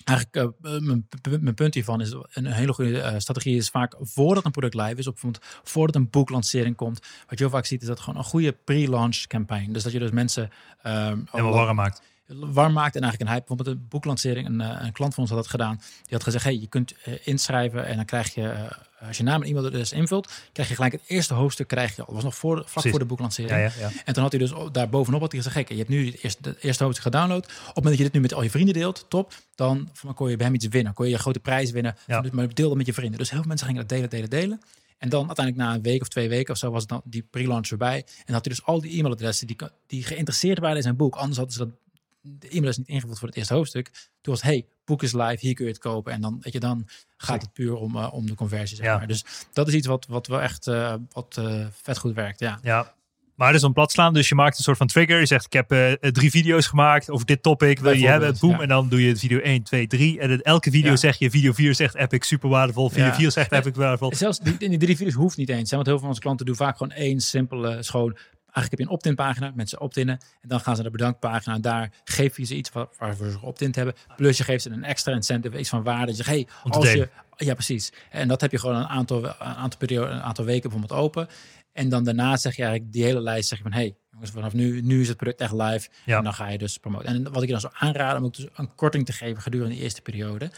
Eigenlijk, 0.08 0.54
uh, 0.62 0.78
mijn, 0.80 1.08
mijn, 1.40 1.54
punt 1.54 1.74
hiervan 1.74 2.00
is, 2.00 2.14
een 2.28 2.46
hele 2.46 2.72
goede 2.72 2.90
uh, 2.90 3.14
strategie 3.16 3.56
is 3.56 3.68
vaak 3.68 3.96
voordat 4.00 4.44
een 4.44 4.50
product 4.50 4.74
live 4.74 4.94
is, 4.94 5.06
op 5.06 5.18
voordat 5.62 5.94
een 5.94 6.10
boeklancering 6.10 6.76
komt. 6.76 7.00
Wat 7.00 7.38
je 7.38 7.44
heel 7.44 7.50
vaak 7.50 7.66
ziet, 7.66 7.82
is 7.82 7.88
dat 7.88 8.00
gewoon 8.00 8.18
een 8.18 8.24
goede 8.24 8.52
pre-launch 8.52 9.26
campaign. 9.26 9.72
Dus 9.72 9.82
dat 9.82 9.92
je 9.92 9.98
dus 9.98 10.10
mensen... 10.10 10.50
Um, 10.86 11.26
Helemaal 11.30 11.52
warm 11.52 11.76
maakt 11.76 12.02
warm 12.28 12.72
maakt 12.72 12.96
en 12.96 13.02
eigenlijk 13.02 13.30
een 13.30 13.36
hype. 13.36 13.46
Bijvoorbeeld 13.46 13.76
een 13.76 13.86
boeklancering, 13.88 14.46
een, 14.46 14.60
eh, 14.60 14.84
een 14.86 14.92
klant 14.92 15.14
van 15.14 15.22
ons 15.22 15.32
had 15.32 15.42
dat 15.42 15.50
gedaan. 15.50 15.76
Die 15.76 16.16
had 16.16 16.22
gezegd, 16.22 16.44
hey, 16.44 16.58
je 16.58 16.66
kunt 16.66 16.94
uh, 17.08 17.14
inschrijven 17.24 17.86
en 17.86 17.96
dan 17.96 18.04
krijg 18.04 18.34
je, 18.34 18.42
uh, 18.42 19.06
als 19.06 19.16
je 19.16 19.22
naam 19.22 19.42
en 19.42 19.48
e-mailadres 19.48 19.92
invult, 19.92 20.30
krijg 20.52 20.68
je 20.68 20.74
gelijk 20.74 20.92
het 20.92 21.02
eerste 21.06 21.34
hoofdstuk, 21.34 21.68
krijg 21.68 21.96
je 21.96 22.04
al. 22.04 22.14
was 22.14 22.24
nog 22.24 22.36
voor, 22.36 22.62
vlak 22.66 22.88
voor 22.88 22.98
de 22.98 23.04
boeklancering. 23.04 23.52
Ja, 23.52 23.58
ja, 23.58 23.70
ja. 23.78 23.90
En 24.04 24.14
toen 24.14 24.22
had 24.22 24.32
hij 24.32 24.40
dus 24.40 24.52
daar 24.72 24.88
bovenop 24.88 25.20
had 25.20 25.32
hij 25.32 25.42
gezegd, 25.42 25.56
kijk, 25.56 25.68
je 25.68 25.76
hebt 25.76 25.88
nu 25.88 26.06
het 26.06 26.22
eerste, 26.22 26.48
het 26.48 26.62
eerste 26.62 26.84
hoofdstuk 26.84 27.12
gedownload. 27.12 27.44
Op 27.44 27.50
het 27.50 27.74
moment 27.74 27.84
dat 27.84 27.96
je 27.96 28.02
dit 28.02 28.12
nu 28.12 28.20
met 28.20 28.34
al 28.34 28.42
je 28.42 28.50
vrienden 28.50 28.74
deelt, 28.74 29.04
top, 29.08 29.34
dan, 29.54 29.90
dan 30.02 30.14
kon 30.14 30.30
je 30.30 30.36
bij 30.36 30.46
hem 30.46 30.54
iets 30.54 30.66
winnen. 30.66 30.94
Kon 30.94 31.06
je 31.06 31.12
een 31.12 31.18
grote 31.18 31.40
prijs 31.40 31.70
winnen, 31.70 31.96
ja. 32.06 32.24
maar 32.32 32.54
deel 32.54 32.68
dat 32.68 32.76
met 32.76 32.86
je 32.86 32.92
vrienden. 32.92 33.18
Dus 33.18 33.30
heel 33.30 33.38
veel 33.38 33.48
mensen 33.48 33.66
gingen 33.66 33.82
dat 33.82 33.90
delen, 33.90 34.10
delen, 34.10 34.30
delen. 34.30 34.60
En 34.98 35.08
dan 35.08 35.26
uiteindelijk 35.26 35.66
na 35.66 35.74
een 35.74 35.82
week 35.82 36.00
of 36.00 36.08
twee 36.08 36.28
weken 36.28 36.52
of 36.52 36.58
zo 36.58 36.70
was 36.70 36.80
het 36.80 36.90
dan 36.90 37.00
die 37.04 37.22
pre-launch 37.30 37.68
erbij. 37.68 38.04
En 38.24 38.34
had 38.34 38.44
hij 38.44 38.54
dus 38.54 38.64
al 38.64 38.80
die 38.80 38.98
e-mailadressen 38.98 39.46
die, 39.46 39.56
die 39.86 40.02
geïnteresseerd 40.02 40.58
waren 40.58 40.76
in 40.76 40.82
zijn 40.82 40.96
boek. 40.96 41.16
Anders 41.16 41.36
hadden 41.36 41.54
ze 41.54 41.64
dat 41.64 41.74
de 42.20 42.48
e-mail 42.48 42.68
is 42.68 42.76
niet 42.76 42.88
ingevuld 42.88 43.18
voor 43.18 43.28
het 43.28 43.36
eerste 43.36 43.54
hoofdstuk. 43.54 43.90
Toen 44.20 44.34
was 44.34 44.42
hey, 44.42 44.66
boek 44.84 45.02
is 45.02 45.12
live, 45.12 45.36
hier 45.38 45.54
kun 45.54 45.64
je 45.64 45.70
het 45.70 45.80
kopen. 45.80 46.12
En 46.12 46.20
dan, 46.20 46.38
weet 46.40 46.52
je, 46.52 46.60
dan 46.60 46.88
gaat 47.16 47.42
het 47.42 47.52
puur 47.52 47.74
om, 47.74 47.96
uh, 47.96 48.08
om 48.12 48.26
de 48.26 48.34
conversie. 48.34 48.76
Zeg 48.76 48.86
ja. 48.86 48.96
maar. 48.96 49.06
Dus 49.06 49.24
dat 49.52 49.68
is 49.68 49.74
iets 49.74 49.86
wat, 49.86 50.06
wat 50.06 50.26
wel 50.26 50.40
echt 50.40 50.66
uh, 50.66 50.94
wat, 51.12 51.36
uh, 51.38 51.66
vet 51.82 51.98
goed 51.98 52.14
werkt. 52.14 52.40
Ja. 52.40 52.58
ja. 52.62 52.96
Maar 53.34 53.46
het 53.46 53.56
is 53.56 53.62
een 53.62 53.72
plat 53.72 53.92
slaan, 53.92 54.14
dus 54.14 54.28
je 54.28 54.34
maakt 54.34 54.58
een 54.58 54.64
soort 54.64 54.76
van 54.76 54.86
trigger. 54.86 55.18
Je 55.18 55.26
zegt, 55.26 55.44
ik 55.44 55.52
heb 55.52 55.98
drie 56.12 56.30
video's 56.30 56.66
gemaakt 56.66 57.10
over 57.10 57.26
dit 57.26 57.42
topic. 57.42 57.78
Wil 57.78 57.92
je 57.92 58.06
hebben? 58.06 58.36
Boom. 58.40 58.50
Ja. 58.50 58.60
En 58.60 58.68
dan 58.68 58.88
doe 58.88 59.02
je 59.02 59.16
video 59.16 59.38
1, 59.38 59.62
2, 59.62 59.86
3. 59.86 60.20
En 60.20 60.30
in 60.30 60.42
elke 60.42 60.70
video 60.70 60.96
zeg 60.96 61.18
je, 61.18 61.30
video 61.30 61.52
4 61.52 61.74
zegt 61.74 61.94
epic 61.94 62.26
super 62.26 62.48
waardevol. 62.48 62.88
Video 62.88 63.12
4 63.12 63.30
zegt 63.30 63.52
epic 63.52 63.74
waardevol. 63.74 64.14
Zelfs 64.14 64.38
die, 64.38 64.58
die 64.58 64.78
drie 64.78 64.96
video's 64.96 65.14
hoeft 65.14 65.36
niet 65.36 65.48
eens. 65.48 65.70
Want 65.70 65.86
heel 65.86 65.98
veel 65.98 65.98
van 65.98 66.08
onze 66.08 66.20
klanten 66.20 66.46
doen 66.46 66.56
vaak 66.56 66.76
gewoon 66.76 66.92
één 66.92 67.20
simpele, 67.20 67.82
schoon 67.82 68.16
Eigenlijk 68.52 68.70
heb 68.70 68.78
je 68.78 68.84
een 68.84 68.90
opt-in 68.90 69.14
pagina, 69.14 69.52
mensen 69.54 69.80
opt-innen. 69.80 70.18
En 70.40 70.48
dan 70.48 70.60
gaan 70.60 70.76
ze 70.76 70.82
naar 70.82 70.90
de 70.90 70.96
bedankpagina. 70.96 71.54
En 71.54 71.60
daar 71.60 71.92
geef 72.04 72.36
je 72.36 72.44
ze 72.44 72.54
iets 72.54 72.70
waar, 72.70 72.86
waarvoor 72.98 73.30
ze 73.30 73.40
opt-in 73.40 73.72
hebben. 73.74 73.94
Plus 74.16 74.36
je 74.36 74.44
geeft 74.44 74.62
ze 74.62 74.70
een 74.70 74.84
extra 74.84 75.12
incentive, 75.12 75.58
iets 75.58 75.68
van 75.68 75.82
waarde. 75.82 76.10
Je 76.10 76.16
zegt, 76.16 76.28
hey, 76.28 76.46
als 76.62 76.92
je... 76.92 77.08
Ja, 77.36 77.54
precies. 77.54 77.92
En 78.10 78.28
dat 78.28 78.40
heb 78.40 78.50
je 78.50 78.58
gewoon 78.58 78.76
een 78.76 78.86
aantal, 78.86 79.24
een 79.24 79.34
aantal, 79.38 79.78
periode, 79.78 80.10
een 80.10 80.20
aantal 80.20 80.44
weken 80.44 80.70
bijvoorbeeld 80.70 81.00
open. 81.00 81.28
En 81.72 81.88
dan 81.88 82.04
daarna 82.04 82.36
zeg 82.36 82.56
je 82.56 82.62
eigenlijk 82.62 82.92
die 82.92 83.04
hele 83.04 83.20
lijst, 83.20 83.48
zeg 83.48 83.58
je 83.58 83.64
van, 83.64 83.72
hey, 83.72 83.96
jongens, 84.10 84.30
vanaf 84.30 84.52
nu, 84.52 84.80
nu 84.80 85.00
is 85.00 85.08
het 85.08 85.16
product 85.16 85.40
echt 85.40 85.52
live. 85.52 85.88
Ja. 86.04 86.18
En 86.18 86.24
dan 86.24 86.34
ga 86.34 86.48
je 86.48 86.58
dus 86.58 86.78
promoten. 86.78 87.08
En 87.08 87.32
wat 87.32 87.42
ik 87.42 87.48
je 87.48 87.52
dan 87.52 87.60
zo 87.60 87.70
aanraden, 87.72 88.18
om 88.18 88.24
ook 88.24 88.36
dus 88.36 88.46
een 88.54 88.74
korting 88.74 89.06
te 89.06 89.12
geven 89.12 89.42
gedurende 89.42 89.74
de 89.74 89.80
eerste 89.80 90.02
periode. 90.02 90.50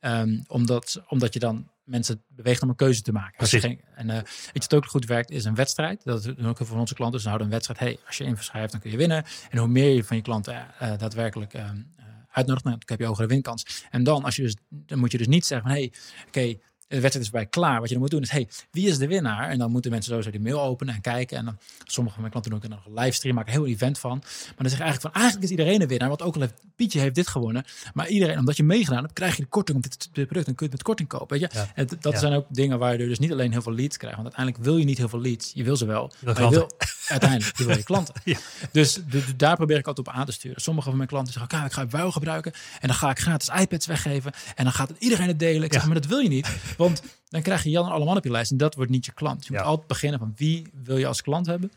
Um, 0.00 0.44
omdat, 0.46 1.02
omdat 1.08 1.32
je 1.32 1.38
dan 1.38 1.68
mensen 1.88 2.22
beweegt 2.28 2.62
om 2.62 2.68
een 2.68 2.76
keuze 2.76 3.02
te 3.02 3.12
maken. 3.12 3.46
Je 3.50 3.60
geen, 3.60 3.80
en 3.94 4.08
uh, 4.08 4.14
weet 4.52 4.66
je, 4.68 4.76
ook 4.76 4.86
goed 4.86 5.06
werkt, 5.06 5.30
is 5.30 5.44
een 5.44 5.54
wedstrijd. 5.54 6.04
Dat 6.04 6.22
doen 6.22 6.46
ook 6.46 6.58
van 6.62 6.78
onze 6.78 6.94
klanten. 6.94 7.16
Dus 7.16 7.26
houden 7.26 7.46
een 7.46 7.52
wedstrijd. 7.52 7.80
Hey, 7.80 7.98
als 8.06 8.16
je 8.16 8.24
inverschrijft, 8.24 8.72
dan 8.72 8.80
kun 8.80 8.90
je 8.90 8.96
winnen. 8.96 9.24
En 9.50 9.58
hoe 9.58 9.68
meer 9.68 9.94
je 9.94 10.04
van 10.04 10.16
je 10.16 10.22
klanten 10.22 10.54
uh, 10.54 10.98
daadwerkelijk 10.98 11.54
uh, 11.54 11.70
uitnodigt, 12.30 12.64
nou, 12.64 12.76
dan 12.78 12.88
heb 12.88 12.98
je 12.98 13.06
hogere 13.06 13.28
winkans. 13.28 13.86
En 13.90 14.02
dan, 14.04 14.24
als 14.24 14.36
je 14.36 14.42
dus, 14.42 14.56
dan 14.68 14.98
moet 14.98 15.12
je 15.12 15.18
dus 15.18 15.26
niet 15.26 15.46
zeggen 15.46 15.68
van, 15.68 15.76
hey, 15.76 15.92
oké, 16.26 16.58
de 16.88 17.00
wedstrijd 17.00 17.26
is 17.26 17.30
bij 17.30 17.46
klaar. 17.46 17.78
Wat 17.78 17.88
je 17.88 17.94
dan 17.94 18.02
moet 18.02 18.10
doen 18.10 18.22
is, 18.22 18.30
hey, 18.30 18.48
wie 18.70 18.88
is 18.88 18.98
de 18.98 19.06
winnaar? 19.06 19.48
En 19.48 19.58
dan 19.58 19.70
moeten 19.70 19.90
mensen 19.90 20.10
sowieso 20.10 20.30
die 20.30 20.40
mail 20.40 20.62
openen 20.62 20.94
en 20.94 21.00
kijken. 21.00 21.36
En 21.36 21.44
dan, 21.44 21.58
sommige 21.84 22.14
van 22.14 22.20
mijn 22.20 22.30
klanten 22.30 22.50
doen 22.50 22.62
ook 22.62 22.68
nog 22.68 22.86
een 22.86 23.02
livestream, 23.02 23.34
maken 23.34 23.52
een 23.54 23.58
heel 23.60 23.68
event 23.68 23.98
van. 23.98 24.18
Maar 24.18 24.54
dan 24.56 24.68
zeg 24.68 24.78
je 24.78 24.84
eigenlijk 24.84 25.00
van, 25.00 25.22
eigenlijk 25.22 25.44
is 25.44 25.50
iedereen 25.50 25.82
een 25.82 25.88
winnaar. 25.88 26.08
Want 26.08 26.22
ook 26.22 26.34
al 26.34 26.40
heeft 26.40 26.54
Pietje 26.76 27.00
heeft 27.00 27.14
dit 27.14 27.26
gewonnen. 27.28 27.64
Maar 27.94 28.08
iedereen, 28.08 28.38
omdat 28.38 28.56
je 28.56 28.62
meegedaan 28.62 29.02
hebt, 29.02 29.12
krijg 29.12 29.36
je 29.36 29.42
de 29.42 29.48
korting 29.48 29.76
op 29.76 29.82
dit, 29.82 30.08
dit 30.12 30.26
product. 30.26 30.46
Dan 30.46 30.54
kun 30.54 30.66
je 30.66 30.72
het 30.72 30.72
met 30.72 30.82
korting 30.82 31.08
kopen. 31.08 31.38
Weet 31.38 31.52
je? 31.52 31.64
En 31.74 31.88
dat 32.00 32.18
zijn 32.18 32.32
ook 32.32 32.46
dingen 32.48 32.78
waar 32.78 32.92
je 32.92 33.06
dus 33.06 33.18
niet 33.18 33.32
alleen 33.32 33.52
heel 33.52 33.62
veel 33.62 33.74
leads 33.74 33.96
krijgt. 33.96 34.16
Want 34.16 34.28
uiteindelijk 34.28 34.64
wil 34.64 34.76
je 34.76 34.84
niet 34.84 34.98
heel 34.98 35.08
veel 35.08 35.20
leads. 35.20 35.50
Je 35.54 35.64
wil 35.64 35.76
ze 35.76 35.86
wel. 35.86 36.12
maar 36.24 36.42
je 36.42 36.48
wil 36.48 36.70
uiteindelijk 37.08 37.58
je 37.58 37.64
wil 37.64 37.76
je 37.76 37.82
klanten. 37.82 38.14
Dus 38.72 39.00
daar 39.36 39.56
probeer 39.56 39.78
ik 39.78 39.86
altijd 39.86 40.08
op 40.08 40.14
aan 40.14 40.26
te 40.26 40.32
sturen. 40.32 40.60
Sommige 40.60 40.88
van 40.88 40.96
mijn 40.96 41.08
klanten 41.08 41.32
zeggen, 41.32 41.56
oké, 41.56 41.66
ik 41.66 41.72
ga 41.72 41.82
het 41.82 41.92
wel 41.92 42.12
gebruiken. 42.12 42.52
En 42.52 42.88
dan 42.88 42.96
ga 42.96 43.10
ik 43.10 43.18
gratis 43.18 43.48
iPads 43.48 43.86
weggeven. 43.86 44.32
En 44.54 44.64
dan 44.64 44.72
gaat 44.72 44.88
het 44.88 44.96
iedereen 44.98 45.26
het 45.26 45.38
delen. 45.38 45.62
Ik 45.62 45.72
zeg, 45.72 45.84
maar 45.84 45.94
dat 45.94 46.06
wil 46.06 46.18
je 46.18 46.28
niet. 46.28 46.48
Want 46.78 47.02
dan 47.28 47.42
krijg 47.42 47.62
je 47.62 47.70
Jan 47.70 47.86
en 47.86 47.92
allemaal 47.92 48.16
op 48.16 48.24
je 48.24 48.30
lijst. 48.30 48.50
En 48.50 48.56
dat 48.56 48.74
wordt 48.74 48.90
niet 48.90 49.06
je 49.06 49.12
klant. 49.12 49.46
Je 49.46 49.52
moet 49.52 49.62
altijd 49.62 49.86
beginnen 49.86 50.18
van 50.18 50.32
wie 50.36 50.66
wil 50.84 50.96
je 50.96 51.06
als 51.06 51.22
klant 51.22 51.46
hebben. 51.46 51.72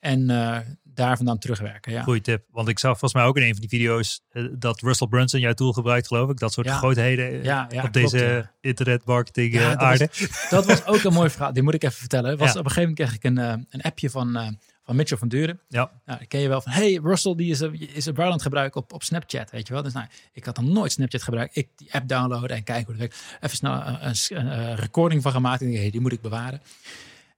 En 0.00 0.30
uh, 0.30 0.58
daar 0.82 1.16
vandaan 1.16 1.38
terugwerken. 1.38 1.92
Ja. 1.92 2.02
Goeie 2.02 2.20
tip. 2.20 2.44
Want 2.50 2.68
ik 2.68 2.78
zag 2.78 2.90
volgens 2.90 3.14
mij 3.14 3.24
ook 3.24 3.36
in 3.36 3.42
een 3.42 3.52
van 3.52 3.60
die 3.60 3.68
video's 3.68 4.20
uh, 4.32 4.48
dat 4.58 4.80
Russell 4.80 5.08
Brunson 5.08 5.40
jouw 5.40 5.52
tool 5.52 5.72
gebruikt, 5.72 6.06
geloof 6.06 6.30
ik. 6.30 6.38
Dat 6.38 6.52
soort 6.52 6.66
ja. 6.66 6.76
grootheden 6.76 7.26
eh, 7.26 7.44
ja, 7.44 7.66
ja, 7.70 7.82
op 7.82 7.92
klopt, 7.92 8.10
deze 8.10 8.50
internet 8.60 9.04
marketing 9.04 9.58
dat 9.58 9.76
aarde. 9.76 10.08
Was, 10.18 10.48
dat 10.50 10.66
was 10.66 10.86
ook 10.86 11.02
een 11.02 11.12
mooi 11.12 11.30
verhaal. 11.30 11.52
Die 11.52 11.62
moet 11.62 11.74
ik 11.74 11.82
even 11.82 11.98
vertellen. 11.98 12.36
Was, 12.36 12.50
Op 12.50 12.64
een 12.64 12.70
gegeven 12.70 12.80
moment 12.80 12.98
kreeg 12.98 13.14
ik 13.14 13.24
een, 13.24 13.66
een 13.70 13.82
appje 13.82 14.10
van 14.10 14.58
van 14.86 14.96
Mitchell 14.96 15.18
van 15.18 15.28
Duren. 15.28 15.60
Ja. 15.68 15.90
Nou, 16.04 16.24
ken 16.24 16.40
je 16.40 16.48
wel 16.48 16.60
van, 16.60 16.72
hey, 16.72 17.00
Russell 17.02 17.34
die 17.34 17.50
is, 17.50 17.60
is 17.94 18.06
een 18.06 18.14
Barland 18.14 18.42
gebruiken 18.42 18.80
op, 18.80 18.92
op 18.92 19.02
Snapchat, 19.02 19.50
weet 19.50 19.66
je 19.66 19.72
wel. 19.72 19.82
Dus 19.82 19.92
nou, 19.92 20.06
ik 20.32 20.44
had 20.44 20.54
dan 20.54 20.72
nooit 20.72 20.92
Snapchat 20.92 21.22
gebruikt. 21.22 21.56
Ik 21.56 21.68
die 21.76 21.94
app 21.94 22.08
downloaden 22.08 22.56
en 22.56 22.62
kijken 22.62 22.94
hoe 22.94 23.02
het 23.02 23.12
werkt. 23.12 23.38
Even 23.40 23.56
snel 23.56 23.82
een, 23.86 24.46
een, 24.46 24.76
recording 24.76 25.22
van 25.22 25.32
gemaakt 25.32 25.60
en 25.60 25.72
hey, 25.72 25.90
die 25.90 26.00
moet 26.00 26.12
ik 26.12 26.20
bewaren. 26.20 26.60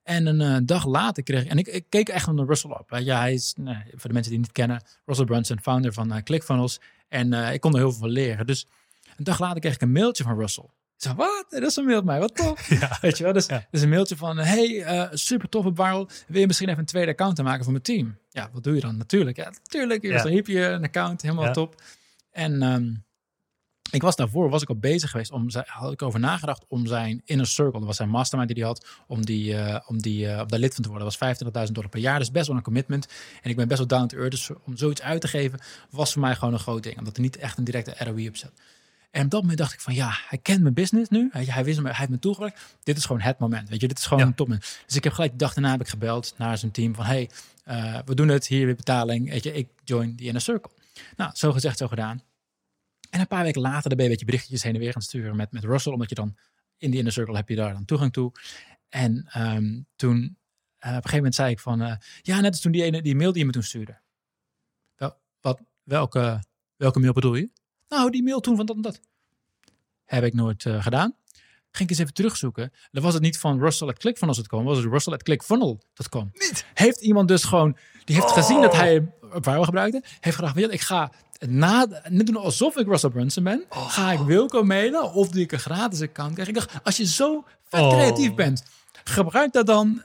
En 0.03 0.26
een 0.26 0.40
uh, 0.40 0.57
dag 0.62 0.86
later 0.86 1.22
kreeg 1.22 1.42
ik, 1.42 1.51
en 1.51 1.59
ik, 1.59 1.66
ik, 1.66 1.84
keek 1.88 2.09
echt 2.09 2.32
naar 2.32 2.46
Russell 2.46 2.70
op. 2.70 2.99
Ja, 2.99 3.18
hij 3.18 3.32
is, 3.32 3.55
nee, 3.57 3.76
voor 3.90 4.09
de 4.09 4.12
mensen 4.12 4.32
die 4.32 4.40
niet 4.40 4.53
kennen, 4.53 4.82
Russell 5.05 5.24
Brunson, 5.24 5.61
founder 5.61 5.92
van 5.92 6.12
uh, 6.12 6.22
ClickFunnels. 6.22 6.80
En 7.09 7.32
uh, 7.32 7.53
ik 7.53 7.61
kon 7.61 7.72
er 7.72 7.78
heel 7.78 7.90
veel 7.90 8.01
van 8.01 8.11
leren. 8.11 8.46
Dus 8.46 8.66
een 9.16 9.24
dag 9.24 9.38
later 9.38 9.61
kreeg 9.61 9.74
ik 9.74 9.80
een 9.80 9.92
mailtje 9.92 10.24
van 10.24 10.38
Russell. 10.38 10.68
Zei, 10.99 11.14
wat? 11.14 11.46
Dat 11.49 11.62
is 11.62 11.76
een 11.76 11.84
mail 11.84 12.03
mij, 12.03 12.18
wat 12.18 12.36
tof. 12.36 12.68
Ja. 12.80 12.99
Weet 13.01 13.18
je 13.18 13.24
wel, 13.24 13.32
dus, 13.32 13.46
ja. 13.46 13.66
dus 13.70 13.82
een 13.82 13.88
mailtje 13.88 14.16
van, 14.16 14.38
hey, 14.38 14.68
uh, 14.68 15.09
super 15.12 15.49
toffe 15.49 15.70
barrel. 15.70 16.09
Wil 16.26 16.40
je 16.40 16.46
misschien 16.46 16.68
even 16.68 16.80
een 16.80 16.86
tweede 16.86 17.11
account 17.11 17.42
maken 17.42 17.62
voor 17.62 17.72
mijn 17.72 17.84
team? 17.84 18.18
Ja, 18.30 18.51
wat 18.53 18.64
doe 18.64 18.74
je 18.74 18.80
dan? 18.80 18.96
Natuurlijk, 18.96 19.36
ja, 19.36 19.51
natuurlijk. 19.51 20.03
Ja. 20.03 20.22
Dan 20.22 20.32
heb 20.32 20.46
je 20.46 20.61
een 20.61 20.84
account, 20.84 21.22
helemaal 21.22 21.53
top. 21.53 21.82
En 22.30 22.62
um, 22.62 23.05
ik 23.90 24.03
was 24.03 24.16
daarvoor, 24.16 24.51
was 24.51 24.62
ik 24.62 24.68
al 24.68 24.76
bezig 24.76 25.11
geweest, 25.11 25.32
om, 25.32 25.49
had 25.64 25.92
ik 25.92 26.03
over 26.03 26.20
nagedacht 26.20 26.64
om 26.68 26.86
zijn 26.86 27.22
inner 27.24 27.46
circle, 27.46 27.78
dat 27.78 27.84
was 27.84 27.96
zijn 27.96 28.09
mastermind 28.09 28.49
die 28.49 28.59
hij 28.59 28.66
had, 28.66 28.86
om, 29.07 29.24
die, 29.24 29.53
uh, 29.53 29.78
om, 29.86 30.03
die, 30.03 30.26
uh, 30.26 30.42
daar 30.46 30.59
lid 30.59 30.74
van 30.74 30.82
te 30.82 30.90
worden. 30.90 31.09
Dat 31.09 31.18
was 31.18 31.66
25.000 31.66 31.72
dollar 31.72 31.90
per 31.90 32.01
jaar, 32.01 32.18
dus 32.18 32.30
best 32.30 32.46
wel 32.46 32.57
een 32.57 32.62
commitment. 32.62 33.09
En 33.42 33.51
ik 33.51 33.57
ben 33.57 33.68
best 33.68 33.78
wel 33.78 33.88
down 33.88 34.07
to 34.07 34.16
earth, 34.16 34.30
dus 34.30 34.51
om 34.64 34.76
zoiets 34.76 35.03
uit 35.03 35.20
te 35.20 35.28
geven, 35.28 35.61
was 35.90 36.12
voor 36.12 36.20
mij 36.20 36.34
gewoon 36.34 36.55
een 36.55 36.61
groot 36.61 36.82
ding. 36.82 36.99
Omdat 36.99 37.16
er 37.16 37.22
niet 37.22 37.36
echt 37.36 37.59
een 37.59 37.64
directe 37.64 37.94
ROI 38.05 38.28
op 38.28 38.36
zat. 38.36 38.53
En 39.18 39.24
op 39.24 39.30
dat 39.30 39.40
moment 39.40 39.58
dacht 39.58 39.72
ik 39.72 39.80
van 39.80 39.94
ja, 39.94 40.10
hij 40.28 40.38
kent 40.38 40.62
mijn 40.62 40.74
business 40.74 41.10
nu. 41.10 41.28
Hij, 41.32 41.44
hij, 41.44 41.64
wist 41.64 41.80
me, 41.80 41.88
hij 41.88 41.96
heeft 41.96 42.10
me 42.10 42.18
toegewerkt. 42.18 42.76
Dit 42.82 42.96
is 42.96 43.04
gewoon 43.04 43.20
het 43.20 43.38
moment. 43.38 43.68
Weet 43.68 43.80
je, 43.80 43.88
dit 43.88 43.98
is 43.98 44.06
gewoon 44.06 44.26
een 44.26 44.34
topmoment. 44.34 44.82
Dus 44.86 44.96
ik 44.96 45.04
heb 45.04 45.12
gelijk 45.12 45.32
de 45.32 45.38
dag 45.38 45.54
daarna 45.54 45.70
heb 45.70 45.80
ik 45.80 45.88
gebeld 45.88 46.34
naar 46.36 46.58
zijn 46.58 46.72
team 46.72 46.94
van 46.94 47.04
hey, 47.04 47.30
uh, 47.68 47.98
we 48.04 48.14
doen 48.14 48.28
het 48.28 48.46
hier 48.46 48.66
weer 48.66 48.74
betaling. 48.74 49.30
Weet 49.30 49.42
je, 49.42 49.52
ik 49.52 49.68
join 49.84 50.14
die 50.14 50.26
inner 50.26 50.42
circle. 50.42 50.70
Nou, 51.16 51.30
zo 51.34 51.52
gezegd, 51.52 51.78
zo 51.78 51.88
gedaan. 51.88 52.22
En 53.10 53.20
een 53.20 53.26
paar 53.26 53.42
weken 53.42 53.60
later 53.60 53.88
ben 53.88 53.98
je 53.98 54.02
een 54.02 54.10
beetje 54.10 54.24
berichtjes 54.24 54.62
heen 54.62 54.74
en 54.74 54.80
weer 54.80 54.92
gaan 54.92 55.02
sturen 55.02 55.36
met, 55.36 55.52
met 55.52 55.64
Russell, 55.64 55.92
omdat 55.92 56.08
je 56.08 56.14
dan 56.14 56.36
in 56.76 56.90
die 56.90 56.98
inner 56.98 57.12
circle 57.12 57.36
heb 57.36 57.48
je 57.48 57.56
daar 57.56 57.72
dan 57.72 57.84
toegang 57.84 58.12
toe. 58.12 58.32
En 58.88 59.28
um, 59.36 59.86
toen, 59.96 60.16
uh, 60.18 60.26
op 60.26 60.36
een 60.82 60.92
gegeven 60.92 61.16
moment 61.16 61.34
zei 61.34 61.50
ik 61.50 61.60
van, 61.60 61.82
uh, 61.82 61.94
ja, 62.22 62.40
net 62.40 62.50
als 62.50 62.60
toen 62.60 62.72
die 62.72 62.82
ene 62.82 63.02
die 63.02 63.16
mail 63.16 63.30
die 63.30 63.40
je 63.40 63.46
me 63.46 63.52
toen 63.52 63.62
stuurde. 63.62 64.00
Wel, 64.96 65.16
wat, 65.40 65.60
welke, 65.82 66.42
welke 66.76 67.00
mail 67.00 67.12
bedoel 67.12 67.34
je? 67.34 67.50
Nou, 67.89 68.11
die 68.11 68.22
mail 68.22 68.41
toen 68.41 68.57
van 68.57 68.66
dat 68.66 68.76
en 68.76 68.82
dat. 68.82 69.01
Heb 70.05 70.24
ik 70.24 70.34
nooit 70.34 70.64
uh, 70.64 70.82
gedaan. 70.82 71.14
Ging 71.70 71.91
ik 71.91 71.91
eens 71.91 71.99
even 71.99 72.14
terugzoeken. 72.14 72.72
Dan 72.91 73.03
was 73.03 73.14
het 73.14 73.22
niet 73.22 73.39
van 73.39 73.61
Russell 73.61 73.89
at 73.89 73.99
ClickFunnels 73.99 74.39
het 74.39 74.47
kwam, 74.47 74.64
was 74.64 74.78
het 74.78 74.86
Russell 74.86 75.12
at 75.12 75.22
ClickFunnel.com. 75.22 76.30
Niet. 76.32 76.64
Heeft 76.74 77.01
iemand 77.01 77.28
dus 77.28 77.45
gewoon, 77.45 77.76
die 78.05 78.14
heeft 78.14 78.30
gezien 78.30 78.61
dat 78.61 78.72
oh. 78.72 78.78
hij 78.78 79.12
Viral 79.32 79.64
gebruikte, 79.64 80.03
heeft 80.20 80.36
gedacht, 80.36 80.55
weet 80.55 80.64
je, 80.64 80.72
ik 80.72 80.80
ga 80.80 81.12
na, 81.47 81.86
net 82.09 82.26
doen 82.26 82.36
alsof 82.36 82.76
ik 82.76 82.86
Russell 82.86 83.11
Brunson 83.11 83.45
ben, 83.45 83.64
oh. 83.68 83.91
ga 83.91 84.12
ik 84.12 84.18
Wilco 84.18 84.62
mailen 84.62 85.12
of 85.12 85.28
die 85.28 85.43
ik 85.43 85.53
een 85.53 85.59
gratis 85.59 86.01
account 86.01 86.32
krijg. 86.32 86.49
Ik 86.49 86.55
dacht, 86.55 86.84
als 86.84 86.97
je 86.97 87.07
zo 87.07 87.45
vet 87.64 87.80
oh. 87.80 87.89
creatief 87.89 88.34
bent, 88.34 88.62
gebruik 89.05 89.53
dat 89.53 89.66
dan 89.66 90.03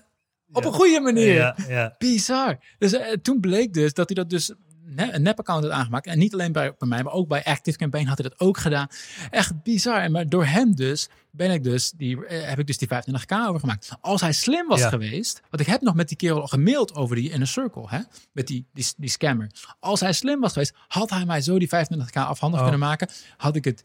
op 0.52 0.66
een 0.66 0.74
goede 0.74 1.00
manier. 1.00 1.34
Ja, 1.34 1.56
ja. 1.68 1.96
Bizar. 1.98 2.60
Dus 2.78 2.94
uh, 2.94 3.12
toen 3.22 3.40
bleek 3.40 3.74
dus 3.74 3.94
dat 3.94 4.06
hij 4.08 4.16
dat 4.16 4.30
dus 4.30 4.54
een 4.96 5.22
nep-account 5.22 5.64
had 5.64 5.74
aangemaakt. 5.74 6.08
En 6.08 6.20
niet 6.20 6.34
alleen 6.34 6.52
bij, 6.52 6.74
bij 6.78 6.88
mij, 6.88 7.04
maar 7.04 7.14
ook 7.14 7.28
bij 7.28 7.44
Active 7.44 7.78
Campaign 7.78 8.08
had 8.08 8.18
hij 8.18 8.30
dat 8.30 8.40
ook 8.40 8.58
gedaan. 8.58 8.88
Echt 9.30 9.64
bizar. 9.64 10.12
Maar 10.12 10.30
door 10.30 10.46
hem 10.46 10.76
dus 10.76 11.10
ben 11.32 11.52
ik 11.52 11.64
dus 11.64 11.92
die, 11.92 12.26
eh, 12.26 12.50
heb 12.50 12.60
ik 12.60 12.68
dus 12.68 12.78
die 12.78 12.88
25k 12.88 13.48
overgemaakt. 13.48 13.90
Als 14.02 14.22
hij 14.22 14.32
slim 14.32 14.68
was 14.68 14.84
geweest, 14.84 15.42
want 15.50 15.62
ik 15.62 15.68
heb 15.68 15.82
nog 15.82 15.96
met 15.96 16.08
die 16.08 16.18
kerel 16.18 16.42
al 16.42 16.48
gemaild 16.48 16.96
over 16.96 17.16
die 17.16 17.32
inner 17.32 17.48
circle, 17.48 17.86
hè, 17.88 18.00
met 18.32 18.48
die, 18.48 18.66
die, 18.74 18.86
die 18.98 19.10
scammer. 19.10 19.52
Als 19.80 20.00
hij 20.00 20.14
slim 20.14 20.40
was 20.40 20.54
geweest, 20.54 20.74
had 20.88 21.10
hij 21.10 21.26
mij 21.26 21.42
zo 21.42 21.60
die 21.60 21.70
25k 21.70 22.14
afhandig 22.14 22.60
oh. 22.60 22.66
kunnen 22.66 22.88
maken. 22.88 23.10
Had 23.38 23.56
ik 23.56 23.66
het, 23.66 23.84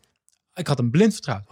ik 0.54 0.66
had 0.66 0.78
hem 0.78 0.90
blind 0.90 1.12
vertrouwd, 1.12 1.42
100%. 1.44 1.48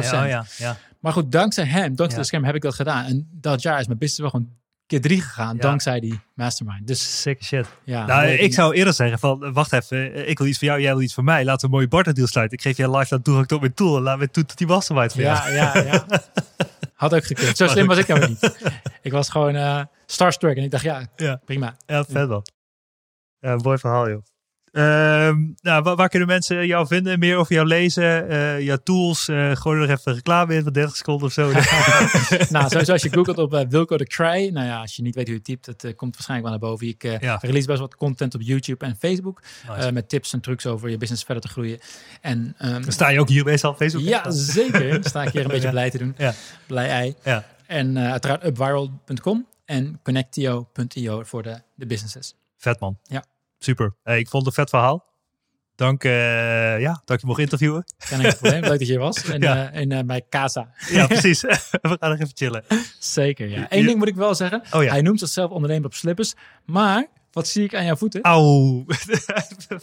Ja. 0.00 0.24
Ja, 0.24 0.46
ja, 0.56 0.76
maar 1.00 1.12
goed, 1.12 1.32
dankzij 1.32 1.64
hem, 1.64 1.96
dankzij 1.96 2.20
de 2.20 2.26
scam 2.26 2.44
heb 2.44 2.54
ik 2.54 2.62
dat 2.62 2.74
gedaan. 2.74 3.04
En 3.04 3.28
dat 3.32 3.62
jaar 3.62 3.80
is 3.80 3.86
mijn 3.86 3.98
business 3.98 4.20
wel 4.20 4.30
gewoon 4.30 4.56
keer 4.86 5.00
drie 5.00 5.20
gegaan 5.20 5.54
Ja. 5.56 5.62
dankzij 5.62 6.00
die 6.00 6.20
mastermind. 6.34 6.86
Dus 6.86 7.20
Sick 7.20 7.42
shit. 7.44 7.66
ja. 7.84 8.06
nou, 8.06 8.26
ik 8.28 8.54
zou 8.54 8.74
eerder 8.74 8.94
zeggen 8.94 9.18
van, 9.18 9.52
wacht 9.52 9.72
even, 9.72 10.28
ik 10.28 10.38
wil 10.38 10.46
iets 10.46 10.58
van 10.58 10.68
jou, 10.68 10.80
jij 10.80 10.92
wil 10.92 11.02
iets 11.02 11.14
van 11.14 11.24
mij. 11.24 11.44
Laten 11.44 11.60
we 11.60 11.66
een 11.66 11.72
mooie 11.72 11.88
barterdeal 11.88 12.26
sluiten. 12.26 12.58
Ik 12.58 12.64
geef 12.64 12.76
jij 12.76 12.96
live 12.98 13.22
toegang 13.22 13.46
tot 13.46 13.60
mijn 13.60 13.74
tool 13.74 13.96
en 13.96 14.02
laat 14.02 14.18
me 14.18 14.30
toe 14.30 14.44
tot 14.44 14.58
die 14.58 14.66
mastermind 14.66 15.12
van 15.12 15.22
jou. 15.22 15.52
Ja, 15.52 15.76
ja, 15.78 15.82
ja. 15.84 16.06
Had 16.94 17.14
ook 17.14 17.24
gekund. 17.24 17.56
Zo 17.56 17.66
slim 17.66 17.86
was 17.86 17.98
ik 17.98 18.06
nou 18.06 18.28
niet. 18.28 18.56
Ik 19.02 19.12
was 19.12 19.28
gewoon 19.28 19.54
eh 19.54 19.82
starstruck 20.06 20.56
en 20.56 20.62
ik 20.62 20.70
dacht, 20.70 20.84
ja, 20.84 21.06
Ja. 21.16 21.40
prima. 21.44 21.76
Ja, 21.86 22.04
vet 22.04 22.28
man. 22.28 22.46
Ja, 23.38 23.56
mooi 23.56 23.78
verhaal, 23.78 24.08
joh. 24.08 24.22
Ehm, 24.76 25.38
nou, 25.60 25.82
waar, 25.82 25.96
waar 25.96 26.08
kunnen 26.08 26.28
mensen 26.28 26.66
jou 26.66 26.86
vinden? 26.86 27.18
Meer 27.18 27.36
over 27.36 27.54
jou 27.54 27.66
lezen? 27.66 28.28
eh 28.28 28.60
jouw 28.60 28.76
tools? 28.84 29.28
eh 29.28 29.56
gooi 29.56 29.80
er 29.80 29.86
nog 29.88 29.98
even 29.98 30.14
reclame 30.14 30.54
in 30.54 30.62
van 30.62 30.72
30 30.72 30.96
seconden 30.96 31.26
of 31.26 31.32
zo. 31.32 31.52
nou, 32.50 32.68
sowieso 32.68 32.92
als 32.92 33.02
je 33.02 33.12
googelt 33.12 33.38
op 33.38 33.54
eh, 33.54 33.66
Wilco 33.68 33.96
de 33.96 34.06
Cry. 34.06 34.48
Nou 34.52 34.66
ja, 34.66 34.80
als 34.80 34.96
je 34.96 35.02
niet 35.02 35.14
weet 35.14 35.26
hoe 35.26 35.34
je 35.36 35.42
typt, 35.42 35.66
het 35.66 35.84
eh, 35.84 35.94
komt 35.96 36.14
waarschijnlijk 36.14 36.50
wel 36.50 36.58
naar 36.60 36.68
boven. 36.70 36.86
Ik 36.86 37.02
Ja. 37.22 37.38
release 37.40 37.66
best 37.66 37.80
wat 37.80 37.96
content 37.96 38.34
op 38.34 38.40
YouTube 38.42 38.84
en 38.84 38.96
Facebook. 38.98 39.42
Nice. 39.76 39.92
met 39.92 40.08
tips 40.08 40.32
en 40.32 40.40
trucs 40.40 40.66
over 40.66 40.88
je 40.90 40.96
business 40.96 41.24
verder 41.24 41.42
te 41.42 41.48
groeien. 41.48 41.78
En 42.20 42.54
ehm, 42.58 42.82
Dan 42.82 42.92
sta 42.92 43.08
je 43.08 43.20
ook 43.20 43.28
hier 43.28 43.44
meestal 43.44 43.70
op 43.70 43.76
Facebook? 43.76 44.02
ja, 44.04 44.30
zeker. 44.30 44.90
Dan 44.92 45.04
sta 45.04 45.22
ik 45.22 45.32
hier 45.32 45.42
een 45.42 45.48
beetje 45.56 45.64
Ja. 45.66 45.70
blij 45.70 45.90
te 45.90 45.98
doen. 45.98 46.14
Ja. 46.18 46.34
Blij 46.66 46.88
ei. 46.88 47.14
Ja. 47.24 47.44
En 47.66 47.96
eh, 47.96 48.10
uiteraard 48.10 48.44
upviral.com 48.44 49.46
en 49.64 50.00
connectio.io 50.02 51.22
voor 51.24 51.42
de, 51.42 51.60
de 51.74 51.86
businesses. 51.86 52.34
Vet 52.58 52.80
man. 52.80 52.98
Ja. 53.02 53.24
Super. 53.66 53.94
Hey, 54.02 54.18
ik 54.18 54.28
vond 54.28 54.46
het 54.46 54.56
een 54.56 54.62
vet 54.62 54.70
verhaal. 54.70 55.04
Dank, 55.74 56.04
eh, 56.04 56.80
ja, 56.80 57.02
dat 57.04 57.20
je 57.20 57.26
mocht 57.26 57.40
interviewen. 57.40 57.84
Geen 57.98 58.20
enkel 58.20 58.36
probleem. 58.38 58.60
Leuk 58.60 58.70
dat 58.70 58.78
je 58.80 58.84
hier 58.86 58.98
was. 58.98 59.24
En, 59.32 59.40
Ja. 59.40 59.70
eh, 59.70 59.80
in, 59.80 59.92
eh, 59.92 60.04
bij 60.04 60.22
Casa. 60.30 60.70
Ja, 60.88 61.06
precies. 61.16 61.40
We 61.82 61.96
gaan 62.00 62.10
nog 62.10 62.12
even 62.18 62.30
chillen. 62.34 62.64
Zeker, 62.98 63.48
ja. 63.48 63.66
Eén 63.68 63.86
ding 63.86 63.98
moet 63.98 64.08
ik 64.08 64.14
wel 64.14 64.34
zeggen. 64.34 64.62
Oh 64.70 64.82
ja. 64.82 64.90
Hij 64.90 65.02
noemt 65.02 65.18
zichzelf 65.18 65.50
ondernemer 65.50 65.86
op 65.86 65.94
slippers. 65.94 66.34
Maar, 66.64 67.06
wat 67.32 67.48
zie 67.48 67.64
ik 67.64 67.74
aan 67.74 67.84
jouw 67.84 67.96
voeten? 67.96 68.22
Auw. 68.22 68.84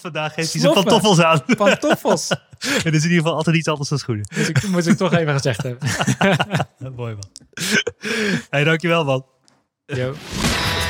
Vandaag 0.05 0.35
heeft 0.35 0.51
hij 0.51 0.61
zijn 0.61 0.73
pantoffels 0.73 1.21
aan. 1.21 1.43
Pantoffels. 1.57 2.29
Het 2.29 2.85
is 2.93 3.03
in 3.03 3.09
ieder 3.09 3.17
geval 3.17 3.35
altijd 3.35 3.55
iets 3.55 3.67
anders 3.67 3.89
dan 3.89 3.97
schoenen. 3.97 4.27
Moet 4.37 4.49
ik, 4.49 4.67
moet 4.67 4.87
ik 4.87 4.97
toch 4.97 5.13
even 5.13 5.33
gezegd 5.33 5.63
hebben. 5.63 5.89
Mooi 6.95 7.13
man. 7.15 7.29
Hey, 8.49 8.63
dankjewel 8.63 9.03
man. 9.05 9.25
Yo. 9.85 10.13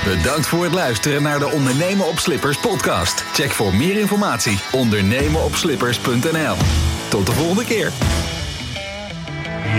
Bedankt 0.04 0.48
voor 0.48 0.64
het 0.64 0.74
luisteren 0.74 1.24
naar 1.24 1.40
de 1.40 1.52
Ondernemen 1.52 2.08
op 2.08 2.18
Slippers 2.18 2.60
podcast. 2.60 3.22
Check 3.22 3.50
voor 3.50 3.76
meer 3.76 4.00
informatie 4.00 4.60
ondernemenopslippers.nl. 4.72 6.56
Tot 7.10 7.26
de 7.26 7.32
volgende 7.32 7.66
keer. 7.66 7.92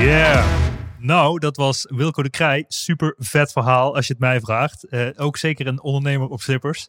Yeah. 0.05 0.47
Nou, 0.99 1.39
dat 1.39 1.57
was 1.57 1.87
Wilco 1.89 2.23
de 2.23 2.31
Krij. 2.31 2.65
Super 2.69 3.15
vet 3.19 3.53
verhaal 3.53 3.95
als 3.95 4.07
je 4.07 4.13
het 4.13 4.23
mij 4.23 4.41
vraagt. 4.41 4.85
Eh, 4.85 5.09
ook 5.17 5.37
zeker 5.37 5.67
een 5.67 5.83
ondernemer 5.83 6.29
op 6.29 6.41
slippers. 6.41 6.89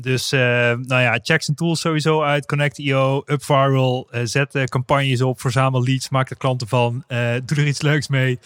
Dus 0.00 0.32
eh, 0.32 0.40
nou 0.72 1.02
ja, 1.02 1.18
check 1.22 1.42
zijn 1.42 1.56
tools 1.56 1.80
sowieso 1.80 2.22
uit. 2.22 2.46
Connect.io, 2.46 3.22
UpViral. 3.26 4.08
eh 4.10 4.20
zet 4.24 4.54
eh, 4.54 4.64
campagnes 4.64 5.22
op, 5.22 5.40
verzamel 5.40 5.82
leads, 5.82 6.08
maak 6.08 6.30
er 6.30 6.36
klanten 6.36 6.68
van. 6.68 7.04
doe 7.44 7.56
er 7.58 7.66
iets 7.66 7.82
leuks 7.82 8.08
mee. 8.08 8.38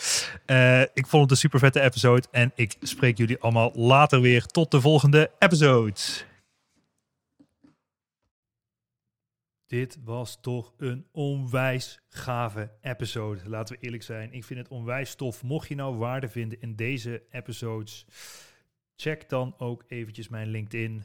Ik 0.95 1.07
vond 1.07 1.23
het 1.23 1.31
een 1.31 1.37
super 1.37 1.59
vette 1.59 1.81
episode. 1.81 2.27
En 2.31 2.53
ik 2.55 2.77
spreek 2.81 3.19
jullie 3.19 3.41
allemaal 3.41 3.73
later 3.75 4.21
weer. 4.21 4.47
Tot 4.47 4.71
de 4.71 4.81
volgende 4.81 5.31
episode. 5.39 6.01
Dit 9.71 9.99
was 10.05 10.39
toch 10.41 10.73
een 10.79 11.07
onwijs 11.13 12.01
gave 12.09 12.71
episode. 12.81 13.49
Laten 13.49 13.75
we 13.75 13.83
eerlijk 13.85 14.03
zijn. 14.03 14.33
Ik 14.33 14.45
vind 14.45 14.59
het 14.59 14.69
onwijs 14.69 15.15
tof. 15.15 15.43
Mocht 15.43 15.69
je 15.69 15.75
nou 15.75 15.97
waarde 15.97 16.29
vinden 16.29 16.61
in 16.61 16.77
deze 16.77 17.23
episodes, 17.31 18.07
check 18.97 19.29
dan 19.29 19.55
ook 19.59 19.85
eventjes 19.89 20.29
mijn 20.29 20.49
LinkedIn, 20.49 21.05